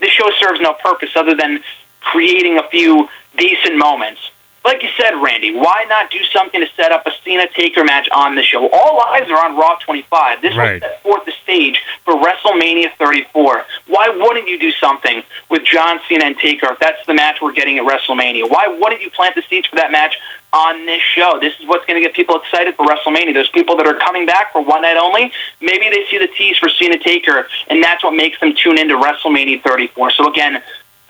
this 0.00 0.10
show 0.10 0.30
serves 0.40 0.60
no 0.60 0.74
purpose 0.74 1.10
other 1.14 1.36
than 1.36 1.62
creating 2.00 2.58
a 2.58 2.68
few 2.68 3.08
decent 3.36 3.78
moments. 3.78 4.20
Like 4.64 4.82
you 4.82 4.88
said, 4.96 5.10
Randy, 5.22 5.54
why 5.54 5.84
not 5.90 6.10
do 6.10 6.22
something 6.24 6.58
to 6.60 6.66
set 6.74 6.90
up 6.90 7.06
a 7.06 7.12
Cena 7.22 7.46
Taker 7.54 7.84
match 7.84 8.08
on 8.10 8.34
the 8.34 8.42
show? 8.42 8.66
All 8.70 9.00
eyes 9.02 9.28
are 9.30 9.44
on 9.44 9.56
Raw 9.58 9.74
25. 9.76 10.40
This 10.40 10.56
Right. 10.56 10.80
will 10.80 10.88
set 10.88 11.02
forth 11.02 11.24
the 11.26 11.32
stage 11.42 11.82
for 12.04 12.14
WrestleMania 12.14 12.92
34. 12.98 13.66
Why 13.88 14.08
wouldn't 14.08 14.48
you 14.48 14.58
do 14.58 14.72
something 14.72 15.22
with 15.50 15.64
John 15.64 16.00
Cena 16.08 16.24
and 16.24 16.38
Taker 16.38 16.72
if 16.72 16.78
that's 16.78 17.04
the 17.06 17.12
match 17.12 17.42
we're 17.42 17.52
getting 17.52 17.78
at 17.78 17.84
WrestleMania? 17.84 18.48
Why 18.48 18.68
wouldn't 18.68 19.02
you 19.02 19.10
plant 19.10 19.34
the 19.34 19.42
seeds 19.50 19.66
for 19.66 19.76
that 19.76 19.92
match 19.92 20.16
on 20.54 20.86
this 20.86 21.02
show? 21.02 21.38
This 21.38 21.52
is 21.60 21.66
what's 21.66 21.84
going 21.84 22.00
to 22.00 22.06
get 22.06 22.16
people 22.16 22.36
excited 22.40 22.74
for 22.74 22.86
WrestleMania. 22.86 23.34
There's 23.34 23.50
people 23.50 23.76
that 23.76 23.86
are 23.86 23.94
coming 23.98 24.24
back 24.24 24.50
for 24.52 24.62
one 24.62 24.80
night 24.80 24.96
only. 24.96 25.30
Maybe 25.60 25.90
they 25.90 26.06
see 26.10 26.16
the 26.16 26.28
tease 26.28 26.56
for 26.56 26.70
Cena 26.70 26.98
Taker, 26.98 27.48
and 27.68 27.84
that's 27.84 28.02
what 28.02 28.14
makes 28.14 28.40
them 28.40 28.54
tune 28.54 28.78
into 28.78 28.94
WrestleMania 28.96 29.62
34. 29.62 30.10
So 30.12 30.26
again, 30.26 30.62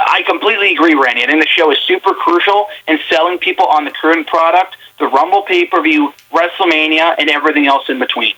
I 0.07 0.23
completely 0.23 0.73
agree, 0.73 0.95
Randy. 0.95 1.23
I 1.23 1.27
think 1.27 1.43
the 1.43 1.49
show 1.49 1.71
is 1.73 1.79
super 1.79 2.13
crucial 2.13 2.67
in 2.87 2.99
selling 3.09 3.39
people 3.39 3.67
on 3.67 3.85
the 3.85 3.91
current 3.91 4.27
product, 4.27 4.77
the 4.99 5.07
Rumble 5.07 5.43
pay 5.43 5.67
per 5.67 5.83
view, 5.83 6.13
WrestleMania, 6.31 7.17
and 7.19 7.31
everything 7.31 7.67
else 7.67 7.89
in 7.89 7.99
between. 7.99 8.35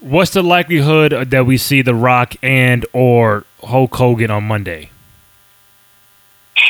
What's 0.00 0.32
the 0.32 0.42
likelihood 0.42 1.30
that 1.30 1.46
we 1.46 1.56
see 1.56 1.82
The 1.82 1.94
Rock 1.94 2.34
and 2.42 2.84
or 2.92 3.44
Hulk 3.64 3.94
Hogan 3.94 4.30
on 4.30 4.44
Monday? 4.44 4.90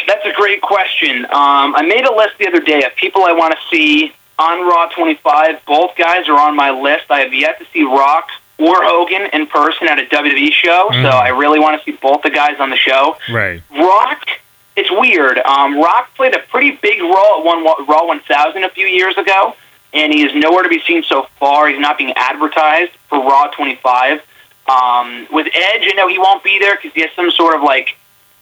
That's 0.07 0.25
a 0.25 0.33
great 0.33 0.63
question. 0.63 1.25
Um, 1.27 1.75
I 1.75 1.83
made 1.83 2.05
a 2.05 2.15
list 2.15 2.39
the 2.39 2.47
other 2.47 2.61
day 2.61 2.85
of 2.85 2.95
people 2.97 3.25
I 3.25 3.33
want 3.33 3.55
to 3.55 3.59
see 3.69 4.13
on 4.39 4.67
Raw 4.67 4.89
25. 4.89 5.65
Both 5.67 5.97
guys 5.97 6.29
are 6.29 6.39
on 6.39 6.55
my 6.55 6.71
list. 6.71 7.07
I 7.11 7.21
have 7.21 7.35
yet 7.35 7.59
to 7.59 7.67
see 7.73 7.83
Rock 7.83 8.29
or 8.59 8.75
Hogan 8.83 9.29
in 9.33 9.47
person 9.47 9.89
at 9.89 9.99
a 9.99 10.07
WWE 10.07 10.51
show, 10.53 10.89
Mm. 10.93 11.03
so 11.03 11.09
I 11.17 11.29
really 11.29 11.59
want 11.61 11.79
to 11.79 11.85
see 11.85 11.97
both 12.01 12.23
the 12.23 12.31
guys 12.31 12.59
on 12.59 12.71
the 12.71 12.77
show. 12.77 13.17
Right. 13.31 13.61
Rock, 13.71 14.27
it's 14.77 14.91
weird. 14.91 15.39
Um, 15.39 15.79
Rock 15.81 16.15
played 16.15 16.35
a 16.35 16.39
pretty 16.41 16.73
big 16.83 17.01
role 17.03 17.39
at 17.39 17.45
one 17.45 17.65
Raw 17.87 18.05
1000 18.07 18.65
a 18.65 18.69
few 18.71 18.87
years 18.87 19.17
ago, 19.19 19.55
and 19.93 20.13
he 20.13 20.23
is 20.23 20.35
nowhere 20.35 20.63
to 20.63 20.69
be 20.69 20.81
seen 20.87 21.03
so 21.03 21.29
far. 21.39 21.69
He's 21.69 21.79
not 21.79 21.99
being 21.99 22.13
advertised 22.17 22.93
for 23.09 23.19
Raw 23.21 23.49
25. 23.49 24.23
Um, 24.69 25.27
with 25.31 25.47
Edge, 25.47 25.83
I 25.87 25.93
know 25.97 26.09
he 26.09 26.19
won't 26.19 26.43
be 26.43 26.59
there 26.59 26.77
because 26.77 26.93
he 26.93 27.03
has 27.03 27.11
some 27.15 27.31
sort 27.31 27.55
of 27.55 27.63
like 27.63 27.95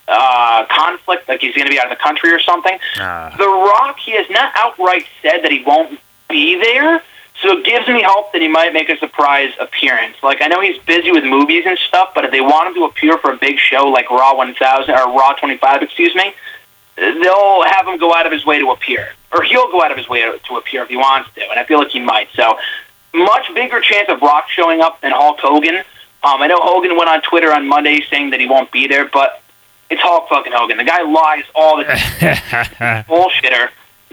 uh, 0.08 0.64
conflict, 0.70 1.28
like 1.28 1.40
he's 1.40 1.54
going 1.54 1.66
to 1.66 1.70
be 1.72 1.78
out 1.78 1.90
of 1.90 1.96
the 1.98 2.02
country 2.02 2.32
or 2.32 2.38
something. 2.40 2.78
Ah. 2.98 3.34
The 3.36 3.46
Rock, 3.46 3.98
he 3.98 4.12
has 4.12 4.28
not 4.30 4.52
outright 4.54 5.04
said 5.22 5.42
that 5.42 5.50
he 5.52 5.62
won't 5.64 5.98
be 6.30 6.58
there, 6.58 7.02
so 7.42 7.58
it 7.58 7.64
gives 7.64 7.86
me 7.88 8.02
hope 8.06 8.32
that 8.32 8.40
he 8.42 8.48
might 8.48 8.72
make 8.72 8.88
a 8.88 8.96
surprise 8.98 9.52
appearance. 9.60 10.16
Like 10.22 10.40
I 10.42 10.46
know 10.48 10.60
he's 10.60 10.78
busy 10.78 11.10
with 11.12 11.24
movies 11.24 11.64
and 11.66 11.76
stuff, 11.78 12.10
but 12.14 12.24
if 12.24 12.30
they 12.30 12.40
want 12.40 12.68
him 12.68 12.74
to 12.74 12.84
appear 12.84 13.18
for 13.18 13.32
a 13.32 13.36
big 13.36 13.58
show 13.58 13.86
like 13.88 14.10
Raw 14.10 14.34
1000 14.36 14.90
or 14.94 15.12
Raw 15.12 15.32
25, 15.34 15.82
excuse 15.82 16.14
me, 16.14 16.32
they'll 16.96 17.62
have 17.64 17.86
him 17.88 17.98
go 17.98 18.14
out 18.14 18.26
of 18.26 18.32
his 18.32 18.46
way 18.46 18.58
to 18.58 18.70
appear, 18.70 19.08
or 19.32 19.42
he'll 19.42 19.70
go 19.70 19.82
out 19.82 19.90
of 19.90 19.98
his 19.98 20.08
way 20.08 20.20
to, 20.22 20.38
to 20.46 20.56
appear 20.56 20.82
if 20.82 20.88
he 20.88 20.96
wants 20.96 21.28
to, 21.34 21.42
and 21.42 21.58
I 21.58 21.64
feel 21.64 21.78
like 21.78 21.88
he 21.88 22.00
might. 22.00 22.28
So 22.34 22.58
much 23.12 23.52
bigger 23.54 23.80
chance 23.80 24.08
of 24.08 24.20
Rock 24.22 24.48
showing 24.48 24.80
up 24.80 25.00
than 25.00 25.12
Hulk 25.12 25.38
Hogan. 25.40 25.76
Um, 25.76 26.40
I 26.40 26.46
know 26.46 26.58
Hogan 26.60 26.96
went 26.96 27.08
on 27.10 27.20
Twitter 27.22 27.52
on 27.52 27.66
Monday 27.68 28.00
saying 28.08 28.30
that 28.30 28.40
he 28.40 28.46
won't 28.46 28.70
be 28.72 28.86
there, 28.86 29.06
but 29.08 29.42
it's 29.90 30.00
Hulk 30.00 30.28
fucking 30.28 30.52
Hogan. 30.54 30.78
The 30.78 30.84
guy 30.84 31.02
lies 31.02 31.44
all 31.54 31.76
the 31.76 31.84
time. 31.84 33.04
bullshitter. 33.04 33.68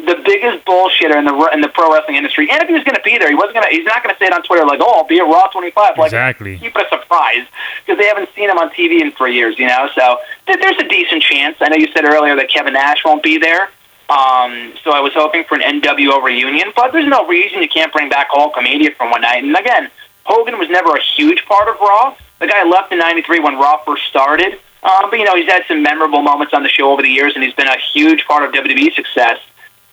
The 0.06 0.22
biggest 0.26 0.66
bullshitter 0.66 1.16
in 1.18 1.26
the 1.26 1.50
in 1.54 1.62
the 1.62 1.70
pro 1.70 1.94
wrestling 1.94 2.16
industry. 2.18 2.50
And 2.50 2.62
if 2.62 2.68
he 2.68 2.74
was 2.74 2.84
going 2.84 2.96
to 2.96 3.02
be 3.04 3.18
there, 3.18 3.30
he 3.30 3.36
wasn't 3.36 3.56
going 3.56 3.70
to. 3.70 3.76
He's 3.76 3.86
not 3.86 4.04
going 4.04 4.14
to 4.16 4.20
say 4.20 4.26
it 4.26 4.34
on 4.34 4.42
Twitter 4.44 4.66
like, 4.66 4.80
"Oh, 4.82 4.92
I'll 5.00 5.08
be 5.08 5.20
at 5.20 5.24
Raw 5.24 5.48
25." 5.48 5.98
Like, 5.98 6.08
Exactly. 6.08 6.58
keep 6.58 6.76
it 6.76 6.86
a 6.86 6.90
surprise 6.90 7.46
because 7.86 8.00
they 8.00 8.08
haven't 8.08 8.30
seen 8.36 8.50
him 8.50 8.58
on 8.58 8.70
TV 8.72 9.02
in 9.02 9.12
three 9.12 9.36
years. 9.36 9.60
You 9.60 9.68
know, 9.68 9.90
so 9.94 10.18
th- 10.48 10.60
there's 10.60 10.78
a 10.78 10.88
decent 10.88 11.22
chance. 11.24 11.58
I 11.62 11.70
know 11.70 11.76
you 11.78 11.88
said 11.94 12.06
earlier 12.06 12.36
that 12.36 12.50
Kevin 12.50 12.74
Nash 12.74 13.04
won't 13.06 13.22
be 13.24 13.38
there. 13.38 13.70
Um, 14.10 14.74
so 14.84 14.92
I 14.92 15.00
was 15.00 15.14
hoping 15.14 15.44
for 15.46 15.56
an 15.58 15.82
NWO 15.82 16.22
reunion, 16.22 16.74
but 16.76 16.92
there's 16.92 17.08
no 17.08 17.26
reason 17.28 17.62
you 17.62 17.70
can't 17.70 17.94
bring 17.94 18.10
back 18.10 18.30
Hulkamania 18.32 18.96
from 18.98 19.12
one 19.12 19.22
night. 19.22 19.44
And 19.44 19.56
again, 19.56 19.90
Hogan 20.26 20.58
was 20.60 20.70
never 20.70 20.96
a 20.96 21.02
huge 21.02 21.46
part 21.46 21.70
of 21.70 21.80
Raw. 21.80 22.16
The 22.40 22.48
guy 22.48 22.64
left 22.64 22.92
in 22.92 23.00
'93 23.00 23.40
when 23.40 23.56
Raw 23.58 23.78
first 23.86 24.06
started. 24.08 24.54
Um, 24.84 25.10
but 25.12 25.20
you 25.20 25.26
know, 25.26 25.36
he's 25.36 25.48
had 25.48 25.64
some 25.68 25.84
memorable 25.84 26.24
moments 26.24 26.54
on 26.56 26.64
the 26.64 26.70
show 26.70 26.92
over 26.92 27.02
the 27.04 27.10
years, 27.10 27.36
and 27.36 27.44
he's 27.44 27.54
been 27.54 27.68
a 27.68 27.78
huge 27.94 28.26
part 28.26 28.44
of 28.44 28.52
WWE 28.52 28.94
success 28.96 29.38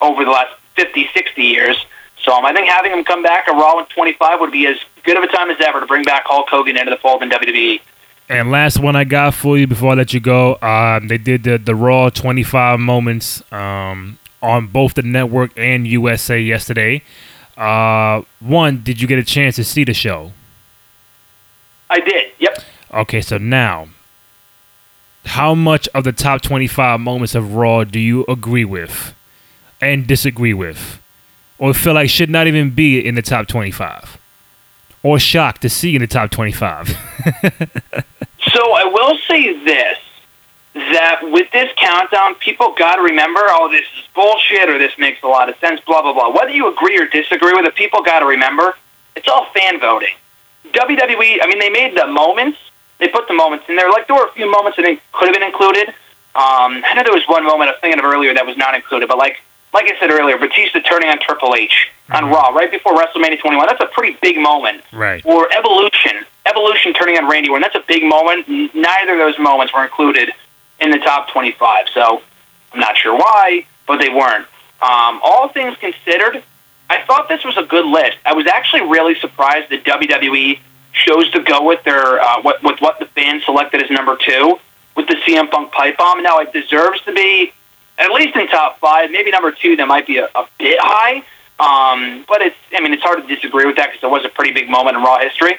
over 0.01 0.23
the 0.23 0.31
last 0.31 0.53
50, 0.75 1.09
60 1.13 1.43
years. 1.43 1.77
So 2.21 2.33
um, 2.33 2.45
I 2.45 2.53
think 2.53 2.67
having 2.67 2.91
him 2.91 3.03
come 3.03 3.23
back 3.23 3.47
at 3.47 3.51
Raw 3.51 3.79
in 3.79 3.85
25 3.85 4.39
would 4.39 4.51
be 4.51 4.67
as 4.67 4.77
good 5.03 5.17
of 5.17 5.23
a 5.23 5.27
time 5.27 5.49
as 5.49 5.57
ever 5.61 5.79
to 5.79 5.85
bring 5.85 6.03
back 6.03 6.23
Hulk 6.25 6.49
Hogan 6.49 6.77
into 6.77 6.91
the 6.91 6.97
fold 6.97 7.23
in. 7.23 7.29
WWE. 7.29 7.79
And 8.27 8.51
last 8.51 8.79
one 8.79 8.95
I 8.95 9.05
got 9.05 9.33
for 9.33 9.57
you 9.57 9.65
before 9.65 9.91
I 9.91 9.95
let 9.95 10.13
you 10.13 10.19
go. 10.19 10.57
Um, 10.61 11.07
they 11.07 11.17
did 11.17 11.43
the 11.43 11.57
the 11.57 11.73
Raw 11.73 12.09
25 12.09 12.79
moments 12.79 13.41
um, 13.51 14.19
on 14.41 14.67
both 14.67 14.93
the 14.93 15.01
network 15.01 15.51
and 15.57 15.87
USA 15.87 16.39
yesterday. 16.39 17.01
Uh, 17.57 18.21
one, 18.39 18.83
did 18.83 19.01
you 19.01 19.07
get 19.07 19.17
a 19.17 19.23
chance 19.23 19.55
to 19.55 19.63
see 19.63 19.83
the 19.83 19.93
show? 19.93 20.31
I 21.89 21.99
did. 21.99 22.31
Yep. 22.37 22.63
Okay, 22.93 23.21
so 23.21 23.37
now, 23.37 23.89
how 25.25 25.55
much 25.55 25.89
of 25.89 26.03
the 26.03 26.11
top 26.11 26.41
25 26.41 26.99
moments 26.99 27.35
of 27.35 27.55
Raw 27.55 27.83
do 27.83 27.99
you 27.99 28.25
agree 28.27 28.65
with 28.65 29.13
and 29.81 30.07
disagree 30.07 30.53
with? 30.53 31.01
Or 31.57 31.73
feel 31.73 31.93
like 31.93 32.09
should 32.09 32.29
not 32.29 32.47
even 32.47 32.69
be 32.69 33.05
in 33.05 33.15
the 33.15 33.21
top 33.21 33.47
25? 33.47 34.17
Or 35.03 35.19
shocked 35.19 35.61
to 35.63 35.69
see 35.69 35.95
in 35.95 36.01
the 36.01 36.07
top 36.07 36.31
25? 36.31 36.95
So 38.53 38.73
I 38.73 38.85
will 38.85 39.17
say 39.27 39.53
this: 39.63 39.97
that 40.73 41.21
with 41.23 41.51
this 41.51 41.71
countdown, 41.75 42.35
people 42.35 42.73
got 42.73 42.95
to 42.95 43.01
remember, 43.01 43.41
oh, 43.43 43.69
this 43.69 43.81
is 43.81 44.07
bullshit, 44.13 44.69
or 44.69 44.77
this 44.77 44.97
makes 44.97 45.21
a 45.23 45.27
lot 45.27 45.49
of 45.49 45.57
sense, 45.57 45.81
blah 45.81 46.01
blah 46.01 46.13
blah. 46.13 46.29
Whether 46.29 46.51
you 46.51 46.71
agree 46.71 46.97
or 46.97 47.07
disagree 47.07 47.53
with 47.53 47.65
it, 47.65 47.75
people 47.75 48.01
got 48.01 48.19
to 48.19 48.25
remember, 48.25 48.75
it's 49.15 49.27
all 49.27 49.45
fan 49.53 49.79
voting. 49.79 50.15
WWE, 50.71 51.39
I 51.41 51.47
mean, 51.47 51.59
they 51.59 51.69
made 51.69 51.97
the 51.97 52.07
moments. 52.07 52.59
They 52.99 53.07
put 53.07 53.27
the 53.27 53.33
moments 53.33 53.65
in 53.69 53.75
there. 53.75 53.89
Like 53.89 54.07
there 54.07 54.15
were 54.15 54.27
a 54.27 54.31
few 54.31 54.49
moments 54.49 54.77
that 54.77 54.85
could 55.13 55.27
have 55.27 55.33
been 55.33 55.43
included. 55.43 55.89
Um, 56.35 56.83
I 56.85 56.93
know 56.95 57.03
there 57.03 57.13
was 57.13 57.27
one 57.27 57.45
moment 57.45 57.69
I 57.69 57.73
was 57.73 57.81
thinking 57.81 57.99
of 57.99 58.05
earlier 58.05 58.33
that 58.33 58.45
was 58.45 58.57
not 58.57 58.75
included, 58.75 59.07
but 59.07 59.17
like 59.17 59.41
like 59.73 59.85
I 59.85 59.99
said 59.99 60.11
earlier, 60.11 60.37
Batista 60.37 60.79
turning 60.79 61.09
on 61.09 61.19
Triple 61.19 61.55
H 61.55 61.89
on 62.11 62.25
Raw 62.29 62.49
right 62.49 62.71
before 62.71 62.93
WrestleMania 62.93 63.39
21. 63.39 63.67
That's 63.67 63.81
a 63.81 63.87
pretty 63.87 64.17
big 64.21 64.37
moment. 64.37 64.83
right. 64.91 65.23
Or 65.25 65.51
Evolution, 65.53 66.25
Evolution 66.45 66.93
turning 66.93 67.17
on 67.17 67.29
Randy 67.29 67.49
Orton. 67.49 67.61
That's 67.61 67.75
a 67.75 67.87
big 67.87 68.03
moment. 68.03 68.47
Neither 68.47 69.13
of 69.13 69.19
those 69.19 69.37
moments 69.37 69.73
were 69.73 69.83
included 69.83 70.31
in 70.79 70.89
the 70.91 70.97
top 70.97 71.29
25. 71.29 71.87
So 71.93 72.21
I'm 72.73 72.79
not 72.79 72.97
sure 72.97 73.15
why, 73.15 73.65
but 73.87 73.97
they 73.99 74.09
weren't. 74.09 74.47
Um, 74.81 75.19
all 75.23 75.49
things 75.49 75.77
considered, 75.77 76.43
I 76.89 77.03
thought 77.03 77.27
this 77.27 77.43
was 77.43 77.57
a 77.57 77.63
good 77.63 77.85
list. 77.85 78.17
I 78.25 78.33
was 78.33 78.47
actually 78.47 78.81
really 78.83 79.15
surprised 79.15 79.69
that 79.69 79.83
WWE 79.83 80.59
chose 80.93 81.29
to 81.31 81.43
go 81.43 81.63
with 81.63 81.83
their 81.83 82.19
uh, 82.19 82.41
what, 82.41 82.63
with 82.63 82.79
what 82.81 82.97
the 82.99 83.05
fans 83.07 83.45
selected 83.45 83.83
as 83.83 83.91
number 83.91 84.17
two 84.17 84.59
with 84.95 85.07
the 85.07 85.15
CM 85.15 85.49
Punk 85.51 85.71
pipe 85.71 85.97
bomb. 85.97 86.23
Now 86.23 86.39
it 86.39 86.51
deserves 86.51 87.01
to 87.01 87.13
be 87.13 87.53
at 87.99 88.11
least 88.11 88.35
in 88.35 88.47
top 88.47 88.79
five, 88.79 89.11
maybe 89.11 89.31
number 89.31 89.51
two. 89.51 89.75
That 89.75 89.87
might 89.87 90.07
be 90.07 90.17
a, 90.17 90.25
a 90.25 90.47
bit 90.57 90.79
high. 90.81 91.23
Um, 91.59 92.23
but 92.25 92.41
it's, 92.41 92.55
I 92.73 92.79
mean, 92.79 92.93
it's 92.93 93.03
hard 93.03 93.21
to 93.21 93.35
disagree 93.35 93.65
with 93.65 93.75
that 93.75 93.91
because 93.91 94.01
it 94.01 94.09
was 94.09 94.23
a 94.23 94.29
pretty 94.29 94.53
big 94.53 94.69
moment 94.69 94.95
in 94.95 95.03
Raw 95.03 95.19
history. 95.19 95.55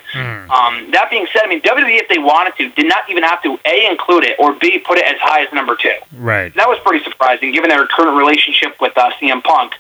Um, 0.51 0.91
that 0.93 1.09
being 1.11 1.26
said, 1.30 1.43
I 1.45 1.47
mean, 1.47 1.61
WWE, 1.61 2.01
if 2.01 2.09
they 2.09 2.16
wanted 2.16 2.57
to, 2.57 2.70
did 2.70 2.88
not 2.88 3.09
even 3.11 3.22
have 3.22 3.43
to 3.43 3.59
A, 3.66 3.91
include 3.91 4.24
it, 4.24 4.38
or 4.38 4.55
B, 4.55 4.78
put 4.78 4.97
it 4.97 5.05
as 5.05 5.20
high 5.20 5.45
as 5.45 5.53
number 5.53 5.76
two. 5.76 5.93
Right. 6.16 6.55
That 6.55 6.68
was 6.68 6.78
pretty 6.82 7.05
surprising 7.05 7.53
given 7.53 7.68
their 7.68 7.86
current 7.86 8.16
relationship 8.16 8.80
with 8.80 8.97
uh, 8.97 9.11
CM 9.20 9.45
Punk. 9.45 9.74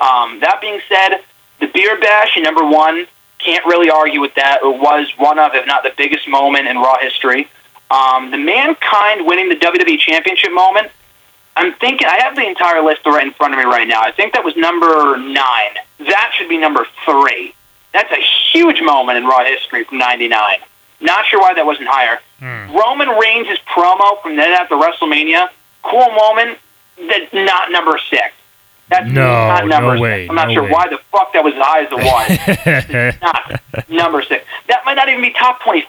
Um, 0.00 0.40
that 0.40 0.58
being 0.60 0.80
said, 0.88 1.22
the 1.60 1.68
Beer 1.68 2.00
Bash 2.00 2.36
in 2.36 2.42
number 2.42 2.66
one, 2.66 3.06
can't 3.38 3.64
really 3.64 3.90
argue 3.90 4.20
with 4.20 4.34
that. 4.34 4.60
It 4.62 4.80
was 4.80 5.12
one 5.16 5.38
of, 5.38 5.54
if 5.54 5.66
not 5.66 5.82
the 5.82 5.92
biggest 5.96 6.28
moment 6.28 6.66
in 6.66 6.76
Raw 6.76 6.98
history. 6.98 7.48
Um, 7.90 8.30
the 8.30 8.38
Mankind 8.38 9.26
winning 9.26 9.48
the 9.48 9.56
WWE 9.56 9.98
Championship 9.98 10.52
moment, 10.52 10.90
I'm 11.56 11.72
thinking, 11.74 12.06
I 12.06 12.20
have 12.22 12.36
the 12.36 12.46
entire 12.46 12.82
list 12.82 13.04
right 13.06 13.26
in 13.26 13.32
front 13.32 13.52
of 13.54 13.58
me 13.58 13.64
right 13.64 13.86
now. 13.86 14.00
I 14.02 14.12
think 14.12 14.32
that 14.34 14.44
was 14.44 14.56
number 14.56 15.16
nine. 15.18 15.74
That 15.98 16.32
should 16.36 16.48
be 16.48 16.56
number 16.58 16.86
three. 17.04 17.54
That's 17.92 18.10
a 18.12 18.22
huge 18.52 18.80
moment 18.82 19.18
in 19.18 19.26
Raw 19.26 19.44
history 19.44 19.84
from 19.84 19.98
99. 19.98 20.58
Not 21.00 21.26
sure 21.26 21.40
why 21.40 21.54
that 21.54 21.66
wasn't 21.66 21.88
higher. 21.88 22.20
Hmm. 22.38 22.74
Roman 22.76 23.08
Reigns' 23.08 23.58
promo 23.66 24.20
from 24.22 24.36
then 24.36 24.52
after 24.52 24.76
WrestleMania, 24.76 25.48
cool 25.82 26.08
moment, 26.10 26.58
that's 26.96 27.32
not 27.32 27.70
number 27.72 27.98
six. 28.10 28.32
That's 28.90 29.10
No, 29.10 29.22
not 29.48 29.66
number 29.66 29.88
no 29.88 29.94
six. 29.94 30.00
way, 30.02 30.28
I'm 30.28 30.34
not 30.34 30.48
no 30.48 30.54
sure 30.54 30.62
way. 30.64 30.70
why 30.70 30.88
the 30.88 30.98
fuck 31.12 31.32
that 31.32 31.44
was 31.44 31.54
as 31.54 31.60
high 31.62 31.82
as 31.84 31.92
it 31.92 33.14
was. 33.14 33.20
not 33.22 33.88
number 33.88 34.22
six. 34.22 34.44
That 34.68 34.84
might 34.84 34.94
not 34.94 35.08
even 35.08 35.22
be 35.22 35.30
top 35.30 35.60
25. 35.62 35.86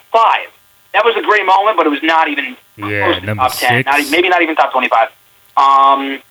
That 0.92 1.04
was 1.04 1.16
a 1.16 1.22
great 1.22 1.44
moment, 1.46 1.76
but 1.76 1.86
it 1.86 1.90
was 1.90 2.02
not 2.02 2.28
even 2.28 2.56
Yeah, 2.76 3.04
close 3.12 3.20
to 3.20 3.34
top 3.34 3.52
10. 3.54 3.82
Not, 3.86 4.00
e- 4.00 4.10
maybe 4.10 4.28
not 4.28 4.42
even 4.42 4.54
top 4.56 4.72
25. 4.72 5.10
Um, 5.56 6.22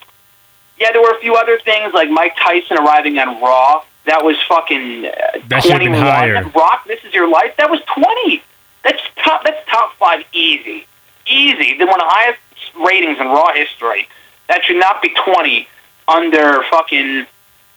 yeah, 0.79 0.91
there 0.91 1.01
were 1.01 1.11
a 1.11 1.19
few 1.19 1.35
other 1.35 1.59
things 1.59 1.93
like 1.93 2.09
Mike 2.09 2.35
Tyson 2.37 2.77
arriving 2.77 3.17
on 3.19 3.41
Raw. 3.41 3.83
That 4.05 4.23
was 4.23 4.35
fucking 4.47 5.05
uh, 5.05 5.11
That 5.47 5.61
should 5.63 5.73
have 5.73 5.79
been 5.79 5.89
21. 5.89 6.01
higher. 6.01 6.35
And 6.35 6.55
Rock, 6.55 6.85
This 6.87 7.03
Is 7.03 7.13
Your 7.13 7.29
Life. 7.29 7.55
That 7.57 7.69
was 7.69 7.81
20. 7.93 8.41
That's 8.83 9.01
top. 9.17 9.43
That's 9.43 9.63
top 9.69 9.93
five 9.97 10.25
easy, 10.33 10.87
easy. 11.27 11.77
Then 11.77 11.87
one 11.87 12.01
of 12.01 12.07
the 12.07 12.11
highest 12.11 12.39
ratings 12.79 13.19
in 13.19 13.27
Raw 13.27 13.53
history. 13.53 14.07
That 14.47 14.63
should 14.63 14.77
not 14.77 15.01
be 15.03 15.13
20 15.23 15.67
under 16.07 16.63
fucking 16.63 17.27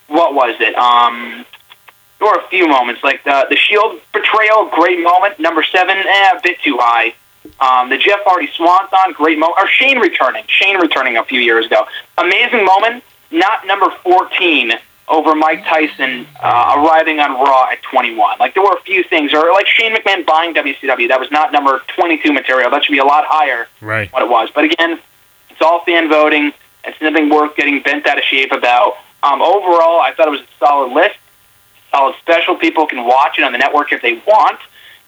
what 0.09 0.35
was 0.35 0.57
it? 0.61 0.75
Um, 0.77 1.45
there 2.19 2.29
were 2.29 2.39
a 2.39 2.49
few 2.49 2.69
moments 2.69 3.03
like 3.03 3.23
the 3.25 3.47
the 3.51 3.57
Shield 3.57 4.01
betrayal, 4.13 4.67
great 4.67 5.03
moment. 5.03 5.39
Number 5.39 5.63
seven, 5.63 5.97
eh, 5.97 6.31
a 6.37 6.41
bit 6.43 6.61
too 6.63 6.79
high. 6.81 7.15
Um, 7.61 7.91
the 7.91 7.99
Jeff 7.99 8.21
Hardy 8.25 8.49
Swanton, 8.55 9.13
great 9.13 9.39
moment. 9.39 9.59
Or 9.59 9.69
Shane 9.69 9.99
returning, 9.99 10.45
Shane 10.47 10.79
returning 10.79 11.17
a 11.17 11.25
few 11.25 11.41
years 11.41 11.67
ago, 11.67 11.87
amazing 12.19 12.65
moment. 12.65 13.05
Not 13.31 13.67
number 13.67 13.91
fourteen 14.03 14.73
over 15.09 15.35
Mike 15.35 15.65
Tyson 15.65 16.27
uh, 16.43 16.75
arriving 16.79 17.21
on 17.21 17.33
Raw 17.33 17.69
at 17.71 17.83
21. 17.83 18.39
Like 18.39 18.55
there 18.55 18.63
were 18.63 18.73
a 18.73 18.81
few 18.83 19.03
things, 19.05 19.35
or 19.35 19.53
like 19.53 19.67
Shane 19.67 19.95
McMahon 19.95 20.25
buying 20.25 20.55
WCW. 20.55 21.09
That 21.09 21.21
was 21.21 21.31
not 21.31 21.53
number 21.53 21.83
22 21.89 22.33
material. 22.33 22.71
That 22.71 22.85
should 22.85 22.93
be 22.93 22.99
a 22.99 23.05
lot 23.05 23.25
higher 23.27 23.69
right. 23.81 24.11
what 24.13 24.23
it 24.23 24.29
was. 24.29 24.51
But 24.55 24.65
again, 24.65 24.99
it's 25.51 25.61
all 25.61 25.85
fan 25.85 26.09
voting. 26.09 26.53
It's 26.85 27.01
nothing 27.01 27.29
worth 27.29 27.57
getting 27.57 27.83
bent 27.83 28.07
out 28.07 28.19
of 28.19 28.25
shape 28.25 28.53
about. 28.53 28.97
Um, 29.23 29.41
overall, 29.41 30.01
I 30.01 30.13
thought 30.15 30.29
it 30.29 30.33
was 30.33 30.41
a 30.41 30.59
solid 30.59 30.93
list, 30.93 31.17
solid 31.91 32.15
special. 32.21 32.57
People 32.57 32.87
can 32.87 33.07
watch 33.07 33.39
it 33.39 33.45
on 33.45 33.53
the 33.53 33.59
network 33.59 33.93
if 33.93 34.03
they 34.03 34.15
want. 34.27 34.59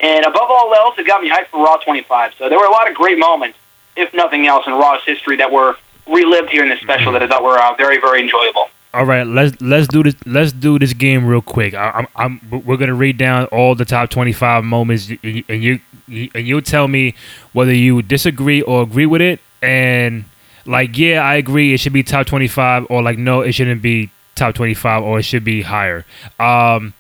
And 0.01 0.24
above 0.24 0.51
all 0.51 0.74
else, 0.74 0.99
it 0.99 1.07
got 1.07 1.22
me 1.22 1.30
hyped 1.30 1.47
for 1.47 1.64
Raw 1.64 1.76
25. 1.76 2.34
So 2.38 2.49
there 2.49 2.59
were 2.59 2.66
a 2.66 2.70
lot 2.70 2.88
of 2.88 2.94
great 2.94 3.18
moments, 3.18 3.59
if 3.97 4.12
nothing 4.12 4.47
else, 4.47 4.66
in 4.66 4.72
Raw's 4.74 5.05
history 5.05 5.36
that 5.36 5.51
were 5.51 5.76
relived 6.07 6.51
here 6.51 6.62
in 6.62 6.68
this 6.68 6.80
special 6.80 7.12
that 7.12 7.22
I 7.22 7.26
thought 7.26 7.42
were 7.42 7.59
uh, 7.59 7.74
very, 7.74 7.99
very 7.99 8.20
enjoyable. 8.20 8.68
All 8.94 9.05
right, 9.05 9.26
let's 9.26 9.61
let's 9.61 9.88
do 9.88 10.03
this. 10.03 10.14
Let's 10.24 10.53
do 10.53 10.78
this 10.78 10.94
game 10.94 11.26
real 11.26 11.42
quick. 11.42 11.74
I, 11.74 12.07
I'm 12.16 12.40
we're 12.64 12.78
gonna 12.78 12.94
read 12.94 13.18
down 13.18 13.44
all 13.47 13.74
the 13.74 13.84
top 13.84 14.09
25 14.09 14.64
moments, 14.64 15.11
and 15.11 15.18
you 15.22 15.44
and 15.49 15.62
you 15.62 15.80
and 16.34 16.47
you 16.47 16.61
tell 16.62 16.88
me 16.88 17.14
whether 17.53 17.74
you 17.74 18.01
disagree 18.01 18.62
or 18.62 18.82
agree 18.82 19.05
with 19.05 19.20
it. 19.20 19.40
And 19.61 20.24
like, 20.66 20.97
yeah, 20.97 21.20
I 21.20 21.34
agree, 21.34 21.74
it 21.74 21.78
should 21.80 21.92
be 21.92 22.03
top 22.03 22.26
25, 22.26 22.86
or 22.90 23.03
like, 23.03 23.18
no, 23.18 23.40
it 23.40 23.53
shouldn't 23.53 23.82
be 23.82 24.11
top 24.34 24.55
25, 24.55 25.03
or 25.03 25.18
it 25.18 25.24
should 25.24 25.44
be 25.44 25.62
higher. 25.62 26.05
Um, 26.40 26.94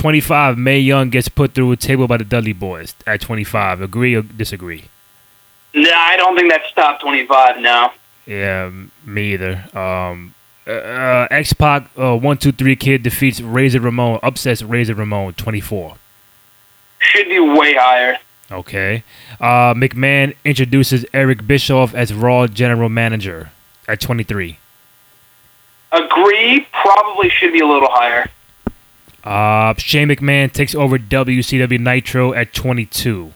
25, 0.00 0.56
Mae 0.56 0.78
Young 0.78 1.10
gets 1.10 1.28
put 1.28 1.52
through 1.52 1.70
a 1.72 1.76
table 1.76 2.08
by 2.08 2.16
the 2.16 2.24
Dudley 2.24 2.54
Boyz 2.54 2.94
at 3.06 3.20
25. 3.20 3.82
Agree 3.82 4.14
or 4.14 4.22
disagree? 4.22 4.84
No, 5.74 5.92
I 5.92 6.16
don't 6.16 6.34
think 6.34 6.50
that's 6.50 6.72
top 6.72 7.02
25, 7.02 7.60
no. 7.60 7.90
Yeah, 8.24 8.70
me 9.04 9.34
either. 9.34 9.68
Um, 9.76 10.34
uh, 10.66 10.70
uh, 10.70 11.28
X 11.30 11.52
Pac, 11.52 11.90
uh, 11.98 12.16
one 12.16 12.38
two 12.38 12.50
three 12.50 12.76
kid 12.76 13.02
defeats 13.02 13.42
Razor 13.42 13.80
Ramon, 13.80 14.20
upsets 14.22 14.62
Razor 14.62 14.94
Ramon, 14.94 15.34
24. 15.34 15.96
Should 17.00 17.28
be 17.28 17.38
way 17.38 17.74
higher. 17.74 18.16
Okay. 18.50 19.04
Uh, 19.38 19.74
McMahon 19.74 20.34
introduces 20.46 21.04
Eric 21.12 21.46
Bischoff 21.46 21.94
as 21.94 22.14
Raw 22.14 22.46
General 22.46 22.88
Manager 22.88 23.50
at 23.86 24.00
23. 24.00 24.58
Agree, 25.92 26.66
probably 26.72 27.28
should 27.28 27.52
be 27.52 27.60
a 27.60 27.66
little 27.66 27.90
higher. 27.90 28.30
Uh, 29.24 29.74
Shane 29.76 30.08
McMahon 30.08 30.50
takes 30.50 30.74
over 30.74 30.98
WCW 30.98 31.78
Nitro 31.78 32.32
at 32.32 32.52
22. 32.54 33.32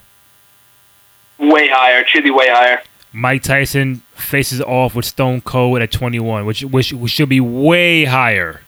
Way 1.38 1.68
higher. 1.68 2.00
It 2.00 2.08
should 2.08 2.24
be 2.24 2.30
way 2.30 2.48
higher. 2.48 2.82
Mike 3.12 3.42
Tyson 3.42 4.02
faces 4.14 4.60
off 4.60 4.94
with 4.94 5.04
Stone 5.04 5.42
Cold 5.42 5.80
at 5.80 5.92
21, 5.92 6.46
which 6.46 6.64
which, 6.64 6.92
which 6.92 7.12
should 7.12 7.28
be 7.28 7.40
way 7.40 8.04
higher. 8.04 8.62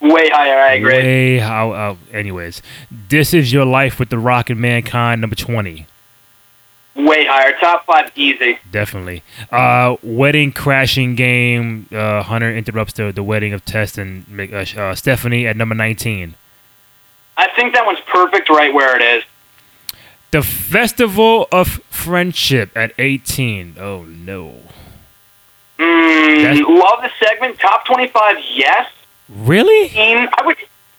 Way 0.00 0.28
higher, 0.28 0.58
I 0.58 0.74
agree. 0.74 0.92
Way 0.92 1.38
how? 1.38 1.72
Uh, 1.72 1.96
anyways, 2.12 2.62
this 2.90 3.34
is 3.34 3.52
your 3.52 3.64
life 3.64 3.98
with 3.98 4.08
the 4.08 4.18
Rock 4.18 4.50
and 4.50 4.60
Mankind, 4.60 5.20
number 5.20 5.36
20. 5.36 5.86
Way 6.96 7.26
higher. 7.26 7.52
Top 7.58 7.84
five, 7.84 8.10
easy. 8.16 8.58
Definitely. 8.70 9.22
Uh, 9.52 9.96
wedding 10.02 10.50
crashing 10.52 11.14
game. 11.14 11.88
Uh, 11.92 12.22
Hunter 12.22 12.54
interrupts 12.54 12.94
the, 12.94 13.12
the 13.12 13.22
wedding 13.22 13.52
of 13.52 13.64
Test 13.64 13.98
and 13.98 14.24
uh, 14.52 14.64
uh, 14.80 14.94
Stephanie 14.94 15.46
at 15.46 15.56
number 15.56 15.74
19. 15.74 16.34
I 17.36 17.48
think 17.54 17.74
that 17.74 17.84
one's 17.84 18.00
perfect 18.00 18.48
right 18.48 18.72
where 18.72 18.96
it 18.96 19.02
is. 19.02 19.24
The 20.30 20.42
Festival 20.42 21.48
of 21.52 21.68
Friendship 21.90 22.70
at 22.74 22.92
18. 22.98 23.76
Oh 23.78 24.04
no. 24.04 24.54
Mm, 25.78 26.78
love 26.78 27.02
the 27.02 27.10
segment. 27.22 27.58
Top 27.58 27.84
25, 27.84 28.36
yes. 28.54 28.90
Really? 29.28 29.90
I 29.96 30.42
would, 30.44 30.56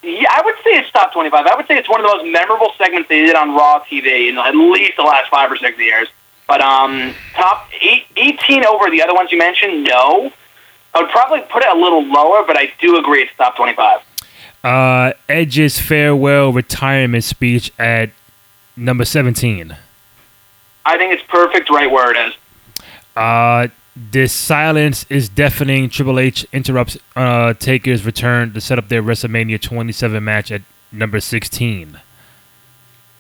yeah, 0.08 0.30
I 0.32 0.42
would 0.44 0.56
say 0.64 0.72
it's 0.80 0.90
top 0.92 1.12
25. 1.12 1.46
I 1.46 1.56
would 1.56 1.68
say 1.68 1.78
it's 1.78 1.90
one 1.90 2.00
of 2.00 2.10
the 2.10 2.18
most 2.18 2.32
memorable 2.32 2.72
segments 2.78 3.10
they 3.10 3.26
did 3.26 3.36
on 3.36 3.54
Raw 3.54 3.84
TV 3.84 4.30
in 4.30 4.38
at 4.38 4.56
least 4.56 4.98
the 4.98 5.04
last 5.04 5.30
five 5.30 5.52
or 5.52 5.58
six 5.58 5.78
years. 5.78 6.08
But 6.48 6.62
um, 6.62 7.14
top 7.34 7.70
eight, 7.82 8.06
18 8.16 8.66
over 8.66 8.90
the 8.90 9.02
other 9.04 9.14
ones 9.14 9.32
you 9.32 9.38
mentioned, 9.38 9.84
no. 9.84 10.32
I 10.94 11.02
would 11.02 11.12
probably 11.12 11.42
put 11.42 11.62
it 11.62 11.70
a 11.70 11.78
little 11.78 12.04
lower, 12.04 12.46
but 12.48 12.58
I 12.58 12.72
do 12.80 12.98
agree 12.98 13.24
it's 13.24 13.36
top 13.36 13.58
25. 13.58 14.00
Uh, 14.64 15.14
Edge's 15.28 15.80
farewell 15.80 16.54
retirement 16.54 17.24
speech 17.24 17.72
at 17.78 18.12
number 18.76 19.04
17. 19.04 19.76
I 20.86 20.98
think 20.98 21.14
it's 21.14 21.24
perfect 21.24 21.70
right 21.70 21.92
where 21.92 22.12
it 22.12 22.30
is. 22.30 22.34
Uh, 23.16 23.68
this 24.12 24.32
silence 24.34 25.06
is 25.10 25.28
deafening. 25.30 25.90
Triple 25.90 26.20
H 26.20 26.46
interrupts 26.54 26.98
uh, 27.16 27.54
Taker's 27.54 28.06
return 28.06 28.54
to 28.54 28.62
set 28.62 28.78
up 28.78 28.90
their 28.90 29.02
WrestleMania 29.02 29.60
27 29.62 30.24
match 30.24 30.52
at 30.52 30.62
number 30.92 31.20
16. 31.20 32.00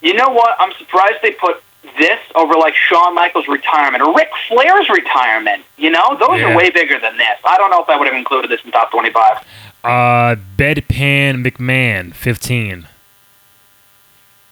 You 0.01 0.13
know 0.13 0.29
what? 0.29 0.55
I'm 0.59 0.71
surprised 0.77 1.15
they 1.23 1.31
put 1.31 1.63
this 1.97 2.19
over 2.35 2.53
like 2.55 2.75
Shawn 2.75 3.15
Michaels' 3.15 3.47
retirement 3.47 4.03
or 4.03 4.13
Ric 4.13 4.29
Flair's 4.47 4.87
retirement. 4.89 5.63
You 5.77 5.89
know, 5.89 6.15
those 6.19 6.39
Yeah. 6.39 6.51
are 6.51 6.55
way 6.55 6.69
bigger 6.69 6.99
than 6.99 7.17
this. 7.17 7.39
I 7.43 7.57
don't 7.57 7.71
know 7.71 7.81
if 7.81 7.89
I 7.89 7.97
would 7.97 8.07
have 8.07 8.15
included 8.15 8.51
this 8.51 8.61
in 8.63 8.71
top 8.71 8.91
25. 8.91 9.37
Uh, 9.83 10.35
Bedpan 10.57 11.43
McMahon, 11.45 12.13
15. 12.13 12.87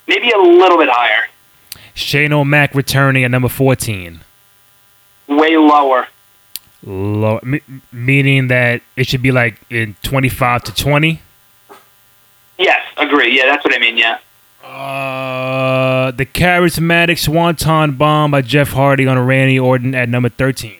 Maybe 0.08 0.30
a 0.30 0.38
little 0.38 0.78
bit 0.78 0.88
higher. 0.90 1.28
Shane 1.94 2.32
O'Mac 2.32 2.74
returning 2.74 3.24
at 3.24 3.30
number 3.30 3.48
14. 3.48 4.20
Way 5.28 5.56
lower. 5.56 6.08
Low, 6.84 7.40
me- 7.42 7.62
meaning 7.92 8.48
that 8.48 8.82
it 8.96 9.06
should 9.06 9.22
be 9.22 9.32
like 9.32 9.60
in 9.70 9.96
25 10.02 10.64
to 10.64 10.74
20. 10.74 11.20
Yes, 12.58 12.82
agree. 12.96 13.36
Yeah, 13.36 13.46
that's 13.46 13.64
what 13.64 13.74
I 13.74 13.78
mean. 13.78 13.96
Yeah. 13.96 14.18
Uh, 14.64 16.10
the 16.10 16.26
charismatic 16.26 17.18
Swanton 17.18 17.92
Bomb 17.96 18.30
by 18.30 18.42
Jeff 18.42 18.70
Hardy 18.70 19.06
on 19.06 19.18
Randy 19.18 19.58
Orton 19.58 19.94
at 19.94 20.08
number 20.08 20.28
13. 20.28 20.76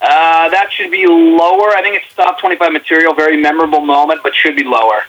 Uh, 0.00 0.48
that 0.50 0.70
should 0.70 0.90
be 0.90 1.06
lower. 1.06 1.70
I 1.70 1.80
think 1.82 1.96
it's 1.96 2.14
top 2.14 2.38
25 2.38 2.72
material. 2.72 3.14
Very 3.14 3.36
memorable 3.36 3.80
moment, 3.80 4.20
but 4.22 4.34
should 4.34 4.54
be 4.54 4.64
lower. 4.64 5.04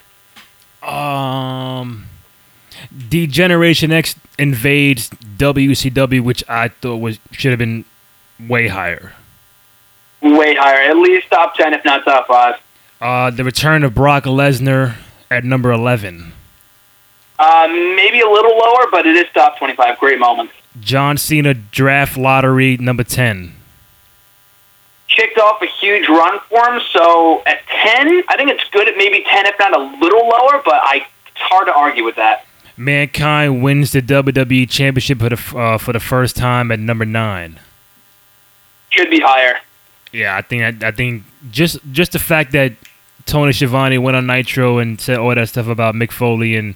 Um, 0.82 2.06
D-Generation 3.10 3.91
X 3.91 4.16
invades 4.39 5.10
WCW, 5.10 6.22
which 6.22 6.43
I 6.47 6.70
thought 6.70 6.97
was 6.97 7.20
should 7.32 7.51
have 7.51 7.60
been 7.60 7.84
way 8.39 8.68
higher. 8.70 9.14
Way 10.26 10.55
higher. 10.55 10.89
At 10.89 10.97
least 10.97 11.30
top 11.30 11.55
10, 11.55 11.73
if 11.73 11.86
not 11.86 12.03
top 12.03 12.28
5. 12.28 12.55
Uh, 12.99 13.30
the 13.30 13.43
return 13.43 13.84
of 13.84 13.93
Brock 13.93 14.23
Lesnar 14.23 14.95
at 15.30 15.43
number 15.43 15.71
11. 15.71 16.34
Uh, 17.38 17.67
maybe 17.69 18.21
a 18.21 18.28
little 18.30 18.57
lower, 18.57 18.88
but 18.89 19.05
it 19.05 19.15
is 19.15 19.26
top 19.34 19.57
25. 19.59 19.99
Great 19.99 20.19
moment. 20.19 20.49
John 20.80 21.17
Cena 21.17 21.53
draft 21.53 22.17
lottery 22.17 22.76
number 22.78 23.03
10. 23.03 23.53
Kicked 25.09 25.38
off 25.38 25.61
a 25.61 25.67
huge 25.67 26.09
run 26.09 26.39
for 26.49 26.59
him, 26.73 26.82
so 26.91 27.43
at 27.45 27.59
10, 27.67 28.23
I 28.28 28.36
think 28.36 28.49
it's 28.49 28.67
good 28.71 28.89
at 28.89 28.97
maybe 28.97 29.23
10, 29.23 29.45
if 29.45 29.59
not 29.59 29.78
a 29.78 29.84
little 30.01 30.28
lower, 30.28 30.61
but 30.65 30.73
I, 30.73 31.05
it's 31.28 31.38
hard 31.38 31.67
to 31.67 31.73
argue 31.73 32.03
with 32.03 32.15
that. 32.15 32.45
Mankind 32.78 33.63
wins 33.63 33.91
the 33.91 34.01
WWE 34.01 34.69
Championship 34.69 35.19
for 35.19 35.30
the 35.30 35.57
uh, 35.57 35.78
for 35.78 35.93
the 35.93 35.99
first 36.01 36.36
time 36.36 36.71
at 36.71 36.80
number 36.80 37.05
nine. 37.05 37.59
Should 38.89 39.09
be 39.09 39.21
higher. 39.21 39.59
Yeah, 40.16 40.38
I 40.38 40.41
think 40.41 40.84
I, 40.84 40.88
I 40.88 40.91
think 40.91 41.24
just 41.51 41.78
just 41.91 42.13
the 42.13 42.20
fact 42.20 42.53
that 42.53 42.72
Tony 43.26 43.51
Schiavone 43.51 43.97
went 43.97 44.16
on 44.16 44.26
Nitro 44.26 44.78
and 44.78 44.99
said 44.99 45.18
all 45.18 45.36
that 45.36 45.49
stuff 45.49 45.68
about 45.68 45.93
Mick 45.93 46.11
Foley 46.11 46.55
and 46.55 46.76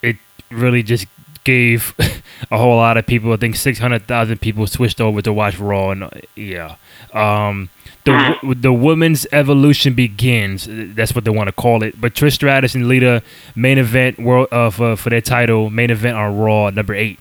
it 0.00 0.16
really 0.50 0.84
just 0.84 1.06
gave 1.42 1.92
a 2.52 2.56
whole 2.56 2.76
lot 2.76 2.96
of 2.96 3.04
people. 3.04 3.32
I 3.32 3.36
think 3.36 3.56
six 3.56 3.80
hundred 3.80 4.06
thousand 4.06 4.40
people 4.40 4.64
switched 4.68 5.00
over 5.00 5.20
to 5.22 5.32
watch 5.32 5.58
Raw 5.58 5.90
and 5.90 6.04
uh, 6.04 6.10
yeah. 6.36 6.76
Um, 7.12 7.68
the 8.04 8.36
the 8.56 8.72
women's 8.72 9.26
evolution 9.32 9.94
begins. 9.94 10.68
That's 10.70 11.16
what 11.16 11.24
they 11.24 11.32
want 11.32 11.48
to 11.48 11.52
call 11.52 11.82
it. 11.82 12.00
But 12.00 12.14
Trish 12.14 12.34
Stratus 12.34 12.76
and 12.76 12.86
Lita 12.86 13.24
main 13.56 13.78
event 13.78 14.20
world 14.20 14.48
uh, 14.52 14.70
for 14.70 14.94
for 14.94 15.10
their 15.10 15.20
title 15.20 15.68
main 15.68 15.90
event 15.90 16.16
on 16.16 16.38
Raw 16.38 16.70
number 16.70 16.94
eight. 16.94 17.18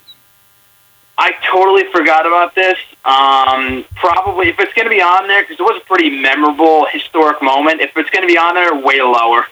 I 1.28 1.34
totally 1.46 1.84
forgot 1.92 2.26
about 2.26 2.56
this. 2.56 2.78
Um, 3.04 3.84
probably, 3.96 4.48
if 4.48 4.58
it's 4.62 4.72
going 4.74 4.86
to 4.86 4.90
be 4.90 5.02
on 5.02 5.28
there, 5.28 5.44
because 5.44 5.60
it 5.60 5.64
was 5.64 5.82
a 5.82 5.86
pretty 5.86 6.10
memorable, 6.10 6.86
historic 6.90 7.42
moment, 7.42 7.82
if 7.82 7.98
it's 7.98 8.10
going 8.12 8.22
to 8.22 8.28
be 8.28 8.38
on 8.38 8.56
there, 8.56 8.74
way 8.74 9.02
lower. 9.02 9.46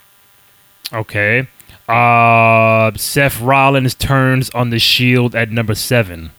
Okay. 0.94 1.50
Uh, 1.90 2.92
Seth 2.96 3.42
Rollins 3.42 3.94
turns 3.94 4.50
on 4.52 4.70
the 4.70 4.80
Shield 4.80 5.36
at 5.36 5.52
number 5.52 5.76
seven. 5.76 6.32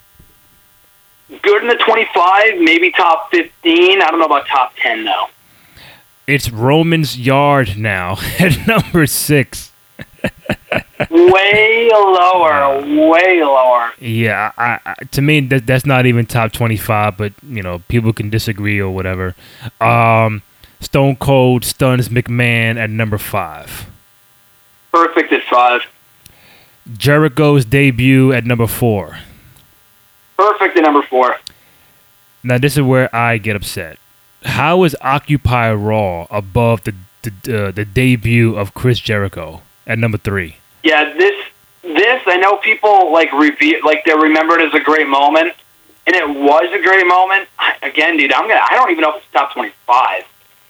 Good 1.43 1.61
in 1.61 1.67
the 1.67 1.75
25, 1.75 2.59
maybe 2.59 2.89
top 2.89 3.29
15. 3.29 4.01
I 4.01 4.09
don't 4.09 4.19
know 4.19 4.25
about 4.25 4.47
top 4.47 4.73
10, 4.77 5.05
though. 5.05 5.27
It's 6.25 6.49
Roman's 6.49 7.19
Yard 7.19 7.77
now 7.77 8.17
at 8.39 8.65
number 8.65 9.05
six. 9.05 9.71
Way 11.09 11.89
lower, 11.91 12.81
way 12.81 13.43
lower. 13.43 13.91
Yeah, 13.99 14.51
I, 14.57 14.79
I, 14.85 14.93
to 15.11 15.21
me 15.21 15.41
that 15.41 15.65
that's 15.65 15.85
not 15.85 16.05
even 16.05 16.25
top 16.25 16.51
twenty-five, 16.51 17.17
but 17.17 17.33
you 17.47 17.61
know 17.61 17.79
people 17.87 18.13
can 18.13 18.29
disagree 18.29 18.79
or 18.79 18.93
whatever. 18.93 19.35
Um, 19.81 20.41
Stone 20.79 21.17
Cold 21.17 21.65
stuns 21.65 22.09
McMahon 22.09 22.77
at 22.77 22.89
number 22.89 23.17
five. 23.17 23.87
Perfect 24.91 25.31
at 25.33 25.43
5. 25.43 25.81
Jericho's 26.97 27.65
debut 27.65 28.31
at 28.31 28.45
number 28.45 28.67
four. 28.67 29.19
Perfect 30.37 30.77
at 30.77 30.83
number 30.83 31.01
4. 31.03 31.35
Now 32.43 32.57
this 32.57 32.77
is 32.77 32.83
where 32.83 33.13
I 33.13 33.37
get 33.37 33.55
upset. 33.55 33.97
How 34.43 34.83
is 34.83 34.95
Occupy 35.01 35.73
Raw 35.73 36.27
above 36.31 36.83
the 36.83 36.95
the, 37.23 37.67
uh, 37.67 37.71
the 37.71 37.83
debut 37.83 38.55
of 38.55 38.73
Chris 38.73 38.99
Jericho 38.99 39.61
at 39.87 39.97
number 39.97 40.17
three? 40.19 40.57
Yeah, 40.83 41.13
this, 41.17 41.35
this, 41.81 42.21
I 42.27 42.37
know 42.37 42.57
people, 42.57 43.11
like, 43.11 43.31
review, 43.33 43.81
like, 43.83 44.05
they 44.05 44.13
remember 44.13 44.59
it 44.59 44.67
as 44.67 44.73
a 44.79 44.83
great 44.83 45.07
moment, 45.07 45.53
and 46.05 46.15
it 46.15 46.29
was 46.29 46.71
a 46.71 46.81
great 46.83 47.07
moment. 47.07 47.49
Again, 47.81 48.17
dude, 48.17 48.31
I'm 48.33 48.47
gonna, 48.47 48.61
I 48.69 48.75
don't 48.75 48.91
even 48.91 49.01
know 49.01 49.11
if 49.15 49.23
it's 49.23 49.31
top 49.33 49.53
25. 49.53 50.23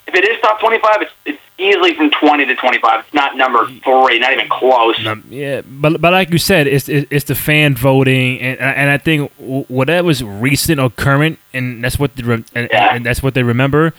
If 0.07 0.15
it 0.15 0.23
is 0.25 0.39
top 0.41 0.59
25, 0.61 1.01
it's, 1.01 1.11
it's 1.25 1.39
easily 1.57 1.93
from 1.95 2.09
20 2.11 2.45
to 2.45 2.55
25. 2.55 2.99
It's 3.01 3.13
not 3.13 3.35
number 3.35 3.65
three, 3.83 4.19
not 4.19 4.31
even 4.31 4.47
close. 4.47 5.05
Um, 5.05 5.25
yeah, 5.29 5.61
but 5.65 5.99
but 5.99 6.13
like 6.13 6.29
you 6.31 6.37
said, 6.37 6.65
it's 6.65 6.87
it's, 6.87 7.07
it's 7.11 7.25
the 7.25 7.35
fan 7.35 7.75
voting, 7.75 8.39
and 8.39 8.57
and 8.59 8.89
I 8.89 8.97
think 8.97 9.31
whatever's 9.37 10.23
recent 10.23 10.79
or 10.79 10.89
current, 10.89 11.39
and 11.53 11.83
that's 11.83 11.99
what 11.99 12.15
the 12.15 12.23
re- 12.23 12.45
and, 12.55 12.69
Yeah. 12.71 12.95
and 12.95 13.05
that's 13.05 13.21
what 13.21 13.33
they 13.33 13.43
remember. 13.43 13.93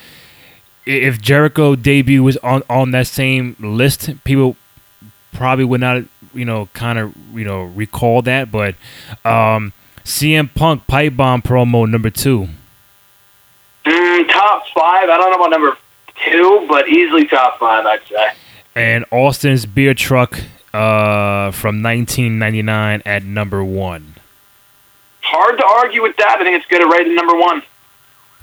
If 0.87 1.21
Jericho 1.21 1.77
debut 1.77 2.23
was 2.23 2.39
on 2.39 2.63
on 2.71 2.93
that 2.93 3.07
same 3.07 3.57
list, 3.61 4.11
people 4.25 4.57
probably 5.33 5.65
would 5.65 5.81
not, 5.81 6.05
you 6.35 6.45
know, 6.45 6.69
kind 6.73 6.99
of, 6.99 7.15
you 7.35 7.45
know, 7.45 7.65
recall 7.65 8.23
that. 8.23 8.51
But 8.51 8.75
um, 9.25 9.73
CM 10.05 10.53
Punk 10.55 10.87
pipe 10.87 11.17
bomb 11.17 11.43
promo 11.43 11.89
number 11.89 12.11
two. 12.11 12.49
Mm, 13.85 14.29
top 14.29 14.67
five. 14.69 15.09
I 15.09 15.17
don't 15.17 15.31
know 15.31 15.37
about 15.37 15.51
number 15.51 15.77
two, 16.25 16.67
but 16.69 16.89
easily 16.89 17.27
top 17.27 17.59
five, 17.59 17.87
I'd 17.87 18.07
say. 18.07 18.29
And 18.75 19.05
Austin's 19.11 19.67
beer 19.67 19.95
truck 19.95 20.39
uh, 20.73 21.51
from 21.51 21.83
1999 21.83 23.03
at 23.05 23.25
number 23.25 23.65
one. 23.65 24.15
Hard 25.23 25.59
to 25.59 25.65
argue 25.65 26.03
with 26.03 26.17
that. 26.17 26.39
I 26.41 26.45
think 26.45 26.57
it's 26.57 26.67
good 26.67 26.81
at 26.81 26.87
right 26.87 27.07
at 27.07 27.13
number 27.13 27.37
one. 27.37 27.63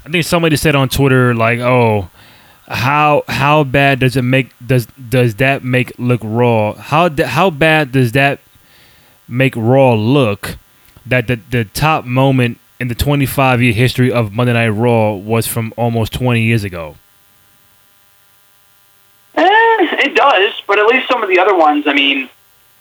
I 0.06 0.10
think 0.10 0.24
somebody 0.24 0.56
said 0.56 0.76
on 0.76 0.88
Twitter 0.90 1.34
like, 1.34 1.60
"Oh, 1.60 2.10
how 2.68 3.24
how 3.28 3.64
bad 3.64 4.00
does 4.00 4.16
it 4.16 4.24
make 4.24 4.50
does 4.66 4.86
does 4.88 5.36
that 5.36 5.64
make 5.64 5.92
look 6.00 6.22
raw? 6.24 6.74
How 6.74 7.10
how 7.26 7.50
bad 7.50 7.92
does 7.92 8.12
that 8.14 8.40
make 9.28 9.54
raw 9.56 9.94
look 9.94 10.58
that 11.06 11.28
the 11.28 11.40
the 11.50 11.66
top 11.66 12.06
moment 12.06 12.60
in 12.80 12.88
the 12.88 12.96
25 12.96 13.62
year 13.62 13.74
history 13.74 14.12
of 14.12 14.34
Monday 14.34 14.54
Night 14.54 14.70
Raw 14.70 15.14
was 15.14 15.48
from 15.48 15.74
almost 15.78 16.14
20 16.14 16.42
years 16.42 16.64
ago?" 16.64 16.96
Eh, 19.38 19.44
it 20.06 20.16
does, 20.16 20.54
but 20.68 20.80
at 20.80 20.86
least 20.88 21.08
some 21.08 21.22
of 21.22 21.30
the 21.30 21.40
other 21.40 21.56
ones, 21.56 21.86
I 21.88 21.94
mean, 21.94 22.30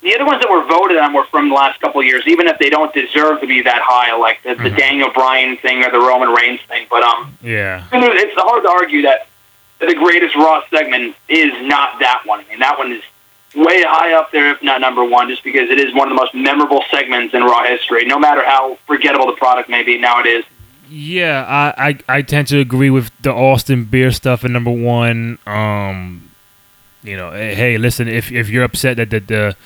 the 0.03 0.15
other 0.15 0.25
ones 0.25 0.41
that 0.41 0.51
were 0.51 0.65
voted 0.65 0.99
on 0.99 1.13
were 1.13 1.25
from 1.27 1.49
the 1.49 1.55
last 1.55 1.81
couple 1.81 2.01
of 2.01 2.07
years, 2.07 2.23
even 2.27 2.47
if 2.47 2.59
they 2.59 2.71
don't 2.71 2.93
deserve 2.95 3.41
to 3.41 3.47
be 3.47 3.63
that 3.63 3.83
high, 3.83 4.15
like 4.17 4.43
the, 4.43 4.55
the 4.55 4.71
Mhm. 4.71 4.77
Daniel 4.77 5.11
Bryan 5.11 5.57
thing 5.57 5.83
or 5.85 5.91
the 5.91 5.99
Roman 5.99 6.29
Reigns 6.31 6.61
thing. 6.69 6.87
But 6.89 7.03
um, 7.03 7.37
Yeah. 7.43 7.83
it's 7.93 8.35
hard 8.41 8.63
to 8.63 8.69
argue 8.71 9.03
that 9.03 9.27
the 9.81 9.95
greatest 9.95 10.35
Raw 10.35 10.63
segment 10.71 11.17
is 11.29 11.53
not 11.63 11.99
that 12.01 12.23
one. 12.25 12.41
I 12.41 12.49
mean, 12.49 12.59
that 12.61 12.79
one 12.79 12.93
is 12.93 13.03
way 13.55 13.83
high 13.83 14.13
up 14.15 14.33
there, 14.33 14.53
if 14.53 14.63
not 14.63 14.81
number 14.81 15.05
one, 15.05 15.29
just 15.29 15.45
because 15.45 15.71
it 15.71 15.79
is 15.79 15.95
one 15.95 16.09
of 16.09 16.11
the 16.11 16.21
most 16.21 16.35
memorable 16.35 16.83
segments 16.91 17.35
in 17.35 17.43
Raw 17.43 17.65
history. 17.65 18.05
No 18.05 18.19
matter 18.19 18.45
how 18.45 18.77
forgettable 18.87 19.27
the 19.27 19.35
product 19.35 19.69
may 19.69 19.83
be 19.83 19.99
nowadays. 19.99 20.45
Yeah, 20.89 21.45
I, 21.49 21.89
I, 21.89 22.19
I 22.19 22.23
tend 22.23 22.49
to 22.49 22.59
agree 22.59 22.91
with 22.91 23.11
the 23.23 23.33
Austin 23.33 23.85
beer 23.85 24.11
stuff 24.11 24.45
at 24.45 24.51
number 24.51 24.71
one. 24.71 25.39
Um, 25.47 26.31
you 27.03 27.17
know, 27.17 27.31
eh, 27.31 27.55
hey, 27.55 27.79
listen, 27.79 28.09
if 28.09 28.31
if 28.31 28.49
you're 28.49 28.65
upset 28.65 28.97
that 28.99 29.11
the, 29.11 29.21
the 29.21 29.57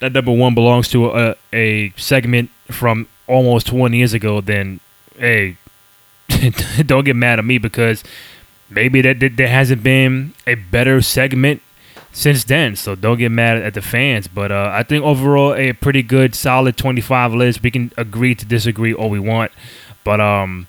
that 0.00 0.12
number 0.12 0.32
one 0.32 0.54
belongs 0.54 0.88
to 0.88 1.10
a, 1.10 1.36
a 1.52 1.92
segment 1.96 2.50
from 2.70 3.08
almost 3.26 3.66
20 3.66 3.96
years 3.96 4.14
ago, 4.14 4.40
then 4.40 4.80
hey, 5.16 5.56
don't 6.86 7.04
get 7.04 7.16
mad 7.16 7.38
at 7.38 7.44
me 7.44 7.58
because 7.58 8.04
maybe 8.70 9.00
that, 9.02 9.20
that 9.20 9.36
there 9.36 9.48
hasn't 9.48 9.82
been 9.82 10.34
a 10.46 10.54
better 10.54 11.00
segment 11.00 11.62
since 12.12 12.44
then. 12.44 12.76
So 12.76 12.94
don't 12.94 13.18
get 13.18 13.30
mad 13.30 13.58
at 13.58 13.74
the 13.74 13.82
fans. 13.82 14.28
But 14.28 14.52
uh, 14.52 14.70
I 14.72 14.82
think 14.82 15.04
overall 15.04 15.54
a 15.54 15.72
pretty 15.72 16.02
good, 16.02 16.34
solid 16.34 16.76
25 16.76 17.34
list. 17.34 17.62
We 17.62 17.70
can 17.70 17.92
agree 17.96 18.34
to 18.34 18.44
disagree 18.44 18.92
all 18.92 19.10
we 19.10 19.20
want. 19.20 19.52
But 20.04 20.20
um, 20.20 20.66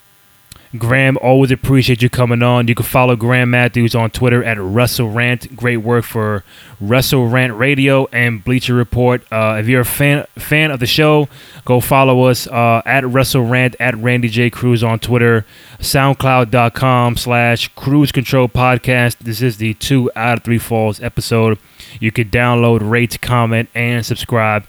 Graham, 0.77 1.17
always 1.19 1.49
appreciate 1.49 2.03
you 2.03 2.11
coming 2.11 2.43
on. 2.43 2.67
You 2.67 2.75
can 2.75 2.85
follow 2.85 3.15
Graham 3.15 3.49
Matthews 3.49 3.95
on 3.95 4.11
Twitter 4.11 4.43
at 4.43 4.59
Wrestle 4.59 5.09
Rant. 5.09 5.55
Great 5.55 5.77
work 5.77 6.05
for 6.05 6.43
Wrestle 6.79 7.27
Rant 7.27 7.55
Radio 7.55 8.05
and 8.13 8.43
Bleacher 8.43 8.75
Report. 8.75 9.23
Uh, 9.31 9.57
if 9.59 9.67
you're 9.67 9.81
a 9.81 9.85
fan 9.85 10.25
fan 10.37 10.69
of 10.69 10.79
the 10.79 10.85
show, 10.85 11.27
go 11.65 11.79
follow 11.79 12.25
us 12.25 12.45
uh, 12.45 12.83
at 12.85 13.03
Wrestle 13.03 13.45
Rant 13.45 13.75
at 13.79 13.97
Randy 13.97 14.29
J 14.29 14.51
Cruz 14.51 14.83
on 14.83 14.99
Twitter. 14.99 15.43
SoundCloud.com 15.79 17.17
slash 17.17 17.67
Cruz 17.69 18.11
Control 18.11 18.47
Podcast. 18.47 19.17
This 19.17 19.41
is 19.41 19.57
the 19.57 19.73
two 19.75 20.11
out 20.15 20.37
of 20.37 20.43
three 20.43 20.59
falls 20.59 21.01
episode. 21.01 21.57
You 21.99 22.11
can 22.11 22.29
download, 22.29 22.87
rate, 22.87 23.19
comment, 23.21 23.69
and 23.73 24.05
subscribe 24.05 24.65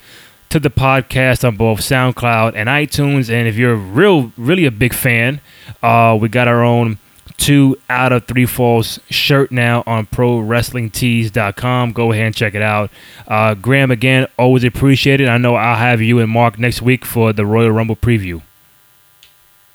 to 0.51 0.61
the 0.61 0.71
podcast 0.71 1.47
on 1.47 1.57
both 1.57 1.81
SoundCloud 1.81 2.55
and 2.55 2.69
iTunes. 2.69 3.31
And 3.31 3.49
if 3.49 3.57
you're 3.57 3.77
real, 3.77 4.33
really 4.37 4.67
a 4.67 4.71
big 4.71 4.93
fan, 4.93 5.41
uh, 5.83 6.19
we 6.21 6.29
got 6.29 6.49
our 6.49 6.63
own 6.63 6.99
two 7.37 7.77
out 7.89 8.13
of 8.13 8.27
three 8.27 8.45
falls 8.45 9.01
shirt 9.09 9.51
now 9.51 9.83
on 9.87 10.07
ProWrestlingTees.com. 10.07 11.93
Go 11.93 12.13
ahead 12.13 12.27
and 12.27 12.35
check 12.35 12.55
it 12.55 12.63
out. 12.63 12.91
Uh, 13.27 13.55
Graham, 13.55 13.91
again, 13.91 14.27
always 14.39 14.65
appreciate 14.65 15.21
it. 15.21 15.29
I 15.29 15.39
know 15.39 15.55
I'll 15.55 15.77
have 15.77 16.03
you 16.03 16.19
and 16.19 16.31
Mark 16.31 16.59
next 16.59 16.83
week 16.83 17.05
for 17.05 17.33
the 17.33 17.47
Royal 17.47 17.71
Rumble 17.71 17.97
preview. 17.97 18.43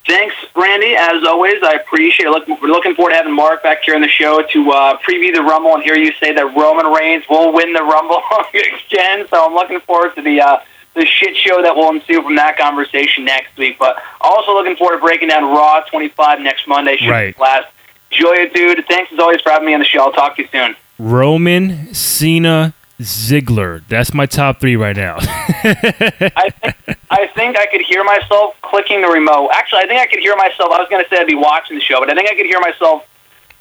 Thanks, 0.08 0.36
Randy. 0.56 0.96
As 0.96 1.24
always, 1.24 1.56
I 1.64 1.74
appreciate 1.74 2.28
it. 2.28 2.30
Look, 2.30 2.48
we're 2.48 2.68
looking 2.70 2.94
forward 2.94 3.10
to 3.12 3.16
having 3.16 3.34
Mark 3.36 3.64
back 3.64 3.82
here 3.84 3.96
on 3.96 4.02
the 4.02 4.08
show 4.08 4.44
to 4.44 4.72
uh, 4.72 4.98
preview 5.00 5.34
the 5.34 5.42
Rumble 5.42 5.74
and 5.74 5.84
hear 5.84 5.96
you 5.98 6.12
say 6.22 6.32
that 6.34 6.56
Roman 6.56 6.86
Reigns 6.94 7.24
will 7.28 7.52
win 7.52 7.74
the 7.74 7.82
Rumble 7.82 8.22
again. 8.90 9.26
So 9.30 9.46
I'm 9.48 9.54
looking 9.56 9.80
forward 9.80 10.14
to 10.16 10.22
the 10.22 10.42
uh, 10.42 10.58
the 10.94 11.06
shit 11.08 11.36
show 11.36 11.62
that 11.64 11.76
will 11.76 11.90
ensue 11.90 12.22
from 12.22 12.36
that 12.36 12.56
conversation 12.58 13.26
next 13.26 13.58
week. 13.58 13.78
But 13.80 13.98
also 14.22 14.54
looking 14.54 14.76
forward 14.76 14.98
to 14.98 15.02
breaking 15.02 15.30
down 15.30 15.44
Raw 15.44 15.82
25 15.82 16.40
next 16.40 16.68
Monday. 16.68 16.98
Should 16.98 17.10
Right. 17.10 17.40
last. 17.40 17.68
Joya, 18.12 18.48
dude. 18.50 18.86
Thanks 18.88 19.12
as 19.12 19.20
always 19.20 19.42
for 19.42 19.50
having 19.52 19.66
me 19.66 19.74
on 19.74 19.80
the 19.80 19.86
show. 19.86 20.02
I'll 20.02 20.12
talk 20.14 20.36
to 20.38 20.44
you 20.44 20.48
soon. 20.52 20.76
Roman, 21.00 21.94
Cena, 21.94 22.74
Ziggler. 23.02 23.82
That's 23.90 24.14
my 24.14 24.26
top 24.26 24.62
three 24.62 24.76
right 24.78 24.96
now. 24.96 25.18
I 25.20 26.50
think, 26.62 26.95
I 27.16 27.28
think 27.28 27.58
I 27.58 27.66
could 27.66 27.82
hear 27.82 28.04
myself 28.04 28.56
clicking 28.62 29.02
the 29.02 29.08
remote. 29.08 29.50
Actually, 29.54 29.82
I 29.84 29.88
think 29.88 30.02
I 30.02 30.08
could 30.08 30.20
hear 30.20 30.36
myself. 30.36 30.72
I 30.72 30.80
was 30.80 30.88
going 30.90 31.04
to 31.04 31.10
say 31.10 31.18
I'd 31.22 31.28
be 31.28 31.36
watching 31.36 31.78
the 31.78 31.82
show, 31.84 32.00
but 32.00 32.10
I 32.10 32.14
think 32.16 32.30
I 32.30 32.36
could 32.36 32.46
hear 32.46 32.60
myself 32.60 33.04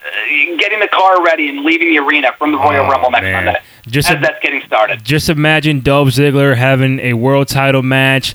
uh, 0.04 0.56
getting 0.58 0.80
the 0.80 0.88
car 0.88 1.22
ready 1.24 1.48
and 1.48 1.64
leaving 1.64 1.88
the 1.88 1.98
arena 1.98 2.32
from 2.38 2.52
the 2.52 2.58
Royal 2.58 2.84
Oh, 2.84 2.90
Rumble 2.90 3.10
next 3.10 3.22
man. 3.24 3.44
Monday. 3.46 3.60
Just 3.86 4.08
as 4.10 4.16
a- 4.16 4.20
that's 4.20 4.40
getting 4.40 4.62
started. 4.62 5.04
Just 5.04 5.28
imagine 5.28 5.80
Dolph 5.80 6.08
Ziggler 6.08 6.56
having 6.56 6.98
a 7.00 7.14
world 7.14 7.48
title 7.48 7.82
match 7.82 8.34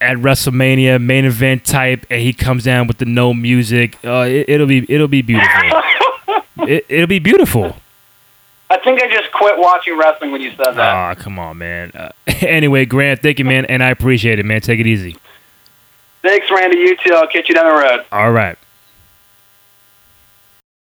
at 0.00 0.16
WrestleMania, 0.18 1.02
main 1.02 1.24
event 1.24 1.64
type, 1.64 2.06
and 2.08 2.20
he 2.22 2.32
comes 2.32 2.62
down 2.64 2.86
with 2.86 2.98
the 2.98 3.04
no 3.04 3.34
music. 3.34 3.96
Uh, 4.04 4.26
it, 4.28 4.48
it'll 4.48 4.66
be 4.68 4.86
it'll 4.88 5.08
be 5.08 5.22
beautiful. 5.22 5.82
it, 6.68 6.86
it'll 6.88 7.06
be 7.08 7.18
beautiful. 7.18 7.76
I 8.70 8.76
think 8.78 9.00
I 9.00 9.08
just 9.08 9.32
quit 9.32 9.58
watching 9.58 9.96
wrestling 9.96 10.30
when 10.30 10.42
you 10.42 10.50
said 10.50 10.72
that. 10.72 10.78
Ah, 10.78 11.14
come 11.14 11.38
on, 11.38 11.58
man. 11.58 11.90
Uh, 11.94 12.10
anyway, 12.26 12.84
Grant, 12.84 13.22
thank 13.22 13.38
you, 13.38 13.44
man, 13.44 13.64
and 13.66 13.82
I 13.82 13.88
appreciate 13.90 14.38
it, 14.38 14.44
man. 14.44 14.60
Take 14.60 14.80
it 14.80 14.86
easy. 14.86 15.16
Thanks, 16.22 16.50
Randy. 16.50 16.78
You 16.78 16.96
too. 16.96 17.14
I'll 17.14 17.26
catch 17.28 17.48
you 17.48 17.54
down 17.54 17.66
the 17.66 17.80
road. 17.80 18.04
All 18.12 18.30
right. 18.30 18.58